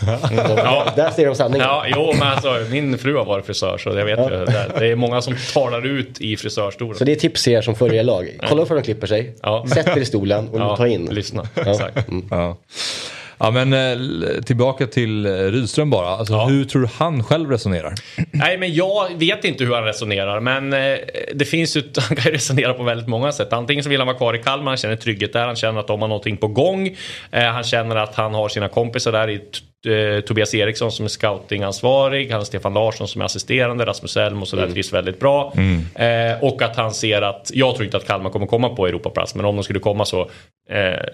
ja. 0.56 0.92
Där 0.96 1.10
ser 1.10 1.26
de 1.26 1.34
sanningen. 1.34 1.66
Ja, 1.66 1.84
jo, 1.88 2.12
men 2.18 2.28
alltså, 2.28 2.66
min 2.70 2.98
fru 2.98 3.16
har 3.16 3.24
varit 3.24 3.46
frisör 3.46 3.78
så 3.78 3.88
jag 3.88 4.04
vet 4.04 4.18
ju. 4.18 4.24
Det, 4.24 4.72
det 4.78 4.86
är 4.86 4.94
många 4.94 5.22
som 5.22 5.34
talar 5.54 5.86
ut 5.86 6.20
i 6.20 6.36
frisörstolen. 6.36 6.94
Så 6.98 7.04
det 7.04 7.12
är 7.12 7.16
tips 7.16 7.44
till 7.44 7.52
er 7.52 7.62
som 7.62 7.74
följer 7.74 8.02
lag. 8.02 8.38
Kolla 8.48 8.62
upp 8.62 8.70
hur 8.70 8.76
de 8.76 8.82
klipper 8.82 9.06
sig. 9.06 9.36
Ja. 9.42 9.66
Sätt 9.74 9.96
er 9.96 10.00
i 10.00 10.04
stolen 10.04 10.48
och 10.48 10.76
ta 10.76 10.86
in. 10.86 11.06
Lyssna. 11.06 11.48
Exakt. 11.54 12.08
Mm. 12.08 12.54
Ja 13.38 13.50
men 13.50 13.72
eh, 13.72 14.42
tillbaka 14.42 14.86
till 14.86 15.26
eh, 15.26 15.30
Rydström 15.30 15.90
bara. 15.90 16.08
Alltså, 16.08 16.34
ja. 16.34 16.46
Hur 16.46 16.64
tror 16.64 16.82
du 16.82 16.88
han 16.98 17.24
själv 17.24 17.50
resonerar? 17.50 17.94
Nej 18.32 18.58
men 18.58 18.74
jag 18.74 19.18
vet 19.18 19.44
inte 19.44 19.64
hur 19.64 19.74
han 19.74 19.84
resonerar 19.84 20.40
men 20.40 20.72
eh, 20.72 20.98
det 21.34 21.44
finns 21.44 21.76
ju, 21.76 21.82
han 22.08 22.16
kan 22.16 22.24
ju 22.24 22.30
resonera 22.30 22.74
på 22.74 22.82
väldigt 22.82 23.08
många 23.08 23.32
sätt. 23.32 23.52
Antingen 23.52 23.84
så 23.84 23.90
vill 23.90 24.00
han 24.00 24.06
vara 24.06 24.16
kvar 24.16 24.34
i 24.34 24.38
Kalmar, 24.38 24.70
han 24.70 24.76
känner 24.76 24.96
trygghet 24.96 25.32
där, 25.32 25.46
han 25.46 25.56
känner 25.56 25.80
att 25.80 25.86
de 25.86 26.00
har 26.00 26.08
någonting 26.08 26.36
på 26.36 26.48
gång. 26.48 26.96
Han 27.30 27.64
känner 27.64 27.96
att 27.96 28.14
han 28.14 28.34
har 28.34 28.48
sina 28.48 28.68
kompisar 28.68 29.12
där 29.12 29.30
i 29.30 29.40
Tobias 30.26 30.54
Eriksson 30.54 30.92
som 30.92 31.04
är 31.04 31.08
scoutingansvarig, 31.08 32.30
han 32.30 32.46
Stefan 32.46 32.74
Larsson 32.74 33.08
som 33.08 33.20
är 33.20 33.24
assisterande, 33.24 33.86
Rasmus 33.86 34.16
Elm 34.16 34.42
och 34.42 34.48
sådär 34.48 34.62
mm. 34.62 34.74
trivs 34.74 34.92
väldigt 34.92 35.20
bra. 35.20 35.52
Mm. 35.56 35.84
Eh, 35.94 36.44
och 36.44 36.62
att 36.62 36.76
han 36.76 36.94
ser 36.94 37.22
att, 37.22 37.50
jag 37.54 37.74
tror 37.74 37.84
inte 37.84 37.96
att 37.96 38.06
Kalmar 38.06 38.30
kommer 38.30 38.46
komma 38.46 38.68
på 38.68 38.86
Europaplats, 38.86 39.34
men 39.34 39.44
om 39.44 39.56
de 39.56 39.64
skulle 39.64 39.80
komma 39.80 40.04
så, 40.04 40.30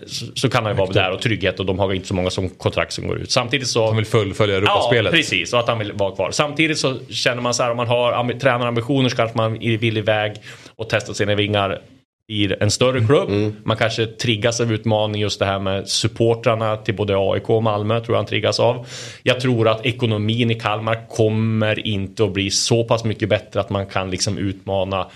så, 0.06 0.26
så, 0.34 0.50
kan 0.50 0.64
han 0.64 0.72
ju 0.72 0.78
vara 0.78 0.90
där 0.90 1.10
och 1.10 1.22
trygghet 1.22 1.60
och 1.60 1.66
de 1.66 1.78
har 1.78 1.92
inte 1.92 2.08
så 2.08 2.14
många 2.14 2.30
som 2.30 2.48
kontrakt 2.48 2.92
som 2.92 3.06
går 3.06 3.18
ut. 3.18 3.30
Samtidigt 3.30 3.68
så... 3.68 3.86
Han 3.86 3.96
vill 3.96 4.06
fullfölja 4.06 4.56
Europaspelet. 4.56 5.12
Ja, 5.12 5.16
precis, 5.16 5.52
och 5.52 5.60
att 5.60 5.68
han 5.68 5.78
vill 5.78 5.92
vara 5.92 6.14
kvar. 6.14 6.30
Samtidigt 6.30 6.78
så 6.78 6.98
känner 7.10 7.42
man 7.42 7.54
så 7.54 7.62
här, 7.62 7.70
om 7.70 7.76
man 7.76 7.88
har 7.88 8.38
tränarambitioner 8.38 9.08
så 9.08 9.16
kanske 9.16 9.36
man 9.36 9.58
vill 9.58 9.96
iväg 9.96 10.32
och 10.76 10.88
testa 10.88 11.14
sina 11.14 11.34
vingar 11.34 11.80
i 12.28 12.54
en 12.60 12.70
större 12.70 13.06
klubb. 13.06 13.28
Mm. 13.28 13.56
Man 13.64 13.76
kanske 13.76 14.06
triggas 14.06 14.60
av 14.60 14.72
utmaning 14.72 15.20
just 15.20 15.38
det 15.38 15.46
här 15.46 15.58
med 15.58 15.88
supportrarna 15.88 16.76
till 16.76 16.94
både 16.94 17.14
AIK 17.16 17.50
och 17.50 17.62
Malmö 17.62 18.00
tror 18.00 18.14
jag 18.14 18.18
han 18.18 18.26
triggas 18.26 18.60
av. 18.60 18.86
Jag 19.22 19.40
tror 19.40 19.68
att 19.68 19.86
ekonomin 19.86 20.50
i 20.50 20.54
Kalmar 20.54 21.08
kommer 21.08 21.86
inte 21.86 22.24
att 22.24 22.32
bli 22.32 22.50
så 22.50 22.84
pass 22.84 23.04
mycket 23.04 23.28
bättre 23.28 23.60
att 23.60 23.70
man 23.70 23.86
kan 23.86 24.10
liksom 24.10 24.38
utmana 24.38 25.06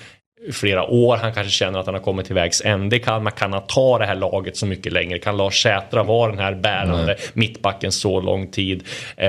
flera 0.53 0.85
år. 0.85 1.17
Han 1.17 1.35
kanske 1.35 1.53
känner 1.53 1.79
att 1.79 1.87
han 1.87 1.95
har 1.95 2.03
kommit 2.03 2.27
till 2.27 2.35
vägs 2.35 2.63
ände. 2.65 2.99
Kan, 2.99 3.23
man 3.23 3.33
kan 3.33 3.53
han 3.53 3.63
ta 3.67 3.99
det 3.99 4.07
här 4.07 4.15
laget 4.15 4.57
så 4.57 4.67
mycket 4.67 4.93
längre? 4.93 5.19
Kan 5.19 5.37
Lars 5.37 5.63
Sätra 5.63 6.03
vara 6.03 6.31
den 6.31 6.41
här 6.41 6.55
bärande 6.55 7.07
Nej. 7.07 7.17
mittbacken 7.33 7.93
så 7.93 8.21
lång 8.21 8.47
tid? 8.47 8.83
Eh, 9.17 9.29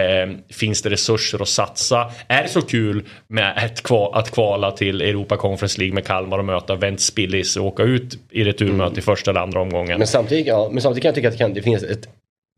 finns 0.50 0.82
det 0.82 0.90
resurser 0.90 1.42
att 1.42 1.48
satsa? 1.48 2.12
Är 2.28 2.44
det 2.44 2.50
så 2.50 2.62
kul 2.62 3.04
med 3.28 3.58
ett 3.66 3.84
kval, 3.84 4.14
att 4.14 4.32
kvala 4.32 4.72
till 4.72 5.02
Europa 5.02 5.38
Conference 5.38 5.80
League 5.80 5.94
med 5.94 6.06
Kalmar 6.06 6.38
och 6.38 6.46
möta 6.46 6.76
Ventspillis 6.76 7.58
och 7.58 7.66
åka 7.66 7.84
ut 7.84 8.18
i 8.32 8.44
returmöte 8.44 8.88
mm. 8.88 9.00
i 9.00 9.02
första 9.02 9.32
eller 9.32 9.42
andra 9.42 9.62
omgången? 9.62 9.98
Men 9.98 10.08
samtidigt, 10.08 10.48
ja, 10.48 10.70
men 10.72 10.82
samtidigt 10.82 11.02
kan 11.02 11.10
jag 11.10 11.16
tycka 11.16 11.28
att 11.28 11.34
det, 11.34 11.38
kan, 11.38 11.54
det 11.54 11.62
finns 11.62 11.84
ett, 11.84 12.10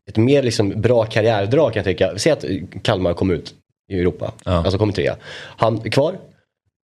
ett 0.10 0.18
mer 0.18 0.44
liksom 0.44 0.82
bra 0.82 1.06
karriärdrag 1.06 1.74
kan 1.74 1.80
jag 1.80 1.86
tycka. 1.86 2.18
Säg 2.18 2.32
att 2.32 2.46
Kalmar 2.84 3.14
kom 3.14 3.32
ut 3.32 3.54
i 3.92 4.00
Europa, 4.00 4.32
ja. 4.46 4.52
alltså 4.52 4.78
kommer 4.78 4.94
trea. 4.94 5.16
Han 5.58 5.82
är 5.86 5.90
kvar, 5.90 6.16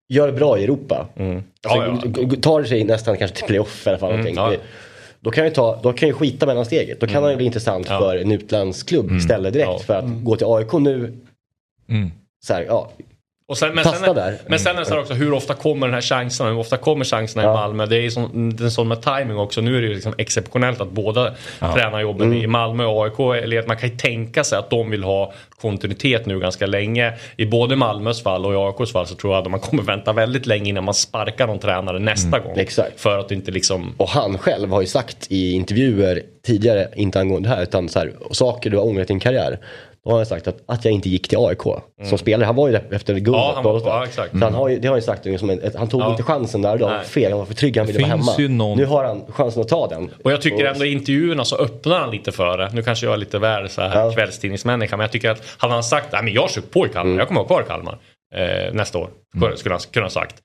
gör 0.09 0.27
det 0.27 0.33
bra 0.33 0.59
i 0.59 0.63
Europa. 0.63 1.07
Mm. 1.15 1.43
Alltså, 1.63 2.09
ja, 2.09 2.23
ja. 2.29 2.41
Tar 2.41 2.63
sig 2.63 2.83
nästan 2.83 3.17
kanske 3.17 3.37
till 3.37 3.45
playoff 3.45 3.87
i 3.87 3.89
alla 3.89 3.99
fall. 3.99 4.13
Mm, 4.13 4.35
ja. 4.35 4.53
Då 5.19 5.31
kan, 5.31 5.43
jag 5.43 5.55
ta, 5.55 5.79
då 5.83 5.93
kan 5.93 6.09
jag 6.09 6.17
skita 6.17 6.45
mellan 6.45 6.65
steget. 6.65 6.99
Då 6.99 7.07
kan 7.07 7.15
mm. 7.15 7.27
han 7.27 7.37
bli 7.37 7.45
intressant 7.45 7.87
för 7.87 8.17
en 8.17 8.31
utlandsklubb 8.31 9.05
mm. 9.05 9.17
istället 9.17 9.53
direkt. 9.53 9.81
För 9.81 9.93
att 9.93 10.03
mm. 10.03 10.23
gå 10.23 10.35
till 10.35 10.47
AIK 10.47 10.73
nu. 10.73 11.13
Mm. 11.89 12.11
Så 12.45 12.53
här, 12.53 12.63
ja, 12.63 12.91
och 13.49 13.57
sen, 13.57 13.75
men, 13.75 13.83
sen, 13.83 14.15
där. 14.15 14.37
men 14.47 14.59
sen 14.59 14.75
är 14.75 14.79
det 14.79 14.85
så 14.85 14.99
också, 14.99 15.13
hur 15.13 15.33
ofta 15.33 15.53
kommer 15.53 15.87
den 15.87 15.93
här 15.93 16.01
chansen? 16.01 16.47
Hur 16.47 16.57
ofta 16.57 16.77
kommer 16.77 17.05
chanserna 17.05 17.43
ja. 17.43 17.51
i 17.51 17.53
Malmö? 17.53 17.85
Det 17.85 17.95
är 17.95 18.01
ju 18.01 18.27
det 18.51 18.65
är 18.65 18.69
sån 18.69 18.87
med 18.87 19.01
timing 19.01 19.37
också. 19.37 19.61
Nu 19.61 19.77
är 19.77 19.81
det 19.81 19.87
ju 19.87 19.93
liksom 19.93 20.13
exceptionellt 20.17 20.81
att 20.81 20.91
båda 20.91 21.33
ja. 21.59 21.73
tränarjobben 21.73 22.27
mm. 22.27 22.43
i 22.43 22.47
Malmö 22.47 22.85
och 22.85 23.03
AIK. 23.03 23.43
Eller 23.43 23.67
man 23.67 23.77
kan 23.77 23.89
ju 23.89 23.97
tänka 23.97 24.43
sig 24.43 24.57
att 24.59 24.69
de 24.69 24.89
vill 24.89 25.03
ha 25.03 25.33
kontinuitet 25.61 26.25
nu 26.25 26.39
ganska 26.39 26.65
länge. 26.65 27.13
I 27.37 27.45
både 27.45 27.75
Malmös 27.75 28.23
fall 28.23 28.45
och 28.45 28.53
i 28.53 28.55
AIKs 28.55 28.91
fall 28.91 29.07
så 29.07 29.15
tror 29.15 29.33
jag 29.33 29.43
att 29.43 29.51
man 29.51 29.59
kommer 29.59 29.83
vänta 29.83 30.13
väldigt 30.13 30.45
länge 30.45 30.69
innan 30.69 30.83
man 30.83 30.93
sparkar 30.93 31.47
någon 31.47 31.59
tränare 31.59 31.99
nästa 31.99 32.37
mm. 32.37 32.47
gång. 32.47 32.57
Exakt. 32.57 32.99
För 32.99 33.19
att 33.19 33.31
inte 33.31 33.51
liksom... 33.51 33.93
Och 33.97 34.09
han 34.09 34.37
själv 34.37 34.69
har 34.69 34.81
ju 34.81 34.87
sagt 34.87 35.27
i 35.29 35.51
intervjuer 35.51 36.23
tidigare, 36.45 36.87
inte 36.95 37.19
angående 37.19 37.49
det 37.49 37.55
här, 37.55 37.63
utan 37.63 37.89
så 37.89 37.99
här, 37.99 38.13
saker 38.31 38.69
du 38.69 38.77
har 38.77 38.85
ångrat 38.85 39.03
i 39.03 39.07
din 39.07 39.19
karriär. 39.19 39.59
Då 40.07 40.13
har 40.13 40.17
han 40.17 40.25
sagt 40.25 40.47
att, 40.47 40.57
att 40.65 40.85
jag 40.85 40.93
inte 40.93 41.09
gick 41.09 41.27
till 41.27 41.37
AIK 41.37 41.65
mm. 41.65 42.09
som 42.09 42.17
spelare. 42.17 42.45
Han 42.45 42.55
var 42.55 42.67
ju 42.67 42.73
där 42.73 42.83
efter 42.91 43.13
guldet. 43.13 43.33
Ja, 43.33 43.51
han, 43.55 43.63
var, 43.63 43.81
ja, 43.85 44.05
exakt. 44.05 44.31
Så 44.31 44.43
han 44.43 44.53
har 44.53 44.69
ju, 44.69 44.79
det 44.79 44.87
har 44.87 44.93
han 44.93 44.99
ju 44.99 45.05
sagt 45.05 45.39
som 45.39 45.49
en, 45.49 45.61
han 45.75 45.87
tog 45.87 46.01
ja. 46.01 46.11
inte 46.11 46.23
chansen 46.23 46.61
där 46.61 46.77
då. 46.77 46.99
Fel, 47.05 47.31
han 47.31 47.39
var 47.39 47.45
för 47.45 47.53
trygg, 47.53 47.77
han 47.77 47.87
ville 47.87 47.99
vara 47.99 48.09
hemma. 48.09 48.35
Någon... 48.49 48.77
Nu 48.77 48.85
har 48.85 49.03
han 49.03 49.21
chansen 49.29 49.61
att 49.61 49.67
ta 49.67 49.87
den. 49.87 50.09
Och 50.23 50.31
jag 50.31 50.41
tycker 50.41 50.65
ändå 50.65 50.85
i 50.85 50.91
intervjuerna 50.91 51.45
så 51.45 51.55
öppnar 51.55 51.99
han 51.99 52.11
lite 52.11 52.31
för 52.31 52.57
det. 52.57 52.69
Nu 52.73 52.83
kanske 52.83 53.05
jag 53.05 53.13
är 53.13 53.17
lite 53.17 53.39
väl 53.39 53.69
så 53.69 53.81
här 53.81 54.05
ja. 54.05 54.11
kvällstidningsmänniska 54.11 54.97
men 54.97 55.03
jag 55.03 55.11
tycker 55.11 55.29
att 55.29 55.43
hade 55.57 55.73
han 55.73 55.83
sagt 55.83 56.13
att 56.13 56.31
jag 56.31 56.49
kör 56.49 56.61
på 56.61 56.85
i 56.85 56.89
Kalmar, 56.89 57.01
mm. 57.01 57.19
jag 57.19 57.27
kommer 57.27 57.39
vara 57.41 57.47
kvar 57.47 57.61
i 57.61 57.65
Kalmar 57.65 57.97
eh, 58.35 58.73
nästa 58.73 58.97
år. 58.97 59.09
Mm. 59.35 59.57
Skulle 59.57 59.75
han 59.75 59.81
kunna 59.91 60.05
ha 60.05 60.09
sagt. 60.09 60.35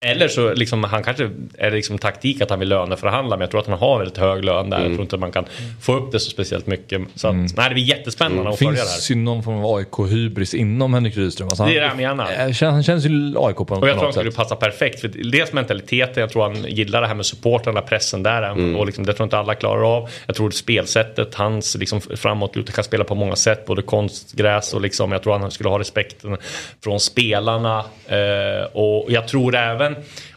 Eller 0.00 0.28
så 0.28 0.54
liksom, 0.54 0.84
han 0.84 1.02
kanske 1.02 1.24
är 1.58 1.70
det 1.70 1.76
liksom 1.76 1.98
taktik 1.98 2.40
att 2.40 2.50
han 2.50 2.58
vill 2.58 2.68
löneförhandla 2.68 3.36
men 3.36 3.40
jag 3.40 3.50
tror 3.50 3.60
att 3.60 3.66
han 3.66 3.78
har 3.78 3.98
väldigt 3.98 4.18
hög 4.18 4.44
lön 4.44 4.70
där. 4.70 4.76
Mm. 4.76 4.88
Jag 4.88 4.96
tror 4.96 5.02
inte 5.02 5.16
att 5.16 5.20
man 5.20 5.32
kan 5.32 5.44
få 5.80 5.94
upp 5.94 6.12
det 6.12 6.20
så 6.20 6.30
speciellt 6.30 6.66
mycket. 6.66 7.02
Så 7.14 7.28
att, 7.28 7.34
mm. 7.34 7.46
nej, 7.56 7.68
det 7.68 7.74
blir 7.74 7.84
jättespännande 7.84 8.40
mm. 8.40 8.52
att 8.52 8.58
följa 8.58 8.72
det 8.72 8.78
här. 8.78 8.86
Finns 8.86 9.10
ju 9.10 9.14
någon 9.14 9.42
form 9.42 9.64
av 9.64 9.76
AIK-hybris 9.76 10.54
inom 10.54 10.94
Henrik 10.94 11.16
Rydström. 11.16 11.48
Alltså, 11.48 11.64
det 11.64 11.76
är 11.76 11.80
det 11.80 11.88
han 11.88 11.96
menar. 11.96 12.70
Han 12.70 12.82
känns 12.82 13.06
ju 13.06 13.34
AIK 13.38 13.56
på 13.56 13.64
något 13.64 13.82
Och 13.82 13.88
jag 13.88 13.94
tror 13.94 14.04
han 14.04 14.12
skulle 14.12 14.32
passa 14.32 14.56
perfekt. 14.56 15.00
För 15.00 15.08
dels 15.08 15.52
mentaliteten, 15.52 16.20
jag 16.20 16.30
tror 16.30 16.42
han 16.42 16.64
gillar 16.64 17.00
det 17.00 17.06
här 17.06 17.14
med 17.14 17.26
supportrarna, 17.26 17.80
pressen 17.80 18.22
där. 18.22 18.42
Mm. 18.42 18.76
Och 18.76 18.86
liksom, 18.86 19.06
det 19.06 19.12
tror 19.12 19.24
inte 19.24 19.38
alla 19.38 19.54
klarar 19.54 19.96
av. 19.96 20.10
Jag 20.26 20.36
tror 20.36 20.50
spelsättet, 20.50 21.34
hans 21.34 21.76
liksom, 21.76 22.00
framåt, 22.00 22.74
kan 22.74 22.84
spela 22.84 23.04
på 23.04 23.14
många 23.14 23.36
sätt. 23.36 23.66
Både 23.66 23.82
konstgräs 23.82 24.74
och 24.74 24.80
liksom, 24.80 25.12
jag 25.12 25.22
tror 25.22 25.38
han 25.38 25.50
skulle 25.50 25.68
ha 25.68 25.78
respekten 25.78 26.36
från 26.84 27.00
spelarna. 27.00 27.84
Eh, 28.06 28.64
och 28.72 29.06
jag 29.08 29.28
tror 29.28 29.56
även 29.56 29.87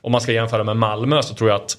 om 0.02 0.12
man 0.12 0.22
ska 0.22 0.32
jämföra 0.32 0.64
med 0.64 0.78
Malmö 0.78 1.22
så 1.22 1.36
tror 1.36 1.50
jag 1.50 1.56
att 1.62 1.78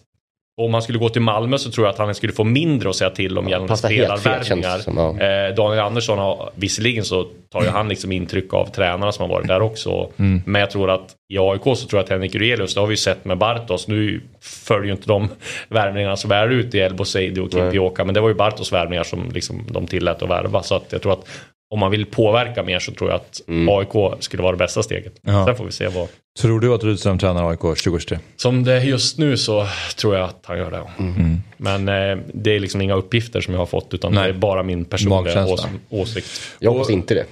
om 0.61 0.75
han 0.75 0.83
skulle 0.83 0.99
gå 0.99 1.09
till 1.09 1.23
Malmö 1.23 1.59
så 1.59 1.71
tror 1.71 1.87
jag 1.87 1.93
att 1.93 1.99
han 1.99 2.15
skulle 2.15 2.33
få 2.33 2.45
mindre 2.45 2.91
att 2.91 2.97
säga 2.97 3.11
till 3.11 3.39
om 3.39 3.49
gällande 3.49 3.77
spelarvärvningar. 3.77 4.81
Ja. 4.87 5.21
Eh, 5.21 5.55
Daniel 5.55 5.81
Andersson 5.81 6.19
har 6.19 6.51
visserligen 6.55 7.05
så 7.05 7.27
tar 7.53 7.63
ju 7.63 7.69
han 7.69 7.89
liksom 7.89 8.13
intryck 8.13 8.55
av 8.55 8.67
tränarna 8.67 9.13
som 9.13 9.23
har 9.31 9.37
varit 9.37 9.49
där 9.49 9.63
också. 9.63 10.09
Mm. 10.23 10.43
Men 10.47 10.61
jag 10.61 10.71
tror 10.71 10.91
att 10.91 11.15
i 11.33 11.39
AIK 11.39 11.63
så 11.63 11.77
tror 11.77 11.89
jag 11.93 12.05
att 12.05 12.09
Henrik 12.09 12.35
Urelius, 12.35 12.75
det 12.75 12.81
har 12.81 12.87
vi 12.87 12.93
ju 12.93 12.97
sett 12.97 13.25
med 13.25 13.39
Bartos. 13.39 13.89
Nu 13.89 14.21
följer 14.41 14.87
ju 14.87 14.93
inte 14.93 15.09
de 15.09 15.29
värvningarna 15.69 16.17
så 16.17 16.29
väl 16.29 16.53
ut 16.53 16.75
i 16.75 16.81
Elbo 16.81 17.05
Seidi 17.05 17.41
och 17.41 17.51
Kim 17.51 17.71
Pioka. 17.71 18.05
Men 18.05 18.15
det 18.15 18.21
var 18.21 18.29
ju 18.29 18.35
Bartos 18.35 18.73
värvningar 18.73 19.03
som 19.03 19.31
liksom 19.35 19.67
de 19.71 19.87
tillät 19.87 20.23
att 20.23 20.31
värva. 20.31 20.63
Så 20.63 20.75
att 20.75 20.85
jag 20.91 21.03
tror 21.03 21.13
att 21.13 21.29
om 21.73 21.79
man 21.79 21.91
vill 21.91 22.07
påverka 22.07 22.63
mer 22.63 22.79
så 22.79 22.93
tror 22.93 23.11
jag 23.11 23.17
att 23.17 23.41
mm. 23.49 23.69
AIK 23.69 24.23
skulle 24.23 24.43
vara 24.43 24.53
det 24.53 24.59
bästa 24.59 24.83
steget. 24.83 25.13
Ja. 25.23 25.47
Sen 25.47 25.57
får 25.57 25.65
vi 25.65 25.73
se 25.73 25.89
vad... 25.89 26.09
Tror 26.41 26.61
du 26.61 26.75
att 26.75 26.85
Rydström 26.85 27.19
tränar 27.19 27.51
AIK 27.51 27.61
2023? 27.61 28.19
Som 28.37 28.65
det 28.65 28.73
är 28.73 28.81
just 28.81 29.19
nu 29.19 29.37
så 29.37 29.67
tror 29.97 30.17
jag 30.17 30.25
att 30.25 30.45
han 30.47 30.59
gör 30.59 30.71
det. 30.71 30.83
Mm. 30.99 31.15
mm. 31.15 31.39
Men 31.57 31.89
eh, 31.89 32.25
det 32.35 32.57
är 32.57 32.61
liksom 32.61 32.81
inga 32.81 32.95
uppgifter 32.95 33.41
som 33.41 33.55
jag 33.55 33.61
har 33.61 33.67
fått 33.67 33.95
utan 33.95 34.13
Nej. 34.13 34.23
det 34.23 34.29
är 34.29 34.39
bara 34.39 34.63
min 34.63 34.85
personliga 34.85 35.47
ås 35.47 35.67
åsikt. 35.89 36.27
Jag 36.59 36.73
hoppas 36.73 36.91
inte 36.91 37.15
det. 37.15 37.27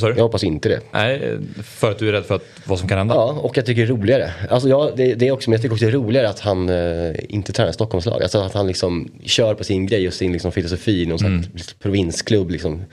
Jag 0.00 0.22
hoppas 0.22 0.44
inte 0.44 0.68
det. 0.68 0.80
Nej, 0.92 1.38
för 1.62 1.90
att 1.90 1.98
du 1.98 2.08
är 2.08 2.12
rädd 2.12 2.24
för 2.24 2.34
att, 2.34 2.44
vad 2.64 2.78
som 2.78 2.88
kan 2.88 2.98
hända? 2.98 3.14
Ja, 3.14 3.32
och 3.32 3.56
jag 3.56 3.66
tycker 3.66 3.82
det 3.82 3.86
är 3.86 3.96
roligare. 3.96 4.30
Alltså 4.50 4.68
ja, 4.68 4.90
det, 4.96 5.14
det 5.14 5.28
är 5.28 5.32
också, 5.32 5.50
men 5.50 5.54
jag 5.54 5.62
tycker 5.62 5.74
också 5.74 5.84
det 5.84 5.90
är 5.90 5.94
roligare 5.94 6.28
att 6.28 6.40
han 6.40 6.68
eh, 6.68 7.14
inte 7.28 7.52
tränar 7.52 7.72
Stockholmslag. 7.72 8.22
Alltså 8.22 8.38
att 8.38 8.54
han 8.54 8.66
liksom 8.66 9.10
kör 9.24 9.54
på 9.54 9.64
sin 9.64 9.86
grej 9.86 10.08
och 10.08 10.14
sin 10.14 10.32
liksom, 10.32 10.52
filosofi 10.52 11.02
i 11.02 11.06
någon 11.06 11.26
mm. 11.26 11.44
provinsklubb. 11.78 12.50
Liksom. 12.50 12.84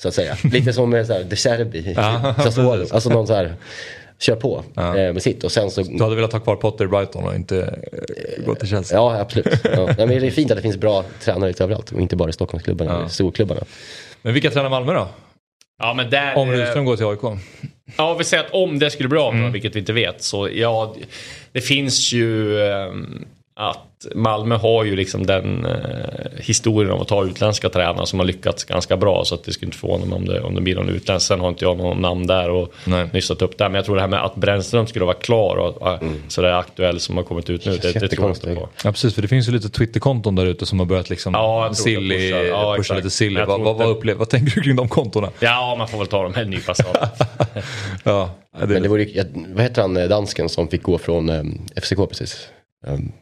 Så 0.00 0.08
att 0.08 0.14
säga. 0.14 0.36
Lite 0.52 0.72
som 0.72 0.90
med 0.90 1.06
så 1.06 1.12
här, 1.12 1.24
De 1.24 1.36
Serbi, 1.36 1.94
Sassuolo. 2.42 2.86
Alltså 2.90 3.10
någon 3.10 3.26
så 3.26 3.34
här, 3.34 3.54
kör 4.18 4.36
på 4.36 4.64
ja. 4.74 4.98
eh, 4.98 5.12
med 5.12 5.22
sitt 5.22 5.44
och 5.44 5.52
sen 5.52 5.70
så... 5.70 5.82
Du 5.82 6.02
hade 6.02 6.16
velat 6.16 6.32
ha 6.32 6.40
kvar 6.40 6.56
Potter 6.56 6.84
i 6.84 6.88
Brighton 6.88 7.24
och 7.24 7.34
inte 7.34 7.58
eh, 7.92 8.44
gå 8.46 8.54
till 8.54 8.68
Chelsea? 8.68 8.98
Ja, 8.98 9.20
absolut. 9.20 9.46
Ja. 9.64 9.94
Men 9.98 10.08
det 10.08 10.26
är 10.26 10.30
fint 10.30 10.50
att 10.50 10.56
det 10.56 10.62
finns 10.62 10.76
bra 10.76 11.04
tränare 11.20 11.48
lite 11.48 11.64
överallt 11.64 11.92
och 11.92 12.00
inte 12.00 12.16
bara 12.16 12.30
i 12.30 12.32
Stockholmsklubbarna, 12.32 13.00
ja. 13.00 13.08
storklubbarna. 13.08 13.60
Men 14.22 14.34
vilka 14.34 14.50
tränar 14.50 14.70
Malmö 14.70 14.94
då? 14.94 15.08
Ja, 15.78 15.94
men 15.94 16.10
där, 16.10 16.36
om 16.36 16.50
Rydström 16.50 16.84
går 16.84 16.96
till 16.96 17.06
AIK? 17.06 17.40
Ja, 17.96 18.14
vi 18.14 18.24
säger 18.24 18.44
att 18.44 18.50
om 18.50 18.78
det 18.78 18.90
skulle 18.90 19.08
bli 19.08 19.18
av, 19.18 19.34
mm. 19.34 19.52
vilket 19.52 19.76
vi 19.76 19.80
inte 19.80 19.92
vet, 19.92 20.22
så 20.22 20.48
ja, 20.52 20.94
det 21.52 21.60
finns 21.60 22.12
ju 22.12 22.60
eh, 22.60 22.92
att 23.56 24.06
Malmö 24.14 24.56
har 24.56 24.84
ju 24.84 24.96
liksom 24.96 25.26
den 25.26 25.66
eh, 25.66 26.30
historien 26.36 26.92
av 26.92 27.00
att 27.00 27.08
ta 27.08 27.24
utländska 27.24 27.68
tränare 27.68 28.06
som 28.06 28.18
har 28.18 28.26
lyckats 28.26 28.64
ganska 28.64 28.96
bra 28.96 29.24
så 29.24 29.34
att 29.34 29.44
det 29.44 29.52
skulle 29.52 29.66
inte 29.66 29.78
förvåna 29.78 30.04
mig 30.04 30.16
om 30.16 30.24
det, 30.24 30.40
om 30.40 30.54
det 30.54 30.60
blir 30.60 30.74
någon 30.74 30.88
utländsk. 30.88 31.26
Sen 31.26 31.40
har 31.40 31.48
inte 31.48 31.64
jag 31.64 31.76
någon 31.76 32.02
namn 32.02 32.26
där 32.26 32.50
och 32.50 32.72
Nej. 32.84 33.08
nystat 33.12 33.42
upp 33.42 33.58
där. 33.58 33.68
Men 33.68 33.74
jag 33.74 33.84
tror 33.84 33.94
det 33.94 34.00
här 34.00 34.08
med 34.08 34.24
att 34.24 34.34
Brännström 34.34 34.86
skulle 34.86 35.04
vara 35.04 35.16
klar 35.16 35.56
och 35.56 35.88
äh, 35.88 35.98
mm. 36.02 36.22
sådär 36.28 36.52
aktuell 36.52 37.00
som 37.00 37.16
har 37.16 37.24
kommit 37.24 37.50
ut 37.50 37.66
nu. 37.66 37.76
Det, 37.76 37.92
det 37.92 38.08
tror 38.08 38.28
jag 38.28 38.36
inte 38.36 38.54
på. 38.54 38.68
Ja 38.84 38.90
precis 38.92 39.14
för 39.14 39.22
det 39.22 39.28
finns 39.28 39.48
ju 39.48 39.52
lite 39.52 39.68
Twitterkonton 39.68 40.34
där 40.34 40.46
ute 40.46 40.66
som 40.66 40.78
har 40.78 40.86
börjat 40.86 41.10
liksom 41.10 41.34
ja, 41.34 41.74
silly, 41.74 42.30
pusha, 42.30 42.42
ja, 42.42 42.74
pusha 42.76 42.94
lite 42.94 43.10
silly. 43.10 43.44
Vad, 43.44 43.60
vad, 43.60 43.76
vad, 43.76 43.88
upplever, 43.88 44.18
vad 44.18 44.28
tänker 44.28 44.54
du 44.54 44.62
kring 44.62 44.76
de 44.76 44.88
kontona? 44.88 45.30
Ja 45.40 45.74
man 45.78 45.88
får 45.88 45.98
väl 45.98 46.06
ta 46.06 46.22
dem 46.22 46.32
med 46.32 46.42
en 46.42 46.50
nypa 46.50 46.74
ja, 48.04 48.30
det... 48.60 48.66
Men 48.66 48.82
det 48.82 48.88
vore, 48.88 49.06
vad 49.54 49.62
heter 49.62 49.82
han 49.82 49.94
dansken 49.94 50.48
som 50.48 50.68
fick 50.68 50.82
gå 50.82 50.98
från 50.98 51.28
um, 51.28 51.66
FCK 51.76 51.96
precis? 52.08 52.48
Um, 52.86 53.12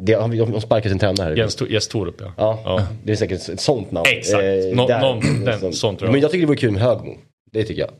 Det, 0.00 0.14
de 0.14 0.36
de 0.36 0.60
sparkar 0.60 0.90
sin 0.90 0.98
tränare. 0.98 1.36
Jens, 1.36 1.62
Jens 1.70 1.88
Torup 1.88 2.16
ja. 2.20 2.32
Ja, 2.36 2.60
Ja. 2.64 2.86
det 3.04 3.12
är 3.12 3.16
säkert 3.16 3.48
ett 3.48 3.60
sånt 3.60 3.90
namn. 3.90 4.06
Exakt. 4.08 4.42
Nå- 4.74 4.86
där- 4.86 5.00
någon- 5.00 5.44
den- 5.44 5.72
sånt 5.72 5.98
tror 5.98 6.08
jag. 6.08 6.12
Men 6.12 6.20
jag 6.20 6.30
tycker 6.30 6.40
det 6.40 6.46
vore 6.46 6.56
kul 6.58 6.70
med 6.70 6.82
Högmo. 6.82 7.14
Det 7.52 7.64
tycker 7.64 7.80
jag. 7.82 7.90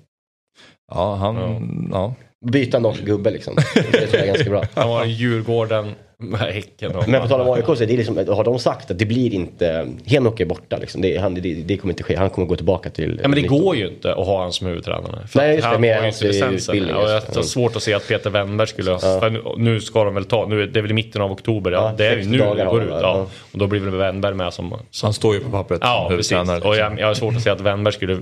Ja, 0.93 1.15
han... 1.15 1.89
Ja. 1.93 2.15
Byta 2.53 2.77
en 2.77 2.83
norsk 2.83 3.03
gubbe 3.05 3.31
liksom. 3.31 3.55
Det 3.75 3.83
tror 4.07 4.21
jag 4.21 4.23
är 4.23 4.27
ganska 4.27 4.51
bra. 4.51 4.65
Han 4.75 4.89
var 4.89 5.05
i 5.05 5.09
Djurgården, 5.09 5.93
Men 7.07 7.23
på 7.23 7.29
tal 7.29 7.41
om 7.41 7.51
AIK 7.51 7.65
så 7.67 7.73
är 7.73 7.87
det 7.87 7.97
liksom, 7.97 8.17
har 8.17 8.45
de 8.45 8.59
sagt 8.59 8.91
att 8.91 8.99
det 8.99 9.07
blir 9.07 9.35
inte, 9.35 9.89
Henok 10.05 10.41
är 10.41 10.45
borta 10.47 10.77
liksom. 10.79 11.01
Det, 11.03 11.17
han, 11.17 11.35
det, 11.35 11.41
det 11.55 11.77
kommer 11.77 11.93
inte 11.93 12.03
ske. 12.03 12.17
Han 12.17 12.31
kommer 12.31 12.47
gå 12.49 12.57
tillbaka 12.57 12.91
till... 12.91 13.21
Ja 13.23 13.29
men 13.29 13.37
det 13.37 13.43
19. 13.43 13.59
går 13.61 13.77
ju 13.77 13.89
inte 13.89 14.15
att 14.15 14.27
ha 14.27 14.43
han 14.43 14.53
som 14.53 14.67
huvudtränare. 14.67 15.27
För 15.27 15.39
Nej, 15.39 15.51
just 15.51 15.63
det, 15.63 15.69
han 15.69 15.81
med 15.81 15.91
har 15.95 16.01
ju 16.01 16.05
hans 16.07 16.23
inte 16.23 16.33
licensen. 16.33 16.75
utbildning, 16.75 16.97
Och 16.97 17.11
jag 17.11 17.21
har 17.35 17.43
svårt 17.43 17.77
att 17.77 17.83
se 17.83 17.95
att 17.95 18.09
Peter 18.09 18.31
Wennberg 18.31 18.69
skulle... 18.69 18.99
För 18.99 19.59
nu, 19.59 19.81
ska 19.81 20.05
de 20.05 20.15
väl 20.15 20.25
ta, 20.25 20.47
nu 20.47 20.63
är 20.63 20.67
det 20.67 20.81
väl 20.83 20.91
i 20.91 20.95
mitten 20.95 21.23
av 21.23 21.33
oktober, 21.33 21.71
ja, 21.71 21.89
Ja, 21.89 21.95
det 21.99 22.07
är 22.07 22.17
ju 22.17 22.23
60 22.23 22.31
nu 22.31 22.39
det 22.39 22.65
går 22.65 22.83
ut. 22.83 22.89
ja. 22.91 23.01
Ja. 23.03 23.27
Och 23.53 23.59
då 23.59 23.67
blir 23.67 23.81
väl 23.81 23.95
Wennberg 23.97 24.35
med 24.35 24.53
som... 24.53 24.75
som 24.91 25.07
Han 25.07 25.15
står 25.15 25.35
ju 25.35 25.41
på 25.41 25.51
pappret 25.51 25.79
ja, 25.83 26.07
som 26.09 26.17
precis. 26.17 26.33
huvudtränare. 26.33 26.61
Och 26.65 26.75
liksom. 26.75 26.93
jag, 26.93 27.01
jag 27.01 27.07
har 27.07 27.15
svårt 27.15 27.37
att 27.37 27.43
se 27.43 27.51
att 27.51 27.61
Wennberg 27.61 27.95
skulle 27.95 28.19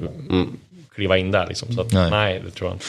kliva 1.01 1.19
in 1.19 1.31
där 1.31 1.47
liksom. 1.47 1.73
Så 1.73 1.81
att, 1.81 1.93
Nej. 1.93 2.11
nej. 2.11 2.43
det 2.45 2.51
tror 2.51 2.71
jag 2.71 2.75
inte. 2.75 2.85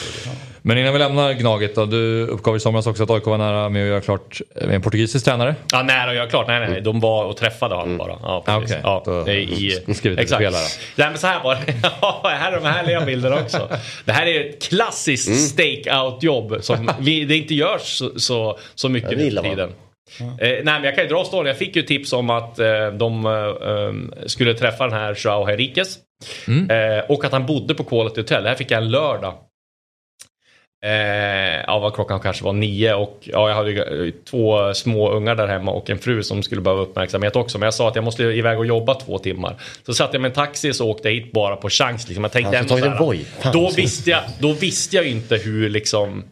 Men 0.62 0.78
innan 0.78 0.92
vi 0.92 0.98
lämnar 0.98 1.32
Gnaget 1.32 1.74
då. 1.74 1.86
Du 1.86 2.26
uppgav 2.26 2.56
i 2.56 2.60
somras 2.60 2.86
också 2.86 3.02
att 3.02 3.10
AIK 3.10 3.26
var 3.26 3.38
nära 3.38 3.68
med 3.68 3.82
att 3.82 3.88
göra 3.88 4.00
klart 4.00 4.40
med 4.54 4.70
en 4.74 4.82
portugisisk 4.82 5.24
tränare. 5.24 5.54
Ja, 5.72 5.82
nära 5.82 6.10
att 6.10 6.16
göra 6.16 6.26
klart. 6.28 6.46
Nej, 6.48 6.60
nej, 6.60 6.68
nej. 6.70 6.80
De 6.80 7.00
var 7.00 7.24
och 7.24 7.36
träffade 7.36 7.74
honom 7.74 7.96
bara. 7.98 8.18
Ja, 8.22 8.44
Ah, 8.46 8.60
precis. 8.60 8.70
okej. 8.76 8.80
Ja, 8.84 9.02
Då- 9.06 9.28
i, 9.30 9.80
vi 10.02 10.16
exakt. 10.18 10.42
fel 10.42 10.54
här 10.54 10.62
då. 10.62 10.68
Nej, 10.96 11.08
men 11.10 11.18
så 11.18 11.26
här 11.26 11.42
var 11.44 11.54
det. 11.54 11.74
Ja, 12.00 12.20
här 12.24 12.52
är 12.52 12.56
de 12.60 12.64
härliga 12.68 13.00
bilderna 13.00 13.36
också. 13.36 13.68
Det 14.04 14.12
här 14.12 14.26
är 14.26 14.40
ett 14.48 14.62
klassiskt 14.62 15.28
Mm. 15.28 15.38
stakeout-jobb 15.40 16.56
som 16.60 16.90
vi, 17.00 17.24
det 17.24 17.36
inte 17.36 17.54
görs 17.54 17.80
så, 17.98 18.10
så, 18.20 18.58
så 18.74 18.88
mycket 18.88 19.18
nu 19.18 19.30
för 19.30 19.56
man. 19.56 19.72
Eh, 20.20 20.34
nej 20.38 20.64
men 20.64 20.84
jag 20.84 20.94
kan 20.94 21.04
ju 21.04 21.10
dra 21.10 21.24
storyn. 21.24 21.46
Jag 21.46 21.58
fick 21.58 21.76
ju 21.76 21.82
tips 21.82 22.12
om 22.12 22.30
att 22.30 22.58
eh, 22.58 22.86
de 22.86 23.26
eh, 23.26 23.68
um, 23.68 24.14
skulle 24.26 24.54
träffa 24.54 24.84
den 24.84 24.98
här 24.98 25.16
Joao 25.24 25.44
Henriquez. 25.44 25.98
Mm. 26.48 26.70
Eh, 26.70 27.04
och 27.04 27.24
att 27.24 27.32
han 27.32 27.46
bodde 27.46 27.74
på 27.74 27.84
Quality 27.84 28.20
Hotel. 28.20 28.42
Det 28.42 28.48
här 28.48 28.56
fick 28.56 28.70
jag 28.70 28.82
en 28.82 28.90
lördag. 28.90 29.34
Eh, 30.84 31.60
ja, 31.66 31.78
vad 31.78 31.94
klockan 31.94 32.20
kanske 32.20 32.44
var 32.44 32.52
nio 32.52 32.94
och 32.94 33.18
ja, 33.22 33.48
jag 33.48 33.56
hade 33.56 33.70
ju 33.70 34.06
eh, 34.06 34.14
två 34.30 34.74
små 34.74 35.10
ungar 35.10 35.34
där 35.34 35.46
hemma 35.46 35.72
och 35.72 35.90
en 35.90 35.98
fru 35.98 36.22
som 36.22 36.42
skulle 36.42 36.60
behöva 36.60 36.82
uppmärksamhet 36.82 37.36
också. 37.36 37.58
Men 37.58 37.66
jag 37.66 37.74
sa 37.74 37.88
att 37.88 37.94
jag 37.94 38.04
måste 38.04 38.22
iväg 38.22 38.58
och 38.58 38.66
jobba 38.66 38.94
två 38.94 39.18
timmar. 39.18 39.56
Så 39.86 39.94
satte 39.94 40.16
jag 40.16 40.22
mig 40.22 40.28
i 40.28 40.30
en 40.30 40.34
taxi 40.34 40.72
så 40.72 40.90
åkte 40.90 41.08
jag 41.08 41.14
hit 41.14 41.32
bara 41.32 41.56
på 41.56 41.68
chans. 41.68 42.08
Liksom. 42.08 42.24
Jag 42.24 42.32
tänkte 42.32 42.58
Alltså, 42.58 42.74
ändå 42.74 43.12
så 43.12 43.14
här, 43.42 43.52
då 43.52 43.70
visste, 43.76 44.10
jag, 44.10 44.22
då 44.38 44.52
visste 44.52 44.96
jag 44.96 45.06
inte 45.06 45.36
hur 45.36 45.68
liksom 45.68 46.24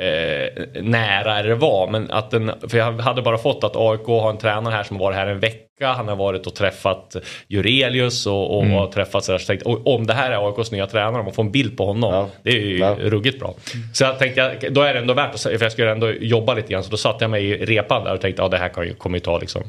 eh, 0.00 0.82
nära 0.82 1.42
det 1.42 1.54
var. 1.54 1.90
Men 1.90 2.10
att 2.10 2.30
den, 2.30 2.52
för 2.68 2.78
jag 2.78 2.92
hade 2.92 3.22
bara 3.22 3.38
fått 3.38 3.64
att 3.64 3.76
AIK 3.76 4.06
har 4.06 4.30
en 4.30 4.38
tränare 4.38 4.74
här 4.74 4.82
som 4.82 4.96
har 4.96 5.04
varit 5.04 5.16
här 5.16 5.26
en 5.26 5.40
vecka. 5.40 5.66
Han 5.80 6.08
har 6.08 6.16
varit 6.16 6.46
och 6.46 6.54
träffat 6.54 7.16
Jurelius 7.48 8.26
och, 8.26 8.56
och 8.56 8.66
har 8.66 8.86
träffat 8.86 9.24
sådär. 9.24 9.38
Så 9.38 9.46
tänkte, 9.46 9.68
om 9.68 10.06
det 10.06 10.14
här 10.14 10.30
är 10.30 10.48
AIKs 10.48 10.70
nya 10.72 10.86
tränare, 10.86 11.18
om 11.18 11.24
man 11.24 11.34
får 11.34 11.42
en 11.42 11.52
bild 11.52 11.76
på 11.76 11.86
honom. 11.86 12.14
Ja. 12.14 12.28
Det 12.42 12.50
är 12.50 12.60
ju 12.60 12.78
Ja. 12.78 12.96
ruggigt 13.00 13.40
bra. 13.40 13.54
Så 13.92 14.04
jag 14.04 14.18
tänkte, 14.18 14.68
då 14.70 14.82
är 14.82 14.94
det 14.94 15.00
ändå 15.00 15.14
värt 15.14 15.34
att, 15.34 15.42
för 15.42 15.62
jag 15.62 15.72
skulle 15.72 15.90
ändå 15.90 16.10
jobba 16.10 16.54
lite 16.54 16.72
grann. 16.72 16.82
Så 16.84 16.90
då 16.90 16.96
satte 16.96 17.24
jag 17.24 17.30
mig 17.30 17.44
i 17.44 17.64
repan 17.64 18.04
där 18.04 18.14
och 18.14 18.20
tänkte, 18.20 18.42
ja 18.42 18.48
det 18.48 18.58
här 18.58 18.68
kan 18.68 18.84
ju, 18.86 18.94
kommer 18.94 19.16
ju 19.16 19.20
ta 19.20 19.38
liksom 19.38 19.62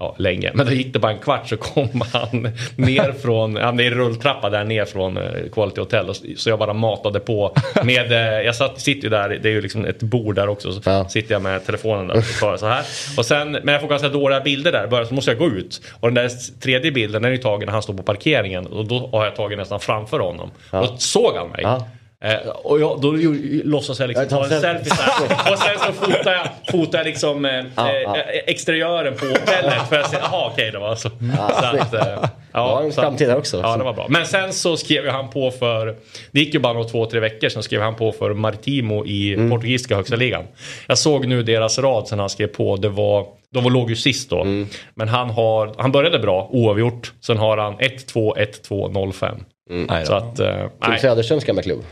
ja, 0.00 0.14
länge. 0.18 0.50
Men 0.54 0.66
då 0.66 0.72
gick 0.72 0.92
det 0.92 0.98
bara 0.98 1.12
en 1.12 1.18
kvart 1.18 1.48
så 1.48 1.56
kom 1.56 2.02
han 2.12 2.48
ner 2.76 3.12
från, 3.22 3.56
han 3.56 3.80
är 3.80 3.84
i 3.84 3.90
rulltrappa 3.90 4.50
där 4.50 4.64
ner 4.64 4.84
från 4.84 5.16
eh, 5.16 5.22
Quality 5.52 5.80
Hotel. 5.80 6.14
Så 6.36 6.50
jag 6.50 6.58
bara 6.58 6.72
matade 6.72 7.20
på 7.20 7.54
med, 7.84 8.12
eh, 8.12 8.18
jag 8.46 8.56
satt, 8.56 8.80
sitter 8.80 9.02
ju 9.02 9.08
där, 9.08 9.28
det 9.42 9.48
är 9.48 9.52
ju 9.52 9.60
liksom 9.60 9.84
ett 9.84 10.00
bord 10.02 10.34
där 10.34 10.48
också. 10.48 10.72
Så 10.72 10.80
Ja. 10.90 11.08
sitter 11.08 11.32
jag 11.34 11.42
med 11.42 11.66
telefonen 11.66 12.06
där 12.08 12.16
och 12.16 12.24
tar 12.40 12.56
så 12.56 12.66
här. 12.66 12.84
Och 13.16 13.26
sen, 13.26 13.52
men 13.52 13.68
jag 13.72 13.80
får 13.80 13.88
ganska 13.88 14.08
dåliga 14.08 14.40
bilder 14.40 14.72
där, 14.72 15.04
så 15.04 15.14
måste 15.14 15.30
jag 15.30 15.38
gå 15.38 15.46
ut. 15.46 15.80
Och 16.00 16.08
den 16.08 16.14
där 16.14 16.30
tredje 16.60 16.92
bilden 16.92 17.22
den 17.22 17.30
är 17.32 17.36
ju 17.36 17.42
tagen 17.42 17.66
när 17.66 17.72
han 17.72 17.82
står 17.82 17.94
på 17.94 18.02
parkeringen. 18.02 18.66
Och 18.66 18.84
då 18.84 19.08
har 19.12 19.24
jag 19.24 19.36
tagit 19.36 19.58
nästan 19.58 19.80
framför 19.80 20.18
honom. 20.20 20.50
Och 20.70 20.86
då 20.86 20.96
såg 20.98 21.36
han 21.36 21.48
mig. 21.48 21.60
Ja. 21.62 21.86
Eh, 22.24 22.48
och 22.48 22.80
jag, 22.80 23.00
då 23.00 23.18
ju- 23.18 23.62
låtsas 23.64 24.00
jag 24.00 24.08
liksom 24.08 24.26
Jag 24.30 24.48
ta 24.48 24.54
en 24.54 24.60
selfie. 24.60 24.92
så. 24.96 25.52
Och 25.52 25.58
sen 25.58 25.78
så 25.86 25.92
fotar 25.92 26.32
jag, 26.32 26.48
fotar 26.72 26.98
jag 26.98 27.06
liksom 27.06 27.44
eh, 27.44 27.52
eh, 27.58 27.64
ja. 28.04 28.16
exteriören 28.46 29.14
på 29.16 29.26
hotellet. 29.26 29.88
För 29.88 29.96
jag 29.96 30.06
ser, 30.10 30.18
jaha 30.18 30.50
okej 30.52 30.70
det 30.70 30.78
var 30.78 30.94
så. 30.96 31.10
så 31.60 31.76
att, 31.76 31.94
eh, 31.94 32.24
Ja, 32.52 32.82
en 32.82 32.92
så- 32.92 33.00
framtid 33.02 33.28
där 33.28 33.36
också. 33.36 33.60
Ja 33.62 33.76
det 33.76 33.84
var 33.84 33.92
bra. 33.92 34.06
Men 34.08 34.26
sen 34.26 34.52
så 34.52 34.76
skrev 34.76 35.08
han 35.08 35.30
på 35.30 35.50
för, 35.50 35.86
det 36.32 36.40
gick 36.40 36.54
ju 36.54 36.60
bara 36.60 36.72
några 36.72 36.88
två, 36.88 37.06
tre 37.06 37.20
veckor 37.20 37.48
sen 37.48 37.62
skrev 37.62 37.80
han 37.82 37.94
på 37.96 38.12
för 38.12 38.34
Maritimo 38.34 39.06
i 39.06 39.34
Mm. 39.34 39.50
portugisiska 39.50 39.96
högsta 39.96 40.16
ligan. 40.16 40.44
Jag 40.86 40.98
såg 40.98 41.26
nu 41.26 41.42
deras 41.42 41.78
rad 41.78 42.08
sen 42.08 42.18
han 42.18 42.30
skrev 42.30 42.46
på, 42.46 42.76
det 42.76 42.88
var 42.88 43.26
de 43.54 43.64
var- 43.64 43.70
låg 43.70 43.90
ju 43.90 43.96
sist 43.96 44.30
då. 44.30 44.40
Mm. 44.40 44.66
Men 44.94 45.08
han 45.08 45.30
har, 45.30 45.74
han 45.78 45.92
började 45.92 46.18
bra, 46.18 46.48
oavgjort. 46.52 47.12
Sen 47.20 47.36
har 47.38 47.56
han 47.58 47.74
1-2, 47.78 48.34
1-2, 48.36 48.88
0-5. 48.88 49.40
Nej, 49.70 50.06
Så 50.06 50.14
att, 50.14 50.38
eh, 50.40 50.54
Tim 50.56 50.68
nej. 50.88 50.98
Söderströms 51.00 51.44
gamla 51.44 51.62
klubb. 51.62 51.84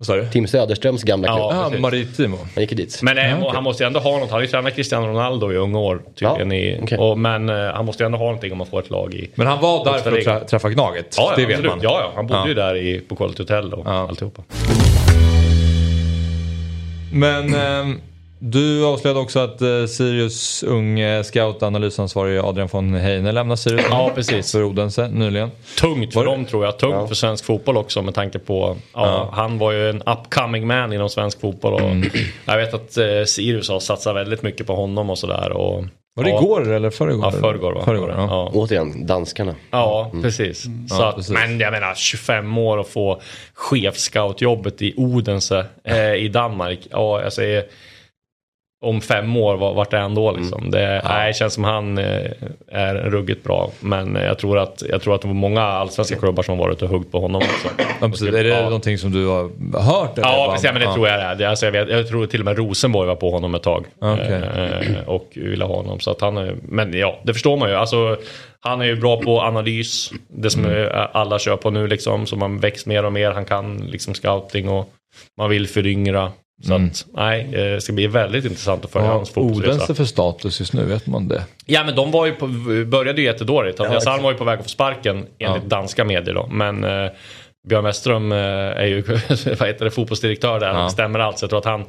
Vad 0.00 0.06
sa 0.06 0.16
du? 0.16 0.26
Tim 0.28 0.46
Söderströms 0.46 1.02
gamla 1.02 1.28
klubb. 1.28 1.72
Ja. 1.74 1.80
Maritimo. 1.80 2.36
Han 2.54 2.62
gick 2.64 2.76
dit. 2.76 3.00
Men 3.02 3.18
eh, 3.18 3.52
han 3.52 3.64
måste 3.64 3.82
ju 3.82 3.86
ändå 3.86 4.00
ha 4.00 4.10
något. 4.10 4.20
Han 4.20 4.30
har 4.30 4.40
ju 4.40 4.46
tränat 4.46 4.74
Cristiano 4.76 5.06
Ronaldo 5.06 5.52
i 5.52 5.56
unga 5.56 5.78
år. 5.78 6.02
Tydligen 6.18 6.50
Ja, 6.76 6.78
okej. 6.82 6.98
och, 6.98 7.18
men 7.18 7.48
eh, 7.48 7.56
han 7.74 7.84
måste 7.84 8.02
ju 8.02 8.06
ändå 8.06 8.18
ha 8.18 8.24
någonting 8.24 8.52
om 8.52 8.58
man 8.58 8.66
får 8.66 8.80
ett 8.80 8.90
lag 8.90 9.14
i... 9.14 9.30
Men 9.34 9.46
han 9.46 9.60
var 9.60 9.84
där 9.84 9.98
för 9.98 10.12
att 10.18 10.24
trä- 10.24 10.44
träffa 10.44 10.68
Gnaget. 10.70 11.14
Ja, 11.18 11.32
det 11.36 11.42
ja, 11.42 11.48
vet 11.48 11.56
absolut. 11.56 11.70
man. 11.76 11.80
Ja, 11.82 12.00
ja, 12.00 12.12
han 12.14 12.26
bodde 12.26 12.40
Ja. 12.40 12.48
ju 12.48 12.54
där 12.54 12.76
i, 12.76 13.00
på 13.00 13.16
Quality 13.16 13.42
Hotel 13.42 13.74
och 13.74 13.86
Ja. 13.86 14.08
alltihopa. 14.08 14.42
Men 17.12 17.54
ehm, 17.54 18.00
du 18.42 18.84
avslöjade 18.84 19.20
också 19.20 19.38
att 19.38 19.62
eh, 19.62 19.86
Sirius 19.86 20.62
unge 20.62 21.24
scout-analysansvarige 21.24 22.42
Adrian 22.42 22.68
von 22.72 22.94
Heine 22.94 23.32
lämnar 23.32 23.56
Sirius. 23.56 23.86
Ja, 23.90 24.10
precis. 24.14 24.52
För 24.52 24.62
Odense 24.62 25.08
nyligen. 25.08 25.50
Tungt 25.80 26.12
för 26.12 26.24
dem 26.24 26.44
tror 26.44 26.64
jag. 26.64 26.78
Tungt 26.78 27.08
för 27.08 27.14
svensk 27.14 27.44
fotboll 27.44 27.76
också 27.76 28.02
med 28.02 28.14
tanke 28.14 28.38
på... 28.38 28.76
Ja, 28.94 29.28
Han 29.32 29.58
var 29.58 29.72
ju 29.72 29.90
en 29.90 30.02
upcoming 30.02 30.66
man 30.66 30.92
inom 30.92 31.08
svensk 31.08 31.40
fotboll. 31.40 31.74
Och 31.74 31.80
Mm. 31.80 32.10
Jag 32.44 32.56
vet 32.56 32.74
att 32.74 32.96
eh, 32.96 33.24
Sirius 33.26 33.68
har 33.68 33.80
satsat 33.80 34.16
väldigt 34.16 34.42
mycket 34.42 34.66
på 34.66 34.74
honom 34.74 35.10
och 35.10 35.18
sådär. 35.18 35.52
Och, 35.52 35.84
Var 36.14 36.24
det 36.24 36.30
ja, 36.30 36.40
igår 36.42 36.72
eller 36.72 36.90
förrgår? 36.90 37.24
Ja, 37.24 37.30
förrgår 37.40 37.72
va? 37.72 37.84
Förrgår, 37.84 38.10
ja. 38.10 38.26
ja. 38.30 38.50
Återigen, 38.54 39.06
danskarna. 39.06 39.54
Ja, 39.70 40.10
precis. 40.22 40.62
Så 40.62 40.70
Ja, 40.88 41.08
att, 41.08 41.16
precis. 41.16 41.32
Men 41.32 41.60
jag 41.60 41.72
menar 41.72 41.94
25 41.94 42.58
år 42.58 42.78
och 42.78 42.88
få 42.88 43.20
chefscoutjobbet 43.54 44.82
i 44.82 44.94
Odense 44.96 45.66
eh, 45.84 46.14
i 46.14 46.28
Danmark. 46.28 46.86
Ja, 46.90 47.22
jag 47.22 47.32
säger 47.32 47.64
om 48.82 49.00
fem 49.00 49.36
år, 49.36 49.56
var- 49.56 49.74
vart 49.74 49.92
är 49.92 49.98
han 49.98 50.14
då 50.14 50.32
liksom? 50.32 50.70
Det, 50.70 51.02
nej, 51.08 51.26
det 51.28 51.34
känns 51.34 51.54
som 51.54 51.64
han 51.64 51.98
eh, 51.98 52.30
är 52.68 52.94
ruggigt 52.94 53.44
bra. 53.44 53.70
Men 53.80 54.14
jag 54.14 54.38
tror 54.38 54.58
att, 54.58 54.82
jag 54.88 55.02
tror 55.02 55.14
att 55.14 55.20
det 55.22 55.26
var 55.28 55.34
många 55.34 55.62
allsvenska 55.62 56.16
klubbar 56.16 56.42
som 56.42 56.58
varit 56.58 56.82
och 56.82 56.88
huggt 56.88 57.12
på 57.12 57.20
honom 57.20 57.42
också. 57.42 57.68
Ja, 58.00 58.08
precis. 58.08 58.28
Är 58.28 58.44
det 58.44 58.48
Ja. 58.48 58.62
någonting 58.62 58.98
som 58.98 59.10
du 59.12 59.26
har 59.26 59.42
hört? 59.80 60.18
eller 60.18 60.28
Ja, 60.28 60.48
precis, 60.50 60.64
ja, 60.64 60.72
men 60.72 60.82
det 60.88 60.94
tror 60.94 61.08
jag 61.08 61.38
det 61.38 61.44
är. 61.44 61.48
Alltså, 61.48 61.66
jag, 61.66 61.72
vet, 61.72 61.88
jag 61.88 62.08
tror 62.08 62.26
till 62.26 62.40
och 62.40 62.44
med 62.44 62.56
Rosenborg 62.58 63.08
var 63.08 63.14
på 63.16 63.30
honom 63.30 63.54
ett 63.54 63.62
tag. 63.62 63.84
Okej. 64.00 64.42
Eh, 64.56 65.08
och 65.08 65.28
ville 65.34 65.64
ha 65.64 65.76
honom. 65.76 66.00
Så 66.00 66.10
att 66.10 66.20
han 66.20 66.36
är, 66.36 66.54
men 66.62 66.92
ja, 66.98 67.18
det 67.22 67.32
förstår 67.32 67.56
man 67.56 67.68
ju. 67.68 67.74
Alltså, 67.74 68.16
han 68.60 68.80
är 68.80 68.84
ju 68.84 68.96
bra 68.96 69.16
på 69.22 69.40
analys. 69.42 70.10
Det 70.28 70.50
som 70.50 70.64
Mm. 70.64 70.86
eh, 70.86 71.06
alla 71.12 71.38
kör 71.38 71.56
på 71.56 71.70
nu 71.70 71.86
liksom. 71.86 72.26
Så 72.26 72.36
man 72.36 72.58
växt 72.60 72.86
mer 72.86 73.04
och 73.04 73.12
mer. 73.12 73.30
Han 73.30 73.44
kan 73.44 73.76
liksom 73.78 74.14
scouting 74.14 74.68
och 74.68 74.88
man 75.38 75.50
vill 75.50 75.68
föryngra. 75.68 76.32
Så 76.66 76.74
att 76.74 77.06
nej, 77.14 77.40
eh, 77.52 77.60
det 77.60 77.80
ska 77.80 77.92
bli 77.92 78.06
väldigt 78.06 78.44
intressant 78.44 78.84
att 78.84 78.90
följa 78.90 79.08
Ja, 79.08 79.14
hans 79.14 79.30
fotbollsresa. 79.30 79.74
Odense 79.74 79.94
för 79.94 80.04
status 80.04 80.60
just 80.60 80.72
nu, 80.72 80.84
vet 80.84 81.06
man 81.06 81.28
det? 81.28 81.44
Ja 81.66 81.84
men 81.84 81.94
de 81.94 82.10
var 82.10 82.26
ju 82.26 82.32
på, 82.32 82.46
började 82.86 83.20
ju 83.20 83.26
jättedåligt. 83.26 83.78
Ja, 83.78 83.84
Andreas 83.84 84.06
Alm 84.06 84.22
var 84.22 84.32
ju 84.32 84.38
på 84.38 84.44
väg 84.44 84.58
att 84.58 84.64
få 84.64 84.68
sparken 84.68 85.26
enligt 85.38 85.64
danska 85.64 86.04
medier 86.04 86.34
då. 86.34 86.46
Men 86.46 86.84
eh, 86.84 87.10
Björn 87.68 87.84
Westström 87.84 88.32
eh, 88.32 88.38
är 88.38 88.86
ju 88.86 89.02
vad 89.58 89.68
heter 89.68 89.84
det, 89.84 89.90
fotbollsdirektör 89.90 90.60
där 90.60 90.68
Ja. 90.68 90.78
och 90.78 90.86
bestämmer 90.86 91.18
allt. 91.18 91.38
Så 91.38 91.44
jag 91.44 91.50
tror 91.50 91.58
att 91.58 91.64
han 91.64 91.84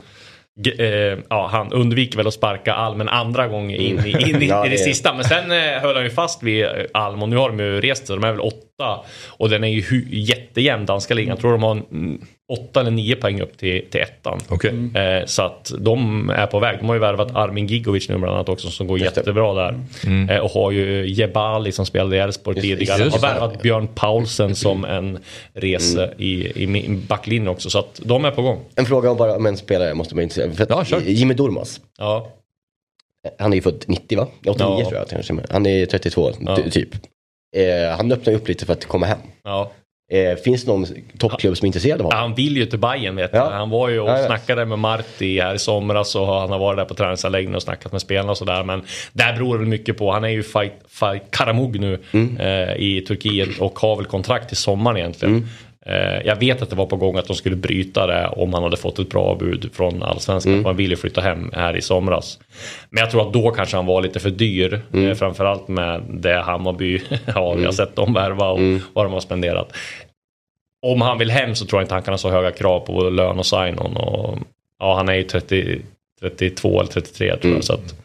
eh, 0.79 0.87
ja, 1.29 1.49
han 1.51 1.73
undviker 1.73 2.17
väl 2.17 2.27
att 2.27 2.33
sparka 2.33 2.73
Alm 2.73 3.01
en 3.01 3.09
andra 3.09 3.47
gång 3.47 3.71
in 3.71 3.99
i, 4.05 4.29
in 4.29 4.41
i, 4.41 4.47
Ja, 4.49 4.65
i 4.65 4.69
det 4.69 4.77
sista. 4.77 5.13
Men 5.13 5.23
sen 5.23 5.51
eh, 5.51 5.81
höll 5.81 5.95
han 5.95 6.03
ju 6.03 6.09
fast 6.09 6.43
vid 6.43 6.65
Alm 6.93 7.23
och 7.23 7.29
nu 7.29 7.35
har 7.35 7.49
de 7.49 7.59
ju 7.59 7.81
rest 7.81 8.07
sig. 8.07 8.15
De 8.15 8.23
är 8.23 8.31
väl 8.31 8.41
åtta. 8.41 8.99
Och 9.27 9.49
den 9.49 9.63
är 9.63 9.67
ju 9.67 10.05
jättejämn 10.11 10.85
danska 10.85 11.13
ligan. 11.13 11.29
Jag 11.29 11.39
tror 11.39 11.51
de 11.51 11.63
har 11.63 11.71
mm, 11.71 12.21
åtta 12.51 12.79
eller 12.79 12.91
nio 12.91 13.15
poäng 13.15 13.41
upp 13.41 13.57
till, 13.57 13.85
till 13.89 14.01
ettan. 14.01 14.39
Okej. 14.49 14.73
Eh, 14.95 15.25
så 15.25 15.41
att 15.41 15.71
de 15.79 16.29
är 16.29 16.47
på 16.47 16.59
väg. 16.59 16.77
De 16.79 16.85
har 16.87 16.95
ju 16.95 16.99
värvat 17.01 17.35
Armin 17.35 17.67
Gigovic 17.67 18.09
nu 18.09 18.17
bland 18.17 18.35
annat 18.35 18.49
också 18.49 18.69
som 18.69 18.87
går 18.87 18.99
Just 18.99 19.15
det. 19.15 19.21
jättebra 19.21 19.53
där. 19.53 19.79
Eh, 20.35 20.37
och 20.39 20.51
har 20.51 20.71
ju 20.71 21.07
Jebali 21.09 21.71
som 21.71 21.85
spelade 21.85 22.15
i 22.15 22.19
Elfsborg 22.19 22.61
tidigare. 22.61 23.03
just 23.03 23.17
Har 23.17 23.27
det. 23.27 23.33
värvat 23.33 23.61
Björn 23.61 23.87
Paulsen 23.95 24.55
som 24.55 24.85
en 24.85 25.19
rese 25.53 26.13
i, 26.17 26.63
i 26.63 26.67
min 26.67 27.05
backlinjen 27.09 27.47
också. 27.47 27.69
Så 27.69 27.79
att 27.79 28.01
de 28.03 28.25
är 28.25 28.31
på 28.31 28.41
gång. 28.41 28.59
En 28.75 28.85
fråga 28.85 29.11
om 29.11 29.17
bara 29.17 29.35
om 29.35 29.45
en 29.45 29.57
spelare 29.57 29.93
måste 29.93 30.15
man 30.15 30.23
inte 30.23 30.35
säga. 30.35 30.51
För 30.53 30.67
Ja. 30.69 30.99
Jimmy 31.05 31.33
Durmaz. 31.33 31.81
Ja, 31.97 32.27
Han 33.39 33.51
är 33.53 33.55
ju 33.55 33.61
född 33.61 33.83
90 33.87 34.17
va? 34.17 34.27
89 34.47 34.77
Ja. 34.81 34.89
tror 34.89 35.05
jag 35.29 35.45
Han 35.49 35.65
är 35.65 35.85
32 35.85 36.31
Ja. 36.39 36.55
ty- 36.55 36.69
typ. 36.71 36.89
Eh, 37.55 37.97
han 37.97 38.11
öppnar 38.11 38.33
upp 38.33 38.47
lite 38.47 38.65
för 38.65 38.73
att 38.73 38.85
komma 38.85 39.05
hem. 39.05 39.17
ja. 39.43 39.71
Eh, 40.11 40.35
finns 40.35 40.63
det 40.65 40.71
någon 40.71 40.85
toppklubb 41.17 41.57
som 41.57 41.65
är 41.65 41.67
intresserad 41.67 41.99
av 42.01 42.05
honom? 42.05 42.19
Han 42.19 42.35
vill 42.35 42.57
ju 42.57 42.65
till 42.65 42.79
Bayern 42.79 43.15
vet 43.15 43.33
jag. 43.33 43.49
Han 43.51 43.69
var 43.69 43.89
ju 43.89 43.99
och 43.99 44.09
Ja, 44.09 44.19
ja. 44.19 44.25
snackade 44.25 44.65
med 44.65 44.79
Marti 44.79 45.39
här 45.41 45.55
i 45.55 45.59
somras 45.59 46.15
och 46.15 46.27
han 46.27 46.49
har 46.51 46.59
varit 46.59 46.77
där 46.77 46.85
på 46.85 46.93
träningsanläggningen 46.93 47.55
och 47.55 47.61
snackat 47.63 47.91
med 47.91 48.01
spelarna 48.01 48.31
och 48.31 48.37
sådär. 48.37 48.63
Men 48.63 48.83
där 49.13 49.33
beror 49.33 49.53
det 49.53 49.59
väl 49.59 49.67
mycket 49.67 49.97
på. 49.97 50.11
Han 50.11 50.23
är 50.23 50.27
ju 50.29 50.43
fight, 50.43 50.73
fight 50.87 51.23
Karamug 51.31 51.79
nu 51.79 51.99
Mm. 52.11 52.37
eh, 52.37 52.75
i 52.75 53.01
Turkiet 53.07 53.49
och 53.59 53.79
har 53.79 53.95
väl 53.95 54.05
kontrakt 54.05 54.47
till 54.47 54.57
sommaren 54.57 54.97
egentligen. 54.97 55.35
Mm. 55.35 55.47
Eh, 55.85 56.21
jag 56.25 56.35
vet 56.35 56.61
att 56.61 56.69
det 56.69 56.75
var 56.75 56.85
på 56.85 56.95
gång 56.95 57.17
att 57.17 57.27
de 57.27 57.35
skulle 57.35 57.55
bryta 57.55 58.07
det 58.07 58.27
om 58.27 58.53
han 58.53 58.63
hade 58.63 58.77
fått 58.77 58.99
ett 58.99 59.09
bra 59.09 59.35
bud 59.35 59.69
från 59.73 60.03
allsvenskan. 60.03 60.53
Mm. 60.53 60.63
Man 60.63 60.75
ville 60.75 60.95
flytta 60.95 61.21
hem 61.21 61.51
här 61.53 61.77
i 61.77 61.81
somras. 61.81 62.39
Men 62.89 63.01
jag 63.01 63.11
tror 63.11 63.27
att 63.27 63.33
då 63.33 63.51
kanske 63.51 63.75
han 63.75 63.85
var 63.85 64.01
lite 64.01 64.19
för 64.19 64.29
dyr. 64.29 64.81
Mm. 64.93 65.07
Eh, 65.09 65.15
framförallt 65.15 65.67
med 65.67 66.01
det 66.09 66.39
Hammarby 66.41 67.01
har. 67.27 67.57
Jag 67.57 67.65
har 67.65 67.71
sett 67.71 67.95
dem 67.95 68.13
värva 68.13 68.49
och 68.49 68.59
Mm. 68.59 68.81
vad 68.93 69.05
de 69.05 69.13
har 69.13 69.19
spenderat 69.19 69.73
om 70.85 71.01
han 71.01 71.17
vill 71.17 71.31
hem 71.31 71.55
så 71.55 71.65
tror 71.65 71.79
jag 71.81 71.83
inte 71.85 71.93
han 71.93 72.03
kan 72.03 72.13
ha 72.13 72.17
så 72.17 72.29
höga 72.29 72.51
krav 72.51 72.79
på 72.79 72.93
både 72.93 73.09
lön 73.09 73.39
och 73.39 73.45
sign-on. 73.45 73.97
Och, 73.97 74.37
ja, 74.79 74.95
han 74.95 75.09
är 75.09 75.13
ju 75.13 75.23
30, 75.23 75.79
32 76.21 76.79
eller 76.79 76.91
33 76.91 77.27
tror 77.37 77.45
Mm. 77.45 77.55
jag. 77.55 77.63
Så 77.63 77.73
att 77.73 77.95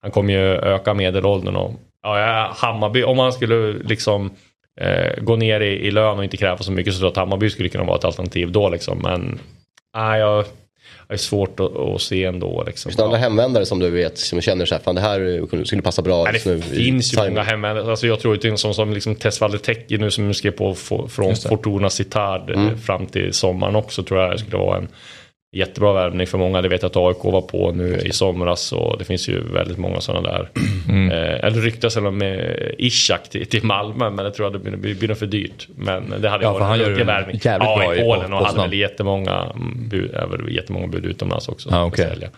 han 0.00 0.10
kommer 0.10 0.32
ju 0.32 0.40
öka 0.54 0.94
medelåldern. 0.94 1.56
Och, 1.56 1.72
ja, 2.02 2.18
ja, 2.20 2.52
Hammarby, 2.56 3.02
om 3.02 3.18
han 3.18 3.32
skulle 3.32 3.72
liksom 3.72 4.30
eh, 4.80 5.22
gå 5.22 5.36
ner 5.36 5.60
i, 5.60 5.86
i 5.86 5.90
lön 5.90 6.18
och 6.18 6.24
inte 6.24 6.36
kräva 6.36 6.58
så 6.58 6.72
mycket 6.72 6.92
så 6.92 6.98
tror 6.98 7.06
jag 7.06 7.10
att 7.10 7.16
Hammarby 7.16 7.50
skulle 7.50 7.68
kunna 7.68 7.84
vara 7.84 7.98
ett 7.98 8.04
alternativ 8.04 8.52
då. 8.52 8.68
Liksom. 8.68 8.98
Men 9.02 9.38
nej, 9.96 10.20
jag, 10.20 10.44
jag 11.08 11.14
är 11.14 11.16
svårt 11.16 11.60
att, 11.60 11.76
att 11.76 12.00
se 12.02 12.24
ändå. 12.24 12.64
Liksom. 12.66 12.90
Finns 12.90 12.96
det 12.96 13.04
andra 13.04 13.18
hemvändare 13.18 13.66
som 13.66 13.78
du 13.78 13.90
vet 13.90 14.18
som 14.18 14.40
känner 14.40 14.66
så 14.66 14.74
här, 14.74 14.82
fan 14.82 14.94
det 14.94 15.00
här 15.00 15.64
skulle 15.64 15.82
passa 15.82 16.02
bra 16.02 16.24
Nej, 16.24 16.40
det 16.44 16.50
nu 16.50 16.56
i 16.58 16.62
finns 16.62 17.14
ju 17.14 17.16
många 17.18 17.42
hemvändare. 17.42 17.90
Alltså 17.90 18.06
jag 18.06 18.20
tror 18.20 18.34
att 18.34 18.42
det 18.42 18.48
är 18.48 18.52
en 18.52 18.58
sån 18.58 18.74
som 18.74 18.92
liksom 18.92 19.14
Tesvalde 19.14 19.58
Tecki 19.58 19.98
nu 19.98 20.10
som 20.10 20.34
skrev 20.34 20.50
på 20.50 20.74
från 20.74 21.28
det. 21.28 21.48
Fortuna 21.48 21.90
Citard 21.90 22.50
eh, 22.50 22.60
Mm. 22.60 22.78
fram 22.78 23.06
till 23.06 23.32
sommaren 23.32 23.76
också 23.76 24.02
tror 24.02 24.20
jag 24.20 24.40
skulle 24.40 24.56
vara 24.56 24.78
en 24.78 24.88
jättebra 25.54 25.92
värvning 25.92 26.26
för 26.26 26.38
många. 26.38 26.62
Det 26.62 26.68
vet 26.68 26.82
jag 26.82 26.90
att 26.90 26.96
AIK 26.96 27.24
var 27.24 27.40
på 27.40 27.72
nu 27.72 28.00
i 28.04 28.12
somras 28.12 28.72
och 28.72 28.98
det 28.98 29.04
finns 29.04 29.28
ju 29.28 29.40
väldigt 29.52 29.78
många 29.78 30.00
sådana 30.00 30.32
där. 30.32 30.48
Mm. 30.88 31.10
Eh, 31.10 31.44
eller 31.44 31.60
ryktas 31.60 31.96
väl 31.96 32.10
med 32.10 32.56
Ishak 32.78 33.28
till, 33.28 33.46
till 33.46 33.64
Malmö 33.64 34.10
men 34.10 34.24
det 34.24 34.30
tror 34.30 34.46
jag 34.46 34.62
det 34.62 34.70
blir, 34.70 34.94
blir 34.94 35.14
för 35.14 35.26
dyrt. 35.26 35.68
Men 35.76 36.14
det 36.20 36.28
hade 36.28 36.44
Ja, 36.44 36.58
han 36.60 36.68
varit 36.68 36.80
gör 36.80 36.90
en 36.90 36.98
det 36.98 37.04
värvning. 37.04 37.40
ja, 37.44 37.94
i 37.94 38.00
Polen 38.00 38.32
och 38.32 38.46
hade 38.46 38.62
väl 38.62 38.78
jättemånga 38.78 39.52
mm, 39.54 39.88
bud, 39.88 40.10
jättemånga 40.48 40.86
bud 40.86 41.06
utomlands 41.06 41.48
också. 41.48 41.70
Ah, 41.72 41.86
att 41.86 41.96
sälja. 41.96 42.28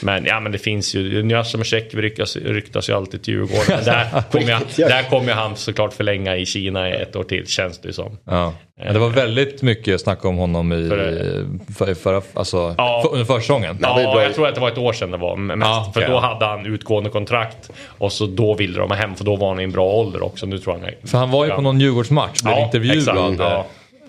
Men, 0.00 0.24
ja, 0.24 0.40
men 0.40 0.52
det 0.52 0.58
finns 0.58 0.94
ju, 0.94 1.22
Njasemecek 1.22 1.94
ryktas, 1.94 2.36
ryktas 2.36 2.88
ju 2.88 2.92
alltid 2.92 3.22
till 3.22 3.34
Djurgården. 3.34 3.64
Men 3.68 3.84
där 3.84 4.22
kommer 4.30 4.50
jag, 4.50 4.62
ja. 4.76 4.88
där 4.88 5.02
kommer 5.02 5.32
han 5.32 5.56
såklart 5.56 5.92
förlänga 5.92 6.36
i 6.36 6.46
Kina 6.46 6.88
i 6.88 6.92
ett 6.92 7.16
år 7.16 7.24
till 7.24 7.46
känns 7.46 7.78
det 7.78 7.88
ju 7.88 7.92
som. 7.92 8.18
Ja. 8.24 8.52
Men 8.78 8.92
det 8.94 8.98
var 9.00 9.08
väldigt 9.10 9.62
mycket 9.62 10.00
snack 10.00 10.24
om 10.24 10.36
honom 10.36 10.72
i 10.72 10.88
För- 10.88 11.74
för, 11.74 11.94
förra, 11.94 12.22
alltså, 12.34 12.74
Ja. 12.78 13.00
för, 13.04 13.12
under 13.12 13.24
försäsongen. 13.24 13.78
Ja, 13.82 13.94
bra. 13.94 14.22
jag 14.22 14.34
tror 14.34 14.48
att 14.48 14.54
det 14.54 14.60
var 14.60 14.68
ett 14.68 14.78
år 14.78 14.92
sedan 14.92 15.10
det 15.10 15.16
var 15.16 15.36
mest. 15.36 15.60
Ja, 15.68 15.90
för 15.94 16.00
okej, 16.00 16.10
då 16.10 16.16
ja. 16.16 16.20
hade 16.20 16.46
han 16.46 16.66
utgående 16.66 17.10
kontrakt 17.10 17.70
och 17.98 18.12
så 18.12 18.26
då 18.26 18.54
ville 18.54 18.78
de 18.78 18.90
ha 18.90 18.96
hem 18.96 19.14
för 19.14 19.24
då 19.24 19.36
var 19.36 19.48
han 19.48 19.60
i 19.60 19.64
en 19.64 19.72
bra 19.72 19.84
ålder 19.92 20.22
också. 20.24 20.46
Nu 20.46 20.58
tror 20.58 20.74
jag 20.74 20.80
han 20.80 20.88
är... 20.88 21.06
För 21.08 21.18
han 21.18 21.30
var 21.30 21.44
ju 21.44 21.50
på 21.50 21.60
någon 21.60 21.80
Djurgårdsmatch, 21.80 22.42
blev 22.42 22.54
Ja, 22.56 22.64
intervjuad 22.64 23.40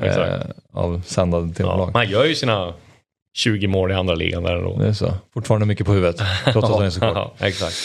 exakt. 0.01 0.17
Ja, 0.17 0.25
eh, 0.25 0.41
av 0.73 1.01
sändande 1.05 1.47
Ja, 1.49 1.53
tv-bolag. 1.57 1.91
han 1.93 2.09
gör 2.09 2.25
ju 2.25 2.35
sina 2.35 2.73
20 3.37 3.67
mål 3.67 3.91
i 3.91 3.93
andra 3.93 4.15
ligan 4.15 4.43
där 4.43 4.55
ändå. 4.55 4.77
Det 4.79 4.87
är 4.87 4.93
så. 4.93 5.13
Fortfarande 5.33 5.65
mycket 5.65 5.85
på 5.85 5.93
huvudet, 5.93 6.21
trots 6.53 6.69
att 6.69 6.75
han 6.75 6.85
är 6.85 6.89
så 6.89 6.99
kort. 6.99 7.11
Ja, 7.15 7.33
exakt. 7.39 7.75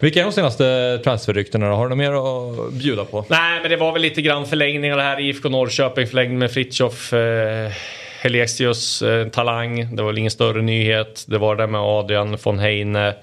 Vilka 0.00 0.20
är 0.20 0.24
de 0.24 0.32
senaste 0.32 0.98
transferryktena 1.04 1.68
då? 1.68 1.74
Har 1.74 1.88
du 1.88 1.88
något 1.88 1.98
mer 1.98 2.12
att 2.12 2.72
bjuda 2.72 3.04
på? 3.04 3.24
Nej, 3.28 3.60
men 3.60 3.70
det 3.70 3.76
var 3.76 3.92
väl 3.92 4.02
lite 4.02 4.22
grann 4.22 4.46
förlängningar 4.46 4.96
det 4.96 5.02
här. 5.02 5.20
IFK 5.20 5.48
Norrköping 5.48 6.06
förlängd 6.06 6.38
med 6.38 6.50
Fritiof 6.50 7.12
eh, 7.12 7.70
Helexius, 8.22 9.02
eh, 9.02 9.28
talang. 9.28 9.96
Det 9.96 10.02
var 10.02 10.10
väl 10.10 10.18
ingen 10.18 10.30
större 10.30 10.62
nyhet. 10.62 11.24
Det 11.28 11.38
var 11.38 11.56
det 11.56 11.66
med 11.66 11.80
Adrian 11.80 12.38
von 12.44 12.58
Heine. 12.58 13.14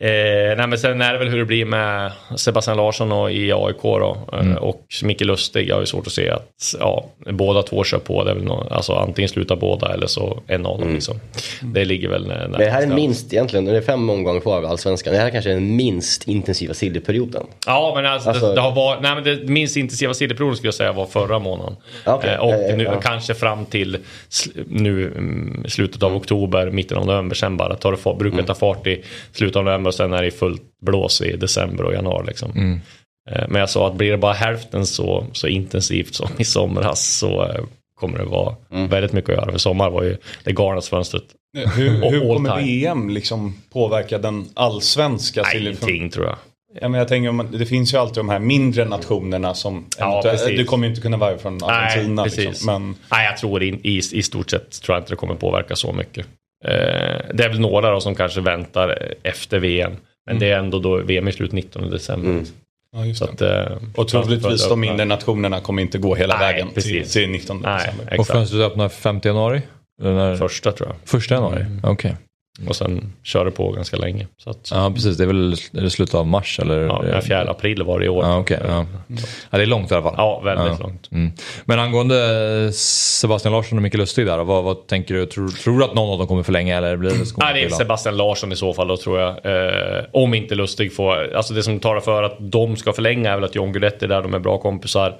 Eh, 0.00 0.56
nej 0.56 0.66
men 0.66 0.78
sen 0.78 1.00
är 1.02 1.12
det 1.12 1.18
väl 1.18 1.28
hur 1.28 1.38
det 1.38 1.44
blir 1.44 1.64
med 1.64 2.12
Sebastian 2.36 2.76
Larsson 2.76 3.12
och 3.12 3.32
i 3.32 3.52
AIK 3.52 3.82
då. 3.82 4.16
Eh, 4.32 4.54
Och 4.56 4.82
Micke 5.02 5.20
Lustig, 5.20 5.68
jag 5.68 5.74
har 5.76 5.80
ju 5.82 5.86
svårt 5.86 6.06
att 6.06 6.12
se 6.12 6.30
att 6.30 6.74
ja, 6.80 7.06
båda 7.30 7.62
två 7.62 7.84
kör 7.84 7.98
på. 7.98 8.24
Det 8.24 8.30
är 8.30 8.34
väl 8.34 8.44
nå- 8.44 8.66
alltså 8.70 8.92
antingen 8.92 9.28
slutar 9.28 9.56
båda 9.56 9.94
eller 9.94 10.06
så 10.06 10.42
en 10.46 10.66
av 10.66 10.80
dem 10.80 10.94
liksom. 10.94 11.20
Det 11.62 11.84
ligger 11.84 12.08
väl 12.08 12.26
när, 12.26 12.48
Men 12.48 12.60
det 12.60 12.70
här 12.70 12.82
är 12.82 12.86
minst 12.86 13.32
egentligen, 13.32 13.64
det 13.64 13.76
är 13.76 13.80
fem 13.80 14.10
omgångar 14.10 14.40
kvar 14.40 14.56
av 14.58 14.66
Allsvenskan. 14.66 15.12
Det 15.14 15.18
här 15.20 15.30
kanske 15.30 15.50
är 15.50 15.54
den 15.54 15.76
minst 15.76 16.28
intensiva 16.28 16.74
silly-perioden. 16.74 17.46
Ja, 17.66 17.92
men 17.94 18.06
alltså, 18.06 18.28
Alltså- 18.28 18.48
det, 18.48 18.54
det 18.54 18.60
har 18.60 18.72
varit, 18.74 19.02
nej 19.02 19.14
men 19.14 19.24
det 19.24 19.48
minst 19.48 19.76
intensiva 19.76 20.14
silverprovet 20.14 20.56
skulle 20.56 20.68
jag 20.68 20.74
säga 20.74 20.92
var 20.92 21.06
förra 21.06 21.38
månaden. 21.38 21.76
Okej, 22.06 22.30
Eh, 22.30 22.40
och 22.40 22.50
ja, 22.50 22.56
ja, 22.68 22.76
nu, 22.76 22.90
kanske 23.02 23.34
fram 23.34 23.64
till 23.66 23.98
sl- 24.30 24.64
nu 24.68 25.06
mm, 25.06 25.64
slutet 25.68 26.02
av 26.02 26.16
oktober, 26.16 26.70
mitten 26.70 26.98
av 26.98 27.06
november. 27.06 27.36
Sen 27.36 27.56
bara 27.56 27.74
tar 27.76 27.90
det 27.92 28.18
brukar 28.18 28.36
Mm. 28.38 28.46
ta 28.46 28.54
fart 28.54 28.86
i 28.86 29.02
slutet 29.32 29.56
av 29.56 29.64
november 29.64 29.85
och 29.86 29.94
sen 29.94 30.12
är 30.12 30.22
det 30.22 30.30
fullt 30.30 30.62
blås 30.82 31.20
i 31.20 31.36
december 31.36 31.84
och 31.84 31.94
januari. 31.94 32.26
Liksom. 32.26 32.50
Mm. 32.50 32.80
Eh, 33.30 33.44
men 33.48 33.60
jag 33.60 33.70
sa 33.70 33.86
att 33.88 33.94
blir 33.94 34.10
det 34.10 34.18
bara 34.18 34.32
hälften 34.32 34.86
så, 34.86 35.26
så 35.32 35.46
intensivt 35.46 36.14
som 36.14 36.28
i 36.38 36.44
somras 36.44 37.06
så 37.18 37.42
eh, 37.44 37.64
kommer 38.00 38.18
det 38.18 38.24
vara 38.24 38.56
Mm. 38.72 38.88
väldigt 38.88 39.12
mycket 39.12 39.30
att 39.30 39.36
göra. 39.36 39.52
För 39.52 39.58
sommar 39.58 39.90
var 39.90 40.02
ju 40.02 40.16
det 40.44 40.52
galnaste 40.52 40.90
fönstret. 40.90 41.24
Hur, 41.76 42.04
Och 42.04 42.10
hur 42.12 42.20
all 42.30 42.36
kommer. 42.36 42.62
VM 42.62 43.10
liksom 43.10 43.54
påverka 43.72 44.18
den 44.18 44.48
allsvenska 44.54 45.42
Nej, 45.42 45.54
silly- 45.56 45.66
ingenting 45.68 46.10
tror 46.10 46.26
jag. 46.26 46.36
Ja, 46.80 46.88
men 46.88 46.98
jag 46.98 47.08
tänker, 47.08 47.58
det 47.58 47.66
finns 47.66 47.94
ju 47.94 47.98
alltid 47.98 48.16
de 48.16 48.28
här 48.28 48.38
mindre 48.38 48.84
nationerna 48.84 49.54
som... 49.54 49.84
Ja, 49.98 50.22
du 50.46 50.64
kommer 50.64 50.86
ju 50.86 50.90
inte 50.90 51.02
kunna 51.02 51.16
vara 51.16 51.38
från 51.38 51.64
Argentina. 51.64 52.14
Nej, 52.22 52.24
precis. 52.24 52.44
liksom, 52.44 52.66
men 52.66 52.96
Nej, 53.10 53.26
jag 53.26 53.36
tror 53.36 53.62
in, 53.62 53.80
i, 53.82 53.96
i 54.12 54.22
stort 54.22 54.50
sett 54.50 54.82
tror 54.82 54.94
jag 54.96 55.00
inte 55.02 55.12
det 55.12 55.16
kommer 55.16 55.34
påverka 55.34 55.76
så 55.76 55.92
mycket. 55.92 56.26
Eh, 56.66 57.34
det 57.34 57.44
är 57.44 57.48
väl 57.48 57.60
några 57.60 57.90
då 57.90 58.00
som 58.00 58.14
kanske 58.14 58.40
väntar 58.40 58.98
efter 59.22 59.58
VM. 59.58 59.92
Men 60.26 60.38
det 60.38 60.50
är 60.50 60.58
ändå 60.58 60.78
då 60.78 60.96
VM 60.96 61.26
är 61.26 61.30
slut 61.30 61.52
19 61.52 61.90
december. 61.90 62.30
Mm. 62.30 62.44
ja, 62.92 63.06
just 63.06 63.18
Så 63.18 63.24
att, 63.24 63.40
eh, 63.40 63.78
Och 63.94 64.08
troligtvis 64.08 64.68
de 64.68 64.80
mindre 64.80 65.04
nationerna 65.04 65.60
kommer 65.60 65.82
inte 65.82 65.98
gå 65.98 66.14
hela 66.14 66.38
Nej, 66.38 66.52
vägen 66.52 66.66
till, 66.66 66.74
precis. 66.74 67.12
till 67.12 67.30
19 67.30 67.60
Nej, 67.60 67.78
december. 67.78 68.06
Och 68.06 68.12
exakt. 68.12 68.30
fönstret 68.30 68.62
öppnar 68.62 68.88
5 68.88 69.20
januari? 69.24 69.62
Första 70.38 70.72
tror 70.72 70.88
jag. 70.88 70.96
Första 71.08 71.34
januari? 71.34 71.60
Mm. 71.60 71.80
Okej. 71.82 72.16
Och 72.68 72.76
sen 72.76 73.12
kör 73.22 73.44
det 73.44 73.50
på 73.50 73.70
ganska 73.72 73.96
länge. 73.96 74.26
Så 74.36 74.50
att, 74.50 74.68
Ja 74.70 74.90
precis, 74.94 75.16
det 75.16 75.24
är 75.24 75.26
väl 75.26 75.52
är 75.52 75.80
det 75.82 75.90
slutet 75.90 76.14
av 76.14 76.26
mars 76.26 76.60
eller? 76.60 76.80
ja, 76.80 77.02
den 77.02 77.22
4 77.22 77.40
april 77.50 77.82
var 77.82 77.98
det 78.00 78.06
i 78.06 78.08
år. 78.08 78.24
Ja, 78.24 78.38
okej, 78.38 78.58
ja. 78.68 78.86
ja, 79.50 79.58
det 79.58 79.62
är 79.62 79.66
långt 79.66 79.90
i 79.90 79.94
alla 79.94 80.02
fall. 80.02 80.14
Ja, 80.16 80.40
väldigt 80.44 80.78
Ja. 80.80 80.86
långt. 80.86 81.08
Mm. 81.12 81.32
Men 81.64 81.78
angående 81.78 82.72
Sebastian 82.72 83.52
Larsson 83.54 83.78
och 83.78 83.82
Micke 83.82 83.94
Lustig 83.94 84.26
där, 84.26 84.38
vad, 84.44 84.64
vad 84.64 84.86
tänker 84.86 85.14
du? 85.14 85.26
Tror, 85.26 85.48
tror 85.48 85.78
du 85.78 85.84
att 85.84 85.94
någon 85.94 86.12
av 86.12 86.18
dem 86.18 86.26
kommer 86.26 86.42
förlänga 86.42 86.76
eller 86.76 86.96
blir 86.96 87.10
det 87.10 87.16
Nej, 87.36 87.54
det 87.54 87.64
är? 87.64 87.68
Sebastian 87.70 88.16
Larsson 88.16 88.52
i 88.52 88.56
så 88.56 88.72
fall 88.74 88.88
då 88.88 88.96
tror 88.96 89.20
jag. 89.20 89.28
Eh, 89.46 90.04
om 90.12 90.34
inte 90.34 90.54
Lustig 90.54 90.94
får... 90.96 91.34
Alltså 91.36 91.54
det 91.54 91.62
som 91.62 91.80
talar 91.80 92.00
för 92.00 92.22
att 92.22 92.36
de 92.38 92.76
ska 92.76 92.92
förlänga 92.92 93.30
är 93.30 93.34
väl 93.34 93.44
att 93.44 93.54
John 93.54 93.72
Guidetti 93.72 94.04
är 94.04 94.08
där, 94.08 94.22
de 94.22 94.34
är 94.34 94.38
bra 94.38 94.58
kompisar. 94.58 95.16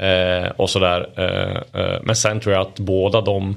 Eh, 0.00 0.50
och 0.56 0.70
sådär. 0.70 1.08
Eh, 1.16 1.80
eh, 1.82 1.98
men 2.02 2.16
sen 2.16 2.40
tror 2.40 2.54
jag 2.54 2.62
att 2.62 2.78
båda 2.78 3.20
de 3.20 3.56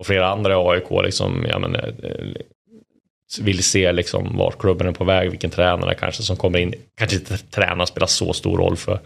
och 0.00 0.06
flera 0.06 0.28
andra 0.28 0.52
i 0.52 0.56
AIK 0.56 1.04
liksom, 1.04 1.46
ja, 1.48 1.58
men, 1.58 1.74
eh, 1.76 1.82
vill 3.40 3.64
se 3.64 3.92
liksom 3.92 4.36
vart 4.36 4.58
klubben 4.58 4.86
är 4.86 4.92
på 4.92 5.04
väg, 5.04 5.30
vilken 5.30 5.50
tränare 5.50 5.94
kanske 5.94 6.22
som 6.22 6.36
kommer 6.36 6.58
in. 6.58 6.74
Kanske 6.98 7.16
inte 7.16 7.38
tränar 7.38 7.86
spelar 7.86 8.06
så 8.06 8.32
stor 8.32 8.58
roll 8.58 8.76
för, 8.76 9.00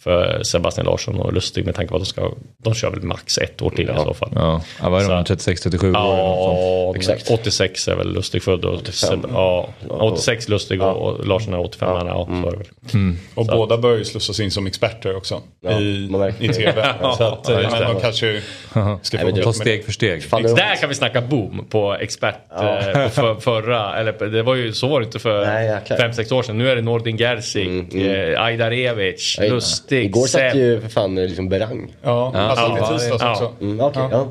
för 0.00 0.42
Sebastian 0.42 0.86
Larsson 0.86 1.16
och 1.20 1.32
Lustig 1.32 1.66
med 1.66 1.74
tanke 1.74 1.90
på 1.90 1.96
att 1.96 2.02
de 2.02 2.06
ska, 2.06 2.32
de 2.58 2.74
kör 2.74 2.90
väl 2.90 3.02
max 3.02 3.38
ett 3.38 3.62
år 3.62 3.70
till 3.70 3.90
i 3.90 3.94
så 4.04 4.14
fall. 4.14 4.30
Ja, 4.34 4.62
ja 4.82 4.88
vad 4.90 5.00
är 5.00 5.04
Så 5.04 5.10
de? 5.10 5.18
att- 5.18 5.28
36-37 5.28 5.88
år? 5.88 5.92
Ja, 5.94 6.92
Exakt. 6.96 7.30
86 7.30 7.88
är 7.88 7.94
väl 7.96 8.12
Lustig 8.12 8.42
född. 8.42 8.64
och 8.64 8.74
85. 8.74 9.24
Ja, 9.32 9.68
86 9.88 10.48
Lustig 10.48 10.82
och, 10.82 10.96
och 10.96 11.26
Larsson 11.26 11.54
är 11.54 11.60
85. 11.60 11.88
Ja. 11.88 12.06
Ja, 12.06 12.26
så 12.42 12.48
är 12.48 12.50
det 12.50 12.56
väl. 12.56 13.14
Och 13.34 13.46
båda 13.46 13.78
bör 13.78 13.96
ju 13.96 14.04
slussas 14.04 14.40
in 14.40 14.50
som 14.50 14.66
experter 14.66 15.16
också 15.16 15.40
Ja, 15.60 15.80
i, 15.80 16.10
i 16.38 16.48
tv. 16.48 16.94
så 17.00 17.24
att, 17.24 17.48
Ja, 17.48 17.60
ja, 17.62 17.68
men 17.70 17.94
de 17.94 18.00
kanske 18.00 18.42
ska 19.02 19.18
få 19.18 19.30
Ta 19.42 19.52
steg 19.52 19.84
för 19.84 19.92
steg. 19.92 20.22
Där 20.30 20.76
kan 20.80 20.88
vi 20.88 20.94
snacka 20.94 21.20
boom 21.20 21.66
på 21.70 21.94
expert. 21.94 22.36
Eh, 22.50 23.02
på 23.04 23.08
för, 23.10 23.34
förra, 23.40 23.96
eller 23.98 24.28
det 24.30 24.42
var 24.42 24.54
ju 24.54 24.72
så 24.72 24.88
var 24.88 25.00
det 25.00 25.04
inte 25.06 25.18
för 25.18 25.46
Nej, 25.46 25.66
jäklar. 25.66 25.98
5-6 25.98 26.32
år 26.34 26.42
sedan. 26.42 26.58
Nu 26.58 26.70
är 26.70 26.76
det 26.76 26.82
Nordin 26.82 27.16
Gerzik, 27.16 27.68
Mm, 27.94 28.32
eh, 28.34 28.42
Ajdarevic, 28.42 29.36
Oj, 29.40 29.48
Lustig, 29.90 30.04
Igår 30.04 30.26
satt 30.26 30.54
ju 30.54 30.80
för 30.80 30.88
fan 30.88 31.14
liksom 31.14 31.48
Berang. 31.48 31.92
Ja, 32.02 32.32
alltså 32.36 32.64
Ja, 32.64 32.94
i 32.94 32.98
tisdags 32.98 33.22
ja. 33.22 33.30
också. 33.32 33.52
Mm, 33.60 33.80
Okej, 33.80 34.02
ja. 34.10 34.20
Att- 34.20 34.30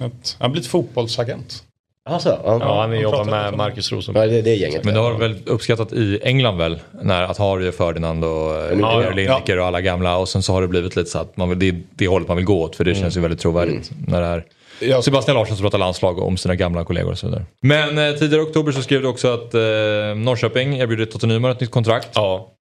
Han 0.00 0.12
har 0.38 0.48
blivit 0.48 0.68
fotbollsagent. 0.70 1.62
Alltså, 2.08 2.28
ja. 2.44 2.58
Ja, 2.60 2.80
han 2.80 2.90
de 2.90 2.96
jobbar 2.98 3.24
med 3.24 3.56
Marcus 3.56 3.92
Rosenberg. 3.92 4.28
Ja, 4.28 4.32
det, 4.34 4.42
det 4.42 4.50
är 4.50 4.54
gänget. 4.56 4.84
Men 4.84 4.94
det 4.94 5.00
har 5.00 5.12
väl 5.14 5.36
uppskattat 5.46 5.92
i 5.92 6.20
England 6.22 6.56
väl? 6.58 6.78
När 7.02 7.22
att 7.22 7.38
Harry 7.38 7.68
och 7.68 7.74
Ferdinand 7.74 8.24
och 8.24 8.30
Ja, 8.30 8.66
ja, 8.80 9.02
ja. 9.02 9.10
Lineker 9.10 9.58
och 9.58 9.66
alla 9.66 9.80
gamla. 9.80 10.16
Och 10.16 10.28
sen 10.28 10.42
så 10.42 10.52
har 10.52 10.62
det 10.62 10.68
blivit 10.68 10.96
lite 10.96 11.10
så 11.10 11.18
att 11.18 11.36
man 11.36 11.48
vill, 11.48 11.58
det 11.58 11.68
är 11.68 11.80
det 11.94 12.08
hållet 12.08 12.28
man 12.28 12.36
vill 12.36 12.46
gå 12.46 12.62
åt. 12.62 12.76
För 12.76 12.84
det 12.84 12.94
känns 12.94 13.16
ju 13.16 13.20
väldigt 13.20 13.40
trovärdigt. 13.40 13.90
När 14.06 14.20
det 14.20 14.26
är 14.26 14.44
Ja. 14.80 15.02
Sebastian 15.02 15.36
Larsson 15.36 15.56
som 15.56 15.64
pratar 15.64 15.78
landslag 15.78 16.18
om 16.18 16.36
sina 16.36 16.54
gamla 16.54 16.84
kollegor 16.84 17.10
och 17.12 17.18
så 17.18 17.26
vidare. 17.26 17.44
Men 17.62 17.98
eh, 17.98 18.14
tidigare 18.14 18.42
i 18.42 18.46
oktober 18.46 18.72
så 18.72 18.82
skrev 18.82 19.02
du 19.02 19.08
också 19.08 19.34
att 19.34 19.54
eh, 19.54 19.60
Norrköping 20.16 20.76
erbjuder 20.78 21.04
Totte 21.04 21.26
Nyman 21.26 21.50
ett 21.50 21.60
nytt 21.60 21.70
kontrakt. 21.70 22.08
Ja, 22.14 22.52
Eh, 22.52 22.55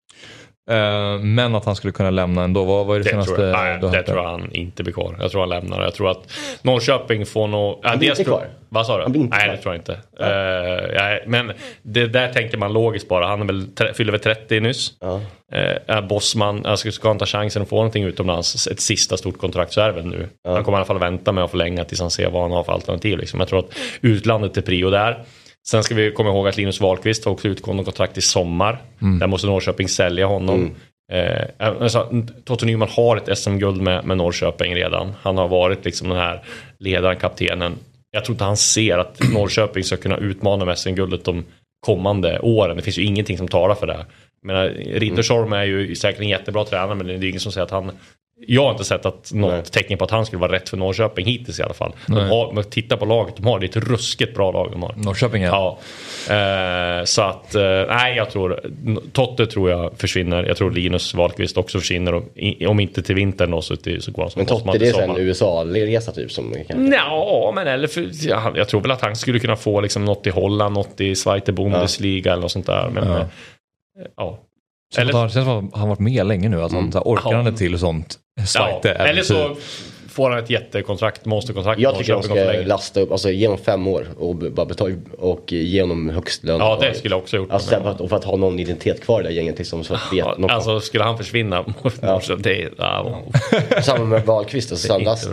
men 1.21 1.55
att 1.55 1.65
han 1.65 1.75
skulle 1.75 1.93
kunna 1.93 2.09
lämna 2.09 2.43
ändå. 2.43 2.63
Vad 2.63 2.85
var 2.85 2.95
det, 2.97 3.03
Det, 3.03 3.09
senaste 3.09 3.35
tror 3.35 3.47
jag, 3.47 3.53
nej, 3.57 3.77
du 3.81 3.89
det 3.89 4.03
tror 4.03 4.17
jag 4.17 4.29
han 4.29 4.51
inte 4.51 4.83
blir 4.83 4.93
kvar. 4.93 5.15
Jag 5.19 5.31
tror 5.31 5.41
han 5.41 5.49
lämnar. 5.49 5.83
Jag 5.83 5.93
tror 5.93 6.11
att 6.11 6.31
Norrköping 6.61 7.25
får 7.25 7.47
nog... 7.47 7.79
Ja, 7.83 7.89
Han 7.89 7.99
blir 7.99 8.09
inte 8.09 8.23
tror- 8.23 8.37
kvar? 8.37 8.47
Vad 8.69 8.85
sa 8.85 8.97
du? 8.97 9.03
Han 9.03 9.11
blir 9.11 9.21
inte 9.21 9.37
nej, 9.37 9.45
kvar? 9.45 9.55
det 9.55 9.61
tror 9.61 9.73
jag 9.73 9.79
inte. 9.79 9.93
Eh, 10.19 10.97
nej, 11.01 11.23
men 11.27 11.51
det 11.81 12.07
där 12.07 12.33
tänker 12.33 12.57
man 12.57 12.73
logiskt 12.73 13.07
bara. 13.09 13.27
Han 13.27 13.41
är 13.41 13.45
väl, 13.45 13.93
fyller 13.93 14.11
väl 14.11 14.21
30 14.21 14.59
nyss. 14.59 14.93
Ja. 14.99 15.21
Eh, 15.53 15.95
är 15.95 16.01
Bosman, 16.01 16.65
alltså 16.65 16.91
ska 16.91 17.07
han 17.07 17.17
ta 17.17 17.25
chansen 17.25 17.61
att 17.61 17.69
få 17.69 17.75
någonting 17.75 18.03
utomlands, 18.03 18.67
ett 18.67 18.79
sista 18.79 19.17
stort 19.17 19.37
kontrakt 19.37 19.73
så 19.73 19.81
är 19.81 19.87
det 19.87 19.93
väl 19.93 20.05
nu. 20.05 20.29
Han 20.47 20.63
kommer 20.63 20.77
i 20.77 20.79
alla 20.79 20.85
fall 20.85 20.99
vänta 20.99 21.31
med 21.31 21.43
att 21.43 21.51
förlänga 21.51 21.83
tills 21.83 21.99
han 22.01 22.11
ser 22.11 22.29
vad 22.29 22.41
han 22.41 22.51
har 22.51 22.63
för 22.63 22.73
alternativ. 22.73 23.17
Liksom. 23.17 23.39
Jag 23.39 23.49
tror 23.49 23.59
att 23.59 23.69
utlandet 24.01 24.57
är 24.57 24.61
prio 24.61 24.89
där. 24.89 25.23
Sen 25.67 25.83
ska 25.83 25.95
vi 25.95 26.11
komma 26.11 26.29
ihåg 26.29 26.47
att 26.47 26.57
Linus 26.57 26.81
Wahlqvist 26.81 27.25
har 27.25 27.31
också 27.31 27.47
utgående 27.47 27.83
kontrakt 27.83 28.17
i 28.17 28.21
sommar. 28.21 28.81
Där 29.19 29.27
måste 29.27 29.47
Norrköping 29.47 29.87
sälja 29.87 30.25
honom. 30.25 30.75
Eh, 31.11 31.45
alltså, 31.57 32.23
Toto 32.43 32.65
Nyman 32.65 32.87
har 32.91 33.17
ett 33.17 33.37
SM-guld 33.37 33.81
med, 33.81 34.05
med 34.05 34.17
Norrköping 34.17 34.75
redan. 34.75 35.13
Han 35.21 35.37
har 35.37 35.47
varit 35.47 35.85
liksom 35.85 36.09
den 36.09 36.17
här 36.17 36.43
ledaren, 36.79 37.15
kaptenen. 37.15 37.73
Jag 38.11 38.25
tror 38.25 38.33
inte 38.33 38.43
han 38.43 38.57
ser 38.57 38.97
att 38.97 39.19
Norrköping 39.33 39.83
ska 39.83 39.97
kunna 39.97 40.17
utmana 40.17 40.65
med 40.65 40.77
SM-guldet 40.77 41.25
de 41.25 41.45
kommande 41.85 42.39
åren. 42.39 42.75
Det 42.75 42.83
finns 42.83 42.97
ju 42.97 43.03
ingenting 43.03 43.37
som 43.37 43.47
talar 43.47 43.75
för 43.75 43.87
det. 43.87 44.05
Menar, 44.41 44.67
Ridderstolm 44.93 45.53
är 45.53 45.63
ju 45.63 45.95
säkert 45.95 46.21
en 46.21 46.29
jättebra 46.29 46.65
tränare 46.65 46.95
men 46.95 47.07
det 47.07 47.13
är 47.13 47.17
ju 47.17 47.29
ingen 47.29 47.39
som 47.39 47.51
säger 47.51 47.65
att 47.65 47.71
han 47.71 47.91
jag 48.47 48.63
har 48.63 48.71
inte 48.71 48.83
sett 48.83 49.05
att 49.05 49.31
något 49.33 49.51
Nej. 49.51 49.63
tecken 49.63 49.97
på 49.97 50.05
att 50.05 50.11
han 50.11 50.25
skulle 50.25 50.39
vara 50.39 50.51
rätt 50.51 50.69
för 50.69 50.77
Norrköping 50.77 51.25
hittills 51.25 51.59
i 51.59 51.63
alla 51.63 51.73
fall. 51.73 51.93
De 52.07 52.15
har, 52.15 52.63
titta 52.63 52.97
på 52.97 53.05
laget 53.05 53.35
de 53.37 53.45
har, 53.45 53.59
det 53.59 53.65
är 53.65 53.79
ett 53.79 53.87
ruskigt 53.89 54.35
bra 54.35 54.51
lag 54.51 54.71
de 54.71 54.83
har. 54.83 54.93
Norrköping 54.97 55.43
ja. 55.43 55.79
Ja. 56.29 56.35
Eh, 56.35 57.03
så 57.05 57.21
att, 57.21 57.55
eh, 57.55 57.61
nej 57.87 58.17
jag 58.17 58.29
tror, 58.29 58.59
Totte 59.11 59.45
tror 59.45 59.69
jag 59.69 59.91
försvinner. 59.97 60.43
Jag 60.43 60.57
tror 60.57 60.71
Linus 60.71 61.13
Wahlqvist 61.13 61.57
också 61.57 61.79
försvinner. 61.79 62.21
I, 62.35 62.65
om 62.65 62.79
inte 62.79 63.01
till 63.01 63.15
vintern 63.15 63.51
då 63.51 63.61
så, 63.61 63.75
till, 63.75 64.01
så 64.01 64.11
går 64.11 64.23
han 64.23 64.31
som 64.31 64.39
Men 64.39 64.45
Totte, 64.45 64.77
det 64.77 64.87
är 64.89 65.01
en. 65.01 65.17
USA-resa 65.17 66.11
typ 66.11 66.31
som 66.31 66.53
kan... 66.67 66.91
Ja, 66.93 67.51
men 67.55 67.67
eller 67.67 67.87
för, 67.87 68.09
ja, 68.27 68.53
jag 68.55 68.69
tror 68.69 68.81
väl 68.81 68.91
att 68.91 69.01
han 69.01 69.15
skulle 69.15 69.39
kunna 69.39 69.55
få 69.55 69.81
liksom 69.81 70.05
något 70.05 70.27
i 70.27 70.29
Holland, 70.29 70.73
något 70.73 71.01
i 71.01 71.15
Zweite 71.15 71.51
Bundesliga 71.51 72.31
eller 72.31 72.41
något 72.41 72.51
sånt 72.51 72.65
där. 72.65 72.89
Men, 72.93 73.07
Ja. 73.07 73.25
ja. 74.17 74.39
Ja. 74.95 75.01
Eller... 75.01 75.13
Det 75.23 75.29
känns 75.29 75.45
som 75.45 75.67
att 75.67 75.79
han 75.79 75.89
varit 75.89 75.99
med 75.99 76.25
länge 76.27 76.49
nu. 76.49 76.61
Att 76.61 76.71
han 76.71 76.91
så 76.91 76.97
här, 76.97 77.05
orkar 77.05 77.31
Ja. 77.31 77.35
han 77.35 77.45
det 77.45 77.57
till 77.57 77.79
sånt 77.79 78.19
ja. 78.35 78.45
sajte 78.45 78.89
eller 78.91 79.21
så 79.21 79.37
äventyr. 79.37 79.61
får 80.09 80.29
han 80.29 80.39
ett 80.39 80.49
jättekontrakt, 80.49 81.25
monsterkontrakt. 81.25 81.81
Jag 81.81 81.97
tycker 81.97 82.13
de 82.13 82.17
och 82.19 82.25
ska 82.25 82.35
lasta 82.65 83.01
upp, 83.01 83.11
alltså 83.11 83.31
ge 83.31 83.47
honom 83.47 83.63
fem 83.63 83.87
år 83.87 84.07
och 84.17 84.35
bara 84.35 84.65
betala 84.65 84.95
och 85.17 85.51
ge 85.51 85.81
honom 85.81 86.09
högst 86.09 86.43
lön. 86.43 86.59
Ja, 86.59 86.77
det 86.81 86.93
skulle 86.93 87.13
jag 87.13 87.21
också 87.21 87.37
ha 87.37 87.43
gjort. 87.43 87.51
Alltså 87.51 87.69
för 87.81 87.89
att, 87.89 88.01
och 88.01 88.09
för 88.09 88.15
att 88.15 88.23
ha 88.23 88.35
någon 88.35 88.59
identitet 88.59 89.01
kvar 89.03 89.19
i 89.19 89.23
det 89.23 89.29
där 89.29 89.35
gänget 89.35 89.57
liksom. 89.57 89.83
Så 89.83 89.93
att 89.93 90.01
vet, 90.11 90.17
Ja, 90.19 90.35
någon, 90.37 90.49
alltså 90.49 90.79
skulle 90.79 91.03
han 91.03 91.17
försvinna, 91.17 91.65
så 92.21 92.35
det, 92.35 92.69
ja, 92.77 93.21
Samma 93.81 94.05
med 94.05 94.25
Wahlqvist, 94.25 94.71
alltså, 94.71 94.87
så 94.87 94.99
last, 94.99 95.29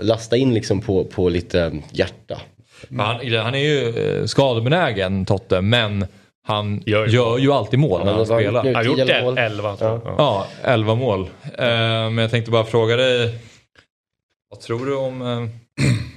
lasta 0.00 0.36
in 0.36 0.54
liksom 0.54 0.80
på, 0.80 1.04
på 1.04 1.28
lite 1.28 1.72
hjärta. 1.90 2.40
Men 2.88 3.06
Han, 3.06 3.34
han 3.34 3.54
är 3.54 3.58
ju 3.58 3.88
eh, 3.88 4.24
skadebenägen 4.24 5.26
Totte 5.26 5.60
men 5.60 6.06
han 6.48 6.82
Gör 6.86 7.06
gör 7.06 7.36
ju- 7.38 7.42
ju, 7.44 7.52
alltid 7.52 7.78
mål 7.78 8.04
när 8.04 8.12
han 8.12 8.26
spelar. 8.26 8.64
han 8.64 8.74
har 8.74 8.82
gjort 8.84 8.96
Tio 8.96 9.22
mål. 9.22 9.34
det 9.34 9.40
11 9.42 9.76
tror 9.76 9.90
jag. 9.90 10.00
Ja. 10.04 10.14
Ja, 10.18 10.46
11 10.72 10.94
mål. 10.94 11.20
Eh, 11.58 11.66
men 11.66 12.18
jag 12.18 12.30
tänkte 12.30 12.50
bara 12.50 12.64
fråga 12.64 12.96
dig. 12.96 13.38
Vad 14.50 14.60
tror 14.60 14.86
du 14.86 14.96
om, 14.96 15.22
eh, 15.22 15.48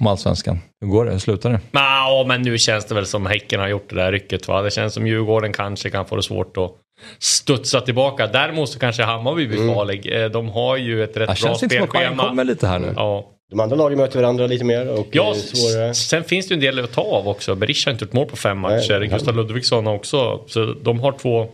om 0.00 0.06
allsvenskan? 0.06 0.58
Hur 0.80 0.88
går 0.88 1.04
det? 1.04 1.10
Hur 1.12 1.18
slutar 1.18 1.50
det? 1.50 1.60
Ja, 1.72 2.24
men 2.28 2.42
nu 2.42 2.58
känns 2.58 2.84
det 2.84 2.94
väl 2.94 3.06
som 3.06 3.26
Häcken 3.26 3.60
har 3.60 3.68
gjort 3.68 3.88
det 3.90 3.94
där 3.96 4.12
rycket. 4.12 4.48
Va? 4.48 4.62
Det 4.62 4.70
känns 4.70 4.94
som 4.94 5.06
Djurgården 5.06 5.52
kanske 5.52 5.90
kan 5.90 6.06
få 6.06 6.16
det 6.16 6.22
svårt 6.22 6.56
att 6.56 6.70
studsa 7.18 7.80
tillbaka. 7.80 8.26
Däremot 8.26 8.68
så 8.68 8.78
kanske 8.78 9.02
Hammarby 9.02 9.46
blir 9.46 9.74
farlig. 9.74 10.22
Eh, 10.22 10.28
De 10.30 10.48
har 10.48 10.76
ju 10.76 11.04
ett 11.04 11.08
rätt 11.08 11.14
Det 11.14 11.26
bra 11.26 11.34
känns 11.34 11.62
inte 11.62 11.74
som 11.74 11.84
att 11.84 11.90
spelschema. 11.90 12.28
kommer 12.28 12.44
lite 12.44 12.66
här 12.66 12.78
nu. 12.78 12.92
Ja. 12.96 13.24
De 13.52 13.60
andra 13.60 13.76
lagen 13.76 13.98
möter 13.98 14.20
varandra 14.20 14.46
lite 14.46 14.64
mer 14.64 14.88
och 14.88 15.06
Ja, 15.10 15.28
eh, 15.30 15.34
svårare. 15.34 15.94
sen 15.94 16.24
finns 16.24 16.48
det 16.48 16.54
ju 16.54 16.56
en 16.56 16.60
del 16.76 16.84
att 16.84 16.92
ta 16.92 17.00
av 17.02 17.28
också. 17.28 17.54
Berisha 17.54 17.88
har 17.90 17.92
inte 17.92 18.04
gjort 18.04 18.12
mål 18.12 18.26
på 18.26 18.36
fem 18.36 18.58
matcher. 18.58 18.98
nej. 18.98 19.08
Gustav 19.08 19.36
Ludvigsson 19.36 19.86
har 19.86 19.94
också. 19.94 20.40
Så 20.46 20.64
de 20.82 21.00
har 21.00 21.12
två 21.12 21.48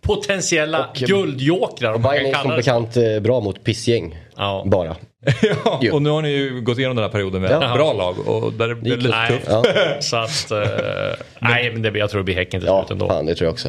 potentiella 0.00 0.86
Och- 0.86 0.96
guldjokrar 0.96 1.92
om 1.92 2.02
man 2.02 2.10
Bayern 2.12 2.26
är 2.34 2.34
som 2.38 2.50
det 2.50 2.56
bekant 2.56 2.96
eh, 2.96 3.20
bra 3.20 3.40
mot 3.40 3.64
pissgäng. 3.64 4.16
Ja. 4.36 4.62
Bara. 4.66 4.96
ja, 5.64 5.80
och 5.92 6.02
nu 6.02 6.10
har 6.10 6.22
ni 6.22 6.28
ju 6.30 6.60
gått 6.60 6.78
igenom 6.78 6.96
den 6.96 7.02
här 7.04 7.10
perioden 7.12 7.40
med 7.42 7.50
Ja. 7.50 7.74
bra 7.74 7.92
lag 7.92 8.28
och 8.28 8.52
där 8.52 8.68
det 8.68 8.74
blir 8.74 8.96
lite 8.96 9.08
Nej, 9.08 9.28
tufft. 9.30 9.46
Ja, 9.50 9.64
så 10.00 10.16
att... 10.16 10.50
eh, 10.50 11.16
nej, 11.40 11.72
men 11.72 11.82
det, 11.82 11.98
jag 11.98 12.10
tror 12.10 12.20
det 12.20 12.24
blir 12.24 12.34
Häcken 12.34 12.60
till 12.60 12.66
ja 12.66 12.80
slut 12.82 12.90
ändå. 12.90 13.08
fan, 13.08 13.26
det 13.26 13.34
tror 13.34 13.46
jag 13.46 13.52
också. 13.52 13.68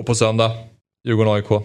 Och 0.00 0.06
på 0.06 0.14
söndag, 0.14 0.50
Djurgården-AIK. 1.08 1.62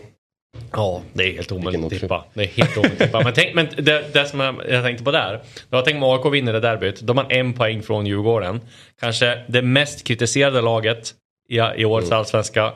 Ja, 0.71 1.01
det 1.13 1.23
är 1.23 1.33
helt 1.33 1.51
omöjligt 1.51 1.85
att 1.85 2.01
tippa. 2.01 2.25
Det 2.33 2.43
är 2.43 2.47
helt 2.47 2.77
omöjligt 2.77 2.99
tippa. 2.99 3.23
Men, 3.23 3.33
tänk, 3.33 3.55
men 3.55 3.67
det, 3.77 4.13
det 4.13 4.25
som 4.25 4.39
jag, 4.39 4.55
jag 4.69 4.83
tänkte 4.83 5.03
på 5.03 5.11
där. 5.11 5.41
Jag 5.69 5.85
tänkte 5.85 6.05
om 6.05 6.11
AIK 6.25 6.33
vinner 6.33 6.53
det 6.53 6.59
derbyt. 6.59 7.01
Då 7.01 7.11
har 7.11 7.15
man 7.15 7.31
en 7.31 7.53
poäng 7.53 7.83
från 7.83 8.05
Djurgården. 8.05 8.61
Kanske 8.99 9.43
det 9.47 9.61
mest 9.61 10.07
kritiserade 10.07 10.61
laget 10.61 11.13
i, 11.49 11.59
i 11.81 11.85
årets 11.85 12.11
allsvenska. 12.11 12.73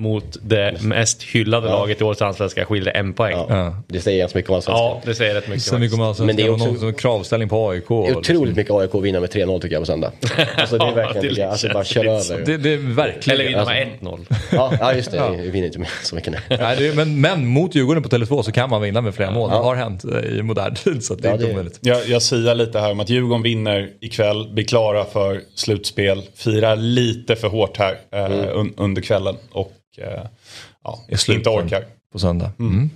Mot 0.00 0.36
det 0.42 0.82
mest 0.82 1.22
hyllade 1.22 1.68
Ja. 1.68 1.72
laget 1.78 2.00
i 2.00 2.04
årets 2.04 2.22
allsvenska 2.22 2.64
skiljer 2.64 2.96
en 2.96 3.12
poäng. 3.12 3.32
Ja. 3.32 3.46
Ja, 3.48 3.56
Ja. 3.56 3.76
Det 3.88 4.00
säger 4.00 4.18
ganska 4.18 4.38
mycket 4.38 4.50
om 4.50 4.54
allsvenskan. 4.56 5.00
det 5.04 5.14
säger 5.14 5.34
rätt 5.34 5.48
mycket. 5.48 5.72
Mycket 5.80 5.98
om 5.98 6.06
faktiskt. 6.06 6.26
Men 6.26 6.36
det 6.36 6.42
är 6.42 6.50
också- 6.50 6.66
någon 6.84 6.94
kravställning 6.94 7.48
på 7.48 7.68
AIK. 7.70 7.88
Det 7.88 7.94
otroligt 8.16 8.56
mycket 8.56 8.72
AIK 8.72 8.94
vinna 8.94 9.20
med 9.20 9.30
3-0 9.30 9.60
tycker 9.60 9.74
jag 9.76 9.82
på 9.82 9.86
söndag. 9.86 10.12
Alltså 10.56 10.78
det 10.78 10.84
är 10.84 10.88
Ja, 10.88 10.94
verkligen, 10.94 11.22
det 11.22 11.28
tycker 11.28 11.42
jag, 11.42 11.50
alltså 11.50 11.68
bara 11.68 11.84
kör 11.84 12.04
över. 12.04 12.44
Det, 12.46 12.56
det 12.56 12.72
är 12.72 12.76
verkligen. 12.94 13.34
Eller 13.40 13.48
vinna 13.48 13.60
Alltså- 13.60 13.74
med 13.74 13.88
1-0. 14.00 14.26
Ja, 14.52 14.72
ja 14.80 14.94
just 14.94 15.10
det, 15.10 15.16
Ja. 15.16 15.28
vi 15.30 15.50
vinner 15.50 15.66
inte 15.66 15.78
med 15.78 15.88
så 16.02 16.14
mycket 16.14 16.32
nu. 16.32 16.38
Nej, 16.60 16.76
det 16.78 16.86
är, 16.88 16.94
men, 16.94 17.20
men 17.20 17.46
mot 17.46 17.74
Djurgården 17.74 18.02
på 18.02 18.08
Tele2 18.08 18.42
så 18.42 18.52
kan 18.52 18.70
man 18.70 18.82
vinna 18.82 19.00
med 19.00 19.14
flera 19.14 19.30
mål. 19.30 19.50
Ja. 19.52 19.56
Det 19.58 19.64
har 19.64 19.74
hänt 19.76 20.04
eh, 20.04 20.38
i 20.38 20.42
modern 20.42 20.74
tid 20.74 21.04
så 21.04 21.14
att 21.14 21.22
det 21.22 21.28
är 21.28 21.30
Ja, 21.30 21.34
inte 21.34 21.46
det- 21.46 21.52
omöjligt. 21.52 21.78
Jag, 21.82 22.08
jag 22.08 22.22
säger 22.22 22.54
lite 22.54 22.78
här 22.80 22.90
om 22.90 23.00
att 23.00 23.08
Djurgården 23.08 23.42
vinner 23.42 23.88
ikväll, 24.00 24.48
blir 24.52 24.64
klara 24.64 25.04
för 25.04 25.40
slutspel, 25.54 26.22
firar 26.36 26.76
lite 26.76 27.36
för 27.36 27.48
hårt 27.48 27.76
här 27.78 27.96
eh, 28.12 28.56
un, 28.58 28.74
under 28.76 29.02
kvällen 29.02 29.36
och 29.52 29.72
ja, 29.96 31.04
Är 31.08 31.16
slut 31.16 31.36
inte 31.36 31.50
orkar. 31.50 31.84
På 32.12 32.18
söndag. 32.18 32.52
Mm. 32.58 32.90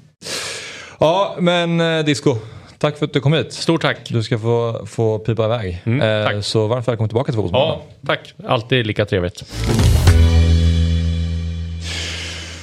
Ja, 1.01 1.37
men 1.39 1.81
eh, 1.81 2.05
Disco. 2.05 2.37
Tack 2.79 2.99
för 2.99 3.07
att 3.07 3.13
du 3.13 3.21
kom 3.21 3.33
hit. 3.33 3.53
Stort 3.53 3.83
tack. 3.83 4.11
Du 4.11 4.23
ska 4.23 4.39
få, 4.39 4.87
få 4.87 5.19
pipa 5.19 5.45
iväg. 5.45 5.83
Mm, 5.85 6.01
eh, 6.01 6.33
tack. 6.33 6.45
så 6.45 6.67
varmt 6.67 6.89
välkommen 6.89 7.09
tillbaka 7.09 7.33
till 7.33 7.35
Fotbollsmorgon. 7.35 7.79
Ja, 7.79 8.07
tack. 8.07 8.35
Alltid 8.47 8.87
lika 8.87 9.05
trevligt. 9.07 9.45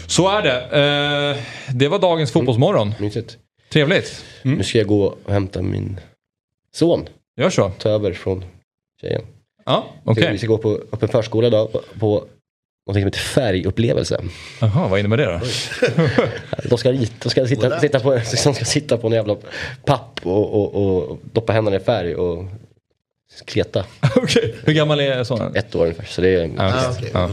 Så 0.08 0.30
är 0.30 0.42
det. 0.42 0.62
Eh, 0.62 1.44
det 1.76 1.88
var 1.88 2.00
dagens 2.00 2.32
Fotbollsmorgon. 2.32 2.94
Mysigt. 3.00 3.38
Trevligt. 3.70 4.26
Nu 4.42 4.64
ska 4.64 4.78
jag 4.78 4.88
gå 4.88 5.04
och 5.26 5.34
hämta 5.34 5.62
min 5.62 6.00
son. 6.74 7.08
Gör 7.38 7.50
så. 7.50 7.70
Ta 7.70 7.90
över 7.90 8.14
från 8.14 8.46
tjejen. 9.02 9.22
Ja, 9.66 9.86
okej. 10.04 10.32
Vi 10.32 10.38
ska 10.38 10.48
gå 10.48 10.58
på 10.58 10.80
öppen 10.92 11.10
förskola 11.10 11.48
idag 11.48 11.70
på 12.00 12.26
något 12.88 12.96
som 12.96 13.04
heter 13.04 13.20
färgupplevelse. 13.20 14.22
Jaha, 14.60 14.88
vad 14.88 15.00
innebär 15.00 15.18
det 15.18 15.26
då? 15.26 15.40
De 16.70 16.78
ska, 16.78 16.92
de 16.92 17.30
ska, 17.30 17.48
sitta, 17.48 17.80
sitta, 17.80 18.00
på, 18.00 18.14
de 18.14 18.54
ska 18.54 18.54
sitta 18.54 18.98
på 18.98 19.08
en 19.08 19.14
jävla 19.14 19.36
papp 19.86 20.20
och, 20.24 20.54
och, 20.54 20.86
och 20.86 21.20
doppa 21.34 21.54
händerna 21.54 21.78
i 21.78 21.80
färg 21.80 22.16
och 22.16 22.46
kleta. 23.46 23.86
Okej. 24.16 24.56
Hur 24.66 24.74
gammal 24.74 25.00
är 25.00 25.24
sonen? 25.24 25.56
Ett 25.56 25.76
år 25.76 25.82
ungefär. 25.84 26.06
Så 26.06 26.22
det 26.22 26.30
är, 26.36 26.42
Ja, 26.42 26.50
Ah, 26.58 26.92
okej. 26.98 27.10
Ja. 27.14 27.24
Är 27.24 27.28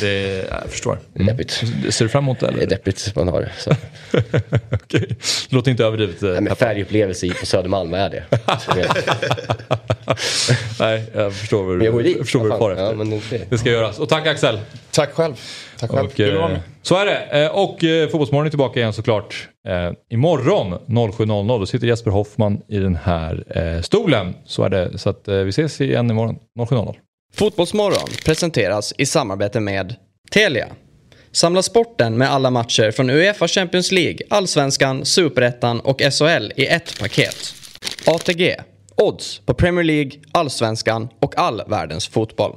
Det, 0.00 0.46
jag 0.50 0.70
förstår. 0.70 0.98
det 1.14 1.22
är 1.22 1.26
deppigt. 1.26 1.50
Ser 1.90 2.04
du 2.04 2.08
fram 2.08 2.24
emot 2.24 2.40
det? 2.40 2.46
Det 2.46 2.52
är 2.52 2.56
Eller? 2.56 2.66
deppigt 2.66 3.16
man 3.16 3.28
har 3.28 3.40
det. 3.40 3.50
Så. 3.58 3.70
Okej. 4.70 5.16
Det 5.48 5.56
låter 5.56 5.70
inte 5.70 5.84
överdrivet. 5.84 6.22
eh, 6.22 6.28
Nej, 6.30 6.40
men 6.40 6.56
färgupplevelse 6.56 7.26
i- 7.26 7.30
på 7.30 7.46
Södermalm, 7.46 7.90
vad 7.90 8.00
är 8.00 8.10
det? 8.10 8.24
Nej, 10.80 11.04
jag 11.14 11.34
förstår 11.34 11.62
vad 11.64 11.78
du, 11.78 11.84
jag 12.10 12.18
förstår 12.18 12.40
vad 12.40 12.50
du 12.50 12.58
far 12.58 12.70
efter. 12.70 12.84
Ja, 12.84 12.92
men 12.92 13.10
det, 13.10 13.50
Det 13.50 13.58
ska 13.58 13.70
göras. 13.70 13.98
Och 13.98 14.08
tack 14.08 14.26
Axel. 14.26 14.60
Tack 14.90 15.12
själv. 15.14 15.34
Tack 15.78 15.90
själv. 15.90 16.06
Och, 16.06 16.14
Kul 16.14 16.30
att 16.34 16.40
vara 16.40 16.46
eh, 16.46 16.52
med 16.52 16.60
så 16.84 16.96
är 16.96 17.06
det. 17.06 17.44
Eh, 17.44 17.50
och 17.50 17.84
eh, 17.84 18.08
Fotbollsmorgon 18.08 18.46
är 18.46 18.50
tillbaka 18.50 18.80
igen 18.80 18.92
såklart. 18.92 19.48
Eh, 19.68 19.92
imorgon 20.10 20.74
07.00 20.74 21.58
då 21.58 21.66
sitter 21.66 21.86
Jesper 21.86 22.10
Hoffman 22.10 22.60
i 22.68 22.78
den 22.78 22.96
här 22.96 23.82
stolen. 23.82 24.34
Så 24.44 24.62
är 24.62 24.68
det. 24.68 24.98
Så 24.98 25.10
att 25.10 25.28
vi 25.28 25.48
ses 25.48 25.80
igen 25.80 26.10
imorgon 26.10 26.36
07.00. 26.58 26.94
Fotbollsmorgon 27.34 28.08
presenteras 28.24 28.94
i 28.98 29.06
samarbete 29.06 29.60
med 29.60 29.94
Telia. 30.30 30.66
Samla 31.32 31.62
sporten 31.62 32.18
med 32.18 32.30
alla 32.30 32.50
matcher 32.50 32.90
från 32.90 33.10
Uefa 33.10 33.48
Champions 33.48 33.92
League, 33.92 34.18
Allsvenskan, 34.30 35.04
Superettan 35.04 35.80
och 35.80 36.00
SHL 36.00 36.52
i 36.56 36.66
ett 36.66 36.98
paket. 37.00 37.54
ATG. 38.06 38.56
Odds 38.96 39.40
på 39.46 39.54
Premier 39.54 39.84
League, 39.84 40.12
Allsvenskan 40.32 41.08
och 41.20 41.38
all 41.38 41.62
världens 41.66 42.08
fotboll. 42.08 42.56